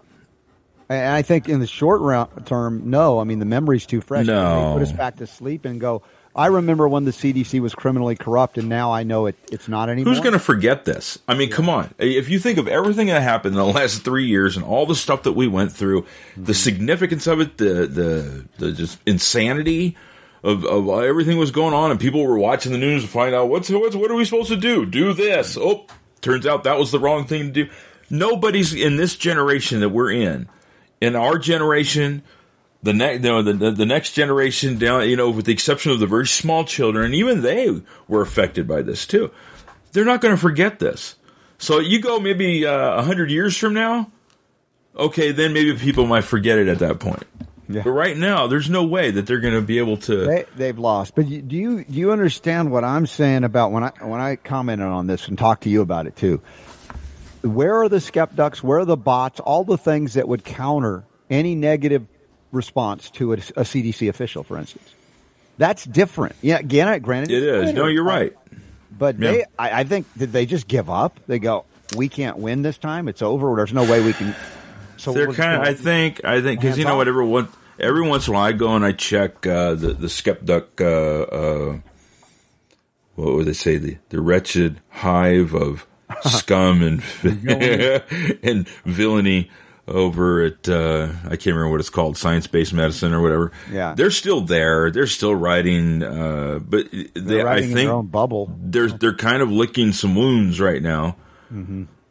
And 0.89 1.15
I 1.15 1.23
think 1.23 1.49
in 1.49 1.61
the 1.61 1.67
short 1.67 2.01
round 2.01 2.47
term, 2.47 2.91
no. 2.91 3.19
I 3.19 3.25
mean, 3.25 3.39
the 3.39 3.45
memory's 3.45 3.87
too 3.87 4.01
fresh. 4.01 4.27
No. 4.27 4.69
They 4.69 4.75
put 4.75 4.83
us 4.83 4.93
back 4.93 5.17
to 5.17 5.27
sleep 5.27 5.65
and 5.65 5.81
go. 5.81 6.03
I 6.37 6.47
remember 6.47 6.89
when 6.89 7.05
the 7.05 7.13
CDC 7.13 7.61
was 7.61 7.77
criminally 7.77 8.17
corrupt, 8.17 8.59
and 8.59 8.69
now 8.69 8.91
I 8.91 9.05
know 9.05 9.27
it, 9.27 9.37
it's 9.53 9.69
not 9.69 9.89
anymore. 9.89 10.13
Who's 10.13 10.21
going 10.21 10.33
to 10.33 10.41
forget 10.41 10.85
this? 10.85 11.17
I 11.29 11.35
mean, 11.35 11.49
come 11.49 11.69
on. 11.69 11.95
If 11.97 12.29
you 12.29 12.41
think 12.41 12.59
of 12.59 12.67
everything 12.67 13.07
that 13.07 13.23
happened 13.23 13.55
in 13.55 13.59
the 13.59 13.73
last 13.73 14.03
three 14.03 14.27
years 14.27 14.57
and 14.57 14.67
all 14.67 14.85
the 14.85 14.97
stuff 14.97 15.23
that 15.23 15.33
we 15.33 15.47
went 15.47 15.73
through, 15.73 16.07
the 16.37 16.41
mm-hmm. 16.41 16.53
significance 16.53 17.29
of 17.29 17.41
it, 17.41 17.57
the 17.57 17.87
the 17.87 18.45
the 18.59 18.73
just 18.73 18.99
insanity 19.07 19.97
of, 20.45 20.65
of 20.67 20.87
everything 21.03 21.39
was 21.39 21.51
going 21.51 21.73
on, 21.73 21.91
and 21.91 21.99
people 21.99 22.25
were 22.25 22.39
watching 22.39 22.71
the 22.71 22.79
news 22.79 23.03
to 23.03 23.09
find 23.09 23.35
out 23.35 23.49
what's 23.49 23.71
what's 23.71 23.97
what 23.97 24.11
are 24.11 24.15
we 24.15 24.27
supposed 24.27 24.51
to 24.51 24.57
do? 24.57 24.85
Do 24.85 25.15
this? 25.15 25.57
Oh, 25.59 25.87
turns 26.21 26.47
out 26.47 26.65
that 26.65 26.79
was 26.79 26.93
the 26.93 27.01
wrong 27.01 27.25
thing 27.25 27.47
to 27.47 27.65
do. 27.65 27.71
Nobody's 28.11 28.75
in 28.75 28.97
this 28.97 29.17
generation 29.17 29.81
that 29.81 29.89
we're 29.89 30.13
in, 30.13 30.49
in 31.01 31.17
our 31.17 31.39
generation, 31.39 32.23
the 32.83 32.93
next, 32.93 33.25
you 33.25 33.31
know, 33.31 33.41
the, 33.41 33.71
the, 33.71 33.87
next 33.87 34.13
generation 34.13 34.77
down, 34.77 35.09
you 35.09 35.17
know, 35.17 35.31
with 35.31 35.47
the 35.47 35.53
exception 35.53 35.91
of 35.91 36.01
the 36.01 36.07
very 36.07 36.27
small 36.27 36.65
children, 36.65 37.07
and 37.07 37.15
even 37.15 37.41
they 37.41 37.81
were 38.07 38.21
affected 38.21 38.69
by 38.69 38.83
this 38.83 39.07
too. 39.07 39.31
They're 39.93 40.05
not 40.05 40.21
going 40.21 40.35
to 40.35 40.41
forget 40.41 40.79
this. 40.79 41.17
So 41.57 41.79
you 41.79 42.01
go 42.01 42.21
maybe 42.21 42.67
uh, 42.67 42.99
a 42.99 43.03
hundred 43.03 43.31
years 43.31 43.57
from 43.57 43.73
now, 43.73 44.13
okay, 44.95 45.33
then 45.33 45.55
maybe 45.55 45.75
people 45.79 46.07
might 46.07 46.25
forget 46.25 46.59
it 46.59 46.69
at 46.69 46.81
that 46.81 47.01
point. 47.01 47.25
Yeah. 47.69 47.83
But 47.83 47.91
right 47.93 48.17
now, 48.17 48.47
there's 48.47 48.69
no 48.69 48.85
way 48.85 49.11
that 49.11 49.27
they're 49.27 49.41
going 49.41 49.55
to 49.55 49.63
be 49.63 49.79
able 49.79 49.97
to. 49.99 50.17
They, 50.27 50.45
they've 50.57 50.79
lost. 50.79 51.15
But 51.15 51.27
you, 51.27 51.41
do 51.41 51.57
you 51.57 51.85
do 51.85 51.95
you 51.99 52.13
understand 52.13 52.71
what 52.71 52.85
I'm 52.85 53.07
saying 53.07 53.45
about 53.45 53.73
when 53.73 53.85
I 53.85 53.93
when 54.01 54.21
I 54.21 54.37
commented 54.37 54.87
on 54.87 55.07
this 55.07 55.29
and 55.29 55.39
talked 55.39 55.63
to 55.63 55.71
you 55.71 55.81
about 55.81 56.07
it 56.07 56.15
too? 56.17 56.43
Where 57.43 57.77
are 57.83 57.89
the 57.89 58.01
skeptics? 58.01 58.63
Where 58.63 58.79
are 58.79 58.85
the 58.85 58.97
bots? 58.97 59.41
All 59.41 59.65
the 59.65 59.79
things 59.79 60.15
that 60.15 60.29
would 60.29 60.45
counter 60.45 61.05
any 61.31 61.55
negative 61.55 62.07
response 62.53 63.11
to 63.11 63.33
a, 63.33 63.37
a 63.37 63.65
CDC 63.65 64.09
official, 64.09 64.45
for 64.45 64.59
instance. 64.59 64.93
That's 65.59 65.85
different. 65.85 66.37
Yeah, 66.43 66.59
again, 66.59 67.01
granted, 67.01 67.31
it 67.31 67.43
it's. 67.43 67.73
No, 67.73 67.87
you're 67.87 68.05
right. 68.05 68.35
But 68.97 69.19
Yeah. 69.19 69.31
they, 69.33 69.45
I, 69.59 69.81
I 69.81 69.85
think, 69.85 70.07
did 70.17 70.33
they 70.33 70.47
just 70.47 70.69
give 70.69 70.89
up? 70.91 71.19
They 71.27 71.39
go, 71.39 71.65
we 71.97 72.09
can't 72.09 72.39
win 72.39 72.63
this 72.63 72.79
time. 72.79 73.09
It's 73.09 73.23
over. 73.23 73.55
There's 73.57 73.73
no 73.73 73.85
way 73.85 74.03
we 74.03 74.13
can. 74.13 74.35
So 74.97 75.13
They're 75.13 75.33
kind 75.33 75.63
of. 75.63 75.69
I 75.69 75.75
think. 75.75 76.25
I 76.25 76.41
think 76.41 76.61
because 76.61 76.79
you 76.79 76.85
know 76.85 76.97
Hands 76.97 76.99
what? 76.99 77.09
off. 77.09 77.13
Every 77.13 77.27
one, 77.27 77.49
every 77.79 78.09
once 78.09 78.29
in 78.29 78.35
a 78.35 78.37
while, 78.37 78.47
I 78.47 78.53
go 78.53 78.75
and 78.75 78.85
I 78.85 78.93
check 78.93 79.47
uh, 79.47 79.75
the 79.75 79.93
the 79.95 80.09
skeptic. 80.09 80.81
Uh, 80.81 80.85
uh, 80.85 81.79
what 83.15 83.35
would 83.35 83.47
they 83.47 83.53
say? 83.53 83.77
The 83.79 83.99
the 84.09 84.21
wretched 84.21 84.81
hive 84.91 85.55
of 85.55 85.87
scum 86.23 86.83
and 86.83 87.03
and 88.43 88.69
villainy 88.85 89.51
over 89.87 90.43
at 90.43 90.69
uh, 90.69 91.09
I 91.25 91.37
can't 91.37 91.47
remember 91.47 91.71
what 91.71 91.81
it's 91.81 91.91
called, 91.91 92.17
science 92.17 92.47
based 92.47 92.73
medicine 92.73 93.13
or 93.13 93.21
whatever. 93.21 93.53
Yeah. 93.71 93.95
they're 93.95 94.11
still 94.11 94.41
there. 94.41 94.91
They're 94.91 95.07
still 95.07 95.35
writing, 95.35 96.03
uh, 96.03 96.59
but 96.61 96.87
they, 97.15 97.43
I 97.43 97.61
think 97.63 98.11
bubble. 98.11 98.51
they're 98.63 98.89
they're 98.89 99.15
kind 99.15 99.43
of 99.43 99.51
licking 99.51 99.93
some 99.93 100.15
wounds 100.15 100.61
right 100.61 100.83
now 100.83 101.17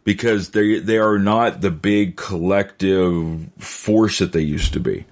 because 0.04 0.52
they 0.52 0.80
they 0.80 0.98
are 0.98 1.18
not 1.18 1.62
the 1.62 1.72
big 1.72 2.16
collective 2.16 3.48
force 3.58 4.20
that 4.20 4.34
they 4.34 4.42
used 4.42 4.74
to 4.74 4.80
be. 4.80 5.06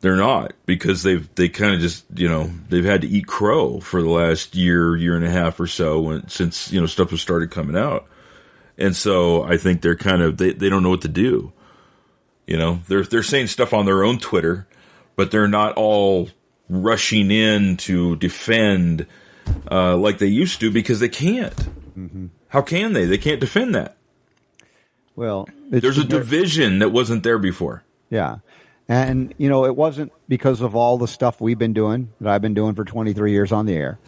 They're 0.00 0.16
not 0.16 0.52
because 0.66 1.02
they've 1.02 1.28
they 1.34 1.48
kind 1.48 1.74
of 1.74 1.80
just 1.80 2.04
you 2.14 2.28
know 2.28 2.50
they've 2.68 2.84
had 2.84 3.00
to 3.00 3.08
eat 3.08 3.26
crow 3.26 3.80
for 3.80 4.02
the 4.02 4.10
last 4.10 4.54
year 4.54 4.96
year 4.96 5.16
and 5.16 5.24
a 5.24 5.30
half 5.30 5.58
or 5.58 5.66
so 5.66 6.00
when, 6.00 6.28
since 6.28 6.70
you 6.70 6.80
know 6.80 6.86
stuff 6.86 7.10
has 7.10 7.20
started 7.20 7.50
coming 7.50 7.76
out, 7.76 8.06
and 8.78 8.94
so 8.94 9.42
I 9.42 9.56
think 9.56 9.80
they're 9.80 9.96
kind 9.96 10.22
of 10.22 10.36
they, 10.36 10.52
they 10.52 10.68
don't 10.68 10.82
know 10.82 10.90
what 10.90 11.02
to 11.02 11.08
do. 11.08 11.52
You 12.46 12.56
know 12.58 12.80
they're 12.88 13.04
they're 13.04 13.22
saying 13.22 13.48
stuff 13.48 13.72
on 13.72 13.86
their 13.86 14.04
own 14.04 14.18
Twitter, 14.18 14.68
but 15.16 15.30
they're 15.30 15.48
not 15.48 15.74
all 15.76 16.28
rushing 16.68 17.30
in 17.30 17.76
to 17.78 18.16
defend 18.16 19.06
uh, 19.70 19.96
like 19.96 20.18
they 20.18 20.26
used 20.26 20.60
to 20.60 20.70
because 20.70 21.00
they 21.00 21.08
can't. 21.08 21.68
How 22.56 22.62
can 22.62 22.94
they? 22.94 23.04
They 23.04 23.18
can't 23.18 23.38
defend 23.38 23.74
that. 23.74 23.98
Well, 25.14 25.46
it's 25.70 25.82
There's 25.82 25.98
a 25.98 26.04
division 26.04 26.78
that 26.78 26.88
wasn't 26.88 27.22
there 27.22 27.38
before. 27.38 27.82
Yeah. 28.08 28.36
And, 28.88 29.34
you 29.36 29.50
know, 29.50 29.66
it 29.66 29.76
wasn't 29.76 30.10
because 30.26 30.62
of 30.62 30.74
all 30.74 30.96
the 30.96 31.06
stuff 31.06 31.38
we've 31.38 31.58
been 31.58 31.74
doing 31.74 32.14
that 32.18 32.32
I've 32.32 32.40
been 32.40 32.54
doing 32.54 32.74
for 32.74 32.82
23 32.82 33.30
years 33.30 33.52
on 33.52 33.66
the 33.66 33.74
air. 33.74 33.98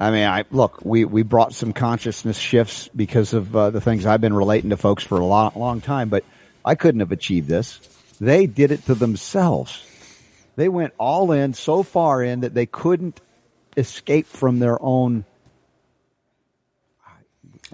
I 0.00 0.10
mean, 0.10 0.26
I 0.26 0.46
look, 0.50 0.84
we, 0.84 1.04
we 1.04 1.22
brought 1.22 1.54
some 1.54 1.72
consciousness 1.72 2.36
shifts 2.36 2.88
because 2.88 3.34
of 3.34 3.54
uh, 3.54 3.70
the 3.70 3.80
things 3.80 4.04
I've 4.04 4.20
been 4.20 4.34
relating 4.34 4.70
to 4.70 4.76
folks 4.76 5.04
for 5.04 5.20
a 5.20 5.24
long, 5.24 5.52
long 5.54 5.80
time, 5.80 6.08
but 6.08 6.24
I 6.64 6.74
couldn't 6.74 7.02
have 7.02 7.12
achieved 7.12 7.46
this. 7.46 7.78
They 8.20 8.46
did 8.46 8.72
it 8.72 8.84
to 8.86 8.96
themselves. 8.96 9.80
They 10.56 10.68
went 10.68 10.92
all 10.98 11.30
in 11.30 11.54
so 11.54 11.84
far 11.84 12.20
in 12.20 12.40
that 12.40 12.52
they 12.52 12.66
couldn't 12.66 13.20
escape 13.76 14.26
from 14.26 14.58
their 14.58 14.76
own. 14.82 15.24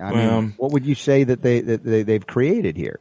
I 0.01 0.13
Well- 0.13 0.43
mean, 0.43 0.55
what 0.57 0.73
would 0.73 0.87
you 0.87 0.95
say 0.95 1.25
that 1.25 1.43
they 1.43 1.61
that 1.61 1.85
they, 1.85 2.03
they've 2.03 2.27
created 2.27 2.77
here? 2.77 3.01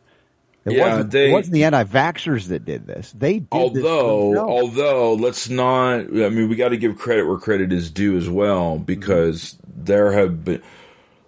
It 0.66 0.74
Yeah, 0.74 0.90
wasn't, 0.96 1.12
they- 1.12 1.30
it 1.30 1.34
wasn't 1.34 1.54
the 1.54 1.64
anti-vaxxers 1.64 2.50
that 2.50 2.66
did 2.66 2.88
this. 2.88 3.14
They 3.18 3.40
did 3.40 3.48
this 3.74 3.86
although 3.86 4.26
themselves. 4.32 4.50
although 4.52 5.14
let's 5.14 5.50
not 5.50 6.00
i 6.02 6.30
mean 6.30 6.50
we 6.50 6.56
got 6.58 6.70
to 6.70 6.78
give 6.78 6.98
credit 6.98 7.26
where 7.26 7.38
credit 7.38 7.72
is 7.72 7.90
due 7.90 8.18
as 8.18 8.30
well 8.30 8.78
because 8.78 9.58
there 9.66 10.12
have 10.12 10.44
been 10.44 10.62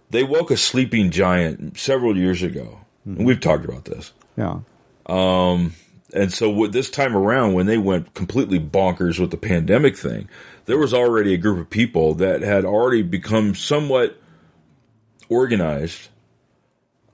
they 0.09 0.23
woke 0.25 0.51
a 0.51 0.57
sleeping 0.57 1.09
giant 1.09 1.77
several 1.77 2.17
years 2.17 2.43
ago 2.43 2.79
and 3.05 3.25
we've 3.25 3.39
talked 3.39 3.63
about 3.63 3.85
this 3.85 4.11
yeah, 4.37 4.59
Um, 5.05 5.73
and 6.13 6.33
so 6.33 6.49
with 6.49 6.73
this 6.73 6.89
time 6.89 7.15
around 7.15 7.53
when 7.53 7.65
they 7.65 7.77
went 7.77 8.13
completely 8.15 8.59
bonkers 8.59 9.19
with 9.19 9.31
the 9.31 9.37
pandemic 9.37 9.95
thing 9.95 10.27
there 10.65 10.77
was 10.77 10.93
already 10.93 11.33
a 11.33 11.37
group 11.37 11.59
of 11.59 11.69
people 11.69 12.13
that 12.15 12.41
had 12.41 12.65
already 12.65 13.03
become 13.03 13.55
somewhat 13.55 14.17
organized 15.30 16.10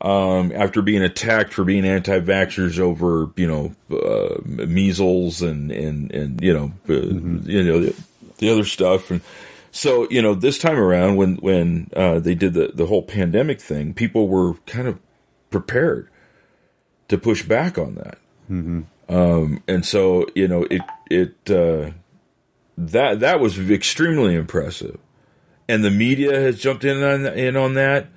um, 0.02 0.52
after 0.54 0.82
being 0.82 1.02
attacked 1.02 1.54
for 1.54 1.64
being 1.64 1.86
anti-vaxxers 1.86 2.80
over, 2.80 3.32
you 3.36 3.48
know, 3.48 3.76
uh, 3.96 4.40
measles 4.44 5.42
and, 5.42 5.72
and, 5.72 6.12
and, 6.12 6.42
you 6.42 6.54
know, 6.54 6.74
uh, 6.90 6.94
you 6.94 7.64
know, 7.64 7.80
the, 7.80 8.04
the 8.38 8.50
other 8.50 8.66
stuff. 8.66 9.10
And 9.10 9.22
so, 9.72 10.08
you 10.10 10.22
know, 10.22 10.34
this 10.34 10.58
time 10.58 10.78
around 10.78 11.16
when, 11.16 11.36
when, 11.38 11.90
uh, 11.96 12.20
they 12.20 12.36
did 12.36 12.54
the, 12.54 12.72
the 12.74 12.86
whole 12.86 13.04
pandemic 13.04 13.62
thing, 13.62 13.94
people 13.94 14.28
were 14.28 14.56
kind 14.66 14.88
of 14.88 15.00
prepared 15.50 16.10
to 17.08 17.18
push 17.18 17.44
back 17.44 17.78
on 17.78 17.96
that. 17.96 18.18
Um, 19.08 19.64
and 19.68 19.86
so, 19.86 20.28
you 20.36 20.48
know, 20.48 20.64
it, 20.64 20.82
it, 21.10 21.36
uh, 21.50 21.92
that, 22.78 23.22
that 23.22 23.40
was 23.40 23.58
extremely 23.72 24.36
impressive. 24.36 25.00
And 25.68 25.84
the 25.84 25.92
media 25.92 26.40
has 26.40 26.60
jumped 26.60 26.84
in 26.86 27.02
on, 27.02 27.26
in 27.26 27.56
on 27.56 27.74
that 27.74 28.08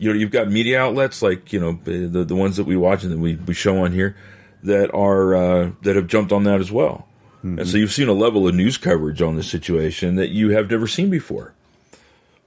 you 0.00 0.08
know, 0.08 0.18
you've 0.18 0.30
got 0.30 0.50
media 0.50 0.80
outlets 0.80 1.22
like 1.22 1.52
you 1.52 1.60
know 1.60 1.78
the 1.84 2.24
the 2.24 2.34
ones 2.34 2.56
that 2.56 2.64
we 2.64 2.76
watch 2.76 3.04
and 3.04 3.12
that 3.12 3.18
we, 3.18 3.36
we 3.36 3.54
show 3.54 3.84
on 3.84 3.92
here 3.92 4.16
that 4.64 4.92
are 4.92 5.34
uh, 5.34 5.70
that 5.82 5.94
have 5.94 6.06
jumped 6.08 6.32
on 6.32 6.44
that 6.44 6.58
as 6.58 6.72
well. 6.72 7.06
Mm-hmm. 7.44 7.60
And 7.60 7.68
so 7.68 7.76
you've 7.76 7.92
seen 7.92 8.08
a 8.08 8.14
level 8.14 8.48
of 8.48 8.54
news 8.54 8.78
coverage 8.78 9.22
on 9.22 9.36
the 9.36 9.42
situation 9.42 10.16
that 10.16 10.30
you 10.30 10.50
have 10.50 10.70
never 10.70 10.86
seen 10.86 11.10
before, 11.10 11.54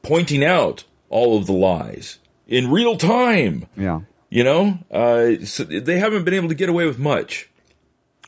pointing 0.01 0.43
out 0.43 0.83
all 1.09 1.37
of 1.37 1.45
the 1.45 1.53
lies 1.53 2.17
in 2.47 2.71
real 2.71 2.97
time. 2.97 3.67
Yeah, 3.77 4.01
you 4.31 4.43
know, 4.43 4.79
uh, 4.89 5.45
so 5.45 5.63
they 5.63 5.99
haven't 5.99 6.23
been 6.23 6.33
able 6.33 6.49
to 6.49 6.55
get 6.55 6.69
away 6.69 6.87
with 6.87 6.97
much. 6.97 7.49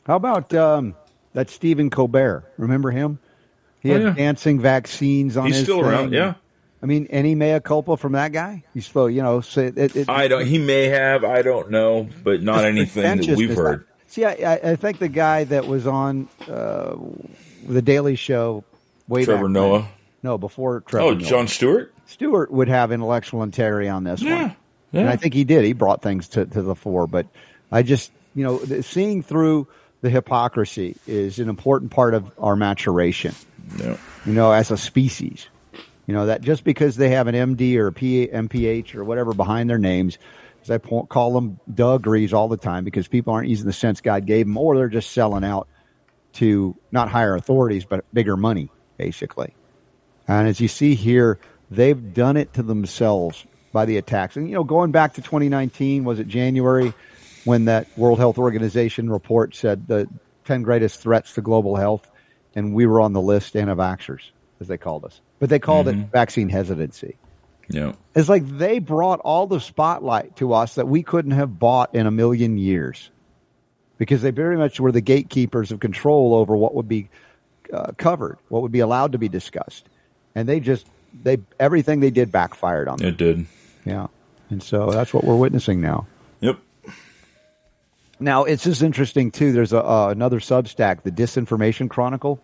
How 0.06 0.14
about 0.14 0.54
um, 0.54 0.94
that 1.32 1.50
Stephen 1.50 1.90
Colbert? 1.90 2.44
Remember 2.58 2.92
him? 2.92 3.18
He 3.86 3.92
had 3.92 4.02
oh, 4.02 4.06
yeah. 4.06 4.14
dancing 4.14 4.60
vaccines 4.60 5.36
on. 5.36 5.46
He's 5.46 5.62
still 5.62 5.82
thing. 5.82 5.90
around, 5.90 6.12
yeah. 6.12 6.34
I 6.82 6.86
mean, 6.86 7.06
any 7.10 7.34
mea 7.34 7.60
culpa 7.60 7.96
from 7.96 8.12
that 8.12 8.32
guy? 8.32 8.64
He's 8.74 8.86
still, 8.86 9.08
you 9.08 9.22
know, 9.22 9.40
so 9.40 9.62
it, 9.62 9.96
it, 9.96 10.08
I 10.08 10.28
don't. 10.28 10.46
He 10.46 10.58
may 10.58 10.84
have. 10.84 11.24
I 11.24 11.42
don't 11.42 11.70
know, 11.70 12.08
but 12.22 12.42
not 12.42 12.64
anything 12.64 13.02
that 13.02 13.36
we've 13.36 13.54
heard. 13.54 13.80
That, 13.80 14.10
see, 14.10 14.24
I, 14.24 14.54
I, 14.54 14.76
think 14.76 14.98
the 14.98 15.08
guy 15.08 15.44
that 15.44 15.66
was 15.66 15.86
on 15.86 16.28
uh, 16.48 16.96
the 17.66 17.82
Daily 17.82 18.14
Show 18.16 18.64
way 19.08 19.24
Trevor 19.24 19.44
back 19.44 19.50
Noah. 19.52 19.78
Then, 19.80 19.88
no, 20.22 20.38
before 20.38 20.80
Trevor. 20.82 21.06
Oh, 21.06 21.10
Noah. 21.14 21.28
Jon 21.28 21.48
Stewart. 21.48 21.94
Stewart 22.06 22.50
would 22.50 22.68
have 22.68 22.92
intellectual 22.92 23.42
integrity 23.42 23.88
on 23.88 24.04
this 24.04 24.20
yeah. 24.20 24.42
one, 24.42 24.56
yeah. 24.92 25.00
and 25.00 25.08
I 25.08 25.16
think 25.16 25.34
he 25.34 25.44
did. 25.44 25.64
He 25.64 25.72
brought 25.72 26.02
things 26.02 26.28
to, 26.30 26.44
to 26.44 26.62
the 26.62 26.74
fore. 26.74 27.06
But 27.06 27.26
I 27.72 27.82
just, 27.82 28.12
you 28.34 28.44
know, 28.44 28.58
seeing 28.82 29.22
through 29.22 29.66
the 30.02 30.10
hypocrisy 30.10 30.96
is 31.06 31.38
an 31.38 31.48
important 31.48 31.90
part 31.90 32.14
of 32.14 32.30
our 32.38 32.54
maturation. 32.54 33.34
Yeah. 33.78 33.96
You 34.24 34.32
know, 34.32 34.52
as 34.52 34.70
a 34.70 34.76
species. 34.76 35.48
You 36.06 36.14
know, 36.14 36.26
that 36.26 36.40
just 36.40 36.62
because 36.62 36.96
they 36.96 37.10
have 37.10 37.26
an 37.26 37.34
MD 37.34 37.76
or 37.76 37.88
a 37.88 37.92
P, 37.92 38.28
MPH 38.28 38.94
or 38.94 39.04
whatever 39.04 39.34
behind 39.34 39.68
their 39.68 39.78
names, 39.78 40.18
as 40.62 40.70
I 40.70 40.78
call 40.78 41.32
them, 41.32 41.58
Doug 41.72 42.06
all 42.32 42.48
the 42.48 42.56
time 42.56 42.84
because 42.84 43.08
people 43.08 43.32
aren't 43.32 43.48
using 43.48 43.66
the 43.66 43.72
sense 43.72 44.00
God 44.00 44.26
gave 44.26 44.46
them 44.46 44.56
or 44.56 44.76
they're 44.76 44.88
just 44.88 45.12
selling 45.12 45.44
out 45.44 45.68
to 46.34 46.76
not 46.92 47.08
higher 47.08 47.34
authorities, 47.34 47.84
but 47.84 48.04
bigger 48.12 48.36
money, 48.36 48.70
basically. 48.96 49.54
And 50.28 50.48
as 50.48 50.60
you 50.60 50.68
see 50.68 50.94
here, 50.94 51.38
they've 51.70 52.14
done 52.14 52.36
it 52.36 52.52
to 52.54 52.62
themselves 52.62 53.44
by 53.72 53.84
the 53.84 53.96
attacks. 53.96 54.36
And, 54.36 54.48
you 54.48 54.54
know, 54.54 54.64
going 54.64 54.92
back 54.92 55.14
to 55.14 55.22
2019, 55.22 56.04
was 56.04 56.18
it 56.18 56.28
January 56.28 56.92
when 57.44 57.66
that 57.66 57.86
World 57.96 58.18
Health 58.18 58.38
Organization 58.38 59.10
report 59.10 59.54
said 59.54 59.86
the 59.86 60.08
10 60.44 60.62
greatest 60.62 61.00
threats 61.00 61.34
to 61.34 61.42
global 61.42 61.76
health? 61.76 62.08
And 62.56 62.74
we 62.74 62.86
were 62.86 63.00
on 63.00 63.12
the 63.12 63.20
list, 63.20 63.54
anti-vaxxers, 63.54 64.30
as 64.60 64.66
they 64.66 64.78
called 64.78 65.04
us 65.04 65.20
but 65.38 65.48
they 65.48 65.58
called 65.58 65.86
mm-hmm. 65.86 66.02
it 66.02 66.10
vaccine 66.10 66.48
hesitancy. 66.48 67.16
Yeah. 67.68 67.92
It's 68.14 68.28
like 68.28 68.46
they 68.46 68.78
brought 68.78 69.20
all 69.20 69.46
the 69.46 69.60
spotlight 69.60 70.36
to 70.36 70.52
us 70.52 70.76
that 70.76 70.86
we 70.86 71.02
couldn't 71.02 71.32
have 71.32 71.58
bought 71.58 71.94
in 71.94 72.06
a 72.06 72.10
million 72.10 72.58
years 72.58 73.10
because 73.98 74.22
they 74.22 74.30
very 74.30 74.56
much 74.56 74.78
were 74.78 74.92
the 74.92 75.00
gatekeepers 75.00 75.72
of 75.72 75.80
control 75.80 76.34
over 76.34 76.56
what 76.56 76.74
would 76.74 76.88
be 76.88 77.08
uh, 77.72 77.92
covered, 77.96 78.38
what 78.48 78.62
would 78.62 78.72
be 78.72 78.80
allowed 78.80 79.12
to 79.12 79.18
be 79.18 79.28
discussed. 79.28 79.88
And 80.34 80.48
they 80.48 80.60
just, 80.60 80.86
they, 81.22 81.38
everything 81.58 82.00
they 82.00 82.10
did 82.10 82.30
backfired 82.30 82.88
on 82.88 82.98
them. 82.98 83.08
It 83.08 83.16
did. 83.16 83.46
Yeah. 83.84 84.06
And 84.48 84.62
so 84.62 84.90
that's 84.90 85.12
what 85.12 85.24
we're 85.24 85.36
witnessing 85.36 85.80
now. 85.80 86.06
Now, 88.18 88.44
it's 88.44 88.64
just 88.64 88.82
interesting, 88.82 89.30
too. 89.30 89.52
There's 89.52 89.72
a, 89.72 89.84
uh, 89.84 90.08
another 90.08 90.40
Substack, 90.40 91.02
the 91.02 91.10
Disinformation 91.10 91.90
Chronicle. 91.90 92.40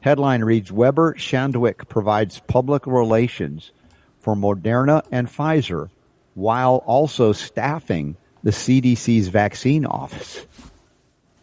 Headline 0.00 0.44
reads 0.44 0.70
Weber 0.70 1.14
Shandwick 1.14 1.88
provides 1.88 2.40
public 2.46 2.86
relations 2.86 3.72
for 4.20 4.34
Moderna 4.34 5.02
and 5.10 5.28
Pfizer 5.28 5.90
while 6.34 6.76
also 6.86 7.32
staffing 7.32 8.16
the 8.42 8.52
CDC's 8.52 9.28
vaccine 9.28 9.84
office. 9.84 10.46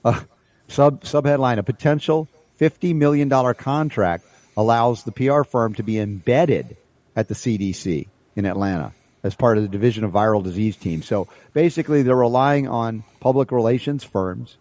Uh, 0.04 0.22
sub 0.68 1.04
subheadline: 1.04 1.58
A 1.58 1.64
potential 1.64 2.28
fifty 2.56 2.94
million 2.94 3.28
dollar 3.28 3.54
contract 3.54 4.26
allows 4.56 5.04
the 5.04 5.12
PR 5.12 5.44
firm 5.44 5.76
to 5.76 5.84
be 5.84 6.00
embedded 6.00 6.78
at 7.16 7.28
the 7.28 7.36
CDC 7.36 8.08
in 8.36 8.46
Atlanta 8.46 8.94
as 9.24 9.36
part 9.36 9.58
of 9.58 9.64
the 9.64 9.70
Division 9.70 10.04
of 10.04 10.12
Viral 10.12 10.44
Disease 10.44 10.76
team. 10.76 11.02
So 11.02 11.28
basically, 11.54 12.04
they're 12.04 12.16
relying 12.16 12.68
on 12.68 13.04
public 13.20 13.52
relations 13.52 14.04
firms 14.04 14.58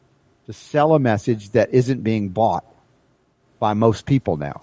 to 0.46 0.52
sell 0.52 0.94
a 0.94 0.98
message 0.98 1.50
that 1.50 1.74
isn't 1.74 2.02
being 2.02 2.30
bought 2.30 2.64
by 3.58 3.74
most 3.74 4.06
people 4.06 4.36
now. 4.36 4.62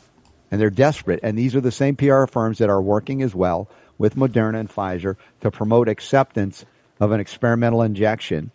And 0.51 0.61
they're 0.61 0.69
desperate. 0.69 1.19
And 1.23 1.37
these 1.37 1.55
are 1.55 1.61
the 1.61 1.71
same 1.71 1.95
PR 1.95 2.25
firms 2.25 2.59
that 2.59 2.69
are 2.69 2.81
working 2.81 3.21
as 3.21 3.33
well 3.33 3.69
with 3.97 4.15
Moderna 4.15 4.59
and 4.59 4.69
Pfizer 4.69 5.15
to 5.41 5.51
promote 5.51 5.87
acceptance 5.87 6.65
of 6.99 7.11
an 7.11 7.19
experimental 7.19 7.81
injection 7.81 8.51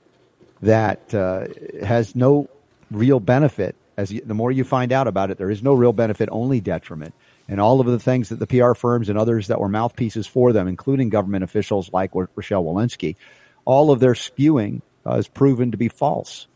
that 0.62 1.12
uh, 1.14 1.46
has 1.84 2.14
no 2.14 2.48
real 2.90 3.20
benefit. 3.20 3.76
As 3.96 4.12
you, 4.12 4.20
the 4.20 4.34
more 4.34 4.52
you 4.52 4.64
find 4.64 4.92
out 4.92 5.08
about 5.08 5.30
it, 5.30 5.38
there 5.38 5.50
is 5.50 5.62
no 5.62 5.74
real 5.74 5.92
benefit, 5.92 6.28
only 6.30 6.60
detriment. 6.60 7.14
And 7.48 7.60
all 7.60 7.80
of 7.80 7.86
the 7.86 7.98
things 7.98 8.28
that 8.28 8.38
the 8.38 8.46
PR 8.46 8.74
firms 8.74 9.08
and 9.08 9.18
others 9.18 9.46
that 9.46 9.60
were 9.60 9.68
mouthpieces 9.68 10.26
for 10.26 10.52
them, 10.52 10.68
including 10.68 11.08
government 11.08 11.44
officials 11.44 11.90
like 11.92 12.10
Rochelle 12.14 12.64
Walensky, 12.64 13.16
all 13.64 13.90
of 13.90 14.00
their 14.00 14.14
spewing 14.14 14.82
uh, 15.06 15.14
is 15.14 15.28
proven 15.28 15.70
to 15.70 15.78
be 15.78 15.88
false 15.88 16.46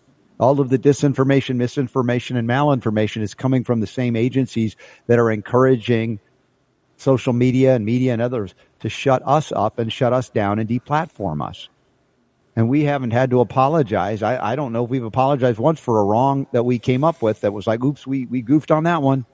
all 0.43 0.60
of 0.60 0.69
the 0.69 0.78
disinformation, 0.78 1.56
misinformation, 1.56 2.36
and 2.36 2.48
malinformation 2.48 3.23
is 3.23 3.32
coming 3.32 3.62
from 3.62 3.81
the 3.81 3.86
same 3.86 4.16
agencies 4.16 4.77
that 5.06 5.20
are 5.20 5.31
encouraging 5.31 6.19
social 6.97 7.32
media 7.32 7.77
and 7.77 7.85
media 7.85 8.12
and 8.12 8.20
others 8.20 8.55
to 8.81 8.89
shut 8.89 9.23
us 9.24 9.52
up 9.52 9.78
and 9.78 9.93
shut 9.93 10.12
us 10.12 10.31
down 10.31 10.59
and 10.59 10.69
deplatform 10.69 11.47
us. 11.47 11.69
And 12.56 12.69
we 12.69 12.85
haven't 12.85 13.12
had 13.12 13.31
to 13.31 13.40
apologize. 13.40 14.23
I, 14.23 14.52
I 14.52 14.56
don't 14.56 14.73
know 14.73 14.85
if 14.85 14.90
we've 14.90 15.05
apologized 15.05 15.59
once 15.59 15.78
for 15.78 16.01
a 16.01 16.05
wrong 16.05 16.48
that 16.52 16.64
we 16.64 16.78
came 16.81 17.05
up 17.05 17.23
with 17.23 17.40
that 17.43 17.52
was 17.52 17.66
like, 17.66 17.82
oops, 17.82 18.05
we, 18.05 18.27
we 18.27 18.43
goofed 18.43 18.73
on 18.73 18.85
that 18.85 19.01
one. 19.01 19.24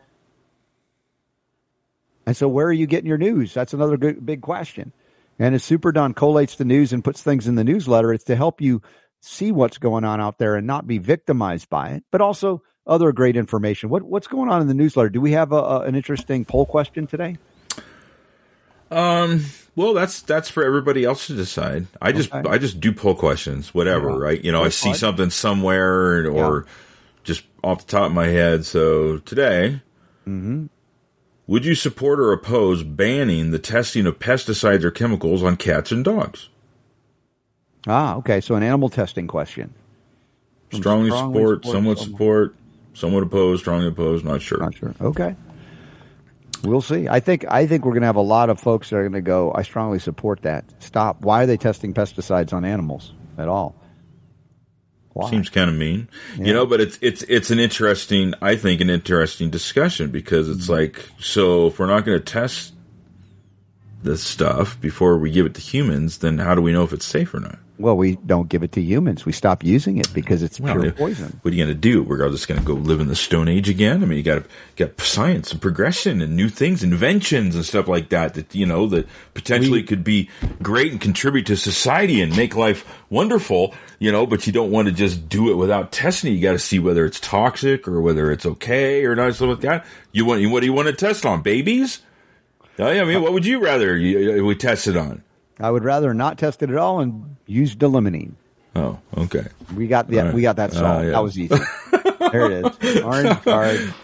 And 2.29 2.37
so 2.37 2.47
where 2.47 2.67
are 2.67 2.73
you 2.75 2.87
getting 2.87 3.09
your 3.09 3.17
news? 3.17 3.55
That's 3.55 3.73
another 3.73 3.97
good, 3.97 4.27
big 4.27 4.43
question. 4.43 4.93
And 5.39 5.55
as 5.55 5.65
Super 5.65 5.93
Don 5.93 6.13
collates 6.13 6.59
the 6.59 6.65
news 6.67 6.93
and 6.93 7.03
puts 7.03 7.23
things 7.23 7.49
in 7.49 7.55
the 7.55 7.65
newsletter, 7.65 8.13
it's 8.13 8.25
to 8.25 8.37
help 8.37 8.61
you 8.61 8.83
see 9.23 9.51
what's 9.51 9.79
going 9.79 10.05
on 10.05 10.21
out 10.21 10.37
there 10.37 10.55
and 10.55 10.67
not 10.67 10.87
be 10.87 10.99
victimized 10.99 11.71
by 11.71 11.93
it, 11.93 12.05
but 12.11 12.21
also 12.21 12.63
other 12.87 13.13
great 13.13 13.35
information. 13.35 13.89
What 13.89 14.03
what's 14.03 14.27
going 14.27 14.51
on 14.51 14.61
in 14.61 14.69
the 14.69 14.75
newsletter? 14.75 15.09
Do 15.09 15.23
we 15.23 15.33
have 15.33 15.53
a, 15.53 15.57
a, 15.57 15.81
an 15.81 15.95
interesting 15.95 16.45
poll 16.45 16.67
question 16.67 17.07
today? 17.07 17.39
Um. 18.91 19.47
Well, 19.75 19.95
that's 19.95 20.21
that's 20.21 20.51
for 20.51 20.63
everybody 20.63 21.05
else 21.05 21.29
to 21.29 21.35
decide. 21.35 21.87
I 22.03 22.13
just 22.13 22.31
okay. 22.31 22.47
I 22.47 22.59
just 22.59 22.79
do 22.79 22.93
poll 22.93 23.15
questions, 23.15 23.73
whatever, 23.73 24.11
yeah. 24.11 24.19
right? 24.19 24.45
You 24.45 24.53
know, 24.53 24.65
I 24.65 24.69
see 24.69 24.93
something 24.93 25.31
somewhere 25.31 26.27
or 26.31 26.67
yeah. 26.67 26.73
just 27.25 27.45
off 27.65 27.87
the 27.87 27.91
top 27.91 28.09
of 28.09 28.13
my 28.13 28.27
head. 28.27 28.67
So 28.67 29.17
today, 29.17 29.81
mm-hmm. 30.27 30.67
Would 31.49 31.65
you 31.65 31.75
support 31.75 32.21
or 32.21 32.33
oppose 32.33 32.85
banning 32.85 33.51
the 33.51 33.59
testing 33.59 34.07
of 34.07 34.19
pesticides 34.21 34.85
or 34.85 34.93
chemicals 34.93 35.43
on 35.43 35.57
cats 35.57 35.91
and 35.91 36.05
dogs? 36.05 36.51
Ah, 37.87 38.17
okay. 38.17 38.41
So 38.41 38.55
an 38.55 38.63
animal 38.63 38.91
testing 38.91 39.27
question. 39.27 39.75
Strongly, 40.71 41.09
strongly 41.11 41.41
support, 41.41 41.65
support, 41.65 41.75
somewhat 41.75 41.99
support, 41.99 42.55
somewhat 42.93 43.23
oppose, 43.23 43.61
strongly 43.61 43.89
oppose, 43.89 44.23
not 44.23 44.43
sure. 44.43 44.59
Not 44.59 44.75
sure. 44.75 44.95
Okay. 45.01 45.35
We'll 46.65 46.83
see. 46.83 47.09
I 47.09 47.21
think 47.21 47.47
I 47.49 47.67
think 47.67 47.85
we're 47.85 47.93
going 47.93 48.03
to 48.03 48.09
have 48.09 48.17
a 48.17 48.21
lot 48.21 48.51
of 48.51 48.61
folks 48.61 48.91
that 48.91 48.97
are 48.97 49.03
going 49.03 49.13
to 49.13 49.23
go. 49.23 49.53
I 49.55 49.63
strongly 49.63 50.01
support 50.01 50.43
that. 50.43 50.65
Stop. 50.83 51.23
Why 51.23 51.45
are 51.45 51.47
they 51.47 51.57
testing 51.57 51.95
pesticides 51.95 52.53
on 52.53 52.67
animals 52.67 53.15
at 53.39 53.49
all? 53.49 53.75
Why? 55.19 55.31
Seems 55.31 55.49
kind 55.49 55.69
of 55.69 55.75
mean, 55.75 56.09
yeah. 56.37 56.45
you 56.45 56.53
know. 56.53 56.65
But 56.65 56.81
it's 56.81 56.97
it's 57.03 57.23
it's 57.23 57.51
an 57.51 57.59
interesting. 57.59 58.35
I 58.41 58.55
think 58.55 58.81
an 58.81 58.89
interesting 58.89 59.51
discussion 59.51 60.13
because 60.13 60.49
it's 60.49 60.67
mm-hmm. 60.67 60.75
like 60.75 61.09
so 61.19 61.67
if 61.67 61.81
we're 61.81 61.89
not 61.89 62.05
going 62.05 62.17
to 62.17 62.25
test 62.25 62.73
this 64.03 64.23
stuff 64.23 64.81
before 64.81 65.19
we 65.19 65.31
give 65.31 65.47
it 65.47 65.55
to 65.55 65.61
humans, 65.61 66.19
then 66.19 66.39
how 66.39 66.55
do 66.55 66.63
we 66.63 66.73
know 66.73 66.85
if 66.85 66.93
it's 66.93 67.07
safe 67.07 67.35
or 67.35 67.41
not? 67.41 67.59
Well, 67.79 67.97
we 67.97 68.17
don't 68.17 68.49
give 68.49 68.65
it 68.65 68.73
to 68.73 68.81
humans. 68.81 69.25
We 69.25 69.31
stop 69.31 69.63
using 69.63 69.99
it 69.99 70.13
because 70.13 70.43
it's 70.43 70.59
well, 70.59 70.81
pure 70.81 70.91
poison. 70.91 71.39
What 71.43 71.53
are 71.53 71.57
you 71.57 71.65
going 71.65 71.75
to 71.75 71.81
do? 71.81 72.03
We're 72.03 72.25
all 72.25 72.31
just 72.31 72.49
going 72.49 72.61
to 72.61 72.67
go 72.67 72.75
live 72.75 72.99
in 72.99 73.07
the 73.07 73.15
Stone 73.15 73.47
Age 73.47 73.69
again? 73.69 74.03
I 74.03 74.07
mean, 74.07 74.19
you 74.19 74.25
got 74.25 74.43
got 74.75 75.01
science 75.01 75.53
and 75.53 75.63
progression 75.63 76.21
and 76.21 76.35
new 76.35 76.49
things, 76.49 76.83
inventions 76.83 77.55
and 77.55 77.65
stuff 77.65 77.87
like 77.87 78.09
that. 78.09 78.35
That 78.35 78.53
you 78.53 78.67
know 78.67 78.89
that 78.89 79.07
potentially 79.35 79.83
we, 79.83 79.87
could 79.87 80.03
be 80.03 80.29
great 80.61 80.91
and 80.91 81.01
contribute 81.01 81.47
to 81.47 81.57
society 81.57 82.21
and 82.21 82.37
make 82.37 82.57
life 82.57 82.85
wonderful. 83.11 83.75
You 84.01 84.11
know, 84.11 84.27
but 84.27 84.47
you 84.47 84.53
don't 84.53 84.73
want 84.73 84.89
to 84.89 84.95
just 84.95 85.29
do 85.29 85.51
it 85.53 85.55
without 85.55 85.93
testing. 85.93 86.35
You 86.35 86.41
got 86.41 86.53
to 86.53 86.59
see 86.59 86.81
whether 86.81 87.05
it's 87.05 87.21
toxic 87.21 87.87
or 87.87 88.01
whether 88.01 88.33
it's 88.33 88.47
okay 88.47 89.05
or 89.05 89.15
not. 89.15 89.35
Stuff 89.37 89.51
like 89.51 89.61
that. 89.61 89.87
You 90.11 90.25
want? 90.25 90.45
What 90.51 90.61
do 90.61 90.67
you 90.67 90.73
want 90.73 90.89
to 90.89 90.95
test 90.95 91.25
on? 91.25 91.43
Babies? 91.43 92.01
I 92.81 93.05
mean, 93.05 93.23
what 93.23 93.33
would 93.33 93.47
you 93.47 93.61
rather 93.61 93.95
we 93.95 94.55
test 94.55 94.87
it 94.87 94.97
on? 94.97 95.23
I 95.61 95.71
would 95.71 95.85
rather 95.85 96.15
not 96.15 96.39
test 96.39 96.63
it 96.63 96.71
at 96.71 96.77
all 96.77 97.01
and 97.01 97.37
use 97.47 97.75
d-limonene. 97.75 98.35
Oh, 98.77 98.99
okay. 99.17 99.47
We 99.75 99.89
got 99.89 100.09
the, 100.09 100.19
right. 100.19 100.35
we 100.35 100.43
got 100.43 100.57
that 100.57 100.73
solved. 100.73 101.05
Uh, 101.05 101.07
yeah. 101.07 101.11
That 101.11 101.23
was 101.23 101.39
easy. 101.39 101.57
there 102.33 102.51
it 102.51 102.83
is. 102.83 103.03
Orange 103.03 103.43
Guard. 103.45 103.95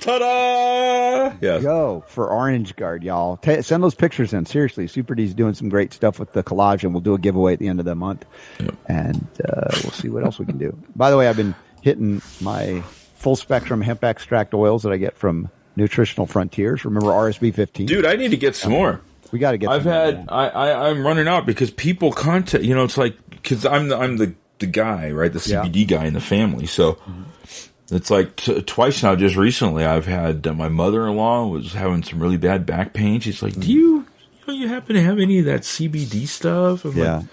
Ta-da! 0.00 1.36
Yeah. 1.40 1.60
Go 1.60 2.04
for 2.08 2.28
Orange 2.28 2.74
Guard, 2.74 3.04
y'all. 3.04 3.36
T- 3.36 3.62
send 3.62 3.82
those 3.82 3.94
pictures 3.94 4.32
in. 4.32 4.44
Seriously, 4.44 4.86
Super 4.88 5.14
D's 5.14 5.34
doing 5.34 5.54
some 5.54 5.68
great 5.68 5.92
stuff 5.92 6.18
with 6.18 6.32
the 6.32 6.42
collage, 6.42 6.82
and 6.82 6.92
we'll 6.92 7.00
do 7.00 7.14
a 7.14 7.18
giveaway 7.18 7.52
at 7.52 7.58
the 7.60 7.68
end 7.68 7.78
of 7.78 7.86
the 7.86 7.94
month. 7.94 8.24
Yep. 8.60 8.74
And 8.86 9.26
uh, 9.48 9.70
we'll 9.82 9.92
see 9.92 10.08
what 10.08 10.24
else 10.24 10.38
we 10.38 10.46
can 10.46 10.58
do. 10.58 10.76
By 10.96 11.10
the 11.10 11.16
way, 11.16 11.28
I've 11.28 11.36
been 11.36 11.54
hitting 11.80 12.20
my 12.40 12.82
full 13.14 13.36
spectrum 13.36 13.80
hemp 13.80 14.02
extract 14.04 14.52
oils 14.52 14.82
that 14.82 14.92
I 14.92 14.96
get 14.96 15.16
from 15.16 15.50
Nutritional 15.76 16.26
Frontiers. 16.26 16.84
Remember 16.84 17.08
RSB 17.08 17.54
15? 17.54 17.86
Dude, 17.86 18.06
I 18.06 18.16
need 18.16 18.30
to 18.30 18.36
get 18.36 18.54
some 18.56 18.72
more. 18.72 19.00
We 19.32 19.38
got 19.38 19.52
to 19.52 19.58
get. 19.58 19.68
I've 19.68 19.84
had. 19.84 20.26
I, 20.28 20.48
I 20.48 20.90
I'm 20.90 21.04
running 21.04 21.26
out 21.26 21.46
because 21.46 21.70
people 21.70 22.12
contact. 22.12 22.62
You 22.62 22.74
know, 22.74 22.84
it's 22.84 22.96
like 22.96 23.16
because 23.30 23.66
I'm 23.66 23.88
the 23.88 23.96
I'm 23.96 24.16
the 24.16 24.34
the 24.58 24.66
guy, 24.66 25.10
right? 25.10 25.32
The 25.32 25.38
CBD 25.38 25.90
yeah. 25.90 25.98
guy 25.98 26.04
in 26.06 26.14
the 26.14 26.20
family. 26.20 26.66
So 26.66 26.92
mm-hmm. 26.92 27.22
it's 27.94 28.10
like 28.10 28.36
t- 28.36 28.62
twice 28.62 29.02
now. 29.02 29.16
Just 29.16 29.36
recently, 29.36 29.84
I've 29.84 30.06
had 30.06 30.46
uh, 30.46 30.54
my 30.54 30.68
mother 30.68 31.08
in 31.08 31.16
law 31.16 31.46
was 31.46 31.72
having 31.72 32.02
some 32.02 32.20
really 32.20 32.36
bad 32.36 32.64
back 32.64 32.92
pain. 32.92 33.20
She's 33.20 33.42
like, 33.42 33.58
"Do 33.58 33.72
you, 33.72 33.80
you, 33.80 34.06
know, 34.46 34.54
you 34.54 34.68
happen 34.68 34.94
to 34.94 35.02
have 35.02 35.18
any 35.18 35.40
of 35.40 35.46
that 35.46 35.62
CBD 35.62 36.28
stuff?" 36.28 36.84
I'm 36.84 36.96
yeah. 36.96 37.16
Like, 37.16 37.26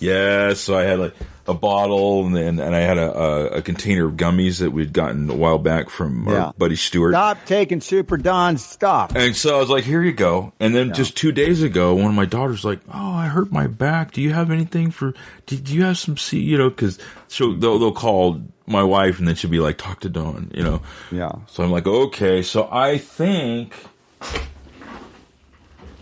yeah. 0.00 0.54
So 0.54 0.76
I 0.76 0.82
had 0.82 0.98
like 0.98 1.14
a 1.46 1.54
bottle 1.54 2.26
and 2.26 2.34
then, 2.34 2.58
and 2.58 2.74
I 2.74 2.80
had 2.80 2.96
a, 2.96 3.12
a, 3.12 3.46
a, 3.58 3.62
container 3.62 4.06
of 4.06 4.14
gummies 4.14 4.60
that 4.60 4.70
we'd 4.70 4.92
gotten 4.92 5.28
a 5.28 5.34
while 5.34 5.58
back 5.58 5.90
from 5.90 6.26
yeah. 6.26 6.46
our 6.46 6.52
buddy 6.54 6.76
Stewart. 6.76 7.12
Stop 7.12 7.44
taking 7.44 7.80
Super 7.80 8.16
Don's 8.16 8.64
stuff. 8.64 9.14
And 9.14 9.36
so 9.36 9.56
I 9.56 9.60
was 9.60 9.68
like, 9.68 9.84
here 9.84 10.02
you 10.02 10.12
go. 10.12 10.52
And 10.58 10.74
then 10.74 10.88
yeah. 10.88 10.94
just 10.94 11.16
two 11.16 11.32
days 11.32 11.62
ago, 11.62 11.94
one 11.94 12.06
of 12.06 12.14
my 12.14 12.24
daughters 12.24 12.64
like, 12.64 12.80
oh, 12.88 13.12
I 13.12 13.26
hurt 13.26 13.52
my 13.52 13.66
back. 13.66 14.12
Do 14.12 14.22
you 14.22 14.32
have 14.32 14.50
anything 14.50 14.90
for, 14.90 15.12
do, 15.46 15.56
do 15.56 15.74
you 15.74 15.84
have 15.84 15.98
some, 15.98 16.16
C, 16.16 16.40
you 16.40 16.56
know, 16.56 16.70
cause 16.70 16.98
so 17.28 17.52
they'll, 17.52 17.78
they'll 17.78 17.92
call 17.92 18.40
my 18.66 18.82
wife 18.82 19.18
and 19.18 19.28
then 19.28 19.34
she'll 19.34 19.50
be 19.50 19.60
like, 19.60 19.76
talk 19.76 20.00
to 20.00 20.08
Dawn, 20.08 20.50
you 20.54 20.62
know? 20.62 20.80
Yeah. 21.12 21.32
So 21.48 21.62
I'm 21.62 21.70
like, 21.70 21.86
okay. 21.86 22.42
So 22.42 22.68
I 22.72 22.96
think, 22.96 23.74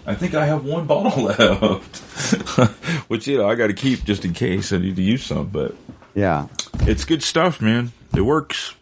I 0.06 0.14
think 0.14 0.34
I 0.34 0.46
have 0.46 0.64
one 0.64 0.86
bottle 0.86 1.22
left, 1.24 1.96
which 3.08 3.26
you 3.26 3.38
know 3.38 3.48
I 3.48 3.54
got 3.54 3.68
to 3.68 3.74
keep 3.74 4.04
just 4.04 4.24
in 4.24 4.32
case 4.32 4.72
I 4.72 4.78
need 4.78 4.96
to 4.96 5.02
use 5.02 5.24
some. 5.24 5.48
But 5.48 5.74
yeah, 6.14 6.48
it's 6.80 7.04
good 7.04 7.22
stuff, 7.22 7.60
man. 7.60 7.92
It 8.14 8.22
works. 8.22 8.74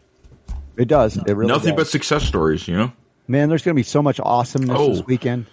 It 0.76 0.88
does. 0.88 1.16
It 1.16 1.32
really 1.32 1.48
nothing 1.48 1.76
does. 1.76 1.84
but 1.84 1.88
success 1.88 2.24
stories. 2.24 2.66
You 2.66 2.76
know, 2.76 2.92
man. 3.28 3.48
There's 3.48 3.62
going 3.62 3.74
to 3.74 3.78
be 3.78 3.82
so 3.82 4.02
much 4.02 4.18
awesomeness 4.18 4.76
oh, 4.78 4.88
this 4.94 5.06
weekend. 5.06 5.46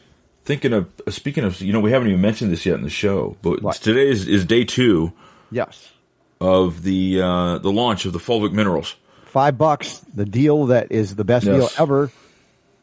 Thinking 0.45 0.71
of 0.71 0.89
speaking 1.09 1.43
of, 1.43 1.59
you 1.61 1.73
know, 1.73 1.81
we 1.81 1.91
haven't 1.91 2.07
even 2.07 2.21
mentioned 2.21 2.51
this 2.51 2.65
yet 2.65 2.75
in 2.75 2.83
the 2.83 2.89
show, 2.89 3.35
but 3.41 3.61
what? 3.61 3.75
today 3.75 4.07
is, 4.07 4.27
is 4.27 4.45
day 4.45 4.63
two. 4.63 5.11
Yes. 5.51 5.91
Of 6.39 6.83
the 6.83 7.21
uh, 7.21 7.57
the 7.57 7.71
launch 7.71 8.05
of 8.05 8.13
the 8.13 8.19
Fulvic 8.19 8.53
Minerals. 8.53 8.95
Five 9.25 9.57
bucks, 9.57 9.99
the 10.13 10.25
deal 10.25 10.67
that 10.67 10.91
is 10.91 11.15
the 11.15 11.25
best 11.25 11.45
yes. 11.45 11.57
deal 11.57 11.83
ever. 11.83 12.11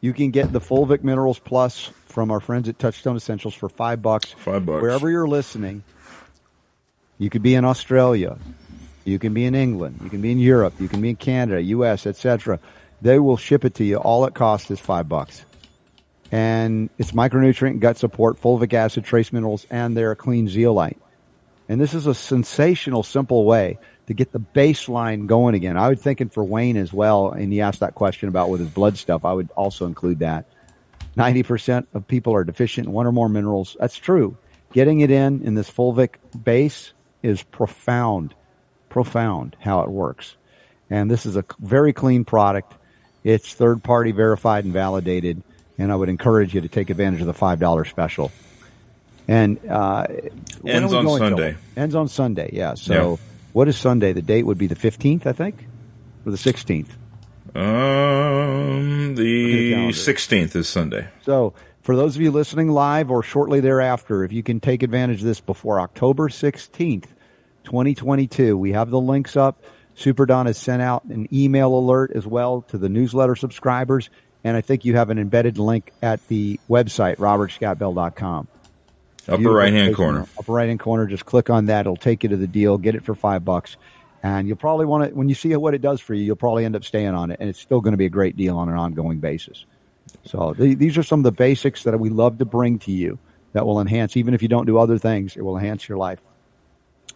You 0.02 0.12
can 0.12 0.32
get 0.32 0.52
the 0.52 0.60
Fulvic 0.60 1.02
Minerals 1.02 1.38
Plus 1.38 1.90
from 2.14 2.30
our 2.30 2.38
friends 2.38 2.68
at 2.68 2.78
Touchstone 2.78 3.16
Essentials 3.16 3.54
for 3.54 3.68
five 3.68 4.00
bucks. 4.00 4.30
Five 4.38 4.64
bucks. 4.64 4.80
Wherever 4.80 5.10
you're 5.10 5.26
listening, 5.26 5.82
you 7.18 7.28
could 7.28 7.42
be 7.42 7.56
in 7.56 7.64
Australia, 7.64 8.38
you 9.04 9.18
can 9.18 9.34
be 9.34 9.44
in 9.44 9.56
England, 9.56 9.98
you 10.02 10.08
can 10.08 10.22
be 10.22 10.30
in 10.30 10.38
Europe, 10.38 10.74
you 10.78 10.88
can 10.88 11.02
be 11.02 11.10
in 11.10 11.16
Canada, 11.16 11.60
U.S., 11.60 12.06
etc. 12.06 12.60
They 13.02 13.18
will 13.18 13.36
ship 13.36 13.64
it 13.64 13.74
to 13.74 13.84
you. 13.84 13.96
All 13.96 14.24
it 14.26 14.34
costs 14.34 14.70
is 14.70 14.78
five 14.78 15.08
bucks. 15.08 15.44
And 16.30 16.88
it's 16.98 17.10
micronutrient 17.12 17.80
gut 17.80 17.96
support, 17.96 18.40
fulvic 18.40 18.72
acid, 18.72 19.04
trace 19.04 19.32
minerals, 19.32 19.66
and 19.68 19.96
they're 19.96 20.14
clean 20.14 20.48
zeolite. 20.48 20.98
And 21.68 21.80
this 21.80 21.94
is 21.94 22.06
a 22.06 22.14
sensational, 22.14 23.02
simple 23.02 23.44
way 23.44 23.78
to 24.06 24.14
get 24.14 24.30
the 24.32 24.40
baseline 24.40 25.26
going 25.26 25.54
again. 25.54 25.76
I 25.76 25.88
was 25.88 25.98
thinking 25.98 26.28
for 26.28 26.44
Wayne 26.44 26.76
as 26.76 26.92
well, 26.92 27.32
and 27.32 27.52
he 27.52 27.60
asked 27.60 27.80
that 27.80 27.94
question 27.96 28.28
about 28.28 28.50
with 28.50 28.60
his 28.60 28.70
blood 28.70 28.98
stuff. 28.98 29.24
I 29.24 29.32
would 29.32 29.50
also 29.56 29.86
include 29.86 30.20
that. 30.20 30.46
90% 31.16 31.86
of 31.94 32.06
people 32.06 32.34
are 32.34 32.44
deficient 32.44 32.86
in 32.88 32.92
one 32.92 33.06
or 33.06 33.12
more 33.12 33.28
minerals. 33.28 33.76
That's 33.78 33.96
true. 33.96 34.36
Getting 34.72 35.00
it 35.00 35.10
in 35.10 35.42
in 35.42 35.54
this 35.54 35.70
fulvic 35.70 36.16
base 36.42 36.92
is 37.22 37.42
profound, 37.42 38.34
profound 38.88 39.56
how 39.60 39.80
it 39.80 39.88
works. 39.88 40.36
And 40.90 41.10
this 41.10 41.26
is 41.26 41.36
a 41.36 41.44
very 41.60 41.92
clean 41.92 42.24
product. 42.24 42.74
It's 43.22 43.54
third 43.54 43.82
party 43.82 44.12
verified 44.12 44.64
and 44.64 44.72
validated. 44.72 45.42
And 45.78 45.90
I 45.90 45.96
would 45.96 46.08
encourage 46.08 46.54
you 46.54 46.60
to 46.60 46.68
take 46.68 46.90
advantage 46.90 47.20
of 47.20 47.26
the 47.26 47.34
$5 47.34 47.88
special. 47.88 48.30
And, 49.26 49.58
uh, 49.68 50.06
ends 50.66 50.92
on 50.92 51.18
Sunday. 51.18 51.56
Ends 51.76 51.94
on 51.94 52.08
Sunday. 52.08 52.50
Yeah. 52.52 52.74
So 52.74 53.12
yeah. 53.12 53.16
what 53.52 53.68
is 53.68 53.76
Sunday? 53.76 54.12
The 54.12 54.22
date 54.22 54.44
would 54.44 54.58
be 54.58 54.66
the 54.66 54.74
15th, 54.74 55.26
I 55.26 55.32
think, 55.32 55.66
or 56.26 56.32
the 56.32 56.38
16th. 56.38 56.90
Um, 57.54 59.14
the 59.14 59.92
sixteenth 59.92 60.56
is 60.56 60.68
Sunday. 60.68 61.08
So, 61.22 61.54
for 61.82 61.94
those 61.94 62.16
of 62.16 62.22
you 62.22 62.30
listening 62.30 62.70
live 62.70 63.10
or 63.10 63.22
shortly 63.22 63.60
thereafter, 63.60 64.24
if 64.24 64.32
you 64.32 64.42
can 64.42 64.60
take 64.60 64.82
advantage 64.82 65.20
of 65.20 65.26
this 65.26 65.40
before 65.40 65.78
October 65.80 66.28
sixteenth, 66.28 67.12
twenty 67.62 67.94
twenty 67.94 68.26
two, 68.26 68.56
we 68.56 68.72
have 68.72 68.90
the 68.90 69.00
links 69.00 69.36
up. 69.36 69.62
Super 69.94 70.26
Don 70.26 70.46
has 70.46 70.58
sent 70.58 70.82
out 70.82 71.04
an 71.04 71.28
email 71.32 71.72
alert 71.76 72.10
as 72.14 72.26
well 72.26 72.62
to 72.62 72.78
the 72.78 72.88
newsletter 72.88 73.36
subscribers, 73.36 74.10
and 74.42 74.56
I 74.56 74.60
think 74.60 74.84
you 74.84 74.96
have 74.96 75.10
an 75.10 75.18
embedded 75.18 75.58
link 75.58 75.92
at 76.02 76.26
the 76.28 76.58
website 76.68 77.16
robertscottbell.com. 77.16 78.48
Upper 79.28 79.52
right 79.52 79.72
hand 79.72 79.94
corner. 79.94 80.26
Upper 80.38 80.52
right 80.52 80.68
hand 80.68 80.80
corner. 80.80 81.06
Just 81.06 81.24
click 81.24 81.50
on 81.50 81.66
that. 81.66 81.80
It'll 81.82 81.96
take 81.96 82.24
you 82.24 82.30
to 82.30 82.36
the 82.36 82.48
deal. 82.48 82.78
Get 82.78 82.94
it 82.94 83.04
for 83.04 83.14
five 83.14 83.44
bucks 83.44 83.76
and 84.24 84.48
you'll 84.48 84.56
probably 84.56 84.86
want 84.86 85.10
to 85.10 85.14
when 85.14 85.28
you 85.28 85.34
see 85.34 85.54
what 85.54 85.74
it 85.74 85.82
does 85.82 86.00
for 86.00 86.14
you 86.14 86.24
you'll 86.24 86.34
probably 86.34 86.64
end 86.64 86.74
up 86.74 86.82
staying 86.82 87.14
on 87.14 87.30
it 87.30 87.36
and 87.38 87.48
it's 87.48 87.60
still 87.60 87.82
going 87.82 87.92
to 87.92 87.98
be 87.98 88.06
a 88.06 88.10
great 88.10 88.36
deal 88.36 88.56
on 88.56 88.68
an 88.68 88.74
ongoing 88.74 89.18
basis. 89.18 89.66
So 90.24 90.54
th- 90.54 90.78
these 90.78 90.96
are 90.96 91.02
some 91.02 91.20
of 91.20 91.24
the 91.24 91.32
basics 91.32 91.84
that 91.84 91.98
we 92.00 92.08
love 92.08 92.38
to 92.38 92.44
bring 92.44 92.78
to 92.80 92.90
you 92.90 93.18
that 93.52 93.66
will 93.66 93.80
enhance 93.80 94.16
even 94.16 94.34
if 94.34 94.42
you 94.42 94.48
don't 94.48 94.66
do 94.66 94.78
other 94.78 94.98
things 94.98 95.36
it 95.36 95.42
will 95.42 95.56
enhance 95.56 95.88
your 95.88 95.98
life 95.98 96.20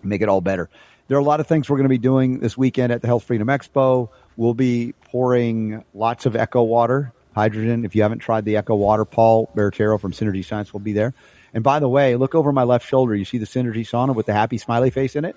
make 0.02 0.20
it 0.20 0.28
all 0.28 0.42
better. 0.42 0.68
There 1.08 1.16
are 1.16 1.20
a 1.20 1.24
lot 1.24 1.40
of 1.40 1.46
things 1.46 1.68
we're 1.68 1.78
going 1.78 1.86
to 1.86 1.88
be 1.88 1.98
doing 1.98 2.40
this 2.40 2.56
weekend 2.58 2.92
at 2.92 3.00
the 3.00 3.08
health 3.08 3.24
freedom 3.24 3.48
expo. 3.48 4.10
We'll 4.36 4.54
be 4.54 4.92
pouring 5.06 5.82
lots 5.94 6.26
of 6.26 6.36
echo 6.36 6.62
water 6.62 7.12
hydrogen. 7.34 7.86
If 7.86 7.96
you 7.96 8.02
haven't 8.02 8.18
tried 8.18 8.44
the 8.44 8.58
echo 8.58 8.74
water 8.74 9.06
paul 9.06 9.50
Barattiero 9.56 9.98
from 9.98 10.12
synergy 10.12 10.44
science 10.44 10.74
will 10.74 10.80
be 10.80 10.92
there. 10.92 11.14
And 11.54 11.64
by 11.64 11.78
the 11.78 11.88
way 11.88 12.16
look 12.16 12.34
over 12.34 12.52
my 12.52 12.64
left 12.64 12.86
shoulder. 12.86 13.14
You 13.14 13.24
see 13.24 13.38
the 13.38 13.46
synergy 13.46 13.88
sauna 13.88 14.14
with 14.14 14.26
the 14.26 14.34
happy 14.34 14.58
smiley 14.58 14.90
face 14.90 15.16
in 15.16 15.24
it? 15.24 15.36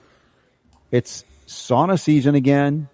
It's 0.91 1.23
sauna 1.51 1.99
season 1.99 2.35
again. 2.35 2.89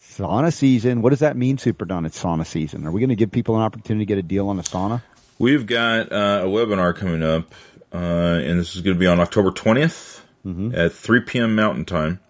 Sauna 0.00 0.52
season. 0.52 1.02
What 1.02 1.10
does 1.10 1.20
that 1.20 1.36
mean, 1.36 1.58
Super 1.58 1.84
Don? 1.84 2.04
It's 2.04 2.20
sauna 2.20 2.46
season. 2.46 2.86
Are 2.86 2.90
we 2.90 3.00
going 3.00 3.10
to 3.10 3.16
give 3.16 3.30
people 3.30 3.56
an 3.56 3.62
opportunity 3.62 4.04
to 4.04 4.08
get 4.08 4.18
a 4.18 4.22
deal 4.22 4.48
on 4.48 4.58
a 4.58 4.62
sauna? 4.62 5.02
We've 5.38 5.66
got 5.66 6.12
uh, 6.12 6.42
a 6.44 6.46
webinar 6.46 6.94
coming 6.94 7.22
up, 7.22 7.54
uh, 7.92 7.96
and 7.96 8.58
this 8.58 8.76
is 8.76 8.82
going 8.82 8.96
to 8.96 9.00
be 9.00 9.06
on 9.06 9.20
October 9.20 9.50
20th 9.50 10.20
mm-hmm. 10.44 10.74
at 10.74 10.92
3 10.92 11.20
p.m. 11.20 11.54
Mountain 11.54 11.86
Time. 11.86 12.20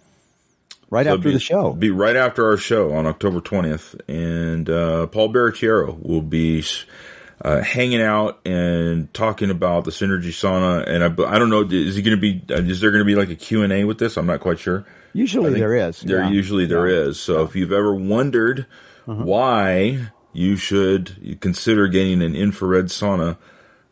Right 0.90 1.06
so 1.06 1.14
after 1.14 1.28
be, 1.28 1.32
the 1.32 1.40
show. 1.40 1.72
Be 1.72 1.90
right 1.90 2.16
after 2.16 2.47
our 2.47 2.56
show 2.56 2.92
on 2.92 3.06
October 3.06 3.40
20th. 3.40 4.01
And 4.09 4.68
uh, 4.68 5.06
Paul 5.06 5.32
Barattiero 5.32 6.01
will 6.02 6.22
be 6.22 6.64
uh, 7.43 7.62
hanging 7.62 8.03
out 8.03 8.41
and 8.45 9.12
talking 9.15 9.51
about 9.51 9.85
the 9.85 9.91
synergy 9.91 10.29
sauna. 10.29 10.87
And 10.87 11.03
I, 11.03 11.35
I 11.35 11.39
don't 11.39 11.51
know, 11.51 11.62
is 11.62 11.97
he 11.97 12.03
going 12.03 12.17
to 12.17 12.21
be? 12.21 12.43
Uh, 12.53 12.59
is 12.59 12.81
there 12.81 12.91
going 12.91 13.01
to 13.01 13.07
be 13.07 13.15
like 13.15 13.31
a 13.31 13.37
Q 13.37 13.62
and 13.62 13.73
A 13.73 13.85
with 13.85 13.99
this? 13.99 14.17
I'm 14.17 14.27
not 14.27 14.41
quite 14.41 14.59
sure. 14.59 14.85
Usually 15.12 15.55
there 15.55 15.75
is. 15.75 16.01
There 16.01 16.23
yeah. 16.23 16.31
usually 16.31 16.67
there 16.67 16.89
yeah. 16.89 17.09
is. 17.09 17.21
So 17.21 17.39
yeah. 17.39 17.45
if 17.45 17.57
you've 17.57 17.73
ever 17.73 17.95
wondered 17.95 18.67
uh-huh. 19.09 19.23
why 19.23 20.11
you 20.33 20.57
should 20.57 21.41
consider 21.41 21.89
getting 21.89 22.23
an 22.23 22.37
infrared 22.37 22.87
sauna. 22.87 23.37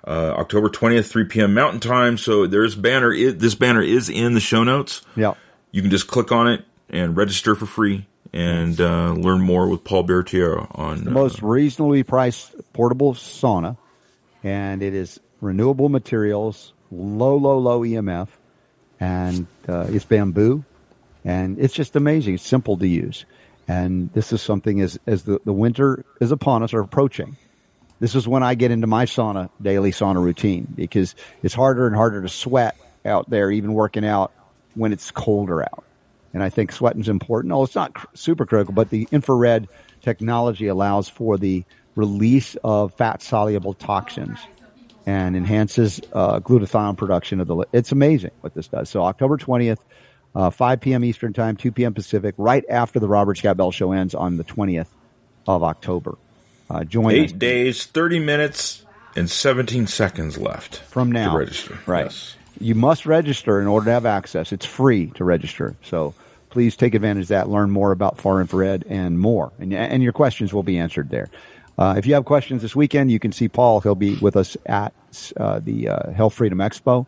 Uh, 0.06 0.32
October 0.38 0.70
20th, 0.70 1.10
3 1.10 1.24
p.m. 1.24 1.52
Mountain 1.52 1.80
Time. 1.80 2.16
So 2.16 2.46
there's 2.46 2.74
banner. 2.74 3.14
this 3.32 3.54
banner 3.54 3.82
is 3.82 4.08
in 4.08 4.32
the 4.32 4.40
show 4.40 4.64
notes. 4.64 5.02
Yeah. 5.16 5.34
You 5.70 5.82
can 5.82 5.90
just 5.90 6.06
click 6.06 6.32
on 6.32 6.48
it 6.48 6.64
and 6.88 7.16
register 7.16 7.54
for 7.54 7.66
free 7.66 8.06
and 8.32 8.80
uh, 8.80 9.12
learn 9.12 9.40
more 9.40 9.68
with 9.68 9.84
Paul 9.84 10.04
Barattiero 10.04 10.68
on 10.78 11.04
the 11.04 11.10
most 11.10 11.42
uh, 11.42 11.46
reasonably 11.46 12.02
priced 12.02 12.54
portable 12.72 13.14
sauna, 13.14 13.76
and 14.42 14.82
it 14.82 14.94
is 14.94 15.20
renewable 15.40 15.88
materials, 15.88 16.72
low, 16.90 17.36
low, 17.36 17.58
low 17.58 17.80
EMF, 17.80 18.28
and 19.00 19.46
uh, 19.68 19.86
it's 19.88 20.04
bamboo, 20.04 20.64
and 21.24 21.58
it's 21.58 21.74
just 21.74 21.96
amazing. 21.96 22.34
It's 22.34 22.46
simple 22.46 22.76
to 22.78 22.86
use, 22.86 23.24
and 23.66 24.12
this 24.12 24.32
is 24.32 24.42
something 24.42 24.80
as 24.80 24.98
as 25.06 25.22
the, 25.22 25.40
the 25.44 25.52
winter 25.52 26.04
is 26.20 26.32
upon 26.32 26.62
us 26.62 26.74
or 26.74 26.80
approaching. 26.80 27.36
This 28.00 28.14
is 28.14 28.28
when 28.28 28.42
I 28.42 28.54
get 28.54 28.70
into 28.70 28.86
my 28.86 29.06
sauna 29.06 29.50
daily 29.60 29.90
sauna 29.90 30.22
routine 30.22 30.72
because 30.72 31.16
it's 31.42 31.54
harder 31.54 31.86
and 31.86 31.96
harder 31.96 32.22
to 32.22 32.28
sweat 32.28 32.76
out 33.04 33.28
there, 33.28 33.50
even 33.50 33.72
working 33.72 34.04
out 34.04 34.32
when 34.74 34.92
it's 34.92 35.10
colder 35.10 35.62
out. 35.62 35.84
And 36.34 36.42
I 36.42 36.48
think 36.50 36.72
sweating's 36.72 37.08
important. 37.08 37.52
Oh, 37.52 37.62
it's 37.64 37.74
not 37.74 37.94
cr- 37.94 38.06
super 38.14 38.44
critical, 38.46 38.74
but 38.74 38.90
the 38.90 39.08
infrared 39.10 39.68
technology 40.02 40.66
allows 40.66 41.08
for 41.08 41.38
the 41.38 41.64
release 41.94 42.56
of 42.62 42.94
fat 42.94 43.22
soluble 43.22 43.74
toxins 43.74 44.38
and 45.06 45.34
enhances 45.36 46.00
uh, 46.12 46.38
glutathione 46.40 46.96
production 46.96 47.40
of 47.40 47.46
the. 47.46 47.56
Li- 47.56 47.66
it's 47.72 47.92
amazing 47.92 48.30
what 48.42 48.54
this 48.54 48.68
does. 48.68 48.90
So 48.90 49.02
October 49.04 49.36
twentieth, 49.38 49.82
uh, 50.34 50.50
five 50.50 50.80
p.m. 50.80 51.02
Eastern 51.04 51.32
time, 51.32 51.56
two 51.56 51.72
p.m. 51.72 51.94
Pacific, 51.94 52.34
right 52.38 52.64
after 52.68 53.00
the 53.00 53.08
Robert 53.08 53.38
Scott 53.38 53.56
Bell 53.56 53.70
show 53.70 53.92
ends 53.92 54.14
on 54.14 54.36
the 54.36 54.44
twentieth. 54.44 54.92
of 55.46 55.62
October. 55.64 56.16
Uh, 56.70 56.84
join 56.84 57.12
Eight 57.14 57.26
us. 57.26 57.32
days, 57.32 57.86
30 57.86 58.18
minutes, 58.20 58.84
and 59.16 59.30
17 59.30 59.86
seconds 59.86 60.36
left 60.36 60.76
from 60.80 61.10
now. 61.10 61.32
to 61.32 61.38
register. 61.38 61.78
Right. 61.86 62.04
Yes. 62.04 62.36
You 62.60 62.74
must 62.74 63.06
register 63.06 63.60
in 63.60 63.66
order 63.66 63.86
to 63.86 63.92
have 63.92 64.06
access. 64.06 64.52
It's 64.52 64.66
free 64.66 65.08
to 65.12 65.24
register. 65.24 65.76
So 65.82 66.14
please 66.50 66.76
take 66.76 66.94
advantage 66.94 67.24
of 67.24 67.28
that. 67.28 67.48
Learn 67.48 67.70
more 67.70 67.92
about 67.92 68.18
far 68.18 68.40
infrared 68.40 68.84
and 68.88 69.18
more. 69.18 69.52
And, 69.58 69.72
and 69.72 70.02
your 70.02 70.12
questions 70.12 70.52
will 70.52 70.62
be 70.62 70.78
answered 70.78 71.10
there. 71.10 71.28
Uh, 71.78 71.94
if 71.96 72.06
you 72.06 72.14
have 72.14 72.24
questions 72.24 72.62
this 72.62 72.74
weekend, 72.74 73.12
you 73.12 73.20
can 73.20 73.30
see 73.30 73.48
Paul. 73.48 73.80
He'll 73.80 73.94
be 73.94 74.16
with 74.16 74.36
us 74.36 74.56
at 74.66 74.92
uh, 75.36 75.60
the 75.60 75.88
uh, 75.88 76.10
Health 76.10 76.34
Freedom 76.34 76.58
Expo. 76.58 77.06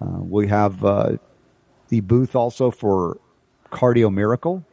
Uh, 0.00 0.06
we 0.20 0.48
have 0.48 0.82
uh, 0.84 1.16
the 1.88 2.00
booth 2.00 2.34
also 2.34 2.70
for 2.70 3.18
Cardio 3.70 4.12
Miracle. 4.12 4.64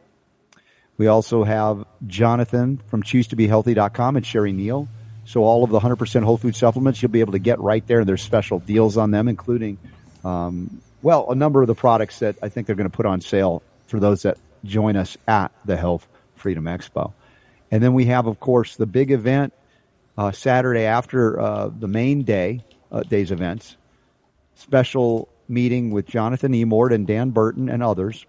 We 0.96 1.08
also 1.08 1.44
have 1.44 1.84
Jonathan 2.06 2.80
from 2.86 3.02
ChooseToBeHealthy.com 3.02 4.16
and 4.16 4.24
Sherry 4.24 4.52
Neal. 4.52 4.88
So 5.26 5.42
all 5.42 5.64
of 5.64 5.70
the 5.70 5.80
100% 5.80 6.22
whole 6.22 6.36
food 6.36 6.54
supplements 6.54 7.02
you'll 7.02 7.10
be 7.10 7.20
able 7.20 7.32
to 7.32 7.38
get 7.38 7.60
right 7.60 7.86
there. 7.86 8.00
And 8.00 8.08
there's 8.08 8.22
special 8.22 8.60
deals 8.60 8.96
on 8.96 9.10
them, 9.10 9.28
including, 9.28 9.78
um, 10.24 10.80
well, 11.02 11.30
a 11.30 11.34
number 11.34 11.60
of 11.60 11.66
the 11.66 11.74
products 11.74 12.20
that 12.20 12.36
I 12.42 12.48
think 12.48 12.66
they're 12.66 12.76
going 12.76 12.90
to 12.90 12.96
put 12.96 13.06
on 13.06 13.20
sale 13.20 13.62
for 13.86 14.00
those 14.00 14.22
that 14.22 14.38
join 14.64 14.96
us 14.96 15.16
at 15.28 15.52
the 15.64 15.76
Health 15.76 16.06
Freedom 16.36 16.64
Expo. 16.64 17.12
And 17.70 17.82
then 17.82 17.92
we 17.94 18.06
have, 18.06 18.26
of 18.26 18.40
course, 18.40 18.76
the 18.76 18.86
big 18.86 19.10
event 19.10 19.52
uh, 20.16 20.32
Saturday 20.32 20.84
after 20.84 21.40
uh, 21.40 21.68
the 21.68 21.88
main 21.88 22.22
day, 22.22 22.64
uh, 22.90 23.02
day's 23.02 23.30
events. 23.30 23.76
Special 24.54 25.28
meeting 25.48 25.90
with 25.90 26.06
Jonathan 26.06 26.52
Emord 26.52 26.94
and 26.94 27.06
Dan 27.06 27.30
Burton 27.30 27.68
and 27.68 27.82
others 27.82 28.24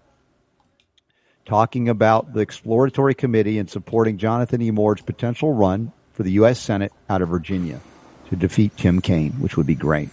talking 1.46 1.88
about 1.88 2.34
the 2.34 2.40
exploratory 2.40 3.14
committee 3.14 3.58
and 3.58 3.70
supporting 3.70 4.18
Jonathan 4.18 4.60
Emord's 4.60 5.00
potential 5.00 5.52
run 5.52 5.92
for 6.12 6.24
the 6.24 6.32
U.S. 6.32 6.58
Senate 6.58 6.92
out 7.08 7.22
of 7.22 7.28
Virginia 7.28 7.80
to 8.28 8.36
defeat 8.36 8.76
Tim 8.76 9.00
Kaine, 9.00 9.32
which 9.34 9.56
would 9.56 9.66
be 9.66 9.76
great. 9.76 10.10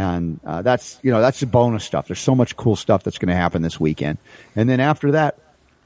And 0.00 0.40
uh, 0.46 0.62
that's 0.62 0.98
you 1.02 1.10
know 1.10 1.20
that's 1.20 1.40
the 1.40 1.46
bonus 1.46 1.84
stuff. 1.84 2.06
There's 2.06 2.20
so 2.20 2.34
much 2.34 2.56
cool 2.56 2.74
stuff 2.74 3.02
that's 3.02 3.18
going 3.18 3.28
to 3.28 3.34
happen 3.34 3.60
this 3.60 3.78
weekend. 3.78 4.16
And 4.56 4.66
then 4.66 4.80
after 4.80 5.10
that, 5.12 5.38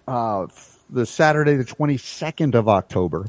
uh, 0.06 0.46
the 0.88 1.04
Saturday 1.04 1.56
the 1.56 1.64
22nd 1.64 2.54
of 2.54 2.68
October, 2.68 3.26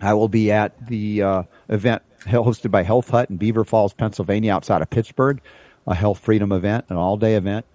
I 0.00 0.14
will 0.14 0.28
be 0.28 0.52
at 0.52 0.86
the 0.86 1.22
uh, 1.22 1.42
event 1.68 2.02
hosted 2.20 2.70
by 2.70 2.84
Health 2.84 3.10
Hut 3.10 3.30
in 3.30 3.36
Beaver 3.36 3.64
Falls, 3.64 3.92
Pennsylvania, 3.94 4.52
outside 4.52 4.80
of 4.80 4.90
Pittsburgh, 4.90 5.40
a 5.88 5.94
health 5.94 6.20
freedom 6.20 6.52
event, 6.52 6.84
an 6.88 6.96
all 6.96 7.16
day 7.16 7.34
event. 7.34 7.66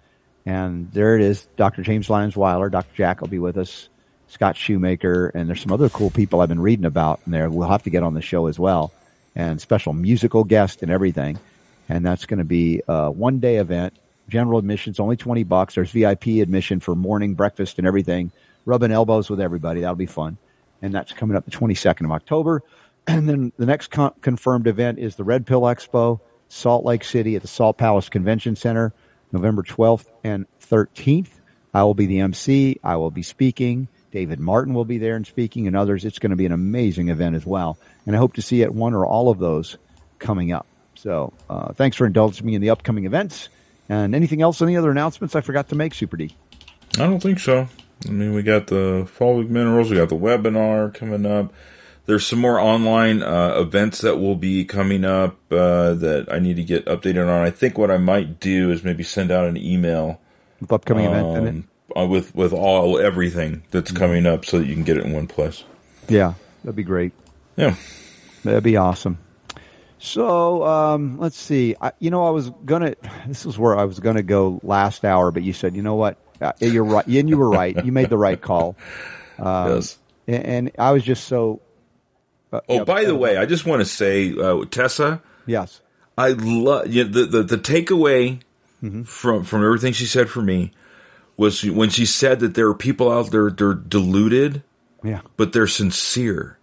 And 0.46 0.90
there 0.94 1.18
it 1.18 1.22
is. 1.22 1.46
Dr. 1.58 1.82
James 1.82 2.10
Lyons 2.10 2.38
Weiler, 2.38 2.70
Dr. 2.70 2.96
Jack 2.96 3.20
will 3.20 3.28
be 3.28 3.40
with 3.40 3.58
us, 3.58 3.90
Scott 4.30 4.56
Shoemaker, 4.56 5.34
and 5.36 5.50
there's 5.50 5.62
some 5.62 5.74
other 5.74 5.90
cool 5.90 6.12
people 6.12 6.40
I've 6.40 6.50
been 6.50 6.62
reading 6.62 6.86
about 6.86 7.20
in 7.26 7.34
there. 7.34 7.50
We'll 7.50 7.68
have 7.68 7.84
to 7.84 7.90
get 7.90 8.04
on 8.04 8.14
the 8.14 8.22
show 8.22 8.48
as 8.48 8.58
well, 8.58 8.94
and 9.36 9.60
special 9.60 9.92
musical 9.92 10.46
guest 10.46 10.82
and 10.82 10.90
everything. 10.90 11.40
And 11.90 12.06
that's 12.06 12.26
going 12.26 12.40
to 12.40 12.46
be 12.46 12.82
a 12.88 13.12
one 13.12 13.40
day 13.40 13.58
event. 13.58 13.94
General 14.30 14.60
admission's 14.60 15.00
only 15.00 15.18
20 15.18 15.44
bucks. 15.44 15.76
There's 15.76 15.92
VIP 15.92 16.28
admission 16.42 16.80
for 16.80 16.96
morning 16.96 17.34
breakfast 17.34 17.78
and 17.78 17.86
everything. 17.86 18.32
Rubbing 18.66 18.92
elbows 18.92 19.30
with 19.30 19.42
everybody. 19.42 19.82
That'll 19.82 19.96
be 19.96 20.06
fun. 20.06 20.38
And 20.82 20.94
that's 20.94 21.12
coming 21.12 21.36
up 21.36 21.46
the 21.46 21.52
22nd 21.52 22.06
of 22.06 22.12
October. 22.12 22.64
And 23.06 23.28
then 23.28 23.52
the 23.58 23.66
next 23.66 23.92
con- 23.92 24.14
confirmed 24.22 24.66
event 24.66 24.98
is 24.98 25.18
the 25.18 25.26
Red 25.26 25.46
Pill 25.46 25.64
Expo, 25.64 26.22
Salt 26.48 26.86
Lake 26.86 27.04
City 27.04 27.36
at 27.36 27.42
the 27.42 27.50
Salt 27.50 27.78
Palace 27.78 28.08
Convention 28.08 28.56
Center, 28.56 28.94
November 29.34 29.62
12th 29.62 30.06
and 30.24 30.46
13th. 30.62 31.28
I 31.74 31.84
will 31.84 31.96
be 31.96 32.06
the 32.06 32.22
MC. 32.22 32.80
I 32.82 32.96
will 32.96 33.12
be 33.12 33.22
speaking. 33.22 33.90
David 34.12 34.40
Martin 34.40 34.74
will 34.74 34.86
be 34.86 35.00
there 35.00 35.18
and 35.18 35.28
speaking 35.28 35.68
and 35.68 35.76
others. 35.76 36.06
It's 36.06 36.20
going 36.20 36.30
to 36.30 36.38
be 36.38 36.46
an 36.46 36.52
amazing 36.54 37.10
event 37.10 37.36
as 37.36 37.46
well. 37.46 37.78
And 38.06 38.16
I 38.16 38.20
hope 38.20 38.36
to 38.36 38.42
see 38.42 38.60
you 38.60 38.64
at 38.64 38.74
one 38.74 38.94
or 38.94 39.06
all 39.06 39.30
of 39.30 39.40
those 39.40 39.78
coming 40.20 40.54
up. 40.54 40.68
So, 41.04 41.34
uh, 41.50 41.74
thanks 41.74 41.98
for 41.98 42.06
indulging 42.06 42.46
me 42.46 42.56
in 42.56 42.62
the 42.62 42.70
upcoming 42.70 43.04
events. 43.04 43.50
And 43.90 44.16
anything 44.16 44.42
else, 44.42 44.62
any 44.62 44.78
other 44.78 44.90
announcements 44.90 45.36
I 45.36 45.42
forgot 45.42 45.68
to 45.70 45.76
make, 45.76 45.94
Super 45.94 46.16
D? 46.16 46.34
I 46.94 47.00
don't 47.00 47.20
think 47.20 47.40
so. 47.40 47.68
I 48.08 48.10
mean, 48.10 48.34
we 48.34 48.42
got 48.42 48.68
the 48.68 49.06
Fulvic 49.20 49.50
Minerals, 49.50 49.90
we 49.90 49.98
got 49.98 50.08
the 50.08 50.16
webinar 50.16 50.94
coming 50.94 51.26
up. 51.26 51.54
There's 52.06 52.26
some 52.26 52.40
more 52.40 52.58
online 52.58 53.22
uh, 53.22 53.56
events 53.58 54.00
that 54.00 54.18
will 54.18 54.38
be 54.38 54.64
coming 54.64 55.04
up 55.04 55.36
uh, 55.52 55.94
that 55.96 56.28
I 56.32 56.40
need 56.40 56.56
to 56.56 56.64
get 56.64 56.86
updated 56.86 57.28
on. 57.28 57.46
I 57.46 57.50
think 57.50 57.78
what 57.78 57.92
I 57.92 57.98
might 57.98 58.40
do 58.40 58.72
is 58.72 58.86
maybe 58.86 59.04
send 59.04 59.30
out 59.30 59.46
an 59.46 59.58
email 59.58 60.22
with 60.62 60.72
upcoming 60.72 61.08
um, 61.08 61.36
event 61.36 61.66
uh, 61.98 62.06
with 62.06 62.34
with 62.34 62.54
all 62.54 62.98
everything 62.98 63.64
that's 63.72 63.92
mm-hmm. 63.92 63.98
coming 64.00 64.26
up, 64.26 64.46
so 64.46 64.60
that 64.60 64.68
you 64.68 64.74
can 64.74 64.84
get 64.84 64.98
it 64.98 65.06
in 65.06 65.14
one 65.14 65.28
place. 65.28 65.64
Yeah, 66.08 66.34
that'd 66.64 66.76
be 66.76 66.84
great. 66.84 67.14
Yeah, 67.56 67.76
that'd 68.44 68.64
be 68.64 68.76
awesome. 68.76 69.18
So 70.04 70.66
um, 70.66 71.18
let's 71.18 71.38
see. 71.38 71.78
I, 71.80 71.94
you 72.00 72.12
know, 72.12 72.26
I 72.26 72.32
was 72.32 72.50
gonna. 72.66 72.96
This 73.26 73.46
is 73.46 73.58
where 73.58 73.80
I 73.80 73.86
was 73.86 74.02
gonna 74.02 74.22
go 74.22 74.60
last 74.62 75.06
hour, 75.06 75.32
but 75.32 75.44
you 75.44 75.54
said, 75.54 75.78
you 75.78 75.82
know 75.82 75.96
what? 75.96 76.18
Uh, 76.42 76.52
you're 76.60 76.84
right, 76.84 77.08
and 77.08 77.30
you 77.30 77.38
were 77.38 77.50
right. 77.50 77.86
You 77.86 77.94
made 77.94 78.10
the 78.10 78.18
right 78.18 78.40
call. 78.40 78.76
Um, 79.40 79.74
yes. 79.74 79.98
And, 80.28 80.46
and 80.46 80.72
I 80.78 80.92
was 80.92 81.04
just 81.04 81.28
so 81.28 81.60
uh, 82.52 82.62
oh, 82.70 82.78
know, 82.78 82.86
by 82.86 83.04
the 83.04 83.16
way, 83.16 83.36
I 83.36 83.48
just 83.48 83.66
want 83.66 83.82
to 83.82 83.86
say, 83.86 84.32
uh, 84.32 84.64
Tessa. 84.66 85.24
Yes. 85.48 85.82
I 86.16 86.30
love 86.30 86.88
you 86.88 87.04
know, 87.04 87.10
the, 87.10 87.26
the 87.26 87.44
the 87.44 87.58
takeaway 87.58 88.42
mm-hmm. 88.84 89.04
from 89.04 89.44
from 89.44 89.66
everything 89.66 89.92
she 89.92 90.06
said 90.06 90.30
for 90.30 90.44
me 90.44 90.72
was 91.36 91.64
when 91.64 91.90
she 91.90 92.06
said 92.06 92.42
that 92.42 92.54
there 92.54 92.68
are 92.68 92.76
people 92.76 93.12
out 93.12 93.32
there 93.32 93.50
they're 93.50 93.74
deluded, 93.74 94.62
yeah, 95.04 95.22
but 95.36 95.52
they're 95.52 95.66
sincere. 95.66 96.60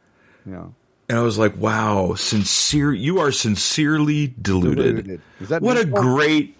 Yeah. 0.46 0.66
And 1.10 1.18
I 1.18 1.22
was 1.22 1.38
like, 1.38 1.56
"Wow, 1.56 2.14
sincere! 2.14 2.92
You 2.92 3.18
are 3.18 3.32
sincerely 3.32 4.32
deluded. 4.40 5.20
deluded. 5.40 5.60
what 5.60 5.76
a 5.76 5.84
great 5.84 6.54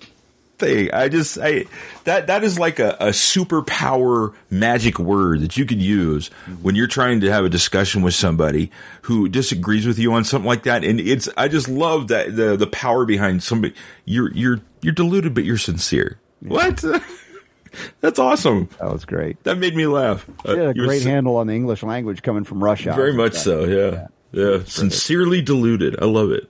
thing. 0.58 0.90
I 0.92 1.08
just 1.08 1.38
I 1.40 1.66
that 2.02 2.26
that 2.26 2.42
is 2.42 2.58
like 2.58 2.80
a, 2.80 2.96
a 2.98 3.06
superpower 3.10 4.34
magic 4.50 4.98
word 4.98 5.42
that 5.42 5.56
you 5.56 5.64
could 5.66 5.80
use 5.80 6.32
when 6.62 6.74
you're 6.74 6.88
trying 6.88 7.20
to 7.20 7.30
have 7.30 7.44
a 7.44 7.48
discussion 7.48 8.02
with 8.02 8.14
somebody 8.14 8.72
who 9.02 9.28
disagrees 9.28 9.86
with 9.86 10.00
you 10.00 10.12
on 10.14 10.24
something 10.24 10.48
like 10.48 10.64
that. 10.64 10.82
And 10.82 10.98
it's 10.98 11.28
I 11.36 11.46
just 11.46 11.68
love 11.68 12.08
that 12.08 12.34
the 12.34 12.56
the 12.56 12.66
power 12.66 13.04
behind 13.04 13.44
somebody. 13.44 13.72
You're 14.04 14.32
you're 14.32 14.60
you're 14.82 14.94
deluded, 14.94 15.32
but 15.32 15.44
you're 15.44 15.58
sincere. 15.58 16.18
Yeah. 16.42 16.48
What? 16.48 16.84
That's 18.00 18.18
awesome. 18.18 18.68
That 18.80 18.92
was 18.92 19.04
great. 19.04 19.40
That 19.44 19.58
made 19.58 19.76
me 19.76 19.86
laugh. 19.86 20.26
She 20.44 20.50
had 20.50 20.58
a 20.58 20.68
uh, 20.70 20.72
great 20.72 21.04
handle 21.04 21.36
on 21.36 21.46
the 21.46 21.54
English 21.54 21.84
language 21.84 22.20
coming 22.20 22.42
from 22.42 22.64
Russia. 22.64 22.94
Very 22.94 23.12
much 23.12 23.34
so. 23.34 23.64
Yeah. 23.64 23.90
Yeah. 23.92 24.06
Yeah. 24.32 24.64
Sincerely 24.64 25.42
deluded. 25.42 26.00
I 26.00 26.06
love 26.06 26.30
it. 26.30 26.48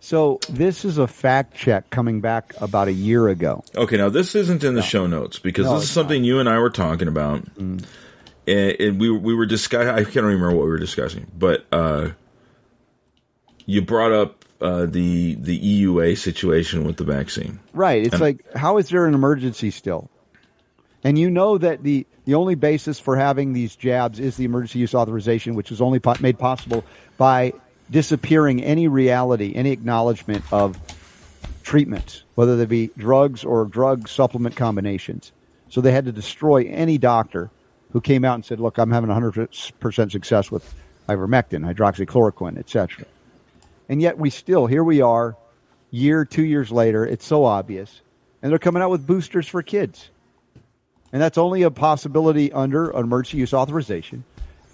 So 0.00 0.40
this 0.48 0.84
is 0.84 0.98
a 0.98 1.06
fact 1.06 1.54
check 1.54 1.88
coming 1.90 2.20
back 2.20 2.54
about 2.60 2.88
a 2.88 2.92
year 2.92 3.28
ago. 3.28 3.62
Okay, 3.76 3.96
now 3.96 4.08
this 4.08 4.34
isn't 4.34 4.64
in 4.64 4.74
the 4.74 4.80
no. 4.80 4.86
show 4.86 5.06
notes 5.06 5.38
because 5.38 5.66
no, 5.66 5.74
this 5.74 5.84
is 5.84 5.90
something 5.90 6.22
not. 6.22 6.26
you 6.26 6.40
and 6.40 6.48
I 6.48 6.58
were 6.58 6.70
talking 6.70 7.06
about, 7.06 7.44
mm. 7.54 7.84
and, 8.48 8.80
and, 8.80 9.00
we 9.00 9.10
we 9.10 9.32
were 9.32 9.46
discussing. 9.46 9.88
I 9.88 10.02
can't 10.02 10.26
remember 10.26 10.50
what 10.50 10.64
we 10.64 10.70
were 10.70 10.78
discussing, 10.78 11.30
but 11.38 11.66
uh, 11.70 12.10
you 13.64 13.80
brought 13.80 14.10
up 14.10 14.44
uh, 14.60 14.86
the 14.86 15.34
the 15.36 15.84
EUA 15.84 16.16
situation 16.18 16.84
with 16.84 16.96
the 16.96 17.04
vaccine. 17.04 17.60
Right. 17.72 18.04
It's 18.04 18.14
and, 18.14 18.22
like 18.22 18.44
how 18.54 18.78
is 18.78 18.88
there 18.88 19.06
an 19.06 19.14
emergency 19.14 19.70
still? 19.70 20.10
And 21.04 21.18
you 21.18 21.30
know 21.30 21.58
that 21.58 21.82
the 21.82 22.06
the 22.24 22.34
only 22.34 22.54
basis 22.54 23.00
for 23.00 23.16
having 23.16 23.52
these 23.52 23.74
jabs 23.74 24.20
is 24.20 24.36
the 24.36 24.44
emergency 24.44 24.78
use 24.78 24.94
authorization, 24.94 25.54
which 25.54 25.70
was 25.70 25.80
only 25.80 25.98
po- 25.98 26.14
made 26.20 26.38
possible 26.38 26.84
by 27.18 27.52
disappearing 27.90 28.62
any 28.62 28.86
reality, 28.88 29.52
any 29.54 29.72
acknowledgement 29.72 30.44
of 30.52 30.78
treatment, 31.62 32.22
whether 32.34 32.56
they 32.56 32.66
be 32.66 32.90
drugs 32.96 33.44
or 33.44 33.64
drug 33.64 34.08
supplement 34.08 34.54
combinations. 34.56 35.32
So 35.68 35.80
they 35.80 35.92
had 35.92 36.04
to 36.04 36.12
destroy 36.12 36.66
any 36.66 36.98
doctor 36.98 37.50
who 37.92 38.00
came 38.00 38.24
out 38.24 38.34
and 38.34 38.44
said, 38.44 38.60
look, 38.60 38.78
I'm 38.78 38.90
having 38.90 39.10
100% 39.10 40.12
success 40.12 40.50
with 40.50 40.74
ivermectin, 41.08 41.64
hydroxychloroquine, 41.74 42.58
etc. 42.58 43.04
And 43.88 44.00
yet 44.00 44.16
we 44.18 44.30
still, 44.30 44.66
here 44.66 44.84
we 44.84 45.00
are, 45.00 45.36
year, 45.90 46.24
two 46.24 46.44
years 46.44 46.70
later, 46.70 47.04
it's 47.04 47.26
so 47.26 47.44
obvious. 47.44 48.00
And 48.42 48.50
they're 48.50 48.58
coming 48.58 48.82
out 48.82 48.90
with 48.90 49.06
boosters 49.06 49.46
for 49.46 49.62
kids. 49.62 50.10
And 51.12 51.20
that's 51.20 51.38
only 51.38 51.62
a 51.62 51.70
possibility 51.70 52.52
under 52.52 52.90
emergency 52.90 53.38
use 53.38 53.52
authorization 53.52 54.24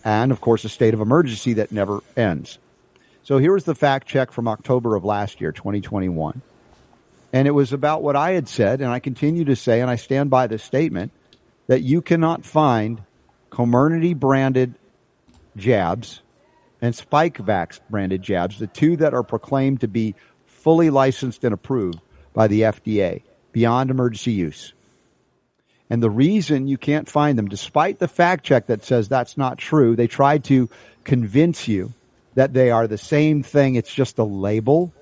and, 0.04 0.30
of 0.30 0.40
course, 0.40 0.64
a 0.64 0.68
state 0.68 0.94
of 0.94 1.00
emergency 1.00 1.54
that 1.54 1.72
never 1.72 2.00
ends. 2.16 2.58
So 3.24 3.38
here 3.38 3.52
was 3.52 3.64
the 3.64 3.74
fact 3.74 4.06
check 4.06 4.30
from 4.30 4.48
October 4.48 4.94
of 4.94 5.04
last 5.04 5.40
year, 5.40 5.52
2021. 5.52 6.40
And 7.32 7.46
it 7.46 7.50
was 7.50 7.72
about 7.72 8.02
what 8.02 8.16
I 8.16 8.32
had 8.32 8.48
said, 8.48 8.80
and 8.80 8.90
I 8.90 9.00
continue 9.00 9.44
to 9.44 9.56
say, 9.56 9.80
and 9.80 9.90
I 9.90 9.96
stand 9.96 10.30
by 10.30 10.46
this 10.46 10.62
statement, 10.62 11.12
that 11.66 11.82
you 11.82 12.00
cannot 12.00 12.44
find 12.44 13.02
Comirnaty 13.50 14.18
branded 14.18 14.74
jabs 15.56 16.22
and 16.80 16.94
Spikevax 16.94 17.80
branded 17.90 18.22
jabs, 18.22 18.58
the 18.58 18.66
two 18.66 18.96
that 18.96 19.12
are 19.12 19.22
proclaimed 19.22 19.80
to 19.80 19.88
be 19.88 20.14
fully 20.46 20.90
licensed 20.90 21.44
and 21.44 21.52
approved 21.52 22.00
by 22.32 22.46
the 22.46 22.62
FDA 22.62 23.22
beyond 23.52 23.90
emergency 23.90 24.32
use. 24.32 24.72
And 25.90 26.02
the 26.02 26.10
reason 26.10 26.68
you 26.68 26.76
can't 26.76 27.08
find 27.08 27.38
them, 27.38 27.48
despite 27.48 27.98
the 27.98 28.08
fact 28.08 28.44
check 28.44 28.66
that 28.66 28.84
says 28.84 29.08
that's 29.08 29.38
not 29.38 29.58
true, 29.58 29.96
they 29.96 30.06
tried 30.06 30.44
to 30.44 30.68
convince 31.04 31.66
you 31.66 31.94
that 32.34 32.52
they 32.52 32.70
are 32.70 32.86
the 32.86 32.98
same 32.98 33.42
thing. 33.42 33.74
It's 33.74 33.92
just 33.92 34.18
a 34.18 34.24
label. 34.24 34.92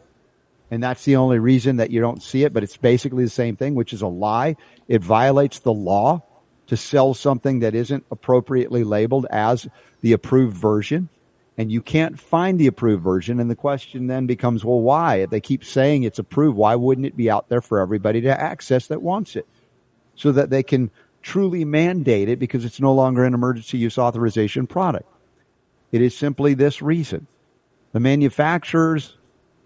And 0.71 0.83
that's 0.83 1.05
the 1.05 1.17
only 1.17 1.39
reason 1.39 1.77
that 1.77 1.91
you 1.91 2.01
don't 2.01 2.23
see 2.23 2.45
it, 2.45 2.53
but 2.53 2.63
it's 2.63 2.77
basically 2.77 3.25
the 3.25 3.31
same 3.31 3.57
thing, 3.57 3.75
which 3.75 3.93
is 3.93 4.03
a 4.03 4.07
lie. 4.07 4.57
It 4.89 5.03
violates 5.03 5.61
the 5.61 5.73
law 5.73 6.23
to 6.69 6.77
sell 6.77 7.15
something 7.15 7.61
that 7.61 7.75
isn't 7.75 8.05
appropriately 8.11 8.85
labeled 8.85 9.27
as 9.31 9.69
the 10.01 10.13
approved 10.13 10.57
version. 10.57 11.09
And 11.59 11.73
you 11.73 11.81
can't 11.81 12.19
find 12.21 12.59
the 12.59 12.67
approved 12.67 13.03
version. 13.03 13.41
And 13.41 13.51
the 13.51 13.57
question 13.57 14.09
then 14.09 14.27
becomes, 14.27 14.65
well, 14.65 14.81
why? 14.81 15.17
If 15.17 15.31
they 15.31 15.41
keep 15.41 15.65
saying 15.65 16.03
it's 16.03 16.19
approved, 16.19 16.57
why 16.57 16.75
wouldn't 16.75 17.07
it 17.07 17.17
be 17.17 17.31
out 17.31 17.49
there 17.49 17.63
for 17.63 17.81
everybody 17.81 18.21
to 18.23 18.41
access 18.41 18.89
that 18.89 19.03
wants 19.03 19.37
it? 19.37 19.47
So 20.17 20.33
that 20.33 20.51
they 20.51 20.63
can 20.63 20.91
truly 21.23 21.65
mandate 21.65 22.29
it 22.29 22.39
because 22.39 22.65
it's 22.65 22.81
no 22.81 22.95
longer 22.95 23.25
an 23.25 23.35
emergency 23.35 23.79
use 23.79 23.99
authorization 23.99 24.67
product. 24.67 25.09
It 25.93 26.01
is 26.01 26.17
simply 26.17 26.55
this 26.55 26.83
reason. 26.83 27.27
The 27.93 28.01
manufacturers 28.01 29.17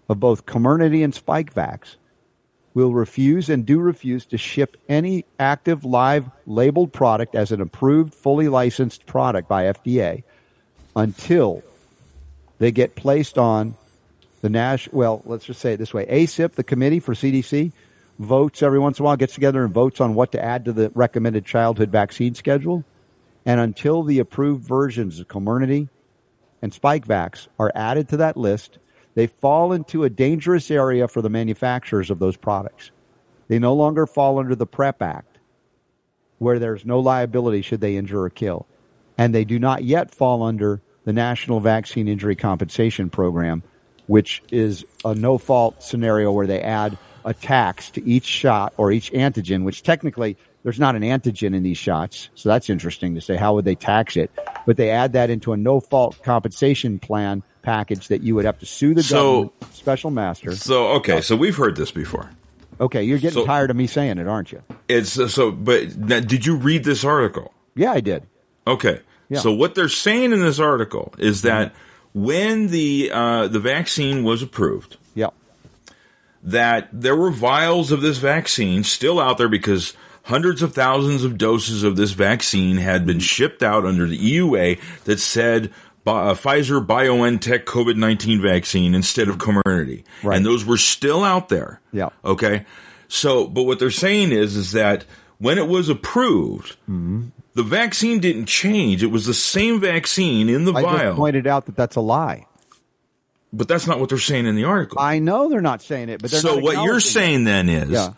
of 0.09 0.19
both 0.19 0.45
Comirnaty 0.45 1.03
and 1.03 1.13
Spikevax 1.13 1.95
will 2.73 2.93
refuse 2.93 3.49
and 3.49 3.65
do 3.65 3.79
refuse 3.79 4.25
to 4.25 4.37
ship 4.37 4.77
any 4.87 5.25
active 5.39 5.83
live 5.83 6.29
labeled 6.45 6.93
product 6.93 7.35
as 7.35 7.51
an 7.51 7.61
approved, 7.61 8.13
fully 8.13 8.47
licensed 8.47 9.05
product 9.05 9.47
by 9.47 9.65
FDA 9.65 10.23
until 10.95 11.63
they 12.59 12.71
get 12.71 12.95
placed 12.95 13.37
on 13.37 13.75
the 14.41 14.49
Nash. 14.49 14.89
Well, 14.91 15.21
let's 15.25 15.45
just 15.45 15.59
say 15.59 15.73
it 15.73 15.77
this 15.77 15.93
way: 15.93 16.05
ACIP 16.05 16.53
the 16.53 16.63
committee 16.63 16.99
for 16.99 17.13
CDC, 17.13 17.71
votes 18.21 18.61
every 18.61 18.79
once 18.79 18.99
in 18.99 19.03
a 19.03 19.05
while, 19.05 19.17
gets 19.17 19.33
together 19.33 19.63
and 19.63 19.73
votes 19.73 19.99
on 19.99 20.13
what 20.13 20.31
to 20.31 20.43
add 20.43 20.65
to 20.65 20.73
the 20.73 20.91
recommended 20.93 21.45
childhood 21.45 21.89
vaccine 21.89 22.35
schedule. 22.35 22.83
And 23.45 23.59
until 23.59 24.03
the 24.03 24.19
approved 24.19 24.63
versions 24.63 25.19
of 25.19 25.27
Comirnaty 25.27 25.89
and 26.61 26.71
Spikevax 26.71 27.47
are 27.57 27.71
added 27.73 28.09
to 28.09 28.17
that 28.17 28.37
list, 28.37 28.77
they 29.15 29.27
fall 29.27 29.73
into 29.73 30.03
a 30.03 30.09
dangerous 30.09 30.69
area 30.69 31.07
for 31.07 31.21
the 31.21 31.29
manufacturers 31.29 32.11
of 32.11 32.19
those 32.19 32.37
products. 32.37 32.91
They 33.47 33.59
no 33.59 33.73
longer 33.73 34.05
fall 34.05 34.39
under 34.39 34.55
the 34.55 34.67
PREP 34.67 35.01
Act, 35.01 35.39
where 36.37 36.59
there's 36.59 36.85
no 36.85 36.99
liability 36.99 37.63
should 37.63 37.81
they 37.81 37.97
injure 37.97 38.21
or 38.21 38.29
kill. 38.29 38.67
And 39.17 39.35
they 39.35 39.43
do 39.43 39.59
not 39.59 39.83
yet 39.83 40.13
fall 40.13 40.43
under 40.43 40.81
the 41.03 41.13
National 41.13 41.59
Vaccine 41.59 42.07
Injury 42.07 42.35
Compensation 42.35 43.09
Program, 43.09 43.63
which 44.07 44.43
is 44.51 44.85
a 45.03 45.15
no 45.15 45.37
fault 45.37 45.83
scenario 45.83 46.31
where 46.31 46.47
they 46.47 46.61
add 46.61 46.97
a 47.25 47.33
tax 47.33 47.89
to 47.91 48.05
each 48.07 48.25
shot 48.25 48.73
or 48.77 48.91
each 48.91 49.11
antigen, 49.11 49.63
which 49.63 49.83
technically 49.83 50.37
there's 50.63 50.79
not 50.79 50.95
an 50.95 51.01
antigen 51.01 51.55
in 51.55 51.63
these 51.63 51.77
shots. 51.77 52.29
So 52.35 52.49
that's 52.49 52.69
interesting 52.69 53.15
to 53.15 53.21
say. 53.21 53.35
How 53.35 53.53
would 53.55 53.65
they 53.65 53.75
tax 53.75 54.15
it? 54.17 54.31
But 54.65 54.77
they 54.77 54.89
add 54.91 55.13
that 55.13 55.29
into 55.29 55.53
a 55.53 55.57
no 55.57 55.79
fault 55.79 56.21
compensation 56.23 56.99
plan 56.99 57.43
package 57.63 58.07
that 58.09 58.21
you 58.21 58.35
would 58.35 58.45
have 58.45 58.59
to 58.59 58.65
sue 58.65 58.93
the 58.93 59.03
So- 59.03 59.15
government 59.43 59.53
special 59.73 60.11
master. 60.11 60.55
So 60.55 60.87
okay, 60.93 61.21
so 61.21 61.35
we've 61.35 61.55
heard 61.55 61.75
this 61.75 61.91
before. 61.91 62.29
Okay, 62.79 63.03
you're 63.03 63.19
getting 63.19 63.41
So- 63.41 63.45
tired 63.45 63.69
of 63.69 63.75
me 63.75 63.87
saying 63.87 64.17
it, 64.17 64.27
aren't 64.27 64.51
you? 64.51 64.61
It's 64.87 65.17
uh, 65.19 65.27
so, 65.27 65.51
but 65.51 65.95
now, 65.97 66.19
did 66.19 66.45
you 66.45 66.55
read 66.55 66.83
this 66.83 67.03
article? 67.03 67.53
Yeah, 67.75 67.91
I 67.91 67.99
did. 68.01 68.23
Okay. 68.67 68.99
Yeah. 69.29 69.39
So 69.39 69.51
what 69.53 69.75
they're 69.75 69.87
saying 69.89 70.33
in 70.33 70.41
this 70.41 70.59
article 70.59 71.13
is 71.17 71.43
that 71.43 71.73
when 72.13 72.67
the 72.67 73.09
uh, 73.13 73.47
the 73.47 73.59
vaccine 73.59 74.23
was 74.23 74.41
approved. 74.41 74.97
That 76.43 76.89
there 76.91 77.15
were 77.15 77.31
vials 77.31 77.91
of 77.91 78.01
this 78.01 78.17
vaccine 78.17 78.83
still 78.83 79.19
out 79.19 79.37
there 79.37 79.49
because 79.49 79.93
hundreds 80.23 80.61
of 80.61 80.73
thousands 80.73 81.23
of 81.23 81.37
doses 81.37 81.83
of 81.83 81.95
this 81.95 82.11
vaccine 82.11 82.77
had 82.77 83.05
been 83.05 83.19
shipped 83.19 83.61
out 83.63 83.85
under 83.85 84.07
the 84.07 84.17
EUA 84.17 84.79
that 85.05 85.19
said 85.19 85.71
uh, 86.07 86.33
Pfizer 86.33 86.83
BioNTech 86.85 87.63
COVID 87.65 87.95
19 87.95 88.41
vaccine 88.41 88.95
instead 88.95 89.27
of 89.29 89.37
Comirnaty. 89.37 90.03
Right. 90.23 90.37
And 90.37 90.45
those 90.45 90.65
were 90.65 90.77
still 90.77 91.23
out 91.23 91.49
there. 91.49 91.79
Yeah. 91.91 92.09
Okay. 92.25 92.65
So, 93.07 93.45
but 93.47 93.63
what 93.63 93.77
they're 93.79 93.91
saying 93.91 94.31
is, 94.31 94.55
is 94.55 94.71
that 94.71 95.05
when 95.37 95.57
it 95.57 95.67
was 95.67 95.89
approved, 95.89 96.75
Mm-hmm. 96.89 97.27
the 97.53 97.63
vaccine 97.63 98.19
didn't 98.19 98.45
change. 98.45 99.03
It 99.03 99.07
was 99.11 99.25
the 99.25 99.33
same 99.33 99.79
vaccine 99.81 100.49
in 100.49 100.65
the 100.65 100.73
I 100.73 100.81
vial. 100.81 101.15
pointed 101.15 101.45
out 101.45 101.65
that 101.65 101.75
that's 101.75 101.95
a 101.97 102.01
lie. 102.01 102.45
But 103.53 103.67
that's 103.67 103.85
not 103.87 103.99
what 103.99 104.09
they're 104.09 104.17
saying 104.17 104.45
in 104.45 104.55
the 104.55 104.63
article. 104.63 104.99
I 104.99 105.19
know 105.19 105.49
they're 105.49 105.61
not 105.61 105.81
saying 105.81 106.09
it, 106.09 106.21
but 106.21 106.31
they're 106.31 106.39
so 106.39 106.55
what 106.55 106.61
you're 106.61 106.71
acknowledging 106.71 106.97
it. 106.97 107.01
saying 107.01 107.43
then 107.43 107.69
is 107.69 107.89
Yeah. 107.89 108.13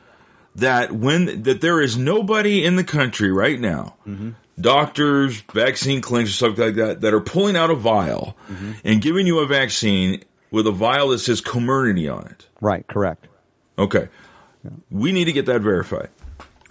that 0.57 0.91
when 0.91 1.43
that 1.43 1.59
there 1.61 1.81
is 1.81 1.97
nobody 1.97 2.63
in 2.63 2.75
the 2.75 2.83
country 2.83 3.31
right 3.31 3.59
now, 3.59 3.95
Mm-hmm. 4.07 4.29
doctors, 4.61 5.41
vaccine 5.53 6.01
clinics, 6.01 6.29
or 6.29 6.33
something 6.33 6.63
like 6.65 6.75
that, 6.75 7.01
that 7.01 7.13
are 7.13 7.19
pulling 7.21 7.55
out 7.55 7.71
a 7.71 7.75
vial 7.75 8.37
Mm-hmm. 8.51 8.71
and 8.83 9.01
giving 9.01 9.25
you 9.27 9.39
a 9.39 9.47
vaccine 9.47 10.23
with 10.51 10.67
a 10.67 10.71
vial 10.71 11.09
that 11.09 11.17
says 11.19 11.41
Comirnaty 11.41 12.13
on 12.15 12.27
it. 12.27 12.45
Right, 12.61 12.85
correct. 12.87 13.27
Okay, 13.79 14.09
we 14.91 15.11
need 15.11 15.25
to 15.25 15.31
get 15.33 15.47
that 15.47 15.61
verified. 15.61 16.09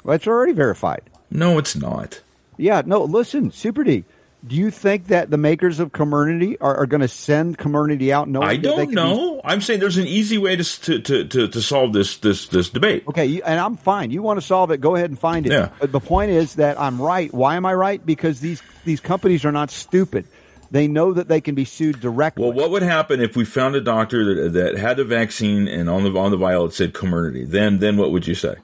Well, 0.04 0.14
it's 0.14 0.26
already 0.28 0.52
verified. 0.52 1.02
No, 1.32 1.58
it's 1.58 1.74
not. 1.74 2.20
Yeah, 2.56 2.82
no, 2.86 3.02
listen, 3.02 3.50
Super 3.50 3.82
D. 3.82 4.04
Do 4.44 4.56
you 4.56 4.72
think 4.72 5.06
that 5.06 5.30
the 5.30 5.36
makers 5.36 5.78
of 5.78 5.92
Comirnaty 5.92 6.56
are, 6.60 6.78
are 6.78 6.86
going 6.86 7.00
to 7.00 7.08
send 7.08 7.58
Comirnaty 7.58 8.10
out? 8.10 8.28
No, 8.28 8.42
I 8.42 8.56
don't 8.56 8.78
can 8.78 8.88
be- 8.88 8.94
know. 8.94 9.40
I'm 9.44 9.60
saying 9.60 9.78
there's 9.78 9.98
an 9.98 10.06
easy 10.08 10.36
way 10.36 10.56
to, 10.56 10.98
to 10.98 11.24
to 11.24 11.48
to 11.48 11.62
solve 11.62 11.92
this 11.92 12.16
this 12.18 12.48
this 12.48 12.68
debate. 12.68 13.04
Okay, 13.06 13.26
you, 13.26 13.42
and 13.44 13.60
I'm 13.60 13.76
fine. 13.76 14.10
You 14.10 14.20
want 14.20 14.40
to 14.40 14.46
solve 14.46 14.72
it? 14.72 14.80
Go 14.80 14.96
ahead 14.96 15.10
and 15.10 15.18
find 15.18 15.46
it. 15.46 15.52
Yeah. 15.52 15.68
But 15.78 15.92
the 15.92 16.00
point 16.00 16.32
is 16.32 16.56
that 16.56 16.80
I'm 16.80 17.00
right. 17.00 17.32
Why 17.32 17.54
am 17.54 17.64
I 17.64 17.74
right? 17.74 18.04
Because 18.04 18.40
these 18.40 18.60
these 18.84 19.00
companies 19.00 19.44
are 19.44 19.52
not 19.52 19.70
stupid. 19.70 20.26
They 20.72 20.88
know 20.88 21.12
that 21.12 21.28
they 21.28 21.40
can 21.40 21.54
be 21.54 21.64
sued 21.66 22.00
directly. 22.00 22.42
Well, 22.42 22.52
what 22.54 22.70
would 22.70 22.82
happen 22.82 23.20
if 23.20 23.36
we 23.36 23.44
found 23.44 23.76
a 23.76 23.80
doctor 23.80 24.24
that 24.24 24.52
that 24.54 24.76
had 24.76 24.96
the 24.96 25.04
vaccine 25.04 25.68
and 25.68 25.88
on 25.88 26.02
the 26.02 26.18
on 26.18 26.32
the 26.32 26.36
vial 26.36 26.64
it 26.64 26.72
said 26.72 26.94
Comirnaty? 26.94 27.48
Then 27.48 27.78
then 27.78 27.96
what 27.96 28.10
would 28.10 28.26
you 28.26 28.34
say? 28.34 28.56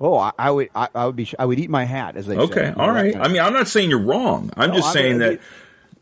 Oh, 0.00 0.16
I, 0.18 0.32
I 0.38 0.50
would 0.50 0.68
I, 0.74 0.88
I 0.94 1.06
would 1.06 1.16
be 1.16 1.28
I 1.38 1.44
would 1.44 1.58
eat 1.58 1.70
my 1.70 1.84
hat 1.84 2.16
as 2.16 2.26
they 2.26 2.34
say. 2.34 2.40
Okay, 2.40 2.68
You 2.68 2.74
know, 2.74 2.82
all 2.82 2.90
right. 2.92 3.16
I 3.16 3.28
mean, 3.28 3.40
I'm 3.40 3.52
not 3.52 3.68
saying 3.68 3.90
you're 3.90 3.98
wrong. 4.00 4.50
I'm 4.56 4.70
No, 4.70 4.76
just 4.76 4.88
I 4.88 4.92
saying 4.92 5.18
mean, 5.18 5.30
that 5.30 5.40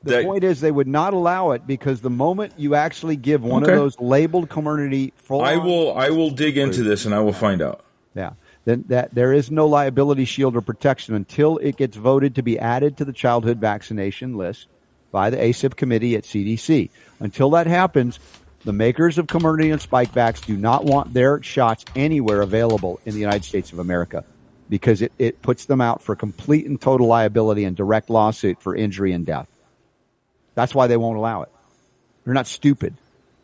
The 0.03 0.11
that 0.11 0.25
point 0.25 0.45
is, 0.45 0.61
they 0.61 0.71
would 0.73 0.89
not 0.89 1.15
allow 1.15 1.53
it 1.53 1.67
because 1.67 2.01
the 2.03 2.11
moment 2.11 2.53
you 2.57 2.75
actually 2.75 3.17
give 3.17 3.43
one 3.43 3.63
Okay. 3.65 3.73
of 3.73 3.79
those 3.79 3.99
labeled 4.01 4.49
Comirnaty 4.49 5.13
full, 5.17 5.43
I 5.43 5.57
will 5.57 5.97
I 5.97 6.11
will 6.11 6.31
dig 6.31 6.59
into 6.59 6.83
this 6.83 7.05
and 7.07 7.15
I 7.15 7.21
will 7.21 7.33
find 7.33 7.63
out. 7.63 7.85
Yeah. 8.15 8.33
Then 8.67 8.85
that 8.89 9.15
there 9.15 9.33
is 9.33 9.51
no 9.51 9.67
liability 9.67 10.25
shield 10.25 10.57
or 10.57 10.61
protection 10.63 11.15
until 11.15 11.59
it 11.59 11.77
gets 11.77 11.97
voted 11.97 12.35
to 12.37 12.43
be 12.43 12.59
added 12.59 12.97
to 12.97 13.05
the 13.05 13.13
childhood 13.13 13.59
vaccination 13.59 14.37
list 14.39 14.69
by 15.13 15.29
the 15.31 15.37
ACIP 15.37 15.77
committee 15.77 16.17
at 16.17 16.25
CDC. 16.25 16.89
Until 17.21 17.51
that 17.51 17.67
happens, 17.67 18.19
the 18.65 18.73
makers 18.73 19.19
of 19.19 19.27
Comirnaty 19.27 19.73
and 19.73 19.81
Spikevax 19.81 20.45
do 20.47 20.57
not 20.57 20.85
want 20.85 21.13
their 21.13 21.43
shots 21.43 21.85
anywhere 21.95 22.41
available 22.41 23.01
in 23.05 23.15
the 23.15 23.21
United 23.21 23.45
States 23.45 23.73
of 23.73 23.79
America 23.79 24.25
because 24.69 25.03
it, 25.03 25.13
it 25.19 25.43
puts 25.43 25.67
them 25.67 25.81
out 25.81 26.03
for 26.03 26.17
complete 26.17 26.67
and 26.67 26.81
total 26.81 27.07
liability 27.07 27.65
and 27.65 27.77
direct 27.77 28.09
lawsuit 28.09 28.63
for 28.63 28.75
injury 28.75 29.13
and 29.13 29.27
death. 29.27 29.49
That's 30.55 30.75
why 30.75 30.87
they 30.87 30.97
won't 30.97 31.19
allow 31.19 31.43
it. 31.43 31.51
They're 32.25 32.35
not 32.35 32.47
stupid. 32.47 32.95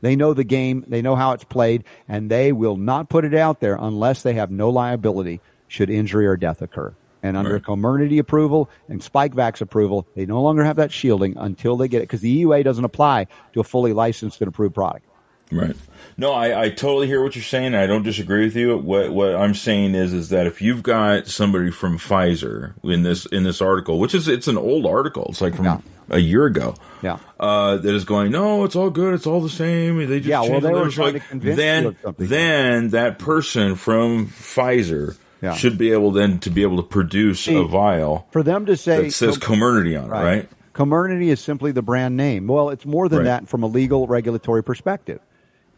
They 0.00 0.16
know 0.16 0.32
the 0.32 0.44
game. 0.44 0.84
They 0.88 1.02
know 1.02 1.16
how 1.16 1.32
it's 1.32 1.44
played 1.44 1.84
and 2.08 2.30
they 2.30 2.52
will 2.52 2.76
not 2.76 3.10
put 3.10 3.26
it 3.26 3.34
out 3.34 3.60
there 3.60 3.76
unless 3.78 4.22
they 4.22 4.34
have 4.34 4.50
no 4.50 4.70
liability 4.70 5.40
should 5.68 5.90
injury 5.90 6.26
or 6.26 6.36
death 6.36 6.62
occur. 6.62 6.94
And 7.22 7.36
under 7.36 7.60
Right. 7.60 8.18
Approval 8.18 8.70
and 8.88 9.02
Spikevax 9.02 9.60
approval, 9.60 10.06
they 10.16 10.24
no 10.24 10.40
longer 10.40 10.64
have 10.64 10.76
that 10.76 10.90
shielding 10.90 11.36
until 11.36 11.76
they 11.76 11.88
get 11.88 11.98
it 11.98 12.04
because 12.04 12.22
the 12.22 12.42
EUA 12.42 12.64
doesn't 12.64 12.84
apply 12.84 13.26
to 13.52 13.60
a 13.60 13.64
fully 13.64 13.92
licensed 13.92 14.40
and 14.40 14.48
approved 14.48 14.74
product. 14.74 15.04
Right. 15.50 15.76
No, 16.16 16.32
I, 16.32 16.64
I 16.64 16.68
totally 16.70 17.06
hear 17.06 17.22
what 17.22 17.34
you're 17.34 17.42
saying. 17.42 17.74
I 17.74 17.86
don't 17.86 18.02
disagree 18.02 18.44
with 18.44 18.54
you. 18.54 18.76
What 18.76 19.10
what 19.12 19.34
I'm 19.34 19.54
saying 19.54 19.94
is 19.94 20.12
is 20.12 20.28
that 20.30 20.46
if 20.46 20.60
you've 20.60 20.82
got 20.82 21.26
somebody 21.28 21.70
from 21.70 21.98
Pfizer 21.98 22.74
in 22.84 23.02
this 23.02 23.26
in 23.26 23.42
this 23.44 23.60
article, 23.62 23.98
which 23.98 24.14
is 24.14 24.28
it's 24.28 24.46
an 24.48 24.58
old 24.58 24.84
article, 24.86 25.26
it's 25.30 25.40
like 25.40 25.54
from 25.56 25.64
Yeah. 25.64 25.78
a 26.10 26.18
year 26.18 26.44
ago. 26.46 26.74
Yeah. 27.02 27.18
Uh, 27.38 27.78
that 27.78 27.94
is 27.94 28.04
going, 28.04 28.30
no, 28.32 28.64
it's 28.64 28.76
all 28.76 28.90
good, 28.90 29.14
it's 29.14 29.26
all 29.26 29.40
the 29.40 29.48
same. 29.48 29.96
They 29.96 30.18
just 30.18 30.28
Yeah, 30.28 30.42
well, 30.42 30.60
they 30.60 30.70
were 30.72 30.90
trying 30.90 31.14
Like, 31.14 31.22
to 31.22 31.28
convince 31.28 31.56
then, 31.56 31.84
you 31.84 31.96
something. 32.02 32.26
Then 32.28 32.88
that 32.90 33.18
person 33.18 33.74
from 33.76 34.26
Pfizer 34.28 35.16
Yeah. 35.40 35.54
should 35.54 35.78
be 35.78 35.92
able 35.92 36.10
then 36.10 36.38
to 36.40 36.50
be 36.50 36.62
able 36.62 36.76
to 36.76 36.82
produce 36.82 37.40
See, 37.40 37.56
a 37.56 37.62
vial 37.64 38.26
For 38.32 38.42
them 38.42 38.66
to 38.66 38.76
say 38.76 39.04
that 39.04 39.12
says 39.12 39.38
Comirnaty 39.38 39.98
on 39.98 40.08
it, 40.10 40.12
right? 40.22 40.48
Comirnaty 40.74 41.28
is 41.28 41.40
simply 41.40 41.72
the 41.72 41.82
brand 41.82 42.16
name. 42.16 42.46
Well, 42.46 42.68
it's 42.70 42.84
more 42.84 43.08
than 43.08 43.20
Right. 43.20 43.24
that 43.24 43.48
from 43.48 43.62
a 43.62 43.66
legal 43.66 44.06
regulatory 44.06 44.62
perspective. 44.62 45.20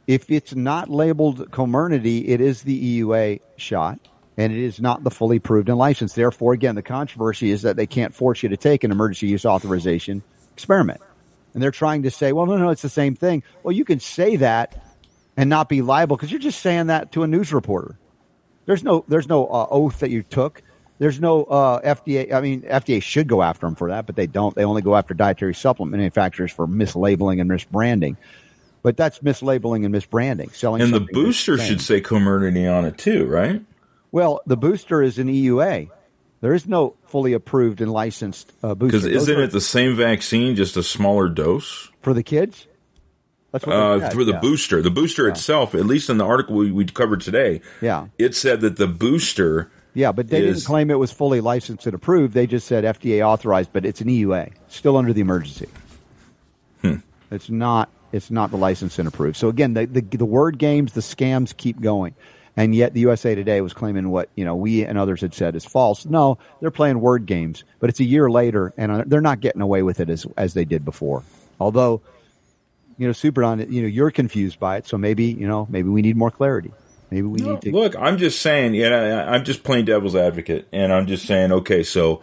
If 0.06 0.30
it's 0.30 0.54
not 0.54 0.90
labeled 0.90 1.50
Comirnaty, 1.50 2.28
it 2.28 2.40
is 2.40 2.62
the 2.62 3.00
EUA 3.00 3.40
shot, 3.56 4.00
and 4.36 4.52
it 4.52 4.58
is 4.58 4.80
not 4.80 5.04
the 5.04 5.10
fully 5.10 5.36
approved 5.36 5.68
and 5.68 5.78
licensed. 5.78 6.16
Therefore, 6.16 6.52
again, 6.52 6.74
the 6.74 6.82
controversy 6.82 7.50
is 7.50 7.62
that 7.62 7.76
they 7.76 7.86
can't 7.86 8.14
force 8.14 8.42
you 8.42 8.48
to 8.48 8.56
take 8.56 8.84
an 8.84 8.90
emergency 8.90 9.28
use 9.28 9.46
authorization 9.46 10.22
experiment. 10.54 11.00
And 11.54 11.62
they're 11.62 11.70
trying 11.70 12.02
to 12.04 12.10
say, 12.10 12.32
well, 12.32 12.46
no, 12.46 12.56
no, 12.56 12.70
it's 12.70 12.82
the 12.82 12.88
same 12.88 13.14
thing. 13.14 13.42
Well, 13.62 13.72
you 13.72 13.84
can 13.84 14.00
say 14.00 14.36
that 14.36 14.82
and 15.36 15.48
not 15.48 15.68
be 15.68 15.82
liable 15.82 16.16
because 16.16 16.30
you're 16.30 16.40
just 16.40 16.60
saying 16.60 16.88
that 16.88 17.12
to 17.12 17.22
a 17.22 17.26
news 17.26 17.52
reporter. 17.52 17.96
There's 18.66 18.84
no 18.84 19.04
there's 19.08 19.28
no 19.28 19.46
uh, 19.46 19.66
oath 19.70 20.00
that 20.00 20.10
you 20.10 20.22
took. 20.22 20.62
There's 20.98 21.20
no 21.20 21.44
uh, 21.44 21.80
FDA. 21.80 22.32
I 22.32 22.40
mean, 22.40 22.62
FDA 22.62 23.02
should 23.02 23.26
go 23.26 23.42
after 23.42 23.66
them 23.66 23.74
for 23.74 23.90
that, 23.90 24.06
but 24.06 24.14
they 24.14 24.26
don't. 24.26 24.54
They 24.54 24.64
only 24.64 24.82
go 24.82 24.94
after 24.94 25.14
dietary 25.14 25.54
supplement 25.54 25.98
manufacturers 25.98 26.52
for 26.52 26.66
mislabeling 26.68 27.40
and 27.40 27.50
misbranding. 27.50 28.16
But 28.82 28.96
that's 28.96 29.20
mislabeling 29.20 29.84
and 29.84 29.94
misbranding. 29.94 30.52
Selling 30.54 30.82
and 30.82 30.92
the 30.92 31.00
booster 31.00 31.56
should 31.58 31.80
say 31.80 32.00
Comirnaty 32.00 32.70
on 32.72 32.84
it 32.84 32.98
too, 32.98 33.26
right? 33.26 33.62
Well, 34.10 34.40
the 34.46 34.56
booster 34.56 35.02
is 35.02 35.18
an 35.18 35.28
EUA. 35.28 35.88
There 36.40 36.52
is 36.52 36.66
no 36.66 36.96
fully 37.06 37.32
approved 37.34 37.80
and 37.80 37.92
licensed 37.92 38.52
uh, 38.62 38.74
booster. 38.74 38.98
Because 38.98 39.22
isn't 39.22 39.38
are 39.38 39.42
it 39.44 39.52
the 39.52 39.60
same 39.60 39.94
vaccine, 39.96 40.56
just 40.56 40.76
a 40.76 40.82
smaller 40.82 41.28
dose? 41.28 41.88
for 42.02 42.12
the 42.12 42.24
kids? 42.24 42.66
That's 43.52 43.64
what 43.64 43.76
Uh, 43.76 44.10
for 44.10 44.24
the 44.24 44.32
yeah. 44.32 44.40
booster, 44.40 44.82
the 44.82 44.90
booster 44.90 45.28
itself, 45.28 45.74
at 45.76 45.86
least 45.86 46.10
in 46.10 46.18
the 46.18 46.24
article 46.24 46.56
we, 46.56 46.72
we 46.72 46.84
covered 46.86 47.20
today, 47.20 47.60
Yeah. 47.80 48.06
it 48.18 48.34
said 48.34 48.62
that 48.62 48.76
the 48.76 48.88
booster 48.88 49.70
Yeah, 49.94 50.10
but 50.10 50.28
they 50.28 50.42
is- 50.44 50.56
didn't 50.56 50.66
claim 50.66 50.90
it 50.90 50.98
was 50.98 51.12
fully 51.12 51.40
licensed 51.40 51.86
and 51.86 51.94
approved. 51.94 52.34
They 52.34 52.48
just 52.48 52.66
said 52.66 52.84
FDA 52.84 53.24
authorized, 53.24 53.70
but 53.72 53.84
it's 53.86 54.00
an 54.00 54.08
EUA, 54.08 54.50
still 54.68 54.96
under 54.96 55.12
the 55.12 55.20
emergency. 55.20 55.68
Hmm. 56.80 56.96
It's 57.30 57.48
not. 57.48 57.88
It's 58.12 58.30
not 58.30 58.50
the 58.50 58.56
licensed 58.56 58.98
and 58.98 59.08
approved. 59.08 59.36
So 59.36 59.48
again, 59.48 59.74
the, 59.74 59.86
the 59.86 60.00
the 60.02 60.24
word 60.24 60.58
games, 60.58 60.92
the 60.92 61.00
scams 61.00 61.56
keep 61.56 61.80
going, 61.80 62.14
and 62.56 62.74
yet 62.74 62.92
the 62.94 63.00
USA 63.00 63.34
Today 63.34 63.60
was 63.60 63.72
claiming 63.72 64.10
what 64.10 64.28
you 64.34 64.44
know 64.44 64.54
we 64.54 64.84
and 64.84 64.98
others 64.98 65.20
had 65.22 65.34
said 65.34 65.56
is 65.56 65.64
false. 65.64 66.04
No, 66.04 66.38
they're 66.60 66.70
playing 66.70 67.00
word 67.00 67.26
games, 67.26 67.64
but 67.80 67.88
it's 67.90 68.00
a 68.00 68.04
year 68.04 68.30
later, 68.30 68.72
and 68.76 68.92
uh, 68.92 69.04
they're 69.06 69.20
not 69.22 69.40
getting 69.40 69.62
away 69.62 69.82
with 69.82 70.00
it 70.00 70.10
as 70.10 70.26
as 70.36 70.54
they 70.54 70.64
did 70.64 70.84
before. 70.84 71.22
Although, 71.58 72.02
you 72.98 73.06
know, 73.06 73.12
Superdon, 73.12 73.70
you 73.70 73.82
know, 73.82 73.88
you're 73.88 74.10
confused 74.10 74.60
by 74.60 74.76
it, 74.76 74.86
so 74.86 74.98
maybe 74.98 75.24
you 75.26 75.48
know, 75.48 75.66
maybe 75.70 75.88
we 75.88 76.02
need 76.02 76.16
more 76.16 76.30
clarity. 76.30 76.72
Maybe 77.10 77.26
we 77.26 77.40
need 77.40 77.60
to. 77.62 77.72
Look, 77.72 77.94
I'm 77.96 78.16
just 78.18 78.40
saying, 78.40 78.74
yeah, 78.74 78.88
I- 79.28 79.34
I'm 79.34 79.44
just 79.44 79.64
playing 79.64 79.84
devil's 79.84 80.16
advocate, 80.16 80.66
and 80.72 80.92
I'm 80.92 81.06
just 81.06 81.26
saying, 81.26 81.52
okay, 81.52 81.82
so, 81.82 82.22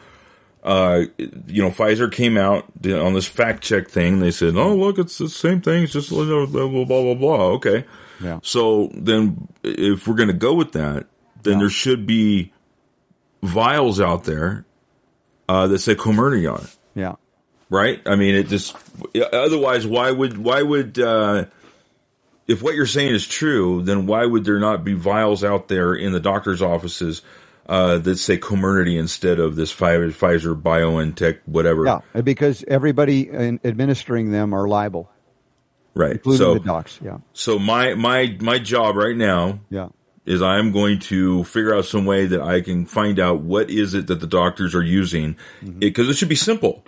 uh, 0.63 1.03
you 1.17 1.61
know, 1.63 1.69
Pfizer 1.69 2.11
came 2.11 2.37
out 2.37 2.65
on 2.85 3.13
this 3.13 3.27
fact 3.27 3.63
check 3.63 3.87
thing. 3.89 4.19
They 4.19 4.31
said, 4.31 4.55
oh, 4.55 4.75
look, 4.75 4.97
it's 4.99 5.17
the 5.17 5.29
same 5.29 5.61
thing. 5.61 5.83
It's 5.83 5.93
just 5.93 6.09
blah, 6.09 6.25
blah, 6.25 6.45
blah, 6.45 6.85
blah, 6.85 7.13
blah. 7.13 7.45
Okay. 7.53 7.85
Yeah. 8.21 8.39
So 8.43 8.91
then 8.93 9.47
if 9.63 10.07
we're 10.07 10.15
going 10.15 10.27
to 10.27 10.33
go 10.33 10.53
with 10.53 10.73
that, 10.73 11.07
then 11.43 11.59
there 11.59 11.69
should 11.69 12.05
be 12.05 12.51
vials 13.41 14.01
out 14.01 14.25
there, 14.25 14.65
uh, 15.47 15.67
that 15.67 15.79
say 15.79 15.95
Comirnaty 15.95 16.51
on 16.53 16.63
it 16.65 16.75
Yeah. 16.95 17.15
right? 17.69 18.01
I 18.05 18.15
mean, 18.17 18.35
it 18.35 18.47
just 18.49 18.75
otherwise, 19.31 19.87
why 19.87 20.11
would 20.11 20.37
why 20.37 20.61
would 20.61 20.99
uh, 20.99 21.45
if 22.47 22.61
what 22.61 22.75
you're 22.75 22.85
saying 22.85 23.15
is 23.15 23.25
true, 23.25 23.81
then 23.83 24.05
why 24.05 24.25
would 24.25 24.43
there 24.43 24.59
not 24.59 24.83
be 24.83 24.93
vials 24.93 25.43
out 25.45 25.69
there 25.69 25.93
in 25.93 26.11
the 26.11 26.19
doctor's 26.19 26.61
offices 26.61 27.21
uh, 27.69 27.99
that 27.99 28.17
say 28.17 28.37
Comirnaty 28.37 28.99
instead 28.99 29.39
of 29.39 29.55
this 29.55 29.73
Pfizer, 29.73 30.11
Pfizer 30.11 30.59
BioNTech, 30.61 31.39
whatever? 31.45 31.85
Yeah, 31.85 32.21
because 32.21 32.65
everybody 32.67 33.29
in 33.29 33.59
administering 33.63 34.31
them 34.31 34.53
are 34.53 34.67
liable, 34.67 35.09
right. 35.93 36.13
including 36.13 36.37
So, 36.39 36.53
the 36.55 36.59
docs. 36.61 36.99
Yeah, 37.01 37.19
so 37.33 37.59
my 37.59 37.93
my 37.93 38.35
my 38.41 38.57
job 38.59 38.95
right 38.95 39.15
now 39.15 39.59
yeah, 39.69 39.89
is 40.25 40.41
I 40.41 40.57
am 40.57 40.71
going 40.71 40.99
to 40.99 41.43
figure 41.43 41.75
out 41.75 41.85
some 41.85 42.05
way 42.05 42.25
that 42.25 42.41
I 42.41 42.61
can 42.61 42.85
find 42.85 43.19
out 43.19 43.41
what 43.41 43.69
is 43.69 43.93
it 43.93 44.07
that 44.07 44.19
the 44.19 44.27
doctors 44.27 44.73
are 44.75 44.83
using 44.83 45.35
Mm-hmm. 45.61 45.79
because 45.79 46.09
it 46.09 46.17
should 46.17 46.29
be 46.29 46.35
simple. 46.35 46.83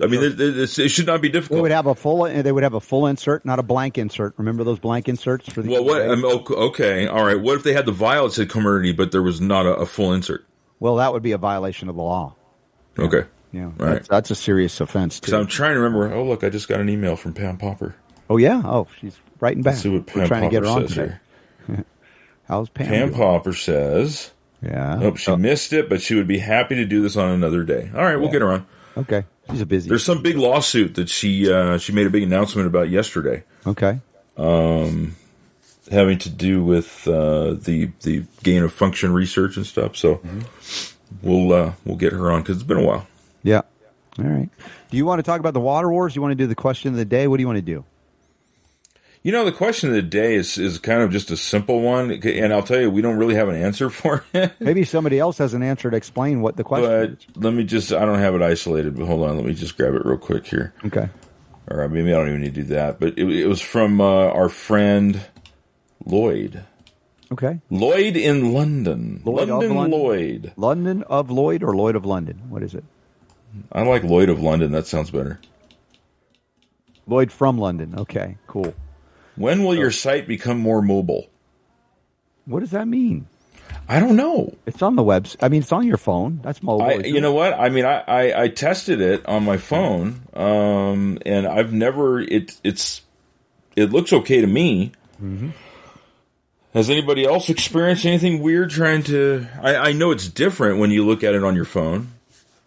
I 0.00 0.06
mean, 0.06 0.22
it, 0.22 0.40
it, 0.40 0.78
it 0.78 0.88
should 0.90 1.06
not 1.06 1.20
be 1.20 1.28
difficult. 1.28 1.56
they 1.58 1.62
would 1.62 1.70
have 1.72 1.86
a 1.86 1.94
full. 1.94 2.22
They 2.24 2.52
would 2.52 2.62
have 2.62 2.74
a 2.74 2.80
full 2.80 3.06
insert, 3.08 3.44
not 3.44 3.58
a 3.58 3.64
blank 3.64 3.98
insert. 3.98 4.34
Remember 4.36 4.62
those 4.62 4.78
blank 4.78 5.08
inserts 5.08 5.52
for 5.52 5.60
the. 5.60 5.70
Well, 5.70 5.84
what? 5.84 6.02
EUA? 6.02 6.12
Um, 6.12 6.24
ok- 6.24 6.54
okay, 6.54 7.06
all 7.08 7.24
right. 7.24 7.40
What 7.40 7.56
if 7.56 7.64
they 7.64 7.72
had 7.72 7.84
the 7.86 7.92
vial 7.92 8.26
that 8.28 8.34
said 8.34 8.48
Comirnaty, 8.48 8.96
but 8.96 9.10
there 9.10 9.22
was 9.22 9.40
not 9.40 9.66
a, 9.66 9.74
a 9.74 9.86
full 9.86 10.12
insert? 10.12 10.44
well, 10.80 10.96
that 10.96 11.12
would 11.12 11.22
be 11.24 11.32
a 11.32 11.38
violation 11.38 11.88
of 11.88 11.96
the 11.96 12.02
law. 12.02 12.36
Okay, 12.96 13.24
Yeah, 13.52 13.64
right. 13.76 13.94
that's, 13.94 14.08
that's 14.08 14.30
a 14.30 14.34
serious 14.36 14.80
offense 14.80 15.18
because 15.18 15.32
too. 15.32 15.38
I'm 15.38 15.46
trying 15.48 15.74
to 15.74 15.80
remember. 15.80 16.12
Oh, 16.14 16.24
look, 16.24 16.44
I 16.44 16.48
just 16.50 16.68
got 16.68 16.78
an 16.80 16.88
email 16.88 17.16
from 17.16 17.32
Pam 17.34 17.56
Popper. 17.56 17.96
oh 18.30 18.36
yeah. 18.36 18.62
Oh, 18.64 18.86
she's 19.00 19.16
writing 19.40 19.62
back. 19.62 19.72
Let's 19.72 19.82
see 19.82 19.88
what 19.88 20.06
We're 20.14 20.20
Pam 20.22 20.28
trying 20.28 20.42
to 20.42 20.48
get 20.50 20.62
her 20.62 20.68
Popper 20.68 20.80
on 20.82 20.88
says 20.88 20.96
today. 20.96 21.16
here. 21.66 21.84
How's 22.46 22.68
Pam? 22.68 22.86
Pam 22.86 23.08
doing? 23.08 23.20
Popper 23.20 23.52
says, 23.52 24.30
Yeah. 24.62 24.96
"Nope, 25.00 25.16
she 25.16 25.30
Oh, 25.32 25.36
missed 25.36 25.72
it, 25.72 25.88
but 25.88 26.00
she 26.00 26.14
would 26.14 26.28
be 26.28 26.38
happy 26.38 26.76
to 26.76 26.84
do 26.84 27.02
this 27.02 27.16
on 27.16 27.30
another 27.30 27.64
day." 27.64 27.90
All 27.94 28.02
right, 28.04 28.16
we'll 28.16 28.26
Yeah. 28.26 28.32
get 28.32 28.42
her 28.42 28.52
on. 28.52 28.66
Okay. 28.98 29.24
She's 29.50 29.60
a 29.62 29.66
busy. 29.66 29.88
There's 29.88 30.04
some 30.04 30.22
big 30.22 30.36
lawsuit 30.36 30.96
that 30.96 31.08
she 31.08 31.50
uh, 31.50 31.78
she 31.78 31.92
made 31.92 32.06
a 32.06 32.10
big 32.10 32.22
announcement 32.22 32.66
about 32.66 32.90
yesterday, 32.90 33.44
okay. 33.66 34.00
having 35.90 36.18
to 36.18 36.28
do 36.30 36.62
with 36.62 37.08
uh, 37.08 37.54
the 37.54 37.90
the 38.02 38.24
gain 38.42 38.62
of 38.62 38.72
function 38.72 39.12
research 39.12 39.56
and 39.56 39.66
stuff. 39.66 39.96
So 39.96 40.16
Mm-hmm. 40.16 40.40
we'll 41.22 41.52
uh, 41.52 41.72
we'll 41.84 41.96
get 41.96 42.12
her 42.12 42.30
on 42.30 42.42
because 42.42 42.56
it's 42.56 42.64
been 42.66 42.76
a 42.78 42.84
while. 42.84 43.06
Yeah. 43.42 43.62
All 44.18 44.24
right. 44.24 44.48
Do 44.90 44.96
you 44.96 45.06
want 45.06 45.18
to 45.20 45.22
talk 45.22 45.40
about 45.40 45.54
the 45.54 45.60
water 45.60 45.90
wars? 45.90 46.12
Do 46.12 46.18
you 46.18 46.22
want 46.22 46.32
to 46.32 46.36
do 46.36 46.46
the 46.46 46.54
question 46.54 46.90
of 46.90 46.96
the 46.96 47.04
day? 47.04 47.26
What 47.28 47.36
do 47.36 47.42
you 47.42 47.46
want 47.46 47.58
to 47.58 47.62
do? 47.62 47.84
You 49.22 49.32
know, 49.32 49.44
the 49.44 49.52
question 49.52 49.88
of 49.88 49.94
the 49.94 50.02
day 50.02 50.36
is, 50.36 50.58
is 50.58 50.78
kind 50.78 51.02
of 51.02 51.10
just 51.10 51.30
a 51.30 51.36
simple 51.36 51.80
one, 51.80 52.10
and 52.10 52.52
I'll 52.52 52.62
tell 52.62 52.80
you, 52.80 52.90
we 52.90 53.02
don't 53.02 53.16
really 53.16 53.34
have 53.34 53.48
an 53.48 53.56
answer 53.56 53.90
for 53.90 54.24
it. 54.32 54.52
Maybe 54.60 54.84
somebody 54.84 55.18
else 55.18 55.38
has 55.38 55.54
an 55.54 55.62
answer 55.62 55.90
to 55.90 55.96
explain 55.96 56.40
what 56.40 56.56
the 56.56 56.64
question 56.64 56.88
but 56.88 57.10
is. 57.10 57.26
let 57.36 57.52
me 57.52 57.64
just, 57.64 57.92
I 57.92 58.04
don't 58.04 58.18
have 58.18 58.34
it 58.34 58.42
isolated, 58.42 58.96
but 58.96 59.06
hold 59.06 59.28
on, 59.28 59.36
let 59.36 59.44
me 59.44 59.54
just 59.54 59.76
grab 59.76 59.94
it 59.94 60.04
real 60.04 60.18
quick 60.18 60.46
here. 60.46 60.72
Okay. 60.84 61.08
Or 61.70 61.88
maybe 61.88 62.12
I 62.12 62.16
don't 62.16 62.28
even 62.28 62.40
need 62.40 62.54
to 62.54 62.62
do 62.62 62.68
that, 62.74 62.98
but 63.00 63.18
it, 63.18 63.28
it 63.28 63.46
was 63.46 63.60
from 63.60 64.00
uh, 64.00 64.04
our 64.04 64.48
friend 64.48 65.20
Lloyd. 66.04 66.64
Okay. 67.30 67.60
Lloyd 67.68 68.16
in 68.16 68.54
London. 68.54 69.20
Lloyd 69.24 69.42
of 69.42 69.48
London 69.48 69.74
London? 69.74 70.00
Lloyd. 70.00 70.52
London 70.56 71.02
of 71.02 71.30
Lloyd 71.30 71.62
or 71.62 71.76
Lloyd 71.76 71.96
of 71.96 72.06
London? 72.06 72.42
What 72.48 72.62
is 72.62 72.74
it? 72.74 72.84
I 73.72 73.82
like 73.82 74.04
Lloyd 74.04 74.28
of 74.30 74.40
London, 74.40 74.72
that 74.72 74.86
sounds 74.86 75.10
better. 75.10 75.40
Lloyd 77.06 77.32
from 77.32 77.58
London. 77.58 77.94
Okay, 77.98 78.36
cool. 78.46 78.74
When 79.38 79.64
will 79.64 79.74
your 79.74 79.90
site 79.90 80.26
become 80.26 80.58
more 80.58 80.82
mobile? 80.82 81.28
What 82.44 82.60
does 82.60 82.72
that 82.72 82.88
mean? 82.88 83.28
I 83.88 84.00
don't 84.00 84.16
know. 84.16 84.54
It's 84.66 84.82
on 84.82 84.96
the 84.96 85.02
webs. 85.02 85.36
I 85.40 85.48
mean, 85.48 85.62
it's 85.62 85.72
on 85.72 85.86
your 85.86 85.96
phone. 85.96 86.40
That's 86.42 86.62
mobile. 86.62 86.82
I, 86.82 86.94
you 86.94 87.20
know 87.20 87.32
what? 87.32 87.54
I 87.54 87.68
mean, 87.68 87.84
I, 87.84 88.00
I, 88.06 88.42
I 88.42 88.48
tested 88.48 89.00
it 89.00 89.24
on 89.26 89.44
my 89.44 89.56
phone, 89.56 90.22
um, 90.34 91.18
and 91.24 91.46
I've 91.46 91.72
never. 91.72 92.20
It 92.20 92.60
it's 92.64 93.02
it 93.76 93.90
looks 93.90 94.12
okay 94.12 94.40
to 94.40 94.46
me. 94.46 94.92
Mm-hmm. 95.22 95.50
Has 96.74 96.90
anybody 96.90 97.24
else 97.24 97.48
experienced 97.48 98.04
anything 98.04 98.42
weird 98.42 98.70
trying 98.70 99.04
to? 99.04 99.46
I, 99.62 99.76
I 99.76 99.92
know 99.92 100.10
it's 100.10 100.28
different 100.28 100.80
when 100.80 100.90
you 100.90 101.06
look 101.06 101.24
at 101.24 101.34
it 101.34 101.42
on 101.42 101.54
your 101.54 101.64
phone, 101.64 102.12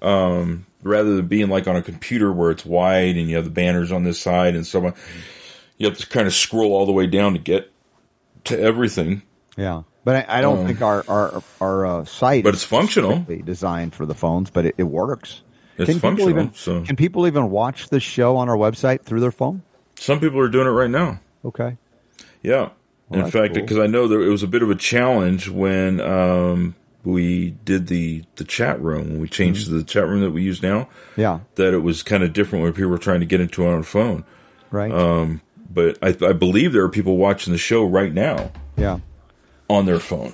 um, 0.02 0.66
rather 0.82 1.16
than 1.16 1.28
being 1.28 1.50
like 1.50 1.68
on 1.68 1.76
a 1.76 1.84
computer 1.84 2.32
where 2.32 2.50
it's 2.50 2.66
wide 2.66 3.16
and 3.18 3.30
you 3.30 3.36
have 3.36 3.46
the 3.46 3.52
banners 3.52 3.92
on 3.92 4.04
this 4.04 4.20
side 4.20 4.56
and 4.56 4.66
so 4.66 4.88
on. 4.88 4.94
You 5.82 5.90
have 5.90 5.98
to 5.98 6.08
kind 6.08 6.28
of 6.28 6.34
scroll 6.34 6.74
all 6.74 6.86
the 6.86 6.92
way 6.92 7.08
down 7.08 7.34
to 7.34 7.40
get 7.40 7.72
to 8.46 8.60
everything. 8.60 9.24
Yeah, 9.58 9.84
but 10.06 10.30
I, 10.30 10.38
I 10.38 10.42
don't 10.42 10.60
Um, 10.60 10.68
think 10.68 10.82
our 10.82 11.04
our 11.08 11.44
our 11.60 11.86
uh, 11.86 12.06
site. 12.06 12.44
But 12.44 12.54
is 12.54 12.62
it's 12.62 12.64
functional. 12.66 13.20
Designed 13.44 13.94
for 13.96 14.06
the 14.06 14.14
phones, 14.16 14.50
but 14.52 14.66
it, 14.68 14.76
it 14.78 14.84
works. 14.84 15.42
It's 15.78 15.88
can 15.90 15.96
people 15.96 16.10
functional, 16.10 16.30
even 16.30 16.54
so- 16.54 16.84
can 16.84 16.96
people 16.96 17.26
even 17.28 17.50
watch 17.50 17.90
the 17.90 18.00
show 18.00 18.38
on 18.38 18.48
our 18.50 18.58
website 18.58 19.04
through 19.04 19.22
their 19.22 19.32
phone? 19.32 19.64
Some 19.98 20.20
people 20.20 20.40
are 20.40 20.50
doing 20.50 20.68
it 20.68 20.72
right 20.72 20.90
now. 20.90 21.20
Okay. 21.44 21.78
Yeah. 22.44 22.70
Well, 23.10 23.26
In 23.26 23.32
fact, 23.32 23.54
cool. 23.56 23.64
because 23.64 23.78
I 23.78 23.88
know 23.88 24.08
there 24.08 24.22
it 24.22 24.30
was 24.30 24.44
a 24.44 24.48
bit 24.48 24.62
of 24.64 24.70
a 24.70 24.76
challenge 24.76 25.50
when 25.50 26.00
um, 26.00 26.76
we 27.04 27.52
did 27.66 27.88
the 27.88 28.24
the 28.36 28.44
chat 28.44 28.80
room 28.82 29.10
when 29.10 29.20
we 29.22 29.28
changed 29.28 29.68
Mm-hmm. 29.68 29.78
the 29.80 29.84
chat 29.84 30.08
room 30.08 30.22
that 30.22 30.32
we 30.32 30.44
use 30.44 30.62
now. 30.62 30.88
Yeah. 31.18 31.40
That 31.56 31.74
it 31.74 31.80
was 31.80 32.04
kind 32.04 32.24
of 32.24 32.32
different 32.34 32.64
when 32.64 32.74
people 32.74 32.92
were 32.92 32.98
trying 32.98 33.20
to 33.22 33.26
get 33.26 33.42
into 33.42 33.64
it 33.64 33.68
on 33.74 33.80
a 33.80 33.84
phone. 33.84 34.24
Right. 34.72 34.92
Um, 34.92 35.42
but 35.74 35.98
I, 36.02 36.10
I 36.26 36.34
believe 36.34 36.74
there 36.74 36.84
are 36.84 36.90
people 36.90 37.18
watching 37.18 37.54
the 37.54 37.60
show 37.60 37.86
right 37.86 38.14
now 38.14 38.52
yeah. 38.78 39.00
on 39.70 39.86
their 39.86 40.00
phone. 40.00 40.34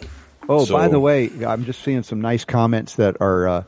Oh, 0.50 0.66
So- 0.66 0.74
by 0.74 0.88
the 0.88 1.00
way, 1.00 1.30
I'm 1.46 1.66
just 1.66 1.82
seeing 1.84 2.04
some 2.04 2.22
nice 2.22 2.46
comments 2.46 2.96
that 2.96 3.18
are 3.22 3.48
uh, 3.48 3.64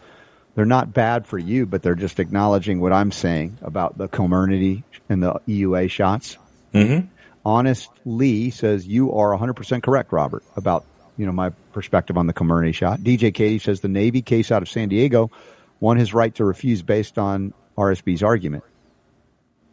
they're 0.55 0.65
not 0.65 0.93
bad 0.93 1.25
for 1.25 1.37
you, 1.37 1.65
but 1.65 1.83
they're 1.83 1.95
just 1.95 2.19
acknowledging 2.19 2.79
what 2.79 2.93
I'm 2.93 3.11
saying 3.11 3.57
about 3.61 3.97
the 3.97 4.07
Comirnaty 4.07 4.83
and 5.07 5.23
the 5.23 5.33
EUA 5.47 5.89
shots. 5.89 6.37
Mm-hmm. 6.73 7.07
Honest 7.45 7.89
Lee 8.05 8.49
says 8.49 8.85
you 8.85 9.13
are 9.13 9.37
100% 9.37 9.83
correct, 9.83 10.11
Robert, 10.11 10.43
about 10.55 10.85
you 11.17 11.25
know 11.25 11.31
my 11.31 11.49
perspective 11.73 12.17
on 12.17 12.27
the 12.27 12.33
Comirnaty 12.33 12.73
shot. 12.73 12.99
DJ 12.99 13.33
Katie 13.33 13.59
says 13.59 13.81
the 13.81 13.87
Navy 13.87 14.21
case 14.21 14.51
out 14.51 14.61
of 14.61 14.69
San 14.69 14.89
Diego 14.89 15.31
won 15.79 15.97
his 15.97 16.13
right 16.13 16.33
to 16.35 16.43
refuse 16.43 16.81
based 16.81 17.17
on 17.17 17.53
RSB's 17.77 18.23
argument. 18.23 18.63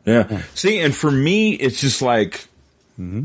Yeah. 0.07 0.43
See, 0.55 0.79
and 0.81 0.95
for 0.95 1.11
me, 1.11 1.53
it's 1.55 1.81
just 1.81 2.01
like 2.01 2.47
Mm-hmm. 2.99 3.25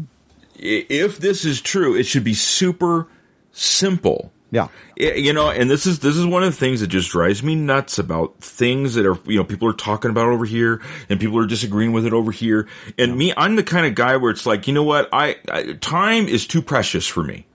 if 0.56 1.18
this 1.20 1.45
is 1.45 1.62
true, 1.62 1.95
it 1.95 2.03
should 2.03 2.24
be 2.26 2.34
super 2.34 3.08
simple. 3.53 4.32
Yeah. 4.53 4.68
I- 4.99 5.14
you 5.14 5.32
know, 5.32 5.49
and 5.49 5.70
this 5.70 5.86
is 5.86 5.99
this 5.99 6.18
is 6.18 6.26
one 6.26 6.44
of 6.44 6.52
the 6.52 6.58
things 6.60 6.82
that 6.82 6.88
just 6.88 7.10
drives 7.12 7.41
me 7.41 7.56
nuts 7.56 7.98
about 7.99 8.38
things 8.40 8.95
that 8.95 9.06
are 9.06 9.18
you 9.26 9.38
know 9.38 9.45
people 9.45 9.70
are 9.70 9.74
talking 9.74 10.12
about 10.12 10.28
over 10.28 10.44
here 10.44 10.82
and 11.10 11.20
people 11.22 11.38
are 11.40 11.45
disagreeing 11.45 11.94
with 11.94 12.06
it 12.06 12.12
over 12.14 12.32
here. 12.34 12.68
And 12.98 13.18
me, 13.18 13.34
I'm 13.38 13.56
the 13.56 13.64
kind 13.64 13.86
of 13.86 13.95
guy 13.95 14.18
where 14.18 14.30
it's 14.32 14.45
like, 14.45 14.68
you 14.68 14.74
know 14.74 14.84
what, 14.84 15.08
I, 15.14 15.38
I 15.49 15.74
time 15.80 16.28
is 16.28 16.45
too 16.45 16.62
precious 16.62 17.08
for 17.08 17.24
me. 17.24 17.45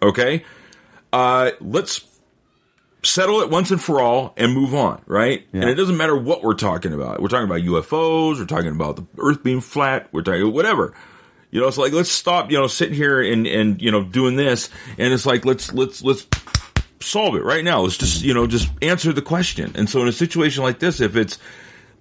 Okay, 0.00 0.44
uh, 1.12 1.50
let's 1.60 2.06
settle 3.02 3.40
it 3.40 3.50
once 3.50 3.70
and 3.70 3.80
for 3.80 4.00
all 4.00 4.34
and 4.36 4.52
move 4.52 4.74
on, 4.74 5.00
right? 5.06 5.46
Yeah. 5.52 5.62
And 5.62 5.70
it 5.70 5.74
doesn't 5.74 5.96
matter 5.96 6.16
what 6.16 6.42
we're 6.42 6.54
talking 6.54 6.92
about. 6.92 7.20
We're 7.20 7.28
talking 7.28 7.46
about 7.46 7.60
UFOs, 7.60 8.38
we're 8.38 8.46
talking 8.46 8.70
about 8.70 8.96
the 8.96 9.06
earth 9.18 9.42
being 9.42 9.60
flat, 9.60 10.08
we're 10.12 10.22
talking 10.22 10.52
whatever. 10.52 10.94
You 11.50 11.60
know, 11.60 11.68
it's 11.68 11.78
like 11.78 11.92
let's 11.92 12.10
stop, 12.10 12.50
you 12.50 12.58
know, 12.58 12.66
sitting 12.66 12.94
here 12.94 13.22
and 13.22 13.46
and 13.46 13.80
you 13.80 13.90
know 13.90 14.04
doing 14.04 14.36
this 14.36 14.68
and 14.98 15.12
it's 15.12 15.24
like 15.24 15.44
let's 15.44 15.72
let's 15.72 16.02
let's 16.02 16.26
solve 17.00 17.36
it 17.36 17.44
right 17.44 17.64
now. 17.64 17.80
Let's 17.80 17.96
just, 17.96 18.22
you 18.22 18.34
know, 18.34 18.46
just 18.46 18.68
answer 18.82 19.12
the 19.12 19.22
question. 19.22 19.72
And 19.74 19.88
so 19.88 20.02
in 20.02 20.08
a 20.08 20.12
situation 20.12 20.62
like 20.62 20.78
this 20.78 21.00
if 21.00 21.16
it's 21.16 21.38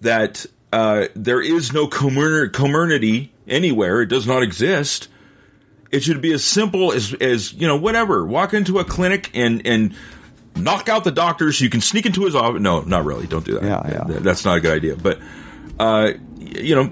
that 0.01 0.45
uh, 0.73 1.07
there 1.15 1.41
is 1.41 1.71
no 1.71 1.87
Comirnaty 1.87 3.29
anywhere, 3.47 4.01
it 4.01 4.07
does 4.07 4.27
not 4.27 4.43
exist. 4.43 5.07
It 5.91 6.03
should 6.03 6.21
be 6.21 6.33
as 6.33 6.43
simple 6.43 6.91
as 6.91 7.13
as, 7.13 7.53
you 7.53 7.67
know, 7.67 7.77
whatever. 7.77 8.25
Walk 8.25 8.53
into 8.53 8.79
a 8.79 8.83
clinic 8.83 9.31
and 9.33 9.65
and 9.65 9.95
knock 10.57 10.89
out 10.89 11.03
the 11.03 11.11
doctor 11.11 11.51
so 11.51 11.63
you 11.63 11.69
can 11.69 11.81
sneak 11.81 12.05
into 12.05 12.25
his 12.25 12.35
office. 12.35 12.61
No, 12.61 12.81
not 12.81 13.05
really. 13.05 13.27
Don't 13.27 13.45
do 13.45 13.59
that. 13.59 13.63
Yeah, 13.63 14.05
yeah. 14.09 14.19
That's 14.19 14.45
not 14.45 14.57
a 14.57 14.61
good 14.61 14.75
idea. 14.75 14.95
But, 14.95 15.19
uh, 15.79 16.11
you 16.37 16.75
know, 16.75 16.91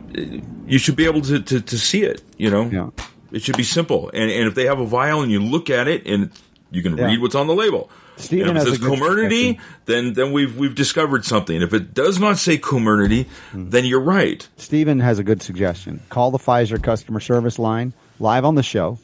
you 0.67 0.77
should 0.77 0.95
be 0.95 1.05
able 1.05 1.21
to, 1.21 1.41
to, 1.41 1.61
to 1.61 1.77
see 1.77 2.03
it, 2.03 2.23
you 2.37 2.49
know? 2.49 2.65
Yeah. 2.69 2.89
It 3.31 3.41
should 3.41 3.57
be 3.57 3.63
simple. 3.63 4.09
And, 4.13 4.31
and 4.31 4.47
if 4.47 4.55
they 4.55 4.65
have 4.65 4.79
a 4.79 4.85
vial 4.85 5.21
and 5.21 5.31
you 5.31 5.41
look 5.41 5.69
at 5.69 5.87
it 5.87 6.05
and 6.07 6.31
you 6.71 6.81
can 6.81 6.97
yeah. 6.97 7.05
read 7.05 7.21
what's 7.21 7.35
on 7.35 7.47
the 7.47 7.55
label. 7.55 7.89
Stephen 8.17 8.49
and 8.49 8.57
if 8.57 8.65
it 8.65 8.69
says 8.69 8.79
Comirnaty, 8.79 9.59
then 9.87 10.13
then 10.13 10.31
we've 10.31 10.57
we've 10.57 10.73
discovered 10.73 11.25
something. 11.25 11.61
If 11.61 11.73
it 11.73 11.93
does 11.93 12.17
not 12.17 12.37
say 12.37 12.57
Comirnaty, 12.57 13.25
mm. 13.51 13.69
then 13.71 13.83
you're 13.83 13.99
right. 13.99 14.47
Stephen 14.55 15.01
has 15.01 15.19
a 15.19 15.23
good 15.23 15.41
suggestion. 15.41 16.01
Call 16.07 16.31
the 16.31 16.37
Pfizer 16.37 16.81
customer 16.81 17.19
service 17.19 17.59
line 17.59 17.93
live 18.19 18.45
on 18.45 18.55
the 18.55 18.63
show 18.63 18.99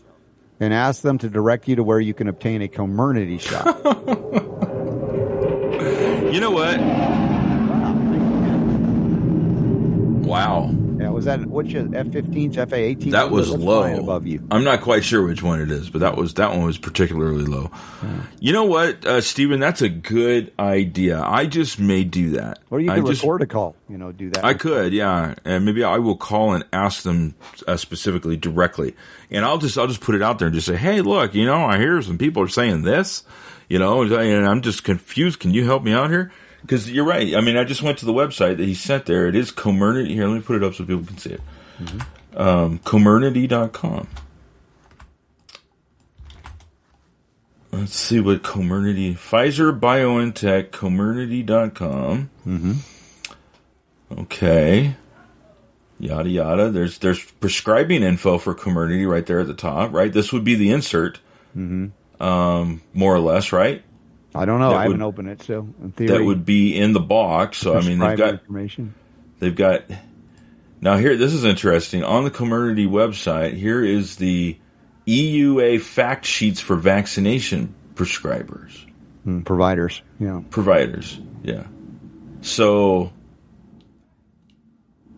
and 0.61 0.75
ask 0.75 1.01
them 1.01 1.17
to 1.17 1.27
direct 1.27 1.67
you 1.67 1.75
to 1.75 1.83
where 1.83 1.99
you 1.99 2.13
can 2.13 2.27
obtain 2.27 2.61
a 2.61 2.67
Comirnaty 2.67 3.41
shot. 3.41 3.65
you 6.31 6.39
know 6.39 6.51
what? 6.51 6.79
Wow. 10.23 10.69
Yeah, 11.01 11.09
was 11.09 11.25
that 11.25 11.43
which 11.47 11.73
F-15s, 11.73 12.57
F-A-18? 12.57 13.11
That 13.11 13.31
was 13.31 13.49
low 13.49 13.83
above 13.97 14.27
you. 14.27 14.47
I'm 14.51 14.63
not 14.63 14.81
quite 14.81 15.03
sure 15.03 15.25
which 15.25 15.41
one 15.41 15.59
it 15.59 15.71
is, 15.71 15.89
but 15.89 16.01
that 16.01 16.15
was 16.15 16.35
that 16.35 16.51
one 16.51 16.63
was 16.63 16.77
particularly 16.77 17.45
low. 17.45 17.71
Yeah. 18.03 18.23
You 18.39 18.53
know 18.53 18.65
what, 18.65 19.03
uh, 19.03 19.19
Stephen? 19.21 19.59
That's 19.59 19.81
a 19.81 19.89
good 19.89 20.53
idea. 20.59 21.19
I 21.19 21.47
just 21.47 21.79
may 21.79 22.03
do 22.03 22.31
that. 22.31 22.59
Or 22.69 22.79
you 22.79 22.91
could 22.91 23.07
record 23.07 23.41
a 23.41 23.47
call. 23.47 23.75
You 23.89 23.97
know, 23.97 24.11
do 24.11 24.29
that. 24.29 24.45
I 24.45 24.53
could, 24.53 24.93
yeah, 24.93 25.33
and 25.43 25.65
maybe 25.65 25.83
I 25.83 25.97
will 25.97 26.17
call 26.17 26.53
and 26.53 26.63
ask 26.71 27.01
them 27.01 27.33
uh, 27.67 27.77
specifically 27.77 28.37
directly, 28.37 28.95
and 29.31 29.43
I'll 29.43 29.57
just 29.57 29.79
I'll 29.79 29.87
just 29.87 30.01
put 30.01 30.13
it 30.13 30.21
out 30.21 30.37
there 30.37 30.49
and 30.49 30.55
just 30.55 30.67
say, 30.67 30.75
hey, 30.75 31.01
look, 31.01 31.33
you 31.33 31.47
know, 31.47 31.65
I 31.65 31.79
hear 31.79 31.99
some 32.03 32.19
people 32.19 32.43
are 32.43 32.47
saying 32.47 32.83
this, 32.83 33.23
you 33.69 33.79
know, 33.79 34.03
and 34.03 34.45
I'm 34.47 34.61
just 34.61 34.83
confused. 34.83 35.39
Can 35.39 35.51
you 35.51 35.65
help 35.65 35.81
me 35.81 35.93
out 35.93 36.11
here? 36.11 36.31
Because 36.61 36.89
you're 36.91 37.05
right. 37.05 37.35
I 37.35 37.41
mean, 37.41 37.57
I 37.57 37.63
just 37.63 37.81
went 37.81 37.97
to 37.99 38.05
the 38.05 38.13
website 38.13 38.57
that 38.57 38.65
he 38.65 38.75
sent 38.75 39.05
there. 39.05 39.27
It 39.27 39.35
is 39.35 39.51
Comirnaty. 39.51 40.09
Here, 40.09 40.27
let 40.27 40.35
me 40.35 40.41
put 40.41 40.55
it 40.55 40.63
up 40.63 40.75
so 40.75 40.85
people 40.85 41.05
can 41.05 41.17
see 41.17 41.31
it. 41.31 41.41
Mm-hmm. 41.79 42.37
Um, 42.39 42.79
Comirnaty.com. 42.79 44.07
Let's 47.71 47.95
see 47.95 48.19
what 48.19 48.43
Comirnaty. 48.43 49.13
Pfizer 49.13 49.77
BioNTech, 49.77 50.69
Comirnaty.com. 50.69 52.29
Mm-hmm. 52.45 54.19
Okay. 54.19 54.95
Yada 55.99 56.29
yada. 56.29 56.69
There's 56.69 56.97
there's 56.97 57.23
prescribing 57.23 58.03
info 58.03 58.37
for 58.37 58.53
Comirnaty 58.53 59.07
right 59.07 59.25
there 59.25 59.39
at 59.39 59.47
the 59.47 59.53
top, 59.53 59.93
right? 59.93 60.11
This 60.11 60.33
would 60.33 60.43
be 60.43 60.55
the 60.55 60.71
insert. 60.71 61.19
Mm-hmm. 61.55 62.23
Um, 62.23 62.81
more 62.93 63.15
or 63.15 63.19
less, 63.19 63.51
right? 63.51 63.83
I 64.33 64.45
don't 64.45 64.59
know. 64.59 64.73
I 64.73 64.83
haven't 64.83 65.01
opened 65.01 65.29
it, 65.29 65.41
so 65.43 65.67
in 65.81 65.91
theory, 65.91 66.17
that 66.17 66.23
would 66.23 66.45
be 66.45 66.77
in 66.77 66.93
the 66.93 66.99
box. 66.99 67.57
So 67.57 67.75
I 67.75 67.81
mean, 67.81 67.99
they've 67.99 68.17
got 68.17 68.33
information. 68.35 68.93
They've 69.39 69.55
got 69.55 69.83
now 70.79 70.97
here. 70.97 71.17
This 71.17 71.33
is 71.33 71.43
interesting. 71.43 72.03
On 72.03 72.23
the 72.23 72.31
Comirnaty 72.31 72.87
website, 72.87 73.57
here 73.57 73.83
is 73.83 74.15
the 74.15 74.57
EUA 75.05 75.81
fact 75.81 76.25
sheets 76.25 76.61
for 76.61 76.75
vaccination 76.75 77.73
prescribers, 77.95 78.85
mm, 79.25 79.43
providers. 79.43 80.01
Yeah, 80.19 80.41
providers. 80.49 81.19
Yeah. 81.43 81.65
So 82.41 83.11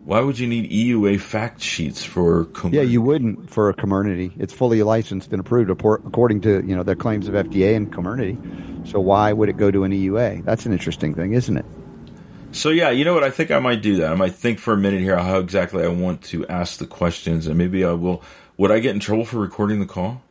why 0.04 0.20
would 0.20 0.38
you 0.38 0.46
need 0.46 0.70
EUA 0.70 1.18
fact 1.18 1.62
sheets 1.62 2.04
for 2.04 2.44
Comirnaty? 2.46 2.74
Yeah, 2.74 2.82
you 2.82 3.00
wouldn't 3.00 3.50
for 3.50 3.70
a 3.70 3.74
Comirnaty. 3.74 4.32
It's 4.38 4.52
fully 4.52 4.82
licensed 4.82 5.32
and 5.32 5.40
approved 5.40 5.70
according 5.70 6.42
to 6.42 6.62
you 6.66 6.76
know 6.76 6.82
their 6.82 6.94
claims 6.94 7.26
of 7.26 7.34
FDA 7.34 7.74
and 7.74 7.90
Comirnaty. 7.90 8.86
So 8.86 9.00
why 9.00 9.32
would 9.32 9.48
it 9.48 9.56
go 9.56 9.70
to 9.70 9.84
an 9.84 9.92
EUA? 9.92 10.44
That's 10.44 10.66
an 10.66 10.72
interesting 10.72 11.14
thing, 11.14 11.32
isn't 11.32 11.56
it? 11.56 11.64
So 12.52 12.68
yeah, 12.68 12.90
you 12.90 13.04
know 13.04 13.14
what? 13.14 13.24
I 13.24 13.30
think 13.30 13.50
I 13.50 13.58
might 13.58 13.80
do 13.80 13.96
that. 13.96 14.12
I 14.12 14.14
might 14.14 14.34
think 14.34 14.58
for 14.58 14.74
a 14.74 14.76
minute 14.76 15.00
here 15.00 15.16
how 15.16 15.38
exactly 15.38 15.82
I 15.82 15.88
want 15.88 16.22
to 16.24 16.46
ask 16.48 16.78
the 16.78 16.86
questions, 16.86 17.46
and 17.46 17.56
maybe 17.56 17.84
I 17.84 17.92
will. 17.92 18.22
Would 18.58 18.70
I 18.70 18.80
get 18.80 18.94
in 18.94 19.00
trouble 19.00 19.24
for 19.24 19.38
recording 19.38 19.80
the 19.80 19.86
call? 19.86 20.22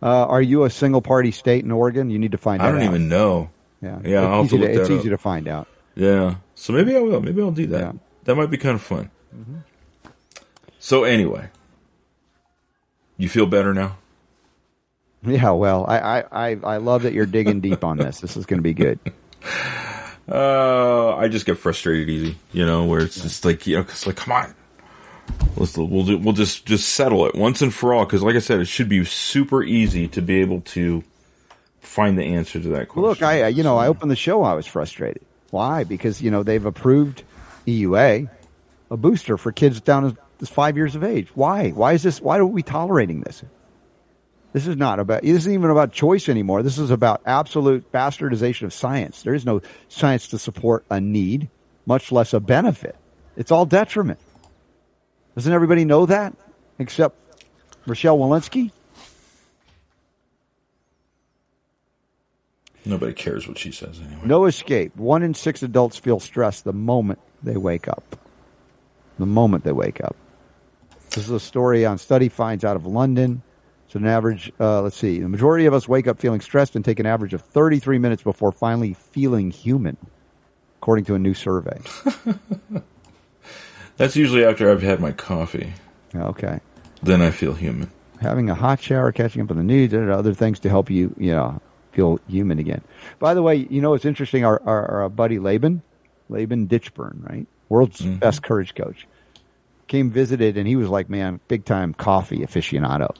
Uh, 0.00 0.26
are 0.26 0.42
you 0.42 0.64
a 0.64 0.70
single 0.70 1.02
party 1.02 1.32
state 1.32 1.64
in 1.64 1.72
Oregon? 1.72 2.10
You 2.10 2.18
need 2.18 2.32
to 2.32 2.38
find. 2.38 2.60
Out. 2.60 2.68
I 2.68 2.72
don't 2.72 2.82
even 2.82 3.08
know. 3.08 3.50
Yeah, 3.80 3.98
yeah. 4.04 4.40
It's, 4.42 4.52
easy 4.52 4.58
to, 4.58 4.80
it's 4.80 4.90
easy 4.90 5.08
to, 5.08 5.18
find 5.18 5.48
out. 5.48 5.66
Yeah. 5.96 6.36
So 6.54 6.72
maybe 6.72 6.94
I 6.94 7.00
will. 7.00 7.20
Maybe 7.20 7.40
I'll 7.40 7.50
do 7.50 7.66
that. 7.68 7.80
Yeah. 7.80 7.92
That 8.28 8.36
might 8.36 8.50
be 8.50 8.58
kind 8.58 8.74
of 8.74 8.82
fun. 8.82 9.10
Mm-hmm. 9.34 9.56
So 10.78 11.04
anyway, 11.04 11.48
you 13.16 13.26
feel 13.26 13.46
better 13.46 13.72
now? 13.72 13.96
Yeah, 15.24 15.52
well, 15.52 15.86
I, 15.88 16.24
I, 16.30 16.58
I 16.62 16.76
love 16.76 17.04
that 17.04 17.14
you're 17.14 17.24
digging 17.24 17.60
deep 17.62 17.82
on 17.82 17.96
this. 17.96 18.20
This 18.20 18.36
is 18.36 18.44
going 18.44 18.58
to 18.58 18.62
be 18.62 18.74
good. 18.74 18.98
Uh, 20.30 21.16
I 21.16 21.28
just 21.28 21.46
get 21.46 21.56
frustrated 21.56 22.10
easy, 22.10 22.36
you 22.52 22.66
know, 22.66 22.84
where 22.84 23.00
it's 23.00 23.18
just 23.18 23.46
like, 23.46 23.66
you 23.66 23.76
know, 23.76 23.80
it's 23.80 24.06
like, 24.06 24.16
come 24.16 24.34
on, 24.34 24.54
let's 25.56 25.74
we'll 25.78 26.04
do, 26.04 26.18
we'll 26.18 26.34
just 26.34 26.66
just 26.66 26.90
settle 26.90 27.24
it 27.24 27.34
once 27.34 27.62
and 27.62 27.72
for 27.72 27.94
all. 27.94 28.04
Because, 28.04 28.22
like 28.22 28.36
I 28.36 28.40
said, 28.40 28.60
it 28.60 28.66
should 28.66 28.90
be 28.90 29.06
super 29.06 29.62
easy 29.62 30.06
to 30.08 30.20
be 30.20 30.42
able 30.42 30.60
to 30.60 31.02
find 31.80 32.18
the 32.18 32.24
answer 32.24 32.60
to 32.60 32.68
that 32.68 32.90
question. 32.90 33.08
Look, 33.08 33.22
I 33.22 33.48
you 33.48 33.62
know, 33.62 33.78
I 33.78 33.86
opened 33.86 34.10
the 34.10 34.16
show. 34.16 34.42
I 34.42 34.52
was 34.52 34.66
frustrated. 34.66 35.22
Why? 35.48 35.84
Because 35.84 36.20
you 36.20 36.30
know 36.30 36.42
they've 36.42 36.66
approved 36.66 37.22
EUA, 37.68 38.30
a 38.90 38.96
booster 38.96 39.36
for 39.36 39.52
kids 39.52 39.80
down 39.80 40.16
as 40.40 40.48
five 40.48 40.76
years 40.76 40.94
of 40.94 41.04
age. 41.04 41.28
Why? 41.34 41.70
Why 41.70 41.92
is 41.92 42.02
this? 42.02 42.20
Why 42.20 42.38
are 42.38 42.46
we 42.46 42.62
tolerating 42.62 43.20
this? 43.20 43.42
This 44.52 44.66
is 44.66 44.76
not 44.76 44.98
about, 44.98 45.22
this 45.22 45.36
isn't 45.36 45.52
even 45.52 45.70
about 45.70 45.92
choice 45.92 46.28
anymore. 46.28 46.62
This 46.62 46.78
is 46.78 46.90
about 46.90 47.20
absolute 47.26 47.92
bastardization 47.92 48.62
of 48.62 48.72
science. 48.72 49.22
There 49.22 49.34
is 49.34 49.44
no 49.44 49.60
science 49.88 50.28
to 50.28 50.38
support 50.38 50.86
a 50.90 51.00
need, 51.00 51.50
much 51.84 52.10
less 52.10 52.32
a 52.32 52.40
benefit. 52.40 52.96
It's 53.36 53.50
all 53.50 53.66
detriment. 53.66 54.18
Doesn't 55.34 55.52
everybody 55.52 55.84
know 55.84 56.06
that? 56.06 56.34
Except 56.78 57.14
Rochelle 57.86 58.18
Walensky? 58.18 58.72
Nobody 62.86 63.12
cares 63.12 63.46
what 63.46 63.58
she 63.58 63.70
says 63.70 64.00
anyway. 64.00 64.22
No 64.24 64.46
escape. 64.46 64.96
One 64.96 65.22
in 65.22 65.34
six 65.34 65.62
adults 65.62 65.98
feel 65.98 66.20
stressed 66.20 66.64
the 66.64 66.72
moment 66.72 67.18
they 67.42 67.56
wake 67.56 67.88
up. 67.88 68.16
The 69.18 69.26
moment 69.26 69.64
they 69.64 69.72
wake 69.72 70.00
up. 70.02 70.16
This 71.10 71.24
is 71.24 71.30
a 71.30 71.40
story 71.40 71.84
on 71.84 71.98
study 71.98 72.28
finds 72.28 72.64
out 72.64 72.76
of 72.76 72.86
London. 72.86 73.42
So 73.88 73.98
an 73.98 74.06
average, 74.06 74.52
uh, 74.60 74.82
let's 74.82 74.96
see, 74.96 75.18
the 75.18 75.28
majority 75.28 75.64
of 75.66 75.72
us 75.72 75.88
wake 75.88 76.06
up 76.06 76.18
feeling 76.20 76.40
stressed 76.42 76.76
and 76.76 76.84
take 76.84 77.00
an 77.00 77.06
average 77.06 77.32
of 77.32 77.40
33 77.40 77.98
minutes 77.98 78.22
before 78.22 78.52
finally 78.52 78.92
feeling 78.92 79.50
human, 79.50 79.96
according 80.76 81.06
to 81.06 81.14
a 81.14 81.18
new 81.18 81.32
survey. 81.32 81.80
That's 83.96 84.14
usually 84.14 84.44
after 84.44 84.70
I've 84.70 84.82
had 84.82 85.00
my 85.00 85.12
coffee. 85.12 85.72
Okay. 86.14 86.60
Then 87.02 87.22
I 87.22 87.30
feel 87.30 87.54
human. 87.54 87.90
Having 88.20 88.50
a 88.50 88.54
hot 88.54 88.80
shower, 88.80 89.10
catching 89.10 89.40
up 89.42 89.50
on 89.50 89.56
the 89.56 89.62
news, 89.62 89.92
and 89.92 90.10
other 90.10 90.34
things 90.34 90.60
to 90.60 90.68
help 90.68 90.90
you, 90.90 91.14
you 91.16 91.32
know, 91.32 91.60
feel 91.92 92.20
human 92.28 92.58
again. 92.58 92.82
By 93.18 93.34
the 93.34 93.42
way, 93.42 93.56
you 93.70 93.80
know, 93.80 93.94
it's 93.94 94.04
interesting. 94.04 94.44
Our, 94.44 94.60
our, 94.66 95.02
our 95.02 95.08
buddy 95.08 95.38
Laban, 95.38 95.82
Laban 96.28 96.66
Ditchburn, 96.66 97.28
right? 97.28 97.46
World's 97.68 98.00
mm-hmm. 98.00 98.16
best 98.16 98.42
courage 98.42 98.74
coach, 98.74 99.06
came 99.86 100.10
visited 100.10 100.56
and 100.56 100.66
he 100.66 100.76
was 100.76 100.88
like, 100.88 101.10
man, 101.10 101.40
big 101.48 101.64
time 101.64 101.94
coffee 101.94 102.38
aficionado. 102.38 103.14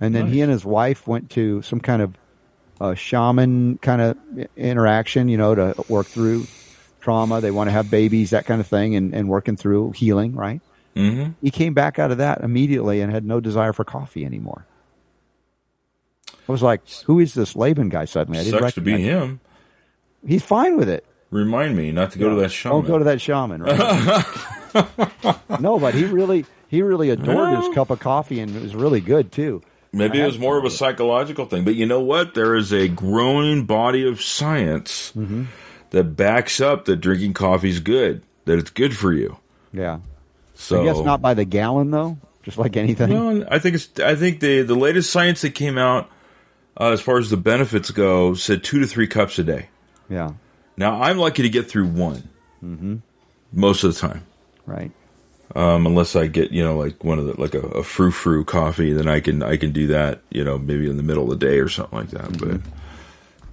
And 0.00 0.14
then 0.14 0.24
nice. 0.24 0.34
he 0.34 0.40
and 0.40 0.50
his 0.50 0.64
wife 0.64 1.06
went 1.06 1.30
to 1.30 1.62
some 1.62 1.80
kind 1.80 2.02
of 2.02 2.14
uh, 2.80 2.94
shaman 2.94 3.78
kind 3.78 4.02
of 4.02 4.18
interaction, 4.56 5.28
you 5.28 5.36
know, 5.36 5.54
to 5.54 5.84
work 5.88 6.06
through 6.06 6.46
trauma. 7.00 7.40
They 7.40 7.52
want 7.52 7.68
to 7.68 7.72
have 7.72 7.90
babies, 7.90 8.30
that 8.30 8.44
kind 8.44 8.60
of 8.60 8.66
thing, 8.66 8.96
and, 8.96 9.14
and 9.14 9.28
working 9.28 9.56
through 9.56 9.92
healing, 9.92 10.34
right? 10.34 10.60
Mm-hmm. 10.96 11.32
He 11.40 11.50
came 11.50 11.74
back 11.74 11.98
out 11.98 12.10
of 12.10 12.18
that 12.18 12.40
immediately 12.40 13.00
and 13.00 13.12
had 13.12 13.24
no 13.24 13.40
desire 13.40 13.72
for 13.72 13.84
coffee 13.84 14.24
anymore. 14.24 14.66
I 16.48 16.52
was 16.52 16.62
like, 16.62 16.82
who 17.04 17.20
is 17.20 17.34
this 17.34 17.54
Laban 17.54 17.88
guy 17.88 18.04
suddenly? 18.04 18.40
I 18.40 18.44
didn't 18.44 18.60
Sucks 18.60 18.74
to 18.74 18.80
be 18.80 19.00
him. 19.00 19.40
He's 20.26 20.42
fine 20.42 20.76
with 20.76 20.88
it. 20.88 21.06
Remind 21.32 21.74
me 21.74 21.92
not 21.92 22.12
to 22.12 22.18
go 22.18 22.28
yeah. 22.28 22.34
to 22.34 22.40
that 22.42 22.48
shaman. 22.50 22.82
Don't 22.82 22.86
go 22.86 22.98
to 22.98 23.04
that 23.04 23.20
shaman, 23.20 23.62
right? 23.62 24.24
no, 25.60 25.78
but 25.78 25.94
he 25.94 26.04
really 26.04 26.44
he 26.68 26.82
really 26.82 27.08
adored 27.08 27.56
his 27.58 27.74
cup 27.74 27.90
of 27.90 28.00
coffee 28.00 28.38
and 28.38 28.54
it 28.54 28.62
was 28.62 28.76
really 28.76 29.00
good 29.00 29.32
too. 29.32 29.62
Maybe 29.94 30.20
it 30.20 30.26
was 30.26 30.38
more 30.38 30.58
of 30.58 30.64
a 30.64 30.70
psychological 30.70 31.46
thing, 31.46 31.64
but 31.64 31.74
you 31.74 31.86
know 31.86 32.00
what? 32.00 32.34
There 32.34 32.54
is 32.54 32.72
a 32.72 32.86
growing 32.86 33.64
body 33.64 34.06
of 34.06 34.22
science 34.22 35.12
Mm-hmm. 35.16 35.44
that 35.90 36.16
backs 36.16 36.60
up 36.60 36.84
that 36.84 36.96
drinking 36.96 37.32
coffee 37.32 37.70
is 37.70 37.80
good, 37.80 38.22
that 38.44 38.58
it's 38.58 38.70
good 38.70 38.96
for 38.96 39.12
you. 39.12 39.38
Yeah. 39.72 40.00
So 40.54 40.82
I 40.82 40.84
guess 40.84 40.98
not 40.98 41.22
by 41.22 41.32
the 41.34 41.46
gallon 41.46 41.90
though. 41.90 42.18
Just 42.42 42.58
like 42.58 42.76
anything. 42.76 43.08
No, 43.10 43.46
I 43.50 43.58
think 43.58 43.76
it's. 43.76 43.88
I 44.00 44.16
think 44.16 44.40
the 44.40 44.62
the 44.62 44.74
latest 44.74 45.10
science 45.10 45.42
that 45.42 45.54
came 45.54 45.78
out, 45.78 46.10
uh, 46.78 46.90
as 46.90 47.00
far 47.00 47.18
as 47.18 47.30
the 47.30 47.36
benefits 47.36 47.90
go, 47.90 48.34
said 48.34 48.64
two 48.64 48.80
to 48.80 48.86
three 48.86 49.06
cups 49.06 49.38
a 49.38 49.44
day. 49.44 49.68
Yeah. 50.10 50.32
Now 50.82 51.00
I'm 51.00 51.16
lucky 51.18 51.42
to 51.42 51.48
get 51.48 51.68
through 51.70 51.86
one 51.86 52.28
Mm-hmm. 52.62 52.96
most 53.52 53.82
of 53.84 53.94
the 53.94 54.00
time. 54.00 54.24
Right. 54.66 54.92
Um, 55.54 55.86
unless 55.86 56.14
I 56.16 56.28
get 56.28 56.50
you 56.52 56.62
know 56.62 56.76
like 56.78 57.02
one 57.04 57.18
of 57.18 57.26
the 57.26 57.40
like 57.40 57.54
a, 57.54 57.60
a 57.60 57.82
frou 57.82 58.10
frou 58.10 58.44
coffee, 58.44 58.92
then 58.92 59.08
I 59.08 59.20
can 59.20 59.42
I 59.42 59.56
can 59.56 59.72
do 59.72 59.88
that 59.88 60.20
you 60.30 60.44
know 60.44 60.58
maybe 60.58 60.88
in 60.88 60.96
the 60.96 61.02
middle 61.02 61.24
of 61.24 61.38
the 61.38 61.46
day 61.46 61.58
or 61.58 61.68
something 61.68 61.98
like 61.98 62.10
that. 62.10 62.24
Mm-hmm. 62.30 62.56
But 62.58 62.60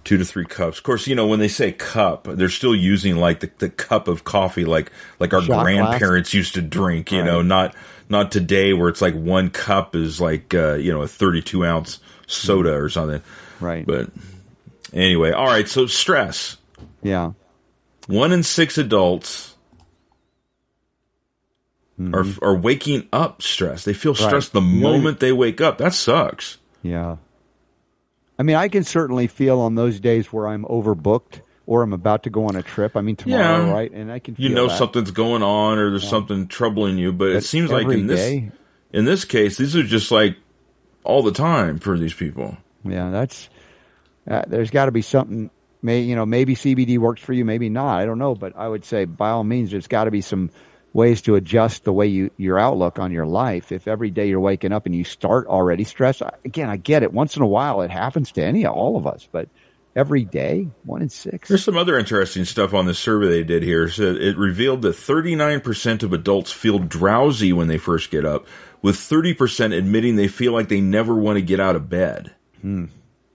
two 0.06 0.18
to 0.18 0.24
three 0.26 0.46
cups. 0.46 0.78
Of 0.78 0.84
course, 0.84 1.08
you 1.08 1.16
know 1.16 1.28
when 1.28 1.40
they 1.40 1.48
say 1.50 1.72
cup, 1.72 2.24
they're 2.26 2.50
still 2.50 2.76
using 2.76 3.18
like 3.18 3.42
the, 3.42 3.52
the 3.58 3.70
cup 3.70 4.08
of 4.08 4.24
coffee 4.24 4.64
like 4.66 4.92
like 5.20 5.34
our 5.34 5.42
Shot 5.42 5.48
glass. 5.48 5.64
grandparents 5.64 6.34
used 6.34 6.54
to 6.54 6.62
drink. 6.62 7.12
You 7.12 7.24
know, 7.24 7.42
not 7.42 7.76
not 8.10 8.32
today 8.32 8.74
where 8.74 8.90
it's 8.90 9.02
like 9.02 9.16
one 9.16 9.50
cup 9.50 9.96
is 9.96 10.22
like 10.22 10.54
uh, 10.54 10.76
you 10.76 10.94
know 10.94 11.02
a 11.02 11.08
thirty 11.08 11.42
two 11.42 11.66
ounce 11.66 12.00
soda 12.28 12.74
or 12.76 12.90
something. 12.90 13.22
Right. 13.60 13.86
But 13.86 14.10
anyway, 14.94 15.32
all 15.32 15.48
right. 15.48 15.68
So 15.68 15.86
stress. 15.88 16.56
Yeah. 17.04 17.32
One 18.08 18.32
in 18.32 18.44
six 18.44 18.78
adults 18.78 19.56
are 22.14 22.26
are 22.42 22.56
waking 22.56 23.08
up 23.12 23.42
stressed. 23.42 23.86
They 23.86 23.94
feel 23.94 24.14
Mm-hmm. 24.14 24.24
Right. 24.24 24.30
stressed 24.30 24.54
the 24.54 24.62
You 24.62 24.82
moment 24.82 25.20
they 25.20 25.32
wake 25.34 25.60
up. 25.62 25.78
That 25.80 25.94
sucks. 25.94 26.58
Yeah. 26.82 27.18
I 28.38 28.44
mean, 28.44 28.56
I 28.56 28.70
can 28.70 28.84
certainly 28.86 29.28
feel 29.28 29.60
on 29.60 29.76
those 29.76 30.00
days 30.00 30.32
where 30.32 30.48
I'm 30.48 30.64
overbooked 30.64 31.42
or 31.66 31.84
I'm 31.84 31.92
about 31.92 32.24
to 32.24 32.30
go 32.30 32.46
on 32.46 32.56
a 32.56 32.64
trip. 32.64 32.96
I 32.96 33.02
mean, 33.02 33.18
tomorrow, 33.18 33.66
Yeah. 33.66 33.72
right? 33.72 33.92
And 33.92 34.10
I 34.12 34.20
can 34.20 34.36
You 34.38 34.48
know 34.50 34.68
that. 34.70 34.78
something's 34.78 35.12
going 35.12 35.44
on 35.44 35.78
or 35.78 35.90
there's 35.90 36.08
something 36.08 36.48
troubling 36.48 36.98
you, 36.98 37.12
but, 37.12 37.30
it 37.32 37.44
seems 37.44 37.70
like 37.70 37.88
in 37.90 38.08
this 38.08 38.42
in 38.92 39.06
this 39.06 39.26
case, 39.26 39.58
these 39.58 39.76
are 39.76 39.84
just 39.84 40.10
like 40.10 40.38
all 41.04 41.22
the 41.22 41.34
time 41.34 41.80
for 41.80 41.98
these 41.98 42.14
people. 42.14 42.58
Yeah, 42.86 43.10
that's 43.12 43.50
uh, 44.28 44.44
there's 44.48 44.72
got 44.72 44.86
to 44.86 44.92
be 44.92 45.02
something. 45.02 45.50
May 45.82 46.02
you 46.02 46.16
know 46.16 46.26
maybe 46.26 46.56
CBD 46.56 46.98
works 46.98 47.22
for 47.22 47.34
you, 47.34 47.46
maybe 47.46 47.70
not. 47.70 48.00
I 48.00 48.06
don't 48.06 48.20
know, 48.20 48.36
but 48.36 48.54
I 48.56 48.68
would 48.68 48.86
say 48.86 49.06
by 49.06 49.30
all 49.30 49.44
means, 49.44 49.72
there's 49.72 49.88
got 49.88 50.06
to 50.06 50.12
be 50.12 50.22
some 50.22 50.50
ways 50.92 51.22
to 51.22 51.36
adjust 51.36 51.84
the 51.84 51.94
way 51.94 52.08
you 52.08 52.32
your 52.38 52.60
outlook 52.60 53.00
on 53.00 53.12
your 53.12 53.26
life. 53.26 53.72
If 53.72 53.88
every 53.88 54.10
day 54.10 54.28
you're 54.28 54.40
waking 54.40 54.72
up 54.72 54.86
and 54.86 54.96
you 54.96 55.04
start 55.04 55.48
already 55.48 55.84
stressed, 55.84 56.22
again, 56.44 56.70
I 56.70 56.78
get 56.78 57.04
it. 57.04 57.14
Once 57.14 57.36
in 57.36 57.42
a 57.42 57.48
while, 57.48 57.82
it 57.82 57.92
happens 57.92 58.32
to 58.34 58.44
any 58.44 58.66
all 58.66 58.98
of 58.98 59.08
us, 59.08 59.28
but 59.32 59.48
every 59.96 60.24
day, 60.24 60.68
one 60.84 61.02
in 61.02 61.10
six. 61.10 61.50
There's 61.50 61.64
some 61.64 61.78
other 61.78 61.98
interesting 61.98 62.46
stuff 62.46 62.74
on 62.74 62.86
this 62.86 63.00
survey 63.00 63.28
they 63.28 63.44
did 63.44 63.64
here. 63.64 63.90
So 63.90 64.16
it 64.16 64.38
revealed 64.38 64.82
that 64.84 64.96
39% 64.96 66.04
of 66.04 66.14
adults 66.14 66.52
feel 66.52 66.80
drowsy 66.80 67.54
when 67.54 67.68
they 67.68 67.78
first 67.78 68.12
get 68.12 68.26
up, 68.26 68.48
with 68.82 68.96
30% 68.96 69.78
admitting 69.78 70.16
they 70.16 70.28
feel 70.28 70.54
like 70.54 70.70
they 70.70 70.82
never 70.82 71.16
want 71.16 71.38
to 71.38 71.42
get 71.42 71.60
out 71.60 71.76
of 71.76 71.90
bed. 71.90 72.36
Hmm. 72.62 72.86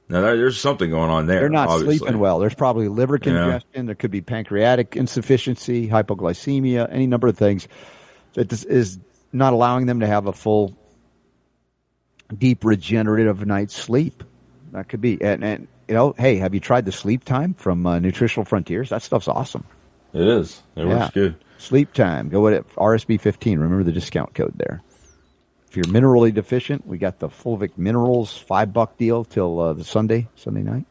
Now 0.08 0.20
there's 0.20 0.60
something 0.60 0.90
going 0.90 1.10
on 1.10 1.26
there. 1.26 1.40
They're 1.40 1.48
not 1.48 1.68
obviously. 1.68 1.98
sleeping 1.98 2.18
well. 2.18 2.38
There's 2.38 2.54
probably 2.54 2.88
liver 2.88 3.14
Yeah. 3.14 3.18
congestion. 3.32 3.86
There 3.86 3.94
could 3.94 4.10
be 4.10 4.20
pancreatic 4.20 4.96
insufficiency, 4.96 5.88
hypoglycemia, 5.88 6.88
any 6.92 7.06
number 7.06 7.26
of 7.28 7.38
things 7.38 7.66
that 8.34 8.48
this 8.50 8.64
is 8.64 8.98
not 9.32 9.52
allowing 9.52 9.86
them 9.86 10.00
to 10.00 10.06
have 10.06 10.26
a 10.26 10.32
full, 10.32 10.76
deep 12.36 12.64
regenerative 12.64 13.46
night's 13.46 13.74
sleep. 13.74 14.22
That 14.72 14.88
could 14.88 15.00
be. 15.00 15.20
And, 15.22 15.44
and 15.44 15.68
you 15.88 15.94
know, 15.94 16.14
hey, 16.18 16.36
have 16.36 16.54
you 16.54 16.60
tried 16.60 16.84
the 16.84 16.92
sleep 16.92 17.24
time 17.24 17.54
from 17.54 17.86
uh, 17.86 17.98
Nutritional 17.98 18.44
Frontiers? 18.44 18.90
That 18.90 19.02
stuff's 19.02 19.28
awesome. 19.28 19.64
It 20.12 20.26
is. 20.26 20.62
It 20.76 20.86
Yeah. 20.86 20.98
works 20.98 21.14
good. 21.14 21.36
Sleep 21.58 21.92
time. 21.92 22.28
Go 22.28 22.40
with 22.42 22.52
it. 22.54 22.66
RSB 22.76 23.16
fifteen. 23.18 23.58
Remember 23.58 23.84
the 23.84 23.92
discount 23.92 24.34
code 24.34 24.52
there. 24.56 24.82
If 25.74 25.78
you're 25.78 25.92
minerally 25.92 26.32
deficient, 26.32 26.86
we 26.86 26.98
got 26.98 27.18
the 27.18 27.28
Fulvic 27.28 27.76
Minerals 27.76 28.38
five 28.38 28.72
buck 28.72 28.96
deal 28.96 29.24
till 29.24 29.58
uh, 29.58 29.72
the 29.72 29.82
Sunday 29.82 30.28
Sunday 30.36 30.62
night. 30.62 30.86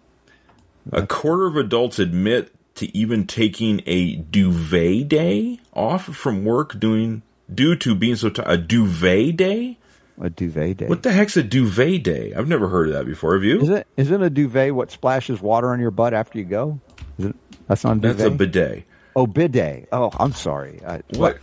A 0.91 1.07
quarter 1.07 1.47
of 1.47 1.55
adults 1.55 1.99
admit 1.99 2.53
to 2.75 2.93
even 2.97 3.25
taking 3.25 3.81
a 3.85 4.17
duvet 4.17 5.07
day 5.07 5.61
off 5.71 6.03
from 6.03 6.43
work 6.43 6.77
doing 6.81 7.21
due 7.53 7.77
to 7.77 7.95
being 7.95 8.17
so 8.17 8.29
tired. 8.29 8.49
A 8.49 8.57
duvet 8.57 9.37
day? 9.37 9.77
A 10.19 10.29
duvet 10.29 10.75
day. 10.75 10.87
What 10.87 11.03
the 11.03 11.13
heck's 11.13 11.37
a 11.37 11.43
duvet 11.43 12.03
day? 12.03 12.33
I've 12.35 12.49
never 12.49 12.67
heard 12.67 12.89
of 12.89 12.93
that 12.95 13.05
before. 13.05 13.35
Have 13.35 13.45
you? 13.45 13.61
Is 13.61 13.69
it 13.69 13.87
isn't 13.95 14.21
a 14.21 14.29
duvet 14.29 14.75
what 14.75 14.91
splashes 14.91 15.39
water 15.39 15.71
on 15.71 15.79
your 15.79 15.91
butt 15.91 16.13
after 16.13 16.39
you 16.39 16.43
go? 16.43 16.81
Is 17.17 17.27
it? 17.27 17.35
That's 17.69 17.85
not 17.85 17.95
a 17.95 17.99
duvet. 18.01 18.17
That's 18.17 18.27
a 18.27 18.31
bidet. 18.31 18.83
Oh, 19.15 19.27
bidet. 19.27 19.87
Oh, 19.93 20.11
I'm 20.19 20.33
sorry. 20.33 20.81
I, 20.85 21.03
What? 21.15 21.37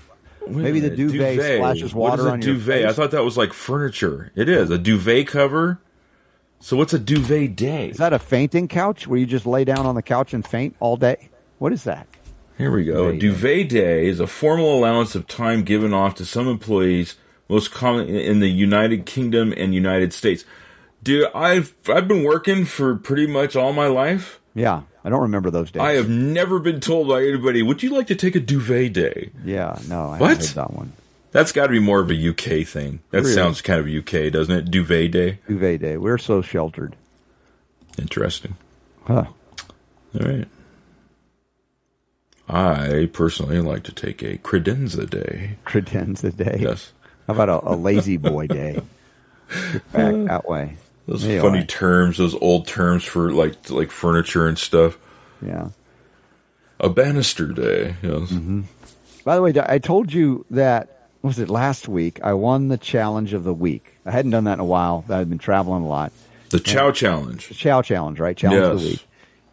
Maybe 0.47 0.81
the 0.81 0.91
minute, 0.91 0.97
duvet, 0.97 1.57
splashes 1.59 1.95
What 1.95 2.19
water 2.19 2.29
is 2.29 2.35
a 2.35 2.39
duvet? 2.39 2.87
I 2.87 2.93
thought 2.93 3.11
that 3.13 3.25
was 3.25 3.37
like 3.37 3.53
furniture. 3.53 4.33
It 4.35 4.49
is 4.49 4.71
a 4.71 4.79
duvet 4.79 5.27
cover. 5.27 5.81
So 6.61 6.77
what's 6.77 6.93
a 6.93 6.99
duvet 6.99 7.57
day? 7.57 7.89
Is 7.89 7.99
that 7.99 8.13
a 8.13 8.19
fainting 8.19 8.69
couch 8.69 9.07
where 9.07 9.19
you 9.19 9.27
just 9.27 9.47
lay 9.47 9.65
down 9.65 9.87
on 9.87 9.95
the 9.95 10.03
couch 10.03 10.35
and 10.35 10.47
faint 10.47 10.77
all 10.81 10.97
day? 10.97 11.31
What 11.59 11.73
is 11.73 11.85
that? 11.85 12.07
Here 12.59 12.71
we 12.71 12.85
go. 12.85 13.09
A 13.09 13.17
duvet 13.17 13.71
day 13.71 14.07
is 14.07 14.21
a 14.21 14.27
formal 14.27 14.79
allowance 14.79 15.15
of 15.15 15.27
time 15.27 15.63
given 15.63 15.95
off 15.95 16.15
to 16.17 16.27
some 16.27 16.47
employees, 16.47 17.17
most 17.49 17.71
common 17.71 18.09
in 18.09 18.41
the 18.41 18.51
United 18.51 19.07
Kingdom 19.07 19.55
and 19.57 19.75
United 19.75 20.13
States. 20.13 20.45
Dude, 21.03 21.29
I've 21.35 21.75
I've 21.89 22.07
been 22.07 22.23
working 22.23 22.67
for 22.67 22.97
pretty 22.97 23.27
much 23.27 23.57
all 23.57 23.73
my 23.73 23.87
life. 23.87 24.41
Yeah, 24.55 24.83
I 25.05 25.09
don't 25.09 25.23
remember 25.23 25.51
those 25.51 25.71
days. 25.71 25.81
I 25.83 25.93
have 25.93 26.09
never 26.11 26.59
been 26.59 26.81
told 26.81 27.09
by 27.09 27.23
anybody, 27.23 27.63
"Would 27.63 27.83
you 27.83 27.91
like 27.91 28.07
to 28.09 28.15
take 28.17 28.35
a 28.37 28.41
duvet 28.41 28.93
day?" 28.93 29.31
Yeah, 29.45 29.79
no, 29.89 30.11
I 30.11 30.19
What? 30.19 30.31
haven't 30.31 30.47
heard 30.47 30.55
that 30.57 30.73
one. 30.75 30.93
That's 31.33 31.53
got 31.53 31.67
to 31.69 31.73
be 31.73 31.79
more 31.79 32.01
of 32.01 32.11
a 32.11 32.15
UK 32.15 32.65
thing. 32.67 33.01
That 33.13 33.23
Really? 33.23 33.33
sounds 33.35 33.63
kind 33.63 33.79
of 33.81 33.87
UK, 33.89 34.31
doesn't 34.31 34.55
it? 34.55 34.71
Duvet 34.71 35.13
day. 35.13 35.39
Duvet 35.49 35.81
day. 35.81 35.97
We're 35.97 36.19
so 36.19 36.43
sheltered. 36.43 36.97
Interesting. 37.99 38.57
Huh. 39.05 39.27
All 40.21 40.27
right. 40.27 40.49
I 42.49 43.09
personally 43.13 43.61
like 43.61 43.85
to 43.85 43.93
take 43.93 44.23
a 44.23 44.39
credenza 44.39 45.09
day. 45.09 45.57
Credenza 45.65 46.37
day. 46.37 46.59
Yes. 46.61 46.93
How 47.29 47.35
about 47.35 47.49
a, 47.49 47.75
a 47.75 47.77
lazy 47.77 48.17
boy 48.17 48.49
day? 48.49 48.81
Get 49.73 49.93
back 49.93 50.15
that 50.27 50.49
way. 50.49 50.77
Those 51.11 51.25
Anyway. 51.25 51.41
funny 51.41 51.65
terms, 51.65 52.19
those 52.19 52.37
old 52.37 52.69
terms 52.69 53.03
for 53.03 53.33
like 53.33 53.69
like 53.69 53.91
furniture 53.91 54.47
and 54.47 54.57
stuff. 54.57 54.97
Yeah. 55.45 55.71
A 56.79 56.89
banister 56.89 57.49
day. 57.49 57.97
Yes. 58.01 58.31
Mm-hmm. 58.31 58.61
By 59.25 59.35
the 59.35 59.43
way, 59.43 59.53
I 59.67 59.81
told 59.81 60.13
you 60.13 60.47
that 60.51 61.09
was 61.21 61.41
it 61.41 61.51
last 61.51 61.89
week? 61.89 62.21
I 62.23 62.35
won 62.35 62.69
the 62.69 62.79
challenge 62.79 63.33
of 63.33 63.43
the 63.43 63.53
week. 63.53 63.97
I 64.07 64.13
hadn't 64.13 64.31
done 64.31 64.45
that 64.45 64.55
in 64.55 64.61
a 64.61 64.65
while. 64.65 65.05
I've 65.11 65.29
been 65.29 65.39
traveling 65.39 65.83
a 65.83 65.89
lot. 65.89 66.13
The 66.51 66.61
Chow 66.61 66.93
Challenge. 66.93 67.49
The 67.49 67.55
Chow 67.55 67.83
Challenge, 67.83 68.21
right? 68.21 68.37
Challenge 68.37 68.63
of 68.63 68.81
the 68.81 68.87
week. 68.91 69.07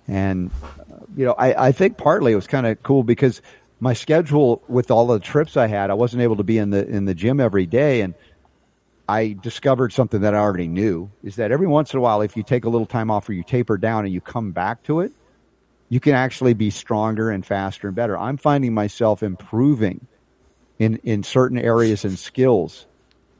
And 0.07 0.51
uh, 0.63 0.97
you 1.15 1.25
know, 1.25 1.33
I, 1.33 1.69
I 1.69 1.71
think 1.71 1.97
partly 1.97 2.33
it 2.33 2.35
was 2.35 2.45
kind 2.45 2.67
of 2.67 2.83
cool 2.83 3.01
because 3.01 3.41
my 3.79 3.93
schedule 3.93 4.61
with 4.67 4.91
all 4.91 5.07
the 5.07 5.19
trips 5.19 5.57
I 5.57 5.65
had, 5.65 5.89
I 5.89 5.95
wasn't 5.95 6.21
able 6.21 6.35
to 6.35 6.43
be 6.43 6.59
in 6.59 6.69
the 6.69 6.87
in 6.87 7.05
the 7.05 7.15
gym 7.15 7.39
every 7.39 7.65
day, 7.65 8.01
and 8.01 8.13
I 9.07 9.37
discovered 9.41 9.93
something 9.93 10.21
that 10.21 10.33
I 10.33 10.39
already 10.39 10.67
knew 10.67 11.09
is 11.23 11.37
that 11.37 11.51
every 11.51 11.67
once 11.67 11.93
in 11.93 11.99
a 11.99 12.01
while, 12.01 12.21
if 12.21 12.35
you 12.35 12.43
take 12.43 12.65
a 12.65 12.69
little 12.69 12.87
time 12.87 13.09
off 13.09 13.29
or 13.29 13.33
you 13.33 13.43
taper 13.43 13.77
down 13.77 14.05
and 14.05 14.13
you 14.13 14.19
come 14.19 14.51
back 14.51 14.83
to 14.83 14.99
it, 14.99 15.11
you 15.89 15.99
can 15.99 16.13
actually 16.13 16.53
be 16.53 16.69
stronger 16.69 17.29
and 17.29 17.45
faster 17.45 17.87
and 17.87 17.95
better. 17.95 18.17
I'm 18.17 18.37
finding 18.37 18.73
myself 18.73 19.23
improving 19.23 20.05
in 20.79 20.97
in 21.03 21.23
certain 21.23 21.57
areas 21.57 22.03
and 22.03 22.19
skills 22.19 22.85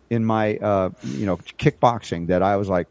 in 0.09 0.23
my 0.23 0.57
uh, 0.57 0.89
you 1.03 1.25
know 1.25 1.37
kickboxing 1.37 2.27
that 2.27 2.41
I 2.41 2.55
was 2.55 2.69
like, 2.69 2.87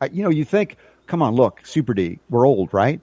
I, 0.00 0.06
you 0.06 0.22
know, 0.22 0.30
you 0.30 0.44
think, 0.44 0.76
come 1.06 1.22
on, 1.22 1.34
look, 1.34 1.60
Super 1.64 1.94
D, 1.94 2.18
we're 2.30 2.46
old, 2.46 2.72
right? 2.72 3.00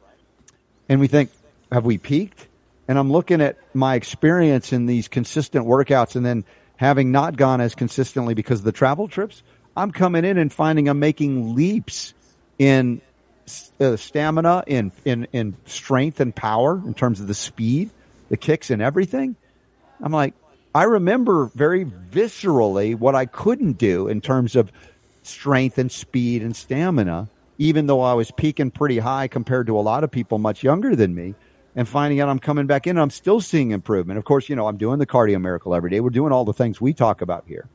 And 0.89 0.99
we 0.99 1.07
think, 1.07 1.29
have 1.71 1.85
we 1.85 1.97
peaked? 1.97 2.47
And 2.87 2.97
I'm 2.97 3.11
looking 3.11 3.41
at 3.41 3.57
my 3.73 3.95
experience 3.95 4.73
in 4.73 4.87
these 4.87 5.07
consistent 5.07 5.65
workouts, 5.65 6.15
and 6.15 6.25
then 6.25 6.43
having 6.81 7.11
not 7.11 7.37
gone 7.37 7.61
as 7.61 7.75
consistently 7.75 8.33
because 8.33 8.57
of 8.57 8.65
the 8.65 8.71
travel 8.71 9.07
trips, 9.07 9.43
I'm 9.77 9.91
coming 9.91 10.25
in 10.25 10.39
and 10.39 10.51
finding 10.51 10.89
I'm 10.89 10.99
making 10.99 11.53
leaps 11.55 12.15
in 12.57 13.01
uh, 13.79 13.95
stamina, 13.97 14.63
in 14.65 14.91
in 15.05 15.27
in 15.31 15.55
strength 15.65 16.19
and 16.19 16.35
power 16.35 16.81
in 16.83 16.95
terms 16.95 17.19
of 17.19 17.27
the 17.27 17.35
speed, 17.35 17.91
the 18.29 18.35
kicks, 18.35 18.71
and 18.71 18.81
everything. 18.81 19.35
I'm 20.01 20.11
like, 20.11 20.33
I 20.73 20.83
remember 20.83 21.51
very 21.53 21.85
viscerally 21.85 22.97
what 22.97 23.13
I 23.13 23.27
couldn't 23.27 23.73
do 23.73 24.07
in 24.07 24.19
terms 24.19 24.55
of 24.55 24.71
strength 25.21 25.77
and 25.77 25.91
speed 25.91 26.41
and 26.41 26.55
stamina, 26.55 27.27
even 27.59 27.85
though 27.85 28.01
I 28.01 28.15
was 28.15 28.31
peaking 28.31 28.71
pretty 28.71 28.97
high 28.97 29.27
compared 29.27 29.67
to 29.67 29.77
a 29.77 29.81
lot 29.81 30.03
of 30.03 30.09
people 30.09 30.39
much 30.39 30.63
younger 30.63 30.95
than 30.95 31.13
me. 31.13 31.35
And 31.75 31.87
finding 31.87 32.19
out 32.19 32.27
I'm 32.27 32.39
coming 32.39 32.67
back 32.67 32.85
in, 32.85 32.97
I'm 32.97 33.09
still 33.09 33.39
seeing 33.39 33.71
improvement. 33.71 34.17
Of 34.17 34.25
course, 34.25 34.49
you 34.49 34.55
know, 34.55 34.67
I'm 34.67 34.77
doing 34.77 34.99
the 34.99 35.05
cardio 35.05 35.39
miracle 35.39 35.73
every 35.73 35.89
day. 35.89 36.01
We're 36.01 36.09
doing 36.09 36.33
all 36.33 36.43
the 36.43 36.53
things 36.53 36.81
we 36.81 36.93
talk 36.93 37.21
about 37.21 37.45
here. 37.47 37.67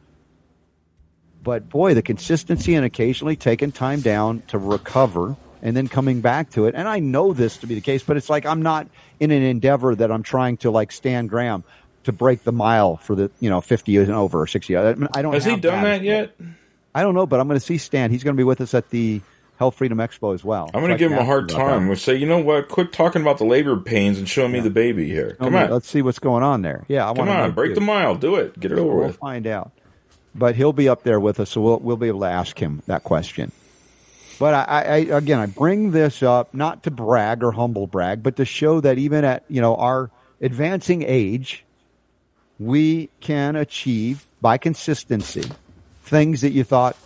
But 1.43 1.69
boy, 1.69 1.95
the 1.95 2.03
consistency 2.03 2.75
and 2.75 2.85
occasionally 2.85 3.37
taking 3.37 3.73
time 3.73 4.01
down 4.01 4.43
to 4.49 4.59
recover 4.59 5.37
and 5.63 5.77
then 5.77 5.89
coming 5.89 6.21
back 6.21 6.51
to 6.51 6.67
it. 6.67 6.75
And 6.75 6.87
I 6.89 6.99
know 6.99 7.33
this 7.33 7.59
to 7.59 7.67
be 7.67 7.75
the 7.75 7.81
case, 7.81 8.03
but 8.03 8.17
it's 8.17 8.29
like 8.29 8.45
I'm 8.45 8.63
not 8.63 8.89
in 9.21 9.31
an 9.31 9.43
endeavor 9.43 9.95
that 9.95 10.13
I'm 10.13 10.23
trying 10.23 10.59
to 10.59 10.71
like 10.71 10.93
Stan 10.93 11.27
Graham 11.27 11.65
to 12.05 12.13
break 12.13 12.45
the 12.45 12.53
mile 12.53 12.97
for 12.97 13.15
the 13.15 13.31
you 13.41 13.51
know 13.51 13.61
50 13.61 13.93
years 13.93 14.09
and 14.09 14.17
over 14.17 14.41
or 14.41 14.47
60. 14.47 14.77
I, 14.77 14.91
I 14.91 15.23
don't. 15.23 15.33
Has 15.33 15.45
he 15.45 15.57
done 15.57 15.83
that, 15.83 15.99
that 15.99 16.03
yet? 16.03 16.37
I 16.95 17.03
don't 17.03 17.15
know, 17.15 17.27
but 17.27 17.41
I'm 17.41 17.49
going 17.49 17.61
to 17.61 17.65
see 17.65 17.79
Stan. 17.79 18.11
He's 18.11 18.25
going 18.25 18.37
to 18.37 18.41
be 18.41 18.45
with 18.45 18.61
us 18.61 18.75
at 18.75 18.91
the 18.91 19.21
Health 19.59 19.77
Freedom 19.77 19.99
Expo 19.99 20.35
as 20.35 20.45
well. 20.45 20.71
I'm 20.75 20.81
going 20.81 20.93
to 20.93 20.99
give 20.99 21.13
him 21.13 21.19
a 21.19 21.25
hard 21.25 21.49
time. 21.49 21.89
We'll 21.89 21.97
say, 21.97 22.17
you 22.17 22.27
know 22.27 22.39
what? 22.39 22.69
Quit 22.69 22.93
talking 22.93 23.23
about 23.23 23.39
the 23.39 23.45
labor 23.45 23.77
pains 23.77 24.19
and 24.19 24.29
show 24.29 24.43
yeah. 24.43 24.53
me 24.53 24.61
the 24.61 24.71
baby 24.71 25.09
here. 25.09 25.37
Come 25.39 25.55
on, 25.55 25.71
let's 25.71 25.89
see 25.89 26.03
what's 26.03 26.19
going 26.19 26.43
on 26.43 26.63
there. 26.63 26.85
Yeah, 26.89 27.11
I 27.11 27.15
come 27.15 27.29
on, 27.29 27.53
break 27.53 27.75
the 27.75 27.81
mile, 27.81 28.15
do 28.15 28.37
it, 28.37 28.59
get 28.59 28.73
it 28.73 28.79
over 28.79 28.95
we'll 28.95 29.07
with. 29.09 29.17
Find 29.17 29.47
out. 29.47 29.73
But 30.35 30.57
he'll 30.57 30.75
be 30.75 30.89
up 30.89 31.03
there 31.03 31.19
with 31.19 31.41
us, 31.41 31.51
so 31.51 31.63
we'll 31.63 31.79
we'll 31.79 31.97
be 31.97 32.09
able 32.09 32.21
to 32.21 32.27
ask 32.27 32.59
him 32.59 32.83
that 32.87 33.05
question. 33.05 33.53
But 34.39 34.53
I, 34.53 34.83
I 34.83 34.97
again, 35.17 35.39
I 35.39 35.47
bring 35.47 35.93
this 35.93 36.23
up 36.23 36.53
not 36.53 36.83
to 36.83 36.91
brag 36.91 37.43
or 37.43 37.53
humble 37.53 37.87
brag, 37.87 38.23
but 38.23 38.37
to 38.37 38.45
show 38.45 38.81
that 38.83 38.99
even 38.99 39.25
at 39.25 39.45
you 39.49 39.63
know 39.63 39.77
our 39.77 40.11
advancing 40.43 41.03
age, 41.03 41.65
we 42.59 43.09
can 43.21 43.57
achieve 43.57 44.27
by 44.43 44.59
consistency 44.59 45.51
things 46.03 46.43
that 46.43 46.51
you 46.51 46.65
thought 46.65 46.97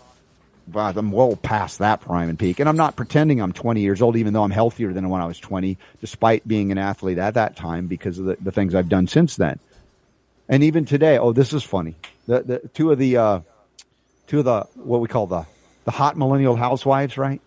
well, 0.72 0.92
I'm 0.96 1.10
well 1.10 1.36
past 1.36 1.78
that 1.78 2.00
prime 2.00 2.28
and 2.28 2.38
peak. 2.38 2.60
And 2.60 2.68
I'm 2.68 2.76
not 2.76 2.96
pretending 2.96 3.40
I'm 3.40 3.52
20 3.52 3.80
years 3.80 4.02
old, 4.02 4.16
even 4.16 4.32
though 4.32 4.42
I'm 4.42 4.50
healthier 4.50 4.92
than 4.92 5.08
when 5.08 5.20
I 5.20 5.26
was 5.26 5.38
20, 5.38 5.78
despite 6.00 6.46
being 6.46 6.72
an 6.72 6.78
athlete 6.78 7.18
at 7.18 7.34
that 7.34 7.56
time 7.56 7.86
because 7.86 8.18
of 8.18 8.26
the, 8.26 8.36
the 8.40 8.52
things 8.52 8.74
I've 8.74 8.88
done 8.88 9.06
since 9.06 9.36
then. 9.36 9.58
And 10.48 10.64
even 10.64 10.84
today, 10.84 11.18
oh, 11.18 11.32
this 11.32 11.52
is 11.52 11.62
funny. 11.62 11.94
The, 12.26 12.42
the 12.42 12.68
two 12.74 12.90
of 12.90 12.98
the, 12.98 13.16
uh, 13.16 13.40
two 14.26 14.40
of 14.40 14.44
the, 14.44 14.62
what 14.74 15.00
we 15.00 15.08
call 15.08 15.26
the, 15.26 15.46
the 15.84 15.90
hot 15.90 16.16
millennial 16.16 16.56
housewives, 16.56 17.16
right? 17.16 17.40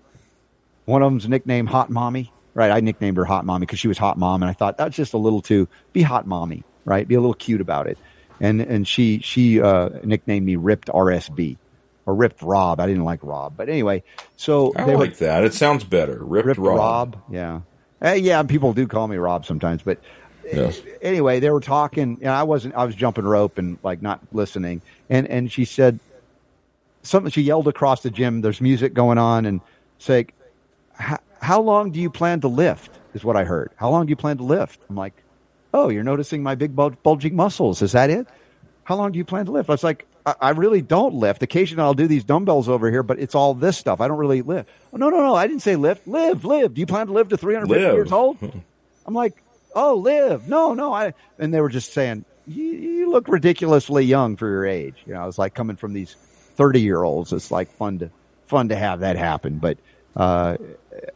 One 0.86 1.02
of 1.02 1.12
them's 1.12 1.28
nicknamed 1.28 1.70
Hot 1.70 1.90
Mommy, 1.90 2.32
right? 2.54 2.72
I 2.72 2.80
nicknamed 2.80 3.18
her 3.18 3.26
Hot 3.26 3.46
Mommy 3.46 3.66
because 3.66 3.80
she 3.80 3.88
was 3.88 3.98
Hot 3.98 4.18
Mom. 4.18 4.42
And 4.44 4.50
I 4.50 4.54
thought 4.54 4.78
that's 4.78 4.96
just 4.96 5.14
a 5.14 5.18
little 5.18 5.42
too, 5.42 5.68
be 5.92 6.02
Hot 6.02 6.28
Mommy, 6.28 6.64
right? 6.86 7.08
Be 7.08 7.16
a 7.16 7.20
little 7.20 7.34
cute 7.34 7.62
about 7.62 7.88
it. 7.88 7.98
And, 8.40 8.62
and 8.62 8.88
she, 8.88 9.20
she, 9.20 9.62
uh, 9.62 9.90
nicknamed 10.04 10.46
me 10.46 10.56
Ripped 10.56 10.88
RSB 10.88 11.58
or 12.06 12.16
ripped 12.16 12.42
Rob. 12.42 12.80
I 12.80 12.88
didn't 12.88 13.04
like 13.04 13.20
Rob, 13.24 13.56
but 13.56 13.70
anyway. 13.70 14.04
So 14.38 14.74
I 14.76 14.86
like 14.86 14.98
were, 14.98 15.08
that. 15.18 15.44
It 15.44 15.54
sounds 15.54 15.84
better. 15.84 16.24
Ripped, 16.24 16.48
ripped 16.48 16.60
Rob. 16.60 16.78
Rob. 16.78 17.24
Yeah, 17.30 17.62
uh, 18.04 18.14
yeah. 18.14 18.44
People 18.44 18.74
do 18.74 18.88
call 18.88 19.08
me 19.08 19.18
Rob 19.18 19.46
sometimes, 19.46 19.82
but 19.82 20.00
yes. 20.52 20.82
anyway, 21.02 21.40
they 21.40 21.50
were 21.50 21.62
talking, 21.62 22.20
and 22.22 22.30
I 22.30 22.44
wasn't. 22.44 22.76
I 22.76 22.86
was 22.86 22.96
jumping 22.96 23.26
rope 23.26 23.58
and 23.58 23.78
like 23.84 24.02
not 24.02 24.22
listening. 24.32 24.82
And 25.10 25.28
and 25.28 25.52
she 25.52 25.66
said 25.66 26.00
something. 27.04 27.32
She 27.32 27.42
yelled 27.42 27.68
across 27.68 28.04
the 28.04 28.12
gym. 28.12 28.42
There's 28.42 28.62
music 28.62 28.94
going 28.94 29.18
on, 29.18 29.46
and 29.46 29.62
say, 30.00 30.28
"How 30.98 31.62
long 31.62 31.92
do 31.92 32.00
you 32.00 32.10
plan 32.10 32.42
to 32.42 32.48
lift?" 32.48 33.00
Is 33.14 33.24
what 33.24 33.38
I 33.38 33.44
heard. 33.44 33.70
How 33.76 33.92
long 33.92 34.08
do 34.08 34.10
you 34.10 34.16
plan 34.16 34.38
to 34.38 34.44
lift? 34.44 34.80
I'm 34.90 34.96
like, 34.96 35.14
"Oh, 35.74 35.90
you're 35.90 36.04
noticing 36.04 36.42
my 36.42 36.56
big 36.56 36.76
bulging 36.76 37.36
muscles. 37.36 37.82
Is 37.82 37.92
that 37.92 38.10
it?" 38.10 38.28
How 38.86 38.96
long 38.96 39.12
do 39.12 39.18
you 39.18 39.26
plan 39.26 39.46
to 39.46 39.52
lift? 39.52 39.70
I 39.70 39.74
was 39.74 39.84
like, 39.84 40.06
I, 40.26 40.50
really 40.52 40.82
don't 40.82 41.16
lift. 41.16 41.44
Occasionally 41.44 41.84
I'll 41.84 41.94
do 41.94 42.08
these 42.08 42.24
dumbbells 42.24 42.70
over 42.70 42.90
here, 42.90 43.04
but 43.04 43.20
it's 43.20 43.36
all 43.36 43.54
this 43.54 43.78
stuff. 43.78 44.00
I 44.02 44.08
don't 44.08 44.18
really 44.18 44.42
lift. 44.42 44.70
Oh, 44.94 44.98
no, 44.98 45.10
no, 45.10 45.18
no. 45.18 45.36
I 45.36 45.48
didn't 45.48 45.62
say 45.62 45.76
lift. 45.76 46.08
Live, 46.08 46.46
live. 46.46 46.74
Do 46.74 46.80
you 46.80 46.86
plan 46.86 47.08
to 47.08 47.14
live 47.14 47.30
to 47.30 47.38
350 47.38 47.84
live. 47.84 47.94
years 47.94 48.12
old? 48.12 48.38
I'm 49.06 49.14
like, 49.14 49.44
oh, 49.76 49.96
live. 49.96 50.48
No, 50.48 50.74
no. 50.74 50.94
I, 50.94 51.14
and 51.38 51.54
they 51.54 51.60
were 51.60 51.70
just 51.70 51.94
saying, 51.94 52.26
you, 52.48 52.64
you 52.64 53.12
look 53.12 53.28
ridiculously 53.28 54.06
young 54.06 54.38
for 54.38 54.50
your 54.50 54.66
age. 54.66 54.96
You 55.06 55.14
know, 55.14 55.28
it's 55.28 55.38
like 55.38 55.54
coming 55.54 55.76
from 55.76 55.94
these 55.94 56.16
30 56.56 56.82
year 56.82 57.04
olds. 57.04 57.34
It's 57.34 57.52
like 57.52 57.70
fun 57.76 58.00
to, 58.00 58.10
fun 58.46 58.70
to 58.70 58.76
have 58.76 59.02
that 59.02 59.18
happen. 59.18 59.58
But, 59.58 59.78
uh, 60.16 60.58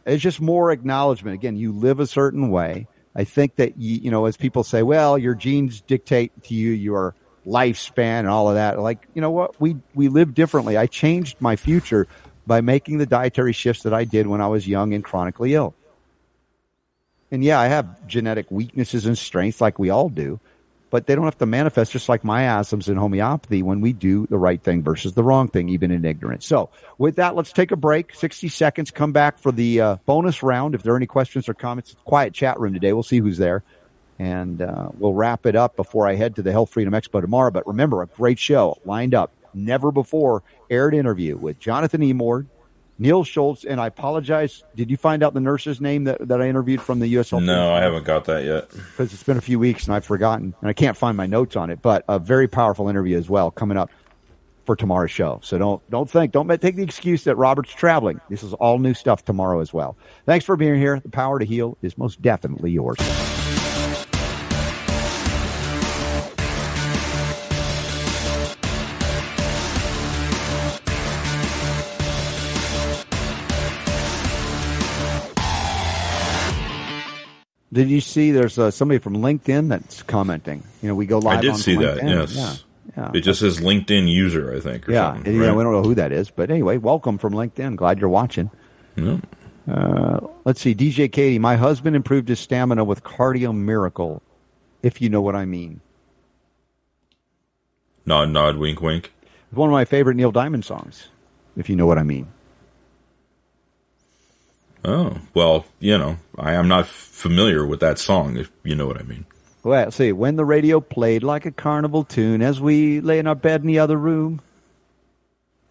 it's 0.04 0.22
just 0.22 0.40
more 0.40 0.70
acknowledgement. 0.70 1.34
Again, 1.34 1.56
you 1.56 1.72
live 1.72 2.00
a 2.00 2.06
certain 2.06 2.50
way. 2.50 2.88
I 3.14 3.24
think 3.24 3.56
that 3.56 3.78
you, 3.78 4.00
you 4.00 4.10
know, 4.10 4.26
as 4.26 4.36
people 4.36 4.64
say, 4.64 4.82
well, 4.82 5.16
your 5.16 5.34
genes 5.34 5.80
dictate 5.80 6.42
to 6.44 6.54
you 6.54 6.70
your 6.70 7.14
lifespan 7.48 8.20
and 8.20 8.28
all 8.28 8.48
of 8.48 8.54
that. 8.56 8.78
Like, 8.78 9.08
you 9.14 9.20
know 9.20 9.30
what? 9.30 9.60
We, 9.60 9.76
we 9.94 10.08
live 10.08 10.34
differently. 10.34 10.76
I 10.76 10.86
changed 10.86 11.40
my 11.40 11.56
future 11.56 12.06
by 12.46 12.60
making 12.60 12.98
the 12.98 13.06
dietary 13.06 13.52
shifts 13.52 13.82
that 13.82 13.94
I 13.94 14.04
did 14.04 14.26
when 14.26 14.40
I 14.40 14.46
was 14.48 14.66
young 14.66 14.94
and 14.94 15.02
chronically 15.02 15.54
ill. 15.54 15.74
And 17.30 17.44
yeah, 17.44 17.60
I 17.60 17.66
have 17.66 18.06
genetic 18.06 18.50
weaknesses 18.50 19.04
and 19.04 19.16
strengths 19.16 19.60
like 19.60 19.78
we 19.78 19.90
all 19.90 20.08
do, 20.08 20.40
but 20.88 21.06
they 21.06 21.14
don't 21.14 21.26
have 21.26 21.36
to 21.38 21.46
manifest 21.46 21.92
just 21.92 22.08
like 22.08 22.24
miasms 22.24 22.88
in 22.88 22.96
homeopathy 22.96 23.62
when 23.62 23.82
we 23.82 23.92
do 23.92 24.26
the 24.26 24.38
right 24.38 24.62
thing 24.62 24.82
versus 24.82 25.12
the 25.12 25.22
wrong 25.22 25.48
thing, 25.48 25.68
even 25.68 25.90
in 25.90 26.06
ignorance. 26.06 26.46
So 26.46 26.70
with 26.96 27.16
that, 27.16 27.34
let's 27.34 27.52
take 27.52 27.70
a 27.70 27.76
break. 27.76 28.14
60 28.14 28.48
seconds. 28.48 28.90
Come 28.90 29.12
back 29.12 29.38
for 29.38 29.52
the 29.52 29.80
uh, 29.80 29.96
bonus 30.06 30.42
round. 30.42 30.74
If 30.74 30.82
there 30.82 30.94
are 30.94 30.96
any 30.96 31.06
questions 31.06 31.50
or 31.50 31.54
comments, 31.54 31.94
quiet 32.04 32.32
chat 32.32 32.58
room 32.58 32.72
today. 32.72 32.94
We'll 32.94 33.02
see 33.02 33.18
who's 33.18 33.38
there 33.38 33.62
and 34.18 34.62
uh, 34.62 34.88
we'll 34.98 35.14
wrap 35.14 35.46
it 35.46 35.54
up 35.54 35.76
before 35.76 36.06
I 36.06 36.14
head 36.14 36.36
to 36.36 36.42
the 36.42 36.52
Health 36.52 36.70
Freedom 36.70 36.92
Expo 36.92 37.20
tomorrow. 37.20 37.50
But 37.50 37.66
remember, 37.66 38.02
a 38.02 38.06
great 38.06 38.38
show 38.38 38.78
lined 38.84 39.14
up, 39.14 39.32
never 39.54 39.92
before 39.92 40.42
aired 40.70 40.94
interview 40.94 41.36
with 41.36 41.58
Jonathan 41.58 42.00
Emord, 42.00 42.46
Neil 42.98 43.22
Schultz, 43.22 43.64
and 43.64 43.80
I 43.80 43.86
apologize. 43.86 44.64
Did 44.74 44.90
you 44.90 44.96
find 44.96 45.22
out 45.22 45.32
the 45.32 45.40
nurse's 45.40 45.80
name 45.80 46.04
that, 46.04 46.26
that 46.26 46.42
I 46.42 46.48
interviewed 46.48 46.82
from 46.82 46.98
the 46.98 47.06
U.S. 47.08 47.30
Health 47.30 47.44
No, 47.44 47.72
I 47.72 47.80
haven't 47.80 48.04
got 48.04 48.24
that 48.24 48.44
yet 48.44 48.70
because 48.70 49.12
it's 49.12 49.22
been 49.22 49.36
a 49.36 49.42
few 49.42 49.58
weeks 49.58 49.84
and 49.86 49.94
I've 49.94 50.04
forgotten, 50.04 50.54
and 50.60 50.68
I 50.68 50.72
can't 50.72 50.96
find 50.96 51.16
my 51.16 51.26
notes 51.26 51.54
on 51.54 51.70
it. 51.70 51.80
But 51.80 52.04
a 52.08 52.18
very 52.18 52.48
powerful 52.48 52.88
interview 52.88 53.16
as 53.16 53.30
well 53.30 53.52
coming 53.52 53.78
up 53.78 53.90
for 54.66 54.74
tomorrow's 54.74 55.12
show. 55.12 55.40
So 55.44 55.56
don't 55.56 55.90
don't 55.90 56.10
think 56.10 56.32
don't 56.32 56.46
take 56.60 56.76
the 56.76 56.82
excuse 56.82 57.24
that 57.24 57.36
Robert's 57.36 57.72
traveling. 57.72 58.20
This 58.28 58.42
is 58.42 58.52
all 58.52 58.78
new 58.78 58.92
stuff 58.92 59.24
tomorrow 59.24 59.60
as 59.60 59.72
well. 59.72 59.96
Thanks 60.26 60.44
for 60.44 60.56
being 60.56 60.74
here. 60.74 61.00
The 61.00 61.08
power 61.08 61.38
to 61.38 61.44
heal 61.46 61.78
is 61.80 61.96
most 61.96 62.20
definitely 62.20 62.72
yours. 62.72 62.98
Did 77.78 77.90
you 77.90 78.00
see? 78.00 78.32
There's 78.32 78.58
uh, 78.58 78.72
somebody 78.72 78.98
from 78.98 79.18
LinkedIn 79.18 79.68
that's 79.68 80.02
commenting. 80.02 80.64
You 80.82 80.88
know, 80.88 80.96
we 80.96 81.06
go 81.06 81.20
live. 81.20 81.38
I 81.38 81.40
did 81.40 81.54
see 81.54 81.76
LinkedIn. 81.76 82.00
that. 82.00 82.08
Yes. 82.08 82.34
Yeah. 82.34 82.54
Yeah. 82.96 83.10
It 83.14 83.20
just 83.20 83.38
says 83.38 83.60
LinkedIn 83.60 84.10
user, 84.10 84.52
I 84.52 84.58
think. 84.58 84.88
yeah. 84.88 85.12
Right? 85.12 85.24
You 85.24 85.38
know, 85.38 85.54
we 85.54 85.62
don't 85.62 85.72
know 85.72 85.84
who 85.84 85.94
that 85.94 86.10
is, 86.10 86.28
but 86.28 86.50
anyway, 86.50 86.78
welcome 86.78 87.18
from 87.18 87.34
LinkedIn. 87.34 87.76
Glad 87.76 88.00
you're 88.00 88.08
watching. 88.08 88.50
Yeah. 88.96 89.18
Uh, 89.70 90.26
let's 90.44 90.60
see. 90.60 90.74
DJ 90.74 91.12
Katie, 91.12 91.38
my 91.38 91.54
husband 91.54 91.94
improved 91.94 92.28
his 92.28 92.40
stamina 92.40 92.82
with 92.82 93.04
Cardio 93.04 93.54
Miracle, 93.56 94.22
if 94.82 95.00
you 95.00 95.08
know 95.08 95.20
what 95.20 95.36
I 95.36 95.44
mean. 95.44 95.80
Nod, 98.04 98.30
nod, 98.30 98.56
wink, 98.56 98.80
wink. 98.80 99.12
One 99.52 99.68
of 99.68 99.72
my 99.72 99.84
favorite 99.84 100.16
Neil 100.16 100.32
Diamond 100.32 100.64
songs, 100.64 101.10
if 101.56 101.70
you 101.70 101.76
know 101.76 101.86
what 101.86 101.98
I 101.98 102.02
mean. 102.02 102.26
Oh, 104.84 105.18
well, 105.34 105.64
you 105.80 105.98
know, 105.98 106.18
I 106.38 106.54
am 106.54 106.68
not 106.68 106.86
familiar 106.86 107.66
with 107.66 107.80
that 107.80 107.98
song, 107.98 108.36
if 108.36 108.50
you 108.62 108.74
know 108.74 108.86
what 108.86 108.98
I 108.98 109.02
mean. 109.02 109.26
Well, 109.64 109.90
see, 109.90 110.12
when 110.12 110.36
the 110.36 110.44
radio 110.44 110.80
played 110.80 111.22
like 111.22 111.44
a 111.44 111.50
carnival 111.50 112.04
tune 112.04 112.42
as 112.42 112.60
we 112.60 113.00
lay 113.00 113.18
in 113.18 113.26
our 113.26 113.34
bed 113.34 113.62
in 113.62 113.66
the 113.66 113.80
other 113.80 113.96
room, 113.96 114.40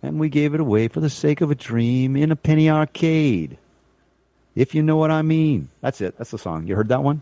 and 0.03 0.19
we 0.19 0.29
gave 0.29 0.53
it 0.53 0.59
away 0.59 0.87
for 0.87 0.99
the 0.99 1.09
sake 1.09 1.41
of 1.41 1.51
a 1.51 1.55
dream 1.55 2.15
in 2.15 2.31
a 2.31 2.35
penny 2.35 2.69
arcade. 2.69 3.57
If 4.55 4.75
you 4.75 4.83
know 4.83 4.97
what 4.97 5.11
I 5.11 5.21
mean. 5.21 5.69
That's 5.81 6.01
it. 6.01 6.17
That's 6.17 6.31
the 6.31 6.37
song. 6.37 6.67
You 6.67 6.75
heard 6.75 6.89
that 6.89 7.03
one? 7.03 7.21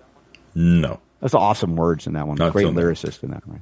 No. 0.53 0.99
That's 1.22 1.34
awesome 1.34 1.76
words 1.76 2.07
in 2.07 2.14
that 2.14 2.28
one. 2.28 2.38
Not 2.38 2.53
Great 2.53 2.68
lyricist 2.68 3.24
in 3.24 3.32
that, 3.32 3.44
right? 3.45 3.62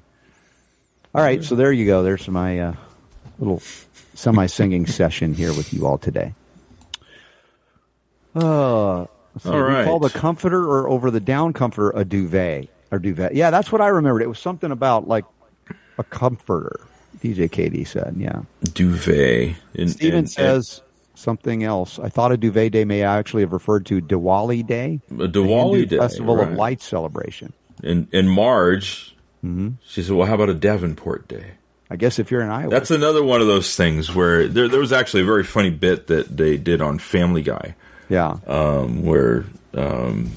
All 1.16 1.22
right, 1.22 1.44
so 1.44 1.56
there 1.56 1.72
you 1.72 1.86
go. 1.86 2.02
There's 2.04 2.28
my 2.28 2.60
uh, 2.60 2.76
little 3.38 3.62
semi 4.16 4.48
singing 4.48 4.86
session 4.88 5.34
here 5.34 5.54
with 5.54 5.74
you 5.74 5.86
all 5.86 5.98
today. 5.98 6.34
Uh, 8.36 9.06
so 9.40 9.52
All 9.52 9.62
right. 9.62 9.86
Call 9.86 10.00
the 10.00 10.10
comforter 10.10 10.64
or 10.64 10.88
over 10.90 11.10
the 11.10 11.20
down 11.20 11.54
comforter 11.54 11.92
a 11.98 12.06
duvet 12.06 12.70
or 12.92 13.00
duvet. 13.00 13.34
Yeah, 13.34 13.50
that's 13.50 13.72
what 13.72 13.82
I 13.82 13.88
remembered. 13.88 14.22
It 14.22 14.28
was 14.28 14.40
something 14.40 14.72
about 14.72 15.08
like 15.08 15.26
a 15.98 16.04
comforter. 16.04 16.82
DJ 17.20 17.52
Katie 17.52 17.86
said, 17.86 18.16
yeah. 18.18 18.42
Duvet. 18.64 19.56
In, 19.74 19.88
Steven 19.90 20.28
says 20.28 20.82
in, 20.84 21.18
something 21.18 21.64
else. 21.64 21.98
I 22.00 22.10
thought 22.10 22.32
a 22.32 22.38
duvet 22.38 22.74
day 22.74 22.86
may 22.86 23.04
actually 23.04 23.44
have 23.44 23.54
referred 23.54 23.86
to 23.88 24.02
Diwali 24.02 24.66
Day. 24.66 25.00
A 25.10 25.28
Diwali 25.28 25.88
Day. 25.88 25.98
Festival 25.98 26.38
right. 26.38 26.50
of 26.50 26.56
Light 26.56 26.82
celebration. 26.82 27.54
And 27.82 28.08
in 28.14 28.28
March, 28.28 29.16
mm-hmm. 29.44 29.72
she 29.88 30.04
said, 30.04 30.16
well, 30.16 30.28
how 30.28 30.36
about 30.36 30.50
a 30.50 30.54
Davenport 30.54 31.28
Day? 31.28 31.52
I 31.90 31.96
guess 31.96 32.20
if 32.20 32.30
you're 32.30 32.42
in 32.42 32.50
Iowa. 32.50 32.70
That's 32.70 32.92
another 32.92 33.24
one 33.24 33.42
of 33.42 33.48
those 33.48 33.76
things 33.76 34.14
where 34.14 34.48
there, 34.48 34.68
there 34.68 34.80
was 34.80 34.92
actually 34.92 35.24
a 35.24 35.26
very 35.26 35.44
funny 35.44 35.70
bit 35.70 36.08
that 36.08 36.36
they 36.36 36.58
did 36.58 36.82
on 36.82 37.00
Family 37.00 37.44
Guy 37.44 37.76
yeah. 38.10 38.38
Um, 38.48 39.04
where 39.04 39.46
um, 39.74 40.32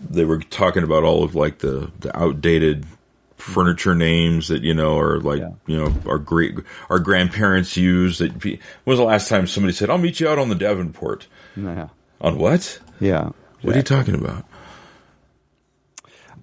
they 0.00 0.24
were 0.24 0.38
talking 0.38 0.82
about 0.82 1.04
all 1.04 1.22
of 1.22 1.34
like 1.34 1.58
the 1.58 1.90
the 2.00 2.16
outdated 2.16 2.86
furniture 3.36 3.94
names 3.94 4.48
that 4.48 4.62
you 4.62 4.74
know 4.74 4.98
are 4.98 5.20
like 5.20 5.40
yeah. 5.40 5.50
you 5.66 5.76
know 5.76 5.94
our 6.06 6.18
great 6.18 6.56
our 6.90 6.98
grandparents 6.98 7.76
used. 7.76 8.20
That 8.20 8.42
when 8.42 8.58
was 8.84 8.98
the 8.98 9.04
last 9.04 9.28
time 9.28 9.46
somebody 9.46 9.72
said, 9.72 9.90
"I'll 9.90 9.98
meet 9.98 10.20
you 10.20 10.28
out 10.28 10.38
on 10.38 10.48
the 10.48 10.54
Davenport"? 10.54 11.26
Yeah. 11.56 11.88
On 12.20 12.38
what? 12.38 12.80
Yeah. 13.00 13.30
What 13.62 13.74
are 13.74 13.78
you 13.78 13.82
talking 13.82 14.14
about? 14.14 14.44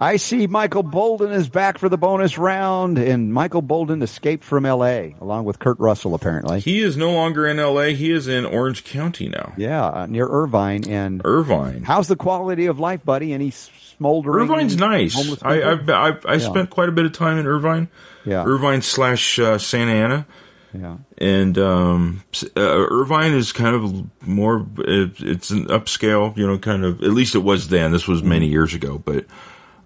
I 0.03 0.17
see 0.17 0.47
Michael 0.47 0.83
Bolden 0.83 1.31
is 1.31 1.47
back 1.47 1.77
for 1.77 1.87
the 1.87 1.97
bonus 1.97 2.37
round, 2.37 2.97
and 2.97 3.33
Michael 3.33 3.61
Bolden 3.61 4.01
escaped 4.01 4.43
from 4.43 4.65
L.A. 4.65 5.15
along 5.21 5.45
with 5.45 5.59
Kurt 5.59 5.79
Russell. 5.79 6.13
Apparently, 6.13 6.59
he 6.59 6.81
is 6.81 6.97
no 6.97 7.13
longer 7.13 7.47
in 7.47 7.57
L.A. 7.57 7.93
He 7.93 8.11
is 8.11 8.27
in 8.27 8.43
Orange 8.43 8.83
County 8.83 9.29
now. 9.29 9.53
Yeah, 9.55 9.85
uh, 9.85 10.05
near 10.07 10.27
Irvine. 10.27 10.89
And 10.89 11.21
Irvine, 11.23 11.83
how's 11.83 12.09
the 12.09 12.17
quality 12.17 12.65
of 12.65 12.81
life, 12.81 13.05
buddy? 13.05 13.31
Any 13.31 13.51
smoldering? 13.51 14.43
Irvine's 14.43 14.75
nice. 14.75 15.15
I 15.41 15.71
I've, 15.71 15.89
I've, 15.89 16.25
i 16.25 16.33
yeah. 16.33 16.37
spent 16.39 16.69
quite 16.69 16.89
a 16.89 16.91
bit 16.91 17.05
of 17.05 17.13
time 17.13 17.37
in 17.37 17.47
Irvine. 17.47 17.87
Yeah, 18.25 18.43
Irvine 18.43 18.81
slash 18.81 19.39
uh, 19.39 19.57
Santa 19.57 19.93
Ana. 19.93 20.27
Yeah, 20.73 20.97
and 21.17 21.57
um, 21.57 22.23
uh, 22.57 22.59
Irvine 22.59 23.35
is 23.35 23.53
kind 23.53 23.73
of 23.73 24.27
more. 24.27 24.67
It, 24.79 25.21
it's 25.21 25.49
an 25.51 25.67
upscale, 25.67 26.35
you 26.35 26.45
know, 26.45 26.57
kind 26.57 26.83
of. 26.83 27.01
At 27.03 27.11
least 27.11 27.35
it 27.35 27.39
was 27.39 27.69
then. 27.69 27.93
This 27.93 28.05
was 28.05 28.21
many 28.21 28.47
years 28.47 28.73
ago, 28.73 28.97
but 28.97 29.27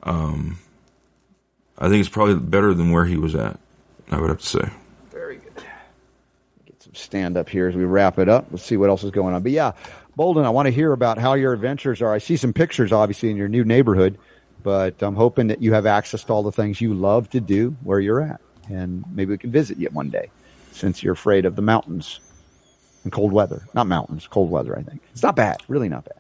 um, 0.03 0.57
I 1.77 1.89
think 1.89 1.99
it's 1.99 2.09
probably 2.09 2.35
better 2.35 2.73
than 2.73 2.91
where 2.91 3.05
he 3.05 3.17
was 3.17 3.35
at. 3.35 3.59
I 4.09 4.19
would 4.19 4.29
have 4.29 4.39
to 4.39 4.45
say. 4.45 4.69
Very 5.11 5.37
good. 5.37 5.63
Get 6.65 6.81
some 6.81 6.95
stand 6.95 7.37
up 7.37 7.49
here 7.49 7.67
as 7.67 7.75
we 7.75 7.83
wrap 7.83 8.19
it 8.19 8.29
up. 8.29 8.47
Let's 8.51 8.63
see 8.63 8.77
what 8.77 8.89
else 8.89 9.03
is 9.03 9.11
going 9.11 9.35
on. 9.35 9.43
But 9.43 9.51
yeah, 9.51 9.73
Bolden, 10.15 10.45
I 10.45 10.49
want 10.49 10.67
to 10.67 10.71
hear 10.71 10.93
about 10.93 11.17
how 11.17 11.33
your 11.33 11.53
adventures 11.53 12.01
are. 12.01 12.13
I 12.13 12.17
see 12.17 12.37
some 12.37 12.53
pictures, 12.53 12.91
obviously, 12.91 13.29
in 13.29 13.37
your 13.37 13.49
new 13.49 13.63
neighborhood, 13.63 14.17
but 14.63 15.01
I'm 15.03 15.15
hoping 15.15 15.47
that 15.47 15.61
you 15.61 15.73
have 15.73 15.85
access 15.85 16.23
to 16.23 16.33
all 16.33 16.41
the 16.41 16.51
things 16.51 16.81
you 16.81 16.93
love 16.93 17.29
to 17.31 17.39
do 17.39 17.75
where 17.83 17.99
you're 17.99 18.21
at, 18.21 18.41
and 18.69 19.03
maybe 19.13 19.31
we 19.31 19.37
can 19.37 19.51
visit 19.51 19.77
you 19.77 19.89
one 19.89 20.09
day, 20.09 20.29
since 20.71 21.03
you're 21.03 21.13
afraid 21.13 21.45
of 21.45 21.55
the 21.55 21.61
mountains 21.61 22.19
and 23.03 23.11
cold 23.11 23.31
weather. 23.31 23.61
Not 23.73 23.87
mountains, 23.87 24.25
cold 24.27 24.49
weather. 24.49 24.77
I 24.77 24.81
think 24.81 25.01
it's 25.11 25.23
not 25.23 25.35
bad. 25.35 25.57
Really 25.67 25.89
not 25.89 26.05
bad. 26.05 26.19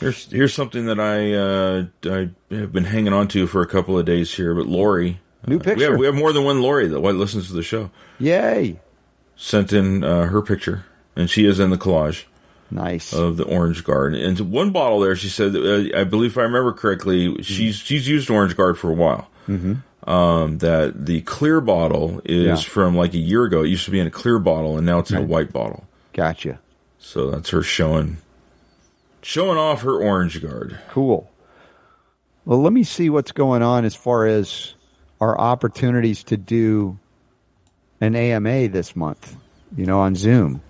Here's 0.00 0.32
here's 0.32 0.54
something 0.54 0.86
that 0.86 0.98
I 0.98 1.34
uh, 1.34 1.84
I 2.10 2.30
have 2.54 2.72
been 2.72 2.84
hanging 2.84 3.12
on 3.12 3.28
to 3.28 3.46
for 3.46 3.60
a 3.60 3.66
couple 3.66 3.98
of 3.98 4.06
days 4.06 4.32
here. 4.32 4.54
But 4.54 4.66
Lori, 4.66 5.20
new 5.46 5.58
picture. 5.58 5.72
Uh, 5.72 5.76
we, 5.76 5.82
have, 5.84 5.98
we 5.98 6.06
have 6.06 6.14
more 6.14 6.32
than 6.32 6.44
one 6.44 6.62
Lori 6.62 6.88
that 6.88 6.98
listens 6.98 7.48
to 7.48 7.52
the 7.52 7.62
show. 7.62 7.90
Yay! 8.18 8.80
Sent 9.36 9.74
in 9.74 10.02
uh, 10.02 10.24
her 10.24 10.40
picture, 10.40 10.86
and 11.14 11.28
she 11.28 11.44
is 11.44 11.60
in 11.60 11.68
the 11.68 11.76
collage. 11.76 12.24
Nice 12.70 13.12
of 13.12 13.36
the 13.36 13.44
Orange 13.44 13.84
Guard, 13.84 14.14
and 14.14 14.38
one 14.50 14.70
bottle 14.70 15.00
there. 15.00 15.16
She 15.16 15.28
said, 15.28 15.54
uh, 15.56 15.98
I 15.98 16.04
believe 16.04 16.30
if 16.30 16.38
I 16.38 16.42
remember 16.42 16.72
correctly, 16.72 17.42
she's 17.42 17.76
she's 17.76 18.08
used 18.08 18.30
Orange 18.30 18.56
Guard 18.56 18.78
for 18.78 18.90
a 18.90 18.94
while. 18.94 19.28
Mm-hmm. 19.48 19.74
Um, 20.08 20.58
that 20.58 21.04
the 21.04 21.20
clear 21.22 21.60
bottle 21.60 22.22
is 22.24 22.46
yeah. 22.46 22.56
from 22.56 22.96
like 22.96 23.12
a 23.12 23.18
year 23.18 23.44
ago. 23.44 23.62
It 23.62 23.68
used 23.68 23.84
to 23.84 23.90
be 23.90 24.00
in 24.00 24.06
a 24.06 24.10
clear 24.10 24.38
bottle, 24.38 24.78
and 24.78 24.86
now 24.86 25.00
it's 25.00 25.10
in 25.10 25.16
right. 25.16 25.24
a 25.24 25.26
white 25.26 25.52
bottle. 25.52 25.84
Gotcha. 26.14 26.58
So 26.98 27.30
that's 27.30 27.50
her 27.50 27.62
showing 27.62 28.18
showing 29.22 29.58
off 29.58 29.82
her 29.82 29.98
orange 29.98 30.40
guard. 30.42 30.78
Cool. 30.90 31.30
Well, 32.44 32.62
let 32.62 32.72
me 32.72 32.84
see 32.84 33.10
what's 33.10 33.32
going 33.32 33.62
on 33.62 33.84
as 33.84 33.94
far 33.94 34.26
as 34.26 34.74
our 35.20 35.38
opportunities 35.38 36.24
to 36.24 36.36
do 36.36 36.98
an 38.00 38.16
AMA 38.16 38.68
this 38.68 38.96
month, 38.96 39.36
you 39.76 39.84
know, 39.86 40.00
on 40.00 40.14
Zoom. 40.14 40.62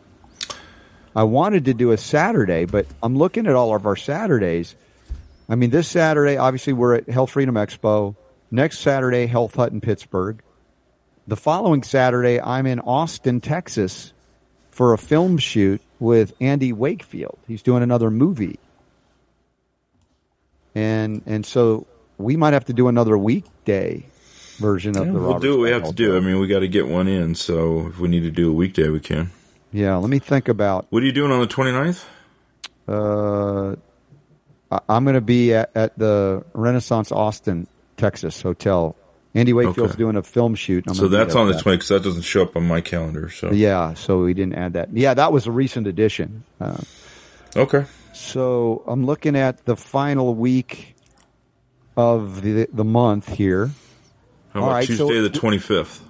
I 1.14 1.24
wanted 1.24 1.64
to 1.66 1.74
do 1.74 1.92
a 1.92 1.96
Saturday, 1.96 2.64
but 2.64 2.86
I'm 3.02 3.16
looking 3.16 3.46
at 3.46 3.54
all 3.54 3.74
of 3.74 3.86
our 3.86 3.96
Saturdays. 3.96 4.74
I 5.48 5.54
mean, 5.54 5.70
this 5.70 5.88
Saturday, 5.88 6.36
obviously, 6.36 6.72
we're 6.72 6.96
at 6.96 7.08
Health 7.08 7.30
Freedom 7.30 7.54
Expo. 7.54 8.16
Next 8.50 8.80
Saturday, 8.80 9.26
Health 9.26 9.54
Hut 9.54 9.72
in 9.72 9.80
Pittsburgh. 9.80 10.42
The 11.26 11.36
following 11.36 11.82
Saturday, 11.82 12.40
I'm 12.40 12.66
in 12.66 12.80
Austin, 12.80 13.40
Texas 13.40 14.12
for 14.70 14.92
a 14.92 14.98
film 14.98 15.38
shoot 15.38 15.80
with 16.00 16.32
Andy 16.40 16.72
Wakefield. 16.72 17.38
He's 17.46 17.62
doing 17.62 17.82
another 17.84 18.10
movie. 18.10 18.58
And 20.74 21.22
and 21.26 21.46
so 21.46 21.86
we 22.18 22.36
might 22.36 22.54
have 22.54 22.64
to 22.66 22.72
do 22.72 22.88
another 22.88 23.16
weekday 23.16 24.06
version 24.58 24.96
of 24.96 25.06
yeah, 25.06 25.12
the 25.12 25.18
We'll 25.18 25.32
Robert 25.32 25.42
do 25.42 25.50
what 25.58 25.62
we 25.62 25.70
have 25.70 25.84
to 25.84 25.92
do. 25.92 26.16
I 26.16 26.20
mean, 26.20 26.38
we 26.40 26.46
got 26.46 26.60
to 26.60 26.68
get 26.68 26.88
one 26.88 27.08
in, 27.08 27.34
so 27.34 27.88
if 27.88 27.98
we 27.98 28.08
need 28.08 28.20
to 28.20 28.30
do 28.30 28.50
a 28.50 28.52
weekday, 28.52 28.88
we 28.88 29.00
can. 29.00 29.30
Yeah, 29.72 29.96
let 29.96 30.10
me 30.10 30.18
think 30.18 30.48
about 30.48 30.86
What 30.90 31.02
are 31.02 31.06
you 31.06 31.12
doing 31.12 31.30
on 31.30 31.40
the 31.40 31.46
29th? 31.46 32.04
Uh 32.88 33.76
I'm 34.88 35.04
going 35.04 35.14
to 35.14 35.20
be 35.20 35.52
at, 35.52 35.70
at 35.74 35.98
the 35.98 36.44
Renaissance 36.52 37.10
Austin, 37.10 37.66
Texas 37.96 38.40
hotel 38.40 38.94
Andy 39.34 39.52
Wakefield's 39.52 39.92
okay. 39.92 39.98
doing 39.98 40.16
a 40.16 40.22
film 40.22 40.54
shoot. 40.54 40.84
so 40.94 41.06
that's 41.06 41.36
on 41.36 41.46
the 41.46 41.54
20th 41.54 41.64
because 41.64 41.88
that 41.88 42.02
doesn't 42.02 42.22
show 42.22 42.42
up 42.42 42.56
on 42.56 42.66
my 42.66 42.80
calendar. 42.80 43.30
So 43.30 43.52
yeah, 43.52 43.94
so 43.94 44.22
we 44.22 44.34
didn't 44.34 44.54
add 44.54 44.72
that. 44.72 44.92
Yeah, 44.92 45.14
that 45.14 45.32
was 45.32 45.46
a 45.46 45.52
recent 45.52 45.86
addition. 45.86 46.44
Uh, 46.60 46.78
okay. 47.56 47.84
So 48.12 48.82
I'm 48.86 49.06
looking 49.06 49.36
at 49.36 49.64
the 49.66 49.76
final 49.76 50.34
week 50.34 50.96
of 51.96 52.42
the 52.42 52.68
the 52.72 52.84
month 52.84 53.28
here. 53.32 53.70
How 54.52 54.64
about 54.64 54.84
Tuesday 54.84 55.06
so 55.06 55.22
the 55.22 55.30
25th? 55.30 56.00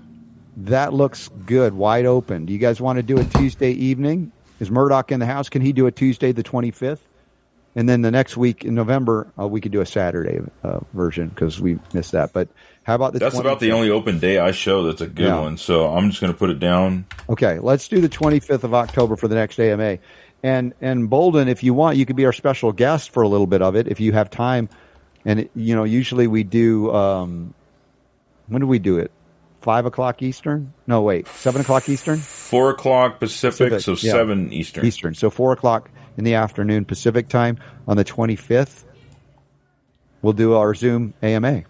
That 0.56 0.94
looks 0.94 1.28
good, 1.46 1.74
wide 1.74 2.06
open. 2.06 2.46
Do 2.46 2.52
you 2.54 2.58
guys 2.58 2.80
want 2.80 2.96
to 2.96 3.02
do 3.02 3.18
a 3.18 3.24
Tuesday 3.24 3.72
evening? 3.72 4.32
Is 4.60 4.70
Murdoch 4.70 5.12
in 5.12 5.20
the 5.20 5.26
house? 5.26 5.48
Can 5.48 5.62
he 5.62 5.72
do 5.72 5.86
a 5.86 5.92
Tuesday 5.92 6.32
the 6.32 6.42
25th? 6.42 6.98
And 7.76 7.88
then 7.88 8.02
the 8.02 8.10
next 8.10 8.36
week 8.36 8.64
in 8.64 8.74
November, 8.74 9.32
uh, 9.38 9.46
we 9.46 9.60
could 9.60 9.70
do 9.70 9.80
a 9.80 9.86
Saturday 9.86 10.40
uh, 10.64 10.80
version 10.92 11.28
because 11.28 11.60
we 11.60 11.78
missed 11.92 12.12
that. 12.12 12.32
But 12.32 12.48
how 12.82 12.96
about 12.96 13.12
the? 13.12 13.20
That's 13.20 13.36
25th? 13.36 13.40
about 13.40 13.60
the 13.60 13.72
only 13.72 13.90
open 13.90 14.18
day 14.18 14.38
I 14.38 14.50
show. 14.50 14.84
That's 14.84 15.00
a 15.00 15.06
good 15.06 15.26
yeah. 15.26 15.40
one. 15.40 15.56
So 15.56 15.86
I'm 15.86 16.10
just 16.10 16.20
going 16.20 16.32
to 16.32 16.38
put 16.38 16.50
it 16.50 16.58
down. 16.58 17.06
Okay, 17.28 17.60
let's 17.60 17.86
do 17.86 18.00
the 18.00 18.08
25th 18.08 18.64
of 18.64 18.74
October 18.74 19.16
for 19.16 19.28
the 19.28 19.36
next 19.36 19.58
AMA. 19.60 19.98
And 20.42 20.74
and 20.80 21.08
Bolden, 21.08 21.48
if 21.48 21.62
you 21.62 21.72
want, 21.74 21.96
you 21.96 22.06
could 22.06 22.16
be 22.16 22.26
our 22.26 22.32
special 22.32 22.72
guest 22.72 23.10
for 23.10 23.22
a 23.22 23.28
little 23.28 23.46
bit 23.46 23.62
of 23.62 23.76
it 23.76 23.86
if 23.86 24.00
you 24.00 24.12
have 24.12 24.30
time. 24.30 24.68
And 25.24 25.40
it, 25.40 25.50
you 25.54 25.76
know, 25.76 25.84
usually 25.84 26.26
we 26.26 26.42
do. 26.42 26.92
Um, 26.92 27.54
when 28.48 28.60
do 28.60 28.66
we 28.66 28.80
do 28.80 28.98
it? 28.98 29.12
Five 29.60 29.84
o'clock 29.84 30.22
Eastern? 30.22 30.72
No, 30.86 31.02
wait, 31.02 31.28
seven 31.28 31.60
o'clock 31.60 31.88
Eastern. 31.88 32.18
Four 32.18 32.70
o'clock 32.70 33.20
Pacific, 33.20 33.70
Pacific 33.70 33.98
so 33.98 34.06
yeah. 34.06 34.12
seven 34.12 34.52
Eastern. 34.52 34.86
Eastern, 34.86 35.14
so 35.14 35.28
four 35.28 35.52
o'clock 35.52 35.90
in 36.20 36.24
the 36.24 36.34
afternoon 36.34 36.84
Pacific 36.84 37.28
time 37.28 37.56
on 37.88 37.96
the 37.96 38.04
25th. 38.04 38.84
We'll 40.20 40.34
do 40.34 40.52
our 40.52 40.74
Zoom 40.74 41.14
AMA 41.22 41.62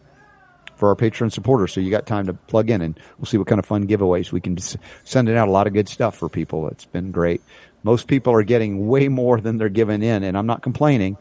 for 0.75 0.89
our 0.89 0.97
Patreon 0.97 1.31
supporters. 1.31 1.73
So 1.73 1.81
you 1.81 1.89
got 1.89 2.05
time 2.05 2.27
to 2.27 2.33
plug 2.35 2.69
in 2.69 2.83
and 2.83 2.99
we'll 3.17 3.27
see 3.27 3.39
what 3.39 3.47
kind 3.47 3.61
of 3.61 3.65
fun 3.65 3.87
giveaways 3.87 4.33
we 4.33 4.41
can 4.41 4.59
send 5.05 5.29
it 5.29 5.37
out 5.37 5.47
a 5.47 5.53
lot 5.53 5.69
of 5.69 5.73
good 5.73 5.89
stuff 5.89 6.17
for 6.17 6.29
people. 6.29 6.67
It's 6.67 6.85
been 6.85 7.13
great. 7.13 7.43
Most 7.85 8.09
people 8.09 8.33
are 8.33 8.43
getting 8.43 8.89
way 8.89 9.07
more 9.07 9.41
than 9.41 9.57
they're 9.57 9.69
giving 9.69 10.03
in 10.03 10.25
and 10.25 10.37
I'm 10.37 10.47
not 10.47 10.63
complaining. 10.63 11.17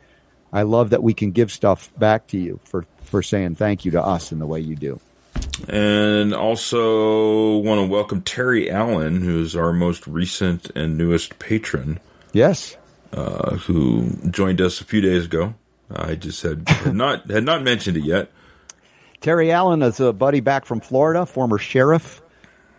I 0.51 0.63
love 0.63 0.89
that 0.89 1.03
we 1.03 1.13
can 1.13 1.29
give 1.29 1.51
stuff 1.51 1.93
back 1.99 2.25
to 2.29 2.39
you 2.39 2.59
for, 2.63 2.87
for 3.03 3.21
saying 3.21 3.57
thank 3.57 3.85
you 3.85 3.91
to 3.91 4.03
us 4.03 4.31
in 4.31 4.39
the 4.39 4.47
way 4.47 4.59
you 4.59 4.75
do. 4.75 4.99
And 5.67 6.33
also 6.33 7.57
want 7.57 7.79
to 7.79 7.85
welcome 7.91 8.23
Terry 8.23 8.71
Allen, 8.71 9.21
who's 9.21 9.55
our 9.55 9.71
most 9.71 10.07
recent 10.07 10.71
and 10.71 10.97
newest 10.97 11.37
patron. 11.37 11.99
Yes 12.33 12.75
uh, 13.13 13.55
who 13.57 14.09
joined 14.29 14.61
us 14.61 14.81
a 14.81 14.83
few 14.83 15.01
days 15.01 15.25
ago. 15.25 15.55
I 15.93 16.15
just 16.15 16.43
had, 16.43 16.67
had 16.69 16.95
not 16.95 17.29
had 17.29 17.43
not 17.43 17.63
mentioned 17.63 17.97
it 17.97 18.03
yet. 18.03 18.31
Terry 19.21 19.51
Allen 19.51 19.81
is 19.81 19.99
a 19.99 20.13
buddy 20.13 20.39
back 20.39 20.65
from 20.65 20.79
Florida, 20.79 21.25
former 21.25 21.57
sheriff, 21.57 22.21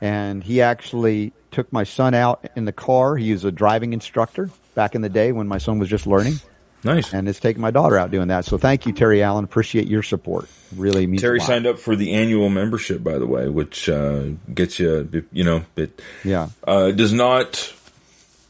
and 0.01 0.43
he 0.43 0.63
actually 0.63 1.33
took 1.51 1.73
my 1.73 1.85
son 1.85 2.15
out 2.15 2.49
in 2.57 2.65
the 2.65 2.73
car. 2.73 3.17
He 3.17 3.33
was 3.33 3.45
a 3.45 3.53
driving 3.53 3.93
instructor 3.93 4.51
back 4.75 4.95
in 4.95 5.03
the 5.03 5.09
day 5.09 5.33
when 5.33 5.49
my 5.49 5.59
son 5.59 5.79
was 5.79 5.89
just 5.89 6.07
learning. 6.07 6.41
Nice. 6.83 7.13
And 7.13 7.27
has 7.27 7.39
taking 7.39 7.61
my 7.61 7.71
daughter 7.71 7.99
out 7.99 8.11
doing 8.11 8.29
that. 8.29 8.47
So 8.47 8.57
thank 8.57 8.87
you, 8.87 8.93
Terry 8.93 9.23
Allen. 9.23 9.45
Appreciate 9.45 9.87
your 9.87 10.03
support. 10.03 10.49
Really 10.75 11.07
means 11.07 11.21
Terry 11.21 11.41
signed 11.41 11.67
up 11.67 11.79
for 11.79 11.95
the 11.95 12.15
annual 12.15 12.49
membership, 12.49 13.03
by 13.03 13.19
the 13.19 13.27
way, 13.27 13.49
which 13.49 13.89
uh, 13.89 14.29
gets 14.55 14.79
you, 14.79 15.27
you 15.31 15.45
know, 15.45 15.65
it 15.77 16.01
yeah. 16.25 16.49
uh, 16.67 16.91
does 16.93 17.13
not 17.13 17.75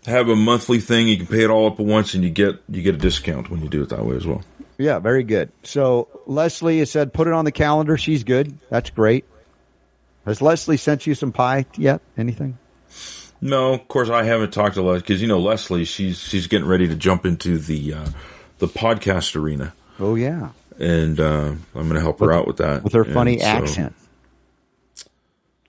have 0.07 0.29
a 0.29 0.37
monthly 0.37 0.81
thing. 0.81 1.09
You 1.09 1.17
can 1.17 1.27
pay 1.27 1.45
it 1.45 1.51
all 1.51 1.67
up 1.67 1.79
at 1.79 1.87
once, 1.87 2.15
and 2.15 2.25
you 2.25 2.31
get 2.31 2.57
you 2.69 2.83
get 2.83 2.95
a 2.95 2.99
discount 2.99 3.51
when 3.51 3.63
you 3.63 3.69
do 3.69 3.83
it 3.83 3.91
that 3.91 4.05
way 4.05 4.17
as 4.17 4.27
well. 4.27 4.43
Yeah, 4.79 4.99
very 4.99 5.25
good. 5.25 5.53
So 5.63 6.09
Leslie 6.27 6.79
has 6.79 6.91
said 6.91 7.13
put 7.13 7.27
it 7.27 7.35
on 7.35 7.45
the 7.45 7.53
calendar. 7.53 7.97
She's 7.97 8.25
good. 8.25 8.59
That's 8.71 8.91
great. 8.91 9.25
Has 10.25 10.41
Leslie 10.41 10.77
sent 10.77 11.07
you 11.07 11.15
some 11.15 11.33
pie 11.33 11.67
yet? 11.77 12.01
Anything? 12.17 12.59
No, 13.43 13.73
of 13.75 13.89
course 13.89 14.11
I 14.11 14.25
haven't 14.25 14.53
talked 14.53 14.75
to 14.75 14.83
Leslie 14.83 15.01
because 15.01 15.23
you 15.23 15.29
know 15.29 15.39
Leslie. 15.39 15.85
She's 15.85 16.19
she's 16.19 16.47
getting 16.47 16.67
ready 16.67 16.89
to 16.89 16.95
jump 16.95 17.25
into 17.27 17.59
the 17.59 17.95
uh, 17.95 18.09
the 18.59 18.69
podcast 18.69 19.37
arena. 19.37 19.75
Oh 19.99 20.15
yeah, 20.15 20.51
and 20.79 21.21
uh, 21.21 21.53
I'm 21.75 21.89
going 21.89 21.95
to 21.95 22.01
help 22.01 22.21
with, 22.21 22.31
her 22.31 22.35
out 22.35 22.47
with 22.47 22.59
that 22.59 22.83
with 22.83 22.95
her 22.95 23.05
funny 23.05 23.41
accent. 23.41 23.95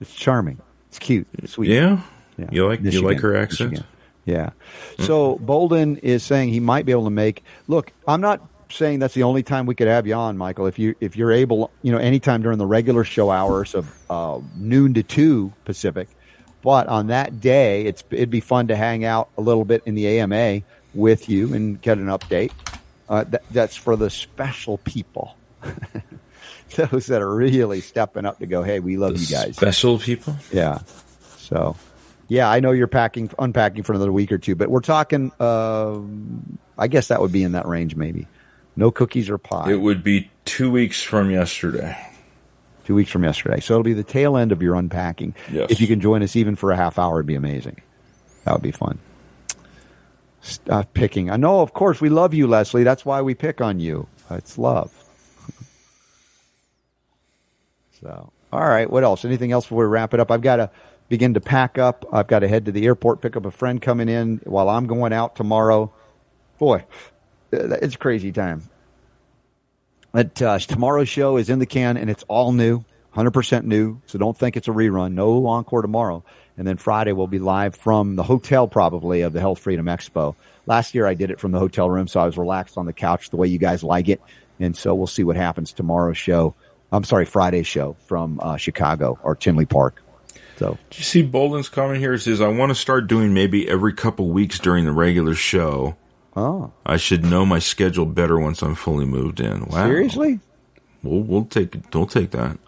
It's 0.00 0.14
charming. 0.14 0.58
It's 0.88 0.98
cute. 0.98 1.28
sweet. 1.46 1.70
Yeah. 1.70 2.00
yeah. 2.36 2.48
You 2.50 2.66
like 2.66 2.80
Michigan. 2.80 3.08
you 3.08 3.14
like 3.14 3.22
her 3.22 3.36
accent? 3.36 3.70
Michigan. 3.70 3.91
Yeah. 4.24 4.50
So 5.00 5.36
Bolden 5.36 5.96
is 5.98 6.22
saying 6.22 6.50
he 6.50 6.60
might 6.60 6.86
be 6.86 6.92
able 6.92 7.04
to 7.04 7.10
make. 7.10 7.42
Look, 7.66 7.92
I'm 8.06 8.20
not 8.20 8.40
saying 8.70 9.00
that's 9.00 9.14
the 9.14 9.24
only 9.24 9.42
time 9.42 9.66
we 9.66 9.74
could 9.74 9.88
have 9.88 10.06
you 10.06 10.14
on, 10.14 10.38
Michael. 10.38 10.66
If 10.66 10.78
you 10.78 10.94
if 11.00 11.16
you're 11.16 11.32
able, 11.32 11.70
you 11.82 11.92
know, 11.92 11.98
anytime 11.98 12.42
during 12.42 12.58
the 12.58 12.66
regular 12.66 13.04
show 13.04 13.30
hours 13.30 13.74
of 13.74 13.92
uh, 14.08 14.40
noon 14.56 14.94
to 14.94 15.02
two 15.02 15.52
Pacific. 15.64 16.08
But 16.62 16.86
on 16.86 17.08
that 17.08 17.40
day, 17.40 17.82
it's 17.86 18.04
it'd 18.10 18.30
be 18.30 18.40
fun 18.40 18.68
to 18.68 18.76
hang 18.76 19.04
out 19.04 19.28
a 19.36 19.40
little 19.40 19.64
bit 19.64 19.82
in 19.84 19.96
the 19.96 20.20
AMA 20.20 20.62
with 20.94 21.28
you 21.28 21.52
and 21.54 21.80
get 21.80 21.98
an 21.98 22.06
update. 22.06 22.52
Uh, 23.08 23.24
that, 23.24 23.42
that's 23.50 23.76
for 23.76 23.96
the 23.96 24.08
special 24.08 24.78
people, 24.78 25.36
those 26.76 27.06
that 27.06 27.20
are 27.20 27.34
really 27.34 27.80
stepping 27.80 28.24
up 28.24 28.38
to 28.38 28.46
go. 28.46 28.62
Hey, 28.62 28.78
we 28.78 28.96
love 28.96 29.14
The 29.14 29.20
you 29.20 29.26
guys. 29.26 29.56
Special 29.56 29.98
people. 29.98 30.36
Yeah. 30.52 30.78
So, 31.36 31.76
yeah, 32.32 32.50
I 32.50 32.60
know 32.60 32.70
you're 32.70 32.86
packing, 32.86 33.30
unpacking 33.38 33.82
for 33.82 33.92
another 33.92 34.10
week 34.10 34.32
or 34.32 34.38
two, 34.38 34.54
but 34.54 34.70
we're 34.70 34.80
talking. 34.80 35.32
Um, 35.38 36.58
I 36.78 36.88
guess 36.88 37.08
that 37.08 37.20
would 37.20 37.30
be 37.30 37.42
in 37.42 37.52
that 37.52 37.66
range, 37.66 37.94
maybe. 37.94 38.26
No 38.74 38.90
cookies 38.90 39.28
or 39.28 39.36
pie. 39.36 39.70
It 39.70 39.82
would 39.82 40.02
be 40.02 40.30
two 40.46 40.70
weeks 40.70 41.02
from 41.02 41.30
yesterday. 41.30 41.94
two 42.86 42.94
weeks 42.94 43.10
from 43.10 43.22
yesterday. 43.22 43.60
So 43.60 43.74
it'll 43.74 43.84
be 43.84 43.92
the 43.92 44.02
tail 44.02 44.38
end 44.38 44.50
of 44.50 44.62
your 44.62 44.76
unpacking. 44.76 45.34
Yes. 45.50 45.70
If 45.70 45.82
you 45.82 45.86
can 45.86 46.00
join 46.00 46.22
us 46.22 46.34
even 46.34 46.56
for 46.56 46.72
a 46.72 46.76
half 46.76 46.98
hour, 46.98 47.18
it'd 47.18 47.26
be 47.26 47.34
amazing. 47.34 47.82
That 48.44 48.54
would 48.54 48.62
be 48.62 48.72
fun. 48.72 48.98
Stop 50.40 50.94
picking. 50.94 51.30
I 51.30 51.36
know, 51.36 51.60
of 51.60 51.74
course, 51.74 52.00
we 52.00 52.08
love 52.08 52.32
you, 52.32 52.46
Leslie. 52.46 52.82
That's 52.82 53.04
why 53.04 53.20
we 53.20 53.34
pick 53.34 53.60
on 53.60 53.78
you. 53.78 54.08
It's 54.30 54.56
love. 54.56 54.90
so, 58.00 58.32
all 58.50 58.66
right. 58.66 58.88
What 58.88 59.04
else? 59.04 59.26
Anything 59.26 59.52
else 59.52 59.66
before 59.66 59.86
we 59.86 59.92
wrap 59.92 60.14
it 60.14 60.20
up? 60.20 60.30
I've 60.30 60.40
got 60.40 60.56
to 60.56 60.70
begin 61.12 61.34
to 61.34 61.42
pack 61.42 61.76
up. 61.76 62.06
I've 62.10 62.26
got 62.26 62.38
to 62.38 62.48
head 62.48 62.64
to 62.64 62.72
the 62.72 62.86
airport, 62.86 63.20
pick 63.20 63.36
up 63.36 63.44
a 63.44 63.50
friend 63.50 63.82
coming 63.82 64.08
in 64.08 64.40
while 64.44 64.70
I'm 64.70 64.86
going 64.86 65.12
out 65.12 65.36
tomorrow. 65.36 65.92
Boy, 66.56 66.86
it's 67.52 67.96
crazy 67.96 68.32
time. 68.32 68.62
But 70.10 70.40
uh, 70.40 70.58
tomorrow's 70.58 71.10
show 71.10 71.36
is 71.36 71.50
in 71.50 71.58
the 71.58 71.66
can 71.66 71.98
and 71.98 72.08
it's 72.08 72.22
all 72.28 72.52
new, 72.52 72.86
100% 73.14 73.64
new. 73.64 74.00
So 74.06 74.18
don't 74.18 74.34
think 74.34 74.56
it's 74.56 74.68
a 74.68 74.70
rerun. 74.70 75.12
No 75.12 75.44
encore 75.48 75.82
tomorrow. 75.82 76.24
And 76.56 76.66
then 76.66 76.78
Friday 76.78 77.12
we'll 77.12 77.26
be 77.26 77.38
live 77.38 77.74
from 77.74 78.16
the 78.16 78.22
hotel 78.22 78.66
probably 78.66 79.20
of 79.20 79.34
the 79.34 79.40
Health 79.40 79.58
Freedom 79.58 79.84
Expo. 79.84 80.34
Last 80.64 80.94
year 80.94 81.06
I 81.06 81.12
did 81.12 81.30
it 81.30 81.40
from 81.40 81.52
the 81.52 81.58
hotel 81.58 81.90
room, 81.90 82.08
so 82.08 82.20
I 82.20 82.24
was 82.24 82.38
relaxed 82.38 82.78
on 82.78 82.86
the 82.86 82.94
couch 82.94 83.28
the 83.28 83.36
way 83.36 83.48
you 83.48 83.58
guys 83.58 83.84
like 83.84 84.08
it. 84.08 84.22
And 84.60 84.74
so 84.74 84.94
we'll 84.94 85.06
see 85.06 85.24
what 85.24 85.36
happens 85.36 85.74
tomorrow's 85.74 86.16
show. 86.16 86.54
I'm 86.90 87.04
sorry, 87.04 87.26
Friday's 87.26 87.66
show 87.66 87.96
from 88.06 88.40
uh, 88.42 88.56
Chicago 88.56 89.18
or 89.22 89.36
Tinley 89.36 89.66
Park. 89.66 90.01
So 90.62 90.78
Do 90.90 90.98
you 90.98 91.02
see 91.04 91.22
Bolden's 91.22 91.68
comment 91.68 91.98
here? 91.98 92.12
It 92.14 92.20
says, 92.20 92.40
I 92.40 92.48
want 92.48 92.70
to 92.70 92.74
start 92.74 93.08
doing 93.08 93.34
maybe 93.34 93.68
every 93.68 93.92
couple 93.92 94.28
weeks 94.28 94.58
during 94.60 94.84
the 94.84 94.92
regular 94.92 95.34
show. 95.34 95.96
Oh. 96.36 96.72
I 96.86 96.96
should 96.98 97.24
know 97.24 97.44
my 97.44 97.58
schedule 97.58 98.06
better 98.06 98.38
once 98.38 98.62
I'm 98.62 98.74
fully 98.76 99.04
moved 99.04 99.40
in. 99.40 99.66
Wow. 99.66 99.86
seriously, 99.86 100.38
We'll, 101.02 101.20
we'll 101.20 101.44
take 101.46 101.76
we'll 101.92 102.06
take 102.06 102.30
that. 102.30 102.58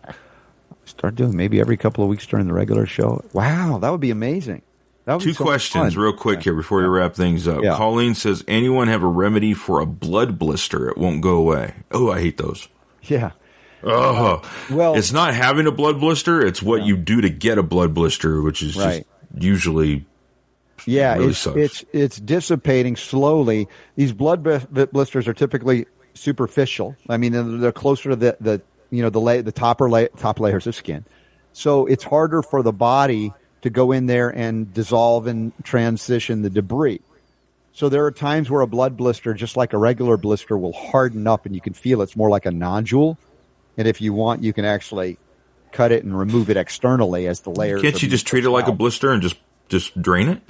start 0.84 1.14
doing 1.14 1.36
maybe 1.36 1.60
every 1.60 1.76
couple 1.76 2.02
of 2.02 2.10
weeks 2.10 2.26
during 2.26 2.46
the 2.48 2.52
regular 2.52 2.84
show. 2.84 3.24
Wow, 3.32 3.78
that 3.78 3.90
would 3.90 4.00
be 4.00 4.10
amazing. 4.10 4.62
That 5.04 5.14
would 5.14 5.20
be 5.20 5.26
Two 5.26 5.34
so 5.34 5.44
questions, 5.44 5.94
fun. 5.94 6.02
real 6.02 6.12
quick 6.16 6.42
here 6.42 6.54
before 6.54 6.78
we 6.80 6.86
wrap 6.86 7.14
things 7.14 7.46
up. 7.46 7.62
Yeah. 7.62 7.76
Colleen 7.76 8.14
says, 8.16 8.42
anyone 8.48 8.88
have 8.88 9.02
a 9.04 9.06
remedy 9.06 9.54
for 9.54 9.78
a 9.80 9.86
blood 9.86 10.38
blister? 10.38 10.88
It 10.88 10.98
won't 10.98 11.20
go 11.22 11.36
away. 11.36 11.74
Oh, 11.92 12.10
I 12.10 12.20
hate 12.20 12.38
those. 12.38 12.68
Yeah. 13.02 13.30
Oh, 13.85 14.43
Well- 14.70 14.94
it's 14.94 15.12
not 15.12 15.35
having 15.35 15.66
a 15.66 15.73
blood 15.73 16.01
blister; 16.01 16.44
it's 16.44 16.62
what 16.62 16.85
you 16.85 16.97
do 16.97 17.20
to 17.20 17.28
get 17.31 17.59
a 17.59 17.62
blood 17.62 17.94
blister, 17.94 18.40
which 18.43 18.62
is 18.62 18.77
Right. 18.77 19.05
just 19.32 19.44
usually 19.44 20.05
Yeah, 20.86 21.15
really 21.15 21.28
it's, 21.31 21.39
sucks. 21.39 21.56
it's 21.56 21.85
it's 21.93 22.16
dissipating 22.19 22.97
slowly. 22.97 23.69
These 23.97 24.12
blood 24.12 24.43
blisters 24.93 25.28
are 25.28 25.35
typically 25.35 25.86
superficial. 26.15 26.97
I 27.09 27.16
mean, 27.16 27.61
they're, 27.61 27.73
closer 27.73 28.11
to 28.11 28.16
the, 28.16 28.36
the 28.40 28.62
you 28.90 29.02
know 29.02 29.11
the 29.11 29.20
la- 29.20 29.43
the 29.43 29.52
topper 29.52 29.89
top 30.16 30.40
layers 30.40 30.66
of 30.66 30.74
skin, 30.74 31.05
so 31.52 31.86
it's 31.86 32.05
harder 32.05 32.43
for 32.43 32.62
the 32.62 32.73
body 32.73 33.32
to 33.62 33.70
go 33.70 33.93
in 33.93 34.06
there 34.06 34.28
and 34.28 34.73
dissolve 34.74 35.27
and 35.27 35.52
transition 35.65 36.43
the 36.43 36.51
debris. 36.51 37.01
So 37.73 37.89
there 37.89 38.05
are 38.05 38.12
times 38.12 38.51
where 38.51 38.61
a 38.61 38.66
blood 38.69 38.97
blister, 38.97 39.35
just 39.35 39.56
like 39.56 39.73
a 39.73 39.78
regular 39.78 40.16
blister, 40.16 40.56
will 40.56 40.73
harden 40.74 41.27
up, 41.27 41.44
and 41.47 41.55
you 41.56 41.61
can 41.61 41.73
feel 41.73 42.02
it's 42.02 42.15
more 42.15 42.28
like 42.31 42.47
a 42.47 42.52
nodule. 42.52 43.19
And 43.76 43.88
if 43.88 44.01
you 44.01 44.12
want, 44.12 44.42
you 44.42 44.52
can 44.52 44.64
actually 44.64 45.18
cut 45.72 45.92
it 45.92 46.05
and 46.05 46.16
remove 46.16 46.51
it 46.51 46.56
externally 46.56 47.26
as 47.26 47.40
the 47.40 47.51
layers. 47.51 47.82
can't 47.82 48.01
you 48.01 48.09
just 48.09 48.26
treat 48.26 48.44
it 48.44 48.51
like 48.51 48.68
a 48.68 48.72
blister 48.72 49.10
and 49.10 49.20
just 49.20 49.36
just 49.68 50.01
drain 50.01 50.28
it? 50.28 50.40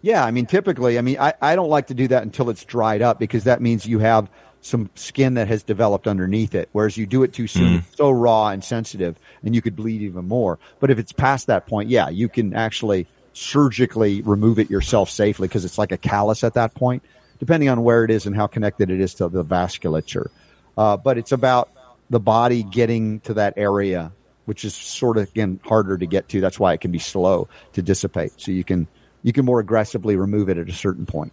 Yeah, 0.00 0.24
I 0.24 0.30
mean, 0.30 0.46
typically, 0.46 0.96
I 0.96 1.02
mean, 1.02 1.18
I, 1.18 1.34
I 1.40 1.56
don't 1.56 1.68
like 1.68 1.88
to 1.88 1.94
do 1.94 2.08
that 2.08 2.22
until 2.22 2.50
it's 2.50 2.64
dried 2.64 3.02
up 3.02 3.18
because 3.18 3.44
that 3.44 3.60
means 3.60 3.84
you 3.84 3.98
have 3.98 4.30
some 4.60 4.90
skin 4.94 5.34
that 5.34 5.48
has 5.48 5.62
developed 5.62 6.06
underneath 6.06 6.54
it. 6.54 6.68
Whereas 6.72 6.96
you 6.96 7.06
do 7.06 7.22
it 7.22 7.32
too 7.32 7.46
soon, 7.46 7.74
it's 7.74 7.96
so 7.96 8.10
raw 8.10 8.48
and 8.48 8.62
sensitive, 8.62 9.18
and 9.42 9.54
you 9.54 9.62
could 9.62 9.76
bleed 9.76 10.02
even 10.02 10.26
more. 10.26 10.58
But 10.80 10.90
if 10.90 10.98
it's 10.98 11.12
past 11.12 11.48
that 11.48 11.66
point, 11.66 11.88
yeah, 11.88 12.08
you 12.08 12.28
can 12.28 12.54
actually 12.54 13.06
surgically 13.32 14.22
remove 14.22 14.58
it 14.58 14.70
yourself 14.70 15.10
safely 15.10 15.48
because 15.48 15.64
it's 15.64 15.78
like 15.78 15.92
a 15.92 15.96
callus 15.96 16.42
at 16.44 16.54
that 16.54 16.74
point, 16.74 17.02
depending 17.38 17.68
on 17.68 17.82
where 17.82 18.04
it 18.04 18.10
is 18.10 18.26
and 18.26 18.34
how 18.34 18.46
connected 18.46 18.90
it 18.90 19.00
is 19.00 19.14
to 19.14 19.28
the 19.28 19.44
vasculature. 19.44 20.28
Uh, 20.76 20.96
but 20.96 21.18
it's 21.18 21.32
about 21.32 21.70
the 22.10 22.20
body 22.20 22.62
getting 22.62 23.20
to 23.20 23.34
that 23.34 23.54
area, 23.56 24.12
which 24.46 24.64
is 24.64 24.74
sort 24.74 25.18
of 25.18 25.28
again 25.28 25.60
harder 25.64 25.96
to 25.98 26.06
get 26.06 26.28
to. 26.30 26.40
That's 26.40 26.58
why 26.58 26.72
it 26.72 26.80
can 26.80 26.90
be 26.90 26.98
slow 26.98 27.48
to 27.74 27.82
dissipate. 27.82 28.32
So 28.40 28.50
you 28.50 28.64
can 28.64 28.86
you 29.22 29.32
can 29.32 29.44
more 29.44 29.60
aggressively 29.60 30.16
remove 30.16 30.48
it 30.48 30.58
at 30.58 30.68
a 30.68 30.72
certain 30.72 31.06
point. 31.06 31.32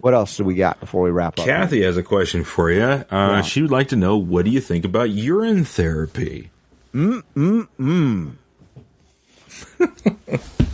What 0.00 0.14
else 0.14 0.36
do 0.36 0.44
we 0.44 0.54
got 0.54 0.78
before 0.80 1.02
we 1.02 1.10
wrap 1.10 1.38
up? 1.38 1.44
Kathy 1.44 1.82
has 1.82 1.96
a 1.96 2.02
question 2.02 2.44
for 2.44 2.70
you. 2.70 2.82
Uh, 2.82 3.42
She 3.42 3.60
would 3.62 3.70
like 3.72 3.88
to 3.88 3.96
know 3.96 4.16
what 4.16 4.44
do 4.44 4.50
you 4.50 4.60
think 4.60 4.84
about 4.84 5.10
urine 5.10 5.64
therapy? 5.64 6.50
Mm, 6.94 7.22
mm, 7.34 7.68
mm. 7.80 8.32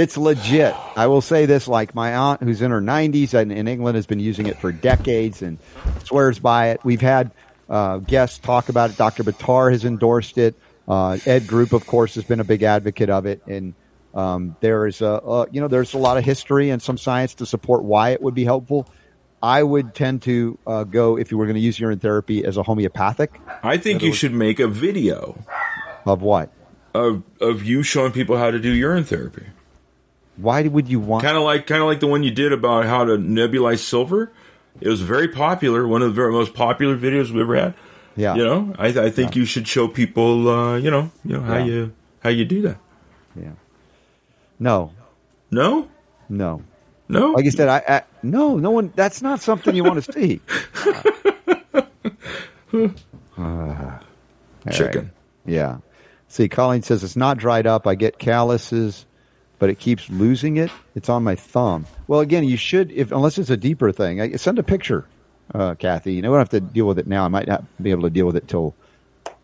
it's 0.00 0.16
legit. 0.16 0.74
I 0.96 1.06
will 1.06 1.20
say 1.20 1.46
this: 1.46 1.68
like 1.68 1.94
my 1.94 2.14
aunt, 2.16 2.42
who's 2.42 2.62
in 2.62 2.70
her 2.70 2.80
90s 2.80 3.34
and 3.34 3.52
in 3.52 3.68
England, 3.68 3.96
has 3.96 4.06
been 4.06 4.20
using 4.20 4.46
it 4.46 4.58
for 4.58 4.72
decades 4.72 5.42
and 5.42 5.58
swears 6.04 6.38
by 6.38 6.70
it. 6.70 6.80
We've 6.84 7.00
had 7.00 7.30
uh, 7.68 7.98
guests 7.98 8.38
talk 8.38 8.68
about 8.68 8.90
it. 8.90 8.96
Dr. 8.96 9.22
Batar 9.24 9.70
has 9.70 9.84
endorsed 9.84 10.38
it. 10.38 10.54
Uh, 10.88 11.18
Ed 11.24 11.46
Group, 11.46 11.72
of 11.72 11.86
course, 11.86 12.16
has 12.16 12.24
been 12.24 12.40
a 12.40 12.44
big 12.44 12.62
advocate 12.64 13.10
of 13.10 13.26
it, 13.26 13.42
and 13.46 13.74
um, 14.14 14.56
there 14.60 14.86
is 14.86 15.00
a, 15.02 15.06
a 15.06 15.46
you 15.50 15.60
know 15.60 15.68
there's 15.68 15.94
a 15.94 15.98
lot 15.98 16.16
of 16.16 16.24
history 16.24 16.70
and 16.70 16.82
some 16.82 16.98
science 16.98 17.34
to 17.34 17.46
support 17.46 17.84
why 17.84 18.10
it 18.10 18.20
would 18.22 18.34
be 18.34 18.44
helpful. 18.44 18.88
I 19.42 19.62
would 19.62 19.94
tend 19.94 20.22
to 20.22 20.58
uh, 20.66 20.84
go 20.84 21.16
if 21.16 21.30
you 21.30 21.38
were 21.38 21.46
going 21.46 21.54
to 21.54 21.60
use 21.62 21.78
urine 21.78 21.98
therapy 21.98 22.44
as 22.44 22.56
a 22.56 22.62
homeopathic. 22.62 23.40
I 23.62 23.78
think 23.78 24.02
you 24.02 24.12
should 24.12 24.32
make 24.34 24.60
a 24.60 24.68
video 24.68 25.38
Of 26.04 26.20
what? 26.22 26.50
of 26.92 27.22
of 27.40 27.62
you 27.64 27.82
showing 27.84 28.12
people 28.12 28.36
how 28.36 28.50
to 28.50 28.58
do 28.58 28.70
urine 28.70 29.04
therapy. 29.04 29.46
Why 30.40 30.62
would 30.62 30.88
you 30.88 31.00
want? 31.00 31.22
Kind 31.24 31.36
of 31.36 31.42
like 31.42 31.66
kind 31.66 31.82
of 31.82 31.88
like 31.88 32.00
the 32.00 32.06
one 32.06 32.22
you 32.22 32.30
did 32.30 32.52
about 32.52 32.86
how 32.86 33.04
to 33.04 33.12
nebulize 33.16 33.78
silver. 33.80 34.30
It 34.80 34.88
was 34.88 35.00
very 35.00 35.28
popular, 35.28 35.86
one 35.86 36.02
of 36.02 36.08
the 36.08 36.14
very 36.14 36.32
most 36.32 36.54
popular 36.54 36.96
videos 36.96 37.30
we 37.30 37.40
ever 37.42 37.56
had. 37.56 37.74
Yeah. 38.16 38.34
You 38.34 38.44
know, 38.44 38.74
I, 38.78 38.88
I 38.88 39.10
think 39.10 39.36
you 39.36 39.44
should 39.44 39.66
show 39.68 39.88
people, 39.88 40.48
uh, 40.48 40.76
you 40.76 40.90
know, 40.90 41.10
you 41.24 41.34
know 41.34 41.42
how 41.42 41.58
Yeah. 41.58 41.64
you 41.64 41.92
how 42.20 42.30
you 42.30 42.44
do 42.44 42.62
that. 42.62 42.78
Yeah. 43.36 43.52
No, 44.58 44.92
No, 45.50 45.88
no. 46.28 46.62
no. 47.08 47.32
Like 47.32 47.46
I 47.46 47.48
said, 47.50 47.68
I, 47.68 47.82
I 47.88 48.02
no, 48.22 48.56
no 48.56 48.70
one. 48.70 48.92
That's 48.94 49.22
not 49.22 49.40
something 49.40 49.74
you 49.74 49.84
want 49.84 50.04
to 50.04 50.12
see. 50.12 50.40
Uh, 53.38 53.98
Chicken. 54.70 55.00
right. 55.06 55.10
Yeah. 55.46 55.78
See, 56.28 56.48
Colleen 56.48 56.82
says 56.82 57.02
it's 57.02 57.16
not 57.16 57.38
dried 57.38 57.66
up. 57.66 57.86
I 57.86 57.94
get 57.94 58.18
calluses, 58.18 59.06
but 59.60 59.70
it 59.70 59.78
keeps 59.78 60.10
losing 60.10 60.56
it. 60.56 60.70
It's 60.96 61.08
on 61.08 61.22
my 61.22 61.36
thumb. 61.36 61.86
Well, 62.08 62.18
again, 62.18 62.42
you 62.42 62.56
should, 62.56 62.90
if 62.90 63.12
unless 63.12 63.38
it's 63.38 63.50
a 63.50 63.56
deeper 63.56 63.92
thing, 63.92 64.20
I, 64.20 64.32
send 64.32 64.58
a 64.58 64.64
picture, 64.64 65.06
uh, 65.54 65.76
Kathy. 65.76 66.14
You 66.14 66.22
know, 66.22 66.30
we 66.30 66.34
don't 66.34 66.40
have 66.40 66.48
to 66.48 66.60
deal 66.60 66.86
with 66.86 66.98
it 66.98 67.06
now. 67.06 67.24
I 67.24 67.28
might 67.28 67.46
not 67.46 67.62
be 67.80 67.92
able 67.92 68.02
to 68.02 68.10
deal 68.10 68.26
with 68.26 68.36
it 68.36 68.48
till 68.48 68.74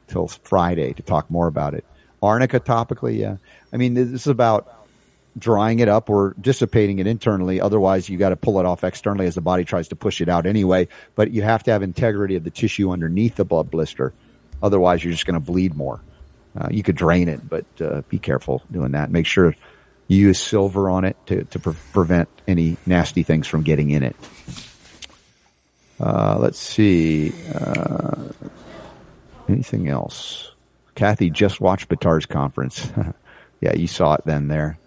till 0.08 0.26
Friday 0.28 0.94
to 0.94 1.02
talk 1.02 1.30
more 1.30 1.46
about 1.46 1.74
it. 1.74 1.84
Arnica 2.22 2.58
topically, 2.58 3.18
yeah. 3.18 3.36
I 3.72 3.76
mean, 3.76 3.94
this 3.94 4.08
is 4.08 4.26
about 4.26 4.72
drying 5.38 5.80
it 5.80 5.88
up 5.88 6.08
or 6.08 6.34
dissipating 6.40 6.98
it 6.98 7.06
internally. 7.06 7.60
Otherwise, 7.60 8.08
you 8.08 8.16
got 8.16 8.30
to 8.30 8.36
pull 8.36 8.58
it 8.58 8.64
off 8.64 8.84
externally 8.84 9.26
as 9.26 9.34
the 9.34 9.42
body 9.42 9.64
tries 9.64 9.88
to 9.88 9.96
push 9.96 10.22
it 10.22 10.30
out 10.30 10.46
anyway. 10.46 10.88
But 11.14 11.32
you 11.32 11.42
have 11.42 11.62
to 11.64 11.72
have 11.72 11.82
integrity 11.82 12.36
of 12.36 12.44
the 12.44 12.50
tissue 12.50 12.90
underneath 12.90 13.36
the 13.36 13.44
blood 13.44 13.70
blister. 13.70 14.14
Otherwise, 14.62 15.04
you're 15.04 15.12
just 15.12 15.26
going 15.26 15.34
to 15.34 15.40
bleed 15.40 15.74
more. 15.74 16.00
Uh, 16.58 16.68
you 16.70 16.82
could 16.82 16.96
drain 16.96 17.28
it, 17.28 17.46
but 17.46 17.66
uh, 17.82 18.00
be 18.08 18.18
careful 18.18 18.62
doing 18.72 18.92
that. 18.92 19.10
Make 19.10 19.26
sure 19.26 19.54
you 20.08 20.18
use 20.18 20.40
silver 20.40 20.88
on 20.90 21.04
it 21.04 21.16
to, 21.26 21.44
to 21.44 21.58
pre- 21.58 21.74
prevent 21.92 22.28
any 22.46 22.76
nasty 22.86 23.22
things 23.22 23.46
from 23.46 23.62
getting 23.62 23.90
in 23.90 24.02
it. 24.02 24.16
Uh, 25.98 26.36
let's 26.38 26.58
see. 26.58 27.32
Uh, 27.52 28.28
anything 29.48 29.88
else? 29.88 30.52
Kathy 30.94 31.30
just 31.30 31.60
watched 31.60 31.88
Batar's 31.88 32.26
conference. 32.26 32.90
yeah, 33.60 33.74
you 33.74 33.86
saw 33.86 34.14
it 34.14 34.22
then 34.24 34.48
there. 34.48 34.78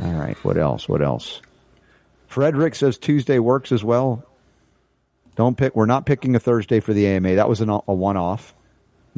All 0.00 0.12
right. 0.12 0.36
What 0.44 0.56
else? 0.56 0.88
What 0.88 1.02
else? 1.02 1.40
Frederick 2.26 2.74
says 2.74 2.98
Tuesday 2.98 3.38
works 3.38 3.72
as 3.72 3.82
well. 3.82 4.24
Don't 5.34 5.56
pick. 5.56 5.74
We're 5.74 5.86
not 5.86 6.06
picking 6.06 6.34
a 6.34 6.40
Thursday 6.40 6.80
for 6.80 6.92
the 6.92 7.06
AMA. 7.06 7.36
That 7.36 7.48
was 7.48 7.60
an, 7.60 7.70
a 7.70 7.80
one-off. 7.92 8.54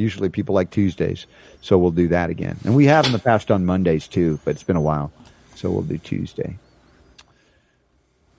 Usually 0.01 0.31
people 0.31 0.55
like 0.55 0.71
Tuesdays, 0.71 1.27
so 1.61 1.79
we'll 1.79 1.91
do 1.91 2.09
that 2.09 2.31
again. 2.31 2.57
And 2.65 2.75
we 2.75 2.87
have 2.87 3.07
in 3.07 3.13
the 3.13 3.19
past 3.19 3.51
on 3.51 3.67
Mondays 3.67 4.09
too, 4.09 4.41
but 4.45 4.53
it's 4.53 4.63
been 4.63 4.77
a 4.77 4.81
while, 4.81 5.13
so 5.55 5.71
we'll 5.71 5.83
do 5.83 5.99
Tuesday. 5.99 6.57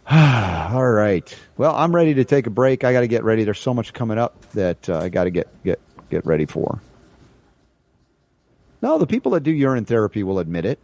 All 0.11 0.89
right. 0.91 1.37
Well, 1.57 1.75
I'm 1.75 1.95
ready 1.95 2.15
to 2.15 2.25
take 2.25 2.47
a 2.47 2.49
break. 2.49 2.83
I 2.83 2.91
got 2.91 3.01
to 3.01 3.07
get 3.07 3.23
ready. 3.23 3.43
There's 3.43 3.59
so 3.59 3.73
much 3.73 3.93
coming 3.93 4.17
up 4.17 4.49
that 4.51 4.89
uh, 4.89 4.99
I 4.99 5.09
got 5.09 5.25
to 5.25 5.29
get 5.29 5.47
get 5.63 5.79
get 6.09 6.25
ready 6.25 6.45
for. 6.45 6.81
No, 8.81 8.97
the 8.97 9.07
people 9.07 9.33
that 9.33 9.43
do 9.43 9.51
urine 9.51 9.85
therapy 9.85 10.23
will 10.23 10.39
admit 10.39 10.65
it. 10.65 10.79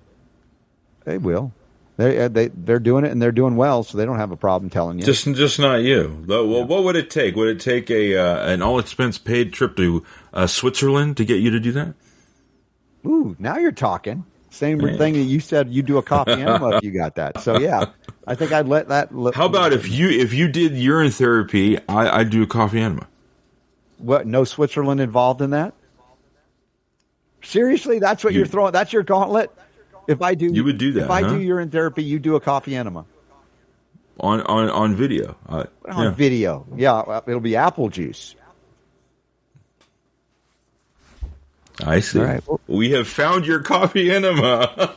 They 1.03 1.17
will. 1.17 1.51
They 1.97 2.19
uh, 2.19 2.27
they 2.27 2.49
they're 2.49 2.79
doing 2.79 3.05
it 3.05 3.11
and 3.11 3.19
they're 3.19 3.31
doing 3.31 3.55
well, 3.55 3.83
so 3.83 3.97
they 3.97 4.05
don't 4.05 4.19
have 4.19 4.31
a 4.31 4.37
problem 4.37 4.69
telling 4.69 4.99
you. 4.99 5.05
Just 5.05 5.25
just 5.33 5.59
not 5.59 5.77
you. 5.77 6.23
Well, 6.27 6.45
yeah. 6.45 6.63
what 6.63 6.83
would 6.83 6.95
it 6.95 7.09
take? 7.09 7.35
Would 7.35 7.49
it 7.49 7.59
take 7.59 7.89
a 7.89 8.15
uh, 8.15 8.47
an 8.47 8.61
all 8.61 8.77
expense 8.77 9.17
paid 9.17 9.51
trip 9.51 9.75
to 9.77 10.05
uh, 10.31 10.45
Switzerland 10.45 11.17
to 11.17 11.25
get 11.25 11.41
you 11.41 11.49
to 11.49 11.59
do 11.59 11.71
that? 11.71 11.95
Ooh, 13.05 13.35
now 13.39 13.57
you're 13.57 13.71
talking. 13.71 14.25
Same 14.51 14.77
Man. 14.77 14.97
thing 14.97 15.13
that 15.13 15.21
you 15.21 15.39
said 15.39 15.69
you 15.69 15.81
do 15.81 15.97
a 15.97 16.03
coffee 16.03 16.31
enema 16.31 16.77
if 16.77 16.83
you 16.83 16.91
got 16.91 17.15
that. 17.15 17.41
So 17.41 17.59
yeah, 17.59 17.85
I 18.27 18.35
think 18.35 18.51
I'd 18.51 18.67
let 18.67 18.89
that. 18.89 19.13
Look. 19.13 19.33
How 19.33 19.47
about 19.47 19.73
if 19.73 19.89
you 19.89 20.07
if 20.09 20.33
you 20.33 20.47
did 20.47 20.73
urine 20.73 21.11
therapy, 21.11 21.79
I, 21.89 22.19
I'd 22.19 22.29
do 22.29 22.43
a 22.43 22.47
coffee 22.47 22.79
enema. 22.79 23.07
What? 23.97 24.27
No 24.27 24.43
Switzerland 24.43 25.01
involved 25.01 25.41
in 25.41 25.49
that? 25.49 25.73
Seriously, 27.41 27.97
that's 27.97 28.23
what 28.23 28.33
you, 28.33 28.43
are 28.43 28.45
throwing. 28.45 28.71
That's 28.71 28.93
your 28.93 29.03
gauntlet. 29.03 29.51
If 30.07 30.21
I 30.21 30.35
do, 30.35 30.47
you 30.47 30.63
would 30.63 30.77
do 30.77 30.93
that. 30.93 31.05
If 31.05 31.09
I 31.09 31.27
do 31.27 31.39
urine 31.39 31.69
therapy, 31.69 32.03
you 32.03 32.19
do 32.19 32.35
a 32.35 32.39
coffee 32.39 32.75
enema 32.75 33.05
on 34.19 34.41
on 34.41 34.69
on 34.69 34.95
video. 34.95 35.35
Uh, 35.47 35.65
on 35.89 36.03
yeah. 36.05 36.11
video, 36.11 36.65
yeah, 36.75 37.21
it'll 37.27 37.39
be 37.39 37.55
apple 37.55 37.89
juice. 37.89 38.35
I 41.83 41.99
see. 41.99 42.19
Right. 42.19 42.43
Well, 42.47 42.59
we 42.67 42.91
have 42.91 43.07
found 43.07 43.45
your 43.45 43.61
coffee 43.61 44.11
enema. 44.11 44.95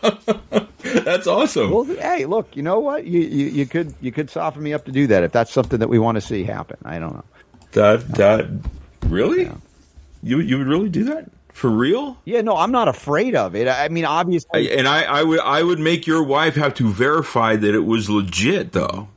that's 0.78 1.26
awesome. 1.26 1.70
Well, 1.70 1.84
hey, 1.84 2.24
look, 2.24 2.56
you 2.56 2.62
know 2.62 2.80
what? 2.80 3.04
You, 3.04 3.20
you, 3.20 3.46
you 3.46 3.66
could 3.66 3.94
you 4.00 4.12
could 4.12 4.30
soften 4.30 4.62
me 4.62 4.72
up 4.72 4.86
to 4.86 4.92
do 4.92 5.06
that 5.08 5.22
if 5.22 5.32
that's 5.32 5.52
something 5.52 5.80
that 5.80 5.88
we 5.88 5.98
want 5.98 6.16
to 6.16 6.20
see 6.20 6.44
happen. 6.44 6.78
I 6.84 6.98
don't 6.98 7.14
know. 7.14 7.24
That 7.72 8.08
that 8.14 8.46
really? 9.06 9.44
Yeah. 9.44 9.56
You 10.22 10.40
you 10.40 10.58
would 10.58 10.66
really 10.66 10.88
do 10.88 11.04
that? 11.04 11.30
For 11.60 11.68
real? 11.68 12.16
Yeah, 12.24 12.40
no, 12.40 12.56
I'm 12.56 12.72
not 12.72 12.88
afraid 12.88 13.36
of 13.36 13.54
it. 13.54 13.68
I 13.68 13.90
mean, 13.90 14.06
obviously, 14.06 14.72
and 14.72 14.88
I, 14.88 15.02
I 15.02 15.22
would, 15.22 15.40
I 15.40 15.62
would 15.62 15.78
make 15.78 16.06
your 16.06 16.22
wife 16.22 16.54
have 16.54 16.72
to 16.76 16.90
verify 16.90 17.54
that 17.54 17.74
it 17.74 17.80
was 17.80 18.08
legit, 18.08 18.72
though. 18.72 19.08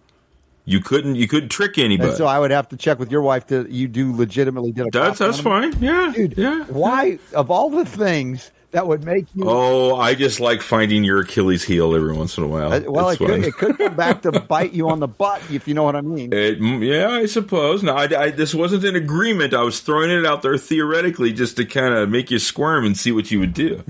You 0.65 0.81
couldn't, 0.81 1.15
you 1.15 1.25
couldn't 1.25 1.47
trick 1.47 1.77
anybody. 1.77 2.09
And 2.09 2.17
so 2.17 2.25
I 2.25 2.39
would 2.39 2.51
have 2.51 2.67
to 2.67 2.75
check 2.75 2.99
with 2.99 3.09
your 3.09 3.21
wife 3.21 3.47
that 3.47 3.69
you 3.69 3.87
do 3.87 4.13
legitimately 4.13 4.73
did 4.73 4.87
a. 4.87 4.89
That's 4.91 5.19
that's 5.19 5.39
fine. 5.39 5.81
Yeah, 5.81 6.11
dude. 6.13 6.37
Yeah. 6.37 6.65
Why 6.65 7.17
of 7.33 7.49
all 7.49 7.69
the 7.69 7.85
things 7.85 8.51
that 8.73 8.87
would 8.87 9.03
make 9.03 9.27
you. 9.35 9.43
Oh, 9.47 9.95
I 9.95 10.15
just 10.15 10.39
like 10.39 10.63
finding 10.63 11.03
your 11.03 11.21
Achilles 11.21 11.63
heel 11.63 11.95
every 11.95 12.11
once 12.11 12.37
in 12.37 12.43
a 12.43 12.47
while. 12.47 12.73
Uh, 12.73 12.81
well, 12.87 13.09
it 13.09 13.17
could, 13.17 13.45
it 13.45 13.53
could, 13.53 13.77
come 13.77 13.95
back 13.95 14.23
to 14.23 14.31
bite 14.39 14.73
you 14.73 14.89
on 14.89 14.99
the 14.99 15.07
butt, 15.07 15.43
if 15.51 15.67
you 15.67 15.75
know 15.75 15.83
what 15.83 15.95
I 15.95 16.01
mean. 16.01 16.33
It, 16.33 16.57
yeah, 16.59 17.09
I 17.09 17.27
suppose. 17.27 17.83
No, 17.83 17.93
I, 17.93 18.05
I, 18.05 18.31
this 18.31 18.55
wasn't 18.55 18.83
an 18.83 18.95
agreement. 18.95 19.53
I 19.53 19.61
was 19.61 19.79
throwing 19.79 20.09
it 20.09 20.25
out 20.25 20.41
there 20.41 20.57
theoretically 20.57 21.33
just 21.33 21.57
to 21.57 21.65
kind 21.65 21.93
of 21.93 22.09
make 22.09 22.31
you 22.31 22.39
squirm 22.39 22.83
and 22.83 22.97
see 22.97 23.11
what 23.11 23.29
you 23.29 23.39
would 23.39 23.53
do. 23.53 23.83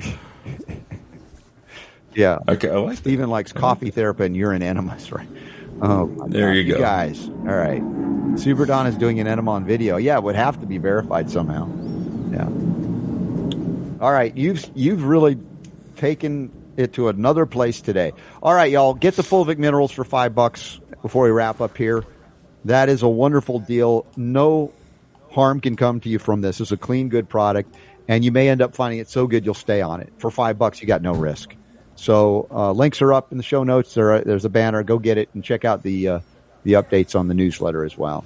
yeah. 2.13 2.39
Okay, 2.49 2.69
I 2.69 2.75
like 2.75 2.97
Steven 2.97 3.27
that. 3.27 3.31
likes 3.31 3.53
coffee 3.53 3.89
therapy 3.89 4.25
and 4.25 4.35
urine 4.35 4.61
enemas, 4.61 5.13
right? 5.13 5.27
Oh, 5.81 6.07
there 6.27 6.49
God. 6.49 6.57
you 6.57 6.63
go. 6.65 6.75
You 6.75 6.81
guys. 6.81 7.29
All 7.29 7.55
right. 7.55 7.81
Super 8.37 8.65
Don 8.65 8.85
is 8.87 8.97
doing 8.97 9.21
an 9.21 9.27
enema 9.27 9.51
on 9.51 9.65
video. 9.65 9.95
Yeah, 9.95 10.17
it 10.17 10.23
would 10.23 10.35
have 10.35 10.59
to 10.59 10.65
be 10.65 10.77
verified 10.77 11.31
somehow. 11.31 11.69
Yeah. 12.33 12.49
All 14.03 14.11
right, 14.11 14.35
you've 14.35 14.69
you've 14.75 15.05
really 15.05 15.37
taken 15.95 16.51
it 16.75 16.91
to 16.95 17.07
another 17.07 17.45
place 17.45 17.79
today. 17.79 18.11
All 18.41 18.53
right, 18.53 18.69
y'all, 18.69 18.93
get 18.93 19.15
the 19.15 19.21
Fulvic 19.21 19.57
minerals 19.57 19.93
for 19.93 20.03
five 20.03 20.35
bucks 20.35 20.77
before 21.01 21.23
we 21.23 21.31
wrap 21.31 21.61
up 21.61 21.77
here. 21.77 22.03
That 22.65 22.89
is 22.89 23.01
a 23.01 23.07
wonderful 23.07 23.59
deal. 23.59 24.05
No 24.17 24.73
harm 25.31 25.61
can 25.61 25.77
come 25.77 26.01
to 26.01 26.09
you 26.09 26.19
from 26.19 26.41
this. 26.41 26.59
It's 26.59 26.73
a 26.73 26.77
clean, 26.77 27.07
good 27.07 27.29
product, 27.29 27.73
and 28.09 28.25
you 28.25 28.33
may 28.33 28.49
end 28.49 28.61
up 28.61 28.75
finding 28.75 28.99
it 28.99 29.07
so 29.09 29.25
good 29.25 29.45
you'll 29.45 29.53
stay 29.53 29.81
on 29.81 30.01
it. 30.01 30.11
For 30.17 30.29
five 30.29 30.57
bucks, 30.57 30.81
you 30.81 30.87
got 30.87 31.01
no 31.01 31.13
risk. 31.13 31.55
So 31.95 32.49
uh, 32.51 32.73
links 32.73 33.01
are 33.01 33.13
up 33.13 33.31
in 33.31 33.37
the 33.37 33.43
show 33.45 33.63
notes. 33.63 33.93
There, 33.93 34.19
there's 34.19 34.43
a 34.43 34.49
banner. 34.49 34.83
Go 34.83 34.99
get 34.99 35.17
it 35.17 35.29
and 35.33 35.41
check 35.41 35.63
out 35.63 35.81
the 35.81 36.09
uh, 36.09 36.19
the 36.65 36.73
updates 36.73 37.17
on 37.17 37.29
the 37.29 37.33
newsletter 37.33 37.85
as 37.85 37.97
well. 37.97 38.25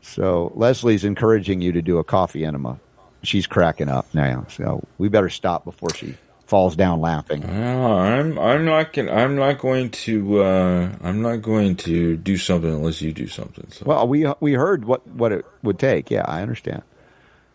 So 0.00 0.52
Leslie's 0.54 1.04
encouraging 1.04 1.60
you 1.60 1.72
to 1.72 1.82
do 1.82 1.98
a 1.98 2.04
coffee 2.04 2.46
enema 2.46 2.80
she's 3.24 3.46
cracking 3.46 3.88
up 3.88 4.06
now. 4.14 4.46
So 4.50 4.82
we 4.98 5.08
better 5.08 5.28
stop 5.28 5.64
before 5.64 5.90
she 5.94 6.16
falls 6.46 6.76
down 6.76 7.00
laughing. 7.00 7.44
I'm 7.44 8.38
I'm 8.38 8.64
not 8.64 8.92
going 8.92 9.08
I'm 9.08 9.36
not 9.36 9.58
going 9.58 9.90
to 9.90 10.42
uh, 10.42 10.92
I'm 11.02 11.22
not 11.22 11.42
going 11.42 11.76
to 11.76 12.16
do 12.16 12.36
something 12.36 12.70
unless 12.70 13.02
you 13.02 13.12
do 13.12 13.26
something. 13.26 13.66
So. 13.70 13.84
Well, 13.86 14.06
we 14.06 14.26
we 14.40 14.52
heard 14.52 14.84
what 14.84 15.06
what 15.08 15.32
it 15.32 15.44
would 15.62 15.78
take. 15.78 16.10
Yeah, 16.10 16.24
I 16.26 16.42
understand. 16.42 16.82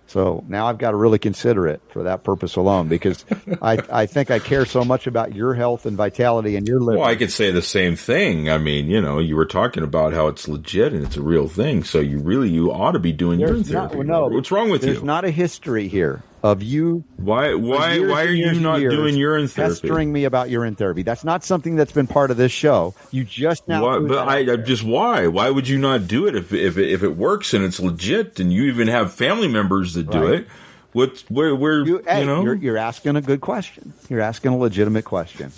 So 0.10 0.44
now 0.48 0.66
I've 0.66 0.80
got 0.80 0.92
to 0.92 0.98
really 0.98 1.20
consider 1.20 1.68
it 1.68 1.82
for 1.90 2.04
that 2.04 2.24
purpose 2.24 2.56
alone 2.56 2.88
because 2.88 3.24
I, 3.62 3.78
I 3.92 4.06
think 4.08 4.32
I 4.32 4.40
care 4.40 4.66
so 4.66 4.84
much 4.84 5.06
about 5.06 5.36
your 5.36 5.54
health 5.54 5.86
and 5.86 5.96
vitality 5.96 6.56
and 6.56 6.68
your 6.68 6.80
liver. 6.80 7.00
Well, 7.00 7.08
I 7.08 7.16
could 7.16 7.32
say 7.32 7.52
the 7.52 7.62
same 7.62 7.96
thing. 7.96 8.50
I 8.50 8.58
mean, 8.58 8.88
you 8.88 9.02
know, 9.02 9.20
you 9.20 9.36
were 9.36 9.46
talking 9.46 9.84
about 9.84 10.14
how 10.14 10.28
it's 10.28 10.48
legit 10.48 10.94
and 10.94 11.06
it's 11.06 11.16
a 11.16 11.22
real 11.22 11.48
thing. 11.48 11.84
So 11.84 12.00
you 12.00 12.18
really, 12.18 12.50
you 12.50 12.72
ought 12.72 12.94
to 12.94 13.00
be 13.00 13.12
doing 13.12 13.38
there's 13.38 13.52
urine 13.52 13.64
therapy. 13.64 14.04
no, 14.04 14.28
What's 14.28 14.52
wrong 14.52 14.72
with 14.72 14.82
there's 14.82 14.90
you? 14.90 14.94
There's 14.96 15.06
not 15.06 15.26
a 15.26 15.32
history 15.32 15.88
here 15.88 16.24
of 16.44 16.64
you. 16.64 17.04
Why? 17.18 17.54
Why? 17.54 18.00
Why 18.00 18.24
are 18.24 18.32
you 18.32 18.60
not 18.60 18.80
doing 18.80 19.16
urine 19.16 19.48
therapy? 19.48 19.82
Pestering 19.82 20.12
me 20.12 20.26
about 20.26 20.50
urine 20.50 20.76
therapy. 20.76 21.04
That's 21.04 21.24
not 21.24 21.44
something 21.44 21.76
that's 21.76 21.92
been 21.92 22.08
part 22.08 22.32
of 22.32 22.38
this 22.38 22.52
show. 22.52 22.96
You 23.12 23.24
just 23.24 23.68
now. 23.68 23.84
Why, 23.84 24.00
but 24.00 24.28
I, 24.28 24.54
I 24.54 24.56
just 24.58 24.84
why? 24.84 25.28
Why 25.28 25.50
would 25.50 25.68
you 25.68 25.78
not 25.78 26.08
do 26.08 26.28
it 26.28 26.36
if 26.36 26.54
if 26.54 26.78
it, 26.78 26.90
if 26.90 27.04
it 27.04 27.16
works 27.18 27.54
and 27.54 27.64
it's 27.64 27.80
legit 27.80 28.40
and 28.40 28.52
you 28.54 28.64
even 28.64 28.88
have 28.88 29.14
family 29.14 29.48
members 29.48 29.94
that 29.94 30.10
do 30.10 30.20
right. 30.20 30.34
it? 30.42 30.48
What? 30.94 31.24
Where? 31.30 31.56
Where? 31.56 31.86
You, 31.86 32.04
hey, 32.08 32.22
you 32.22 32.26
know? 32.26 32.44
You're, 32.44 32.56
you're, 32.56 32.78
asking 32.78 33.16
a 33.16 33.22
good 33.22 33.42
question. 33.42 33.94
You're 34.10 34.22
asking 34.22 34.54
a 34.54 34.58
legitimate 34.58 35.06
question. 35.06 35.52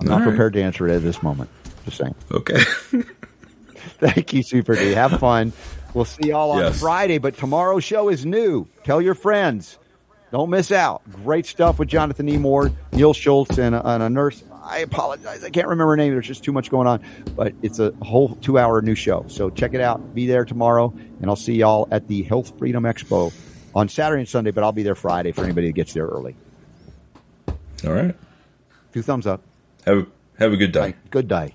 I'm 0.00 0.06
not 0.06 0.20
right. 0.20 0.28
prepared 0.28 0.52
to 0.54 0.62
answer 0.62 0.86
it 0.88 0.94
at 0.94 1.02
this 1.02 1.22
moment. 1.22 1.50
Just 1.84 1.98
saying. 1.98 2.14
Okay. 2.30 2.62
Thank 3.98 4.32
you, 4.32 4.42
Super 4.42 4.76
D. 4.76 4.92
Have 4.92 5.18
fun. 5.18 5.52
We'll 5.94 6.04
see 6.04 6.28
y'all 6.28 6.50
on 6.50 6.58
yes. 6.58 6.80
Friday, 6.80 7.18
but 7.18 7.36
tomorrow's 7.36 7.82
show 7.82 8.08
is 8.10 8.26
new. 8.26 8.68
Tell 8.84 9.00
your 9.00 9.14
friends. 9.14 9.77
Don't 10.30 10.50
miss 10.50 10.70
out. 10.70 11.02
Great 11.24 11.46
stuff 11.46 11.78
with 11.78 11.88
Jonathan 11.88 12.28
E. 12.28 12.36
Moore, 12.36 12.70
Neil 12.92 13.14
Schultz, 13.14 13.58
and 13.58 13.74
a, 13.74 13.86
and 13.88 14.02
a 14.02 14.10
nurse. 14.10 14.44
I 14.62 14.80
apologize. 14.80 15.42
I 15.42 15.50
can't 15.50 15.66
remember 15.66 15.92
her 15.92 15.96
name. 15.96 16.12
There's 16.12 16.26
just 16.26 16.44
too 16.44 16.52
much 16.52 16.70
going 16.70 16.86
on, 16.86 17.02
but 17.34 17.54
it's 17.62 17.78
a 17.78 17.92
whole 18.02 18.34
two 18.36 18.58
hour 18.58 18.82
new 18.82 18.94
show. 18.94 19.24
So 19.28 19.48
check 19.48 19.72
it 19.72 19.80
out. 19.80 20.14
Be 20.14 20.26
there 20.26 20.44
tomorrow, 20.44 20.92
and 21.20 21.30
I'll 21.30 21.36
see 21.36 21.54
y'all 21.54 21.88
at 21.90 22.06
the 22.08 22.22
Health 22.24 22.58
Freedom 22.58 22.82
Expo 22.84 23.32
on 23.74 23.88
Saturday 23.88 24.20
and 24.20 24.28
Sunday, 24.28 24.50
but 24.50 24.64
I'll 24.64 24.72
be 24.72 24.82
there 24.82 24.94
Friday 24.94 25.32
for 25.32 25.44
anybody 25.44 25.68
that 25.68 25.74
gets 25.74 25.94
there 25.94 26.06
early. 26.06 26.36
All 27.86 27.92
right. 27.92 28.14
Two 28.92 29.02
thumbs 29.02 29.26
up. 29.26 29.42
Have, 29.86 30.06
have 30.38 30.52
a 30.52 30.56
good 30.56 30.72
day. 30.72 30.94
Good 31.10 31.28
day. 31.28 31.54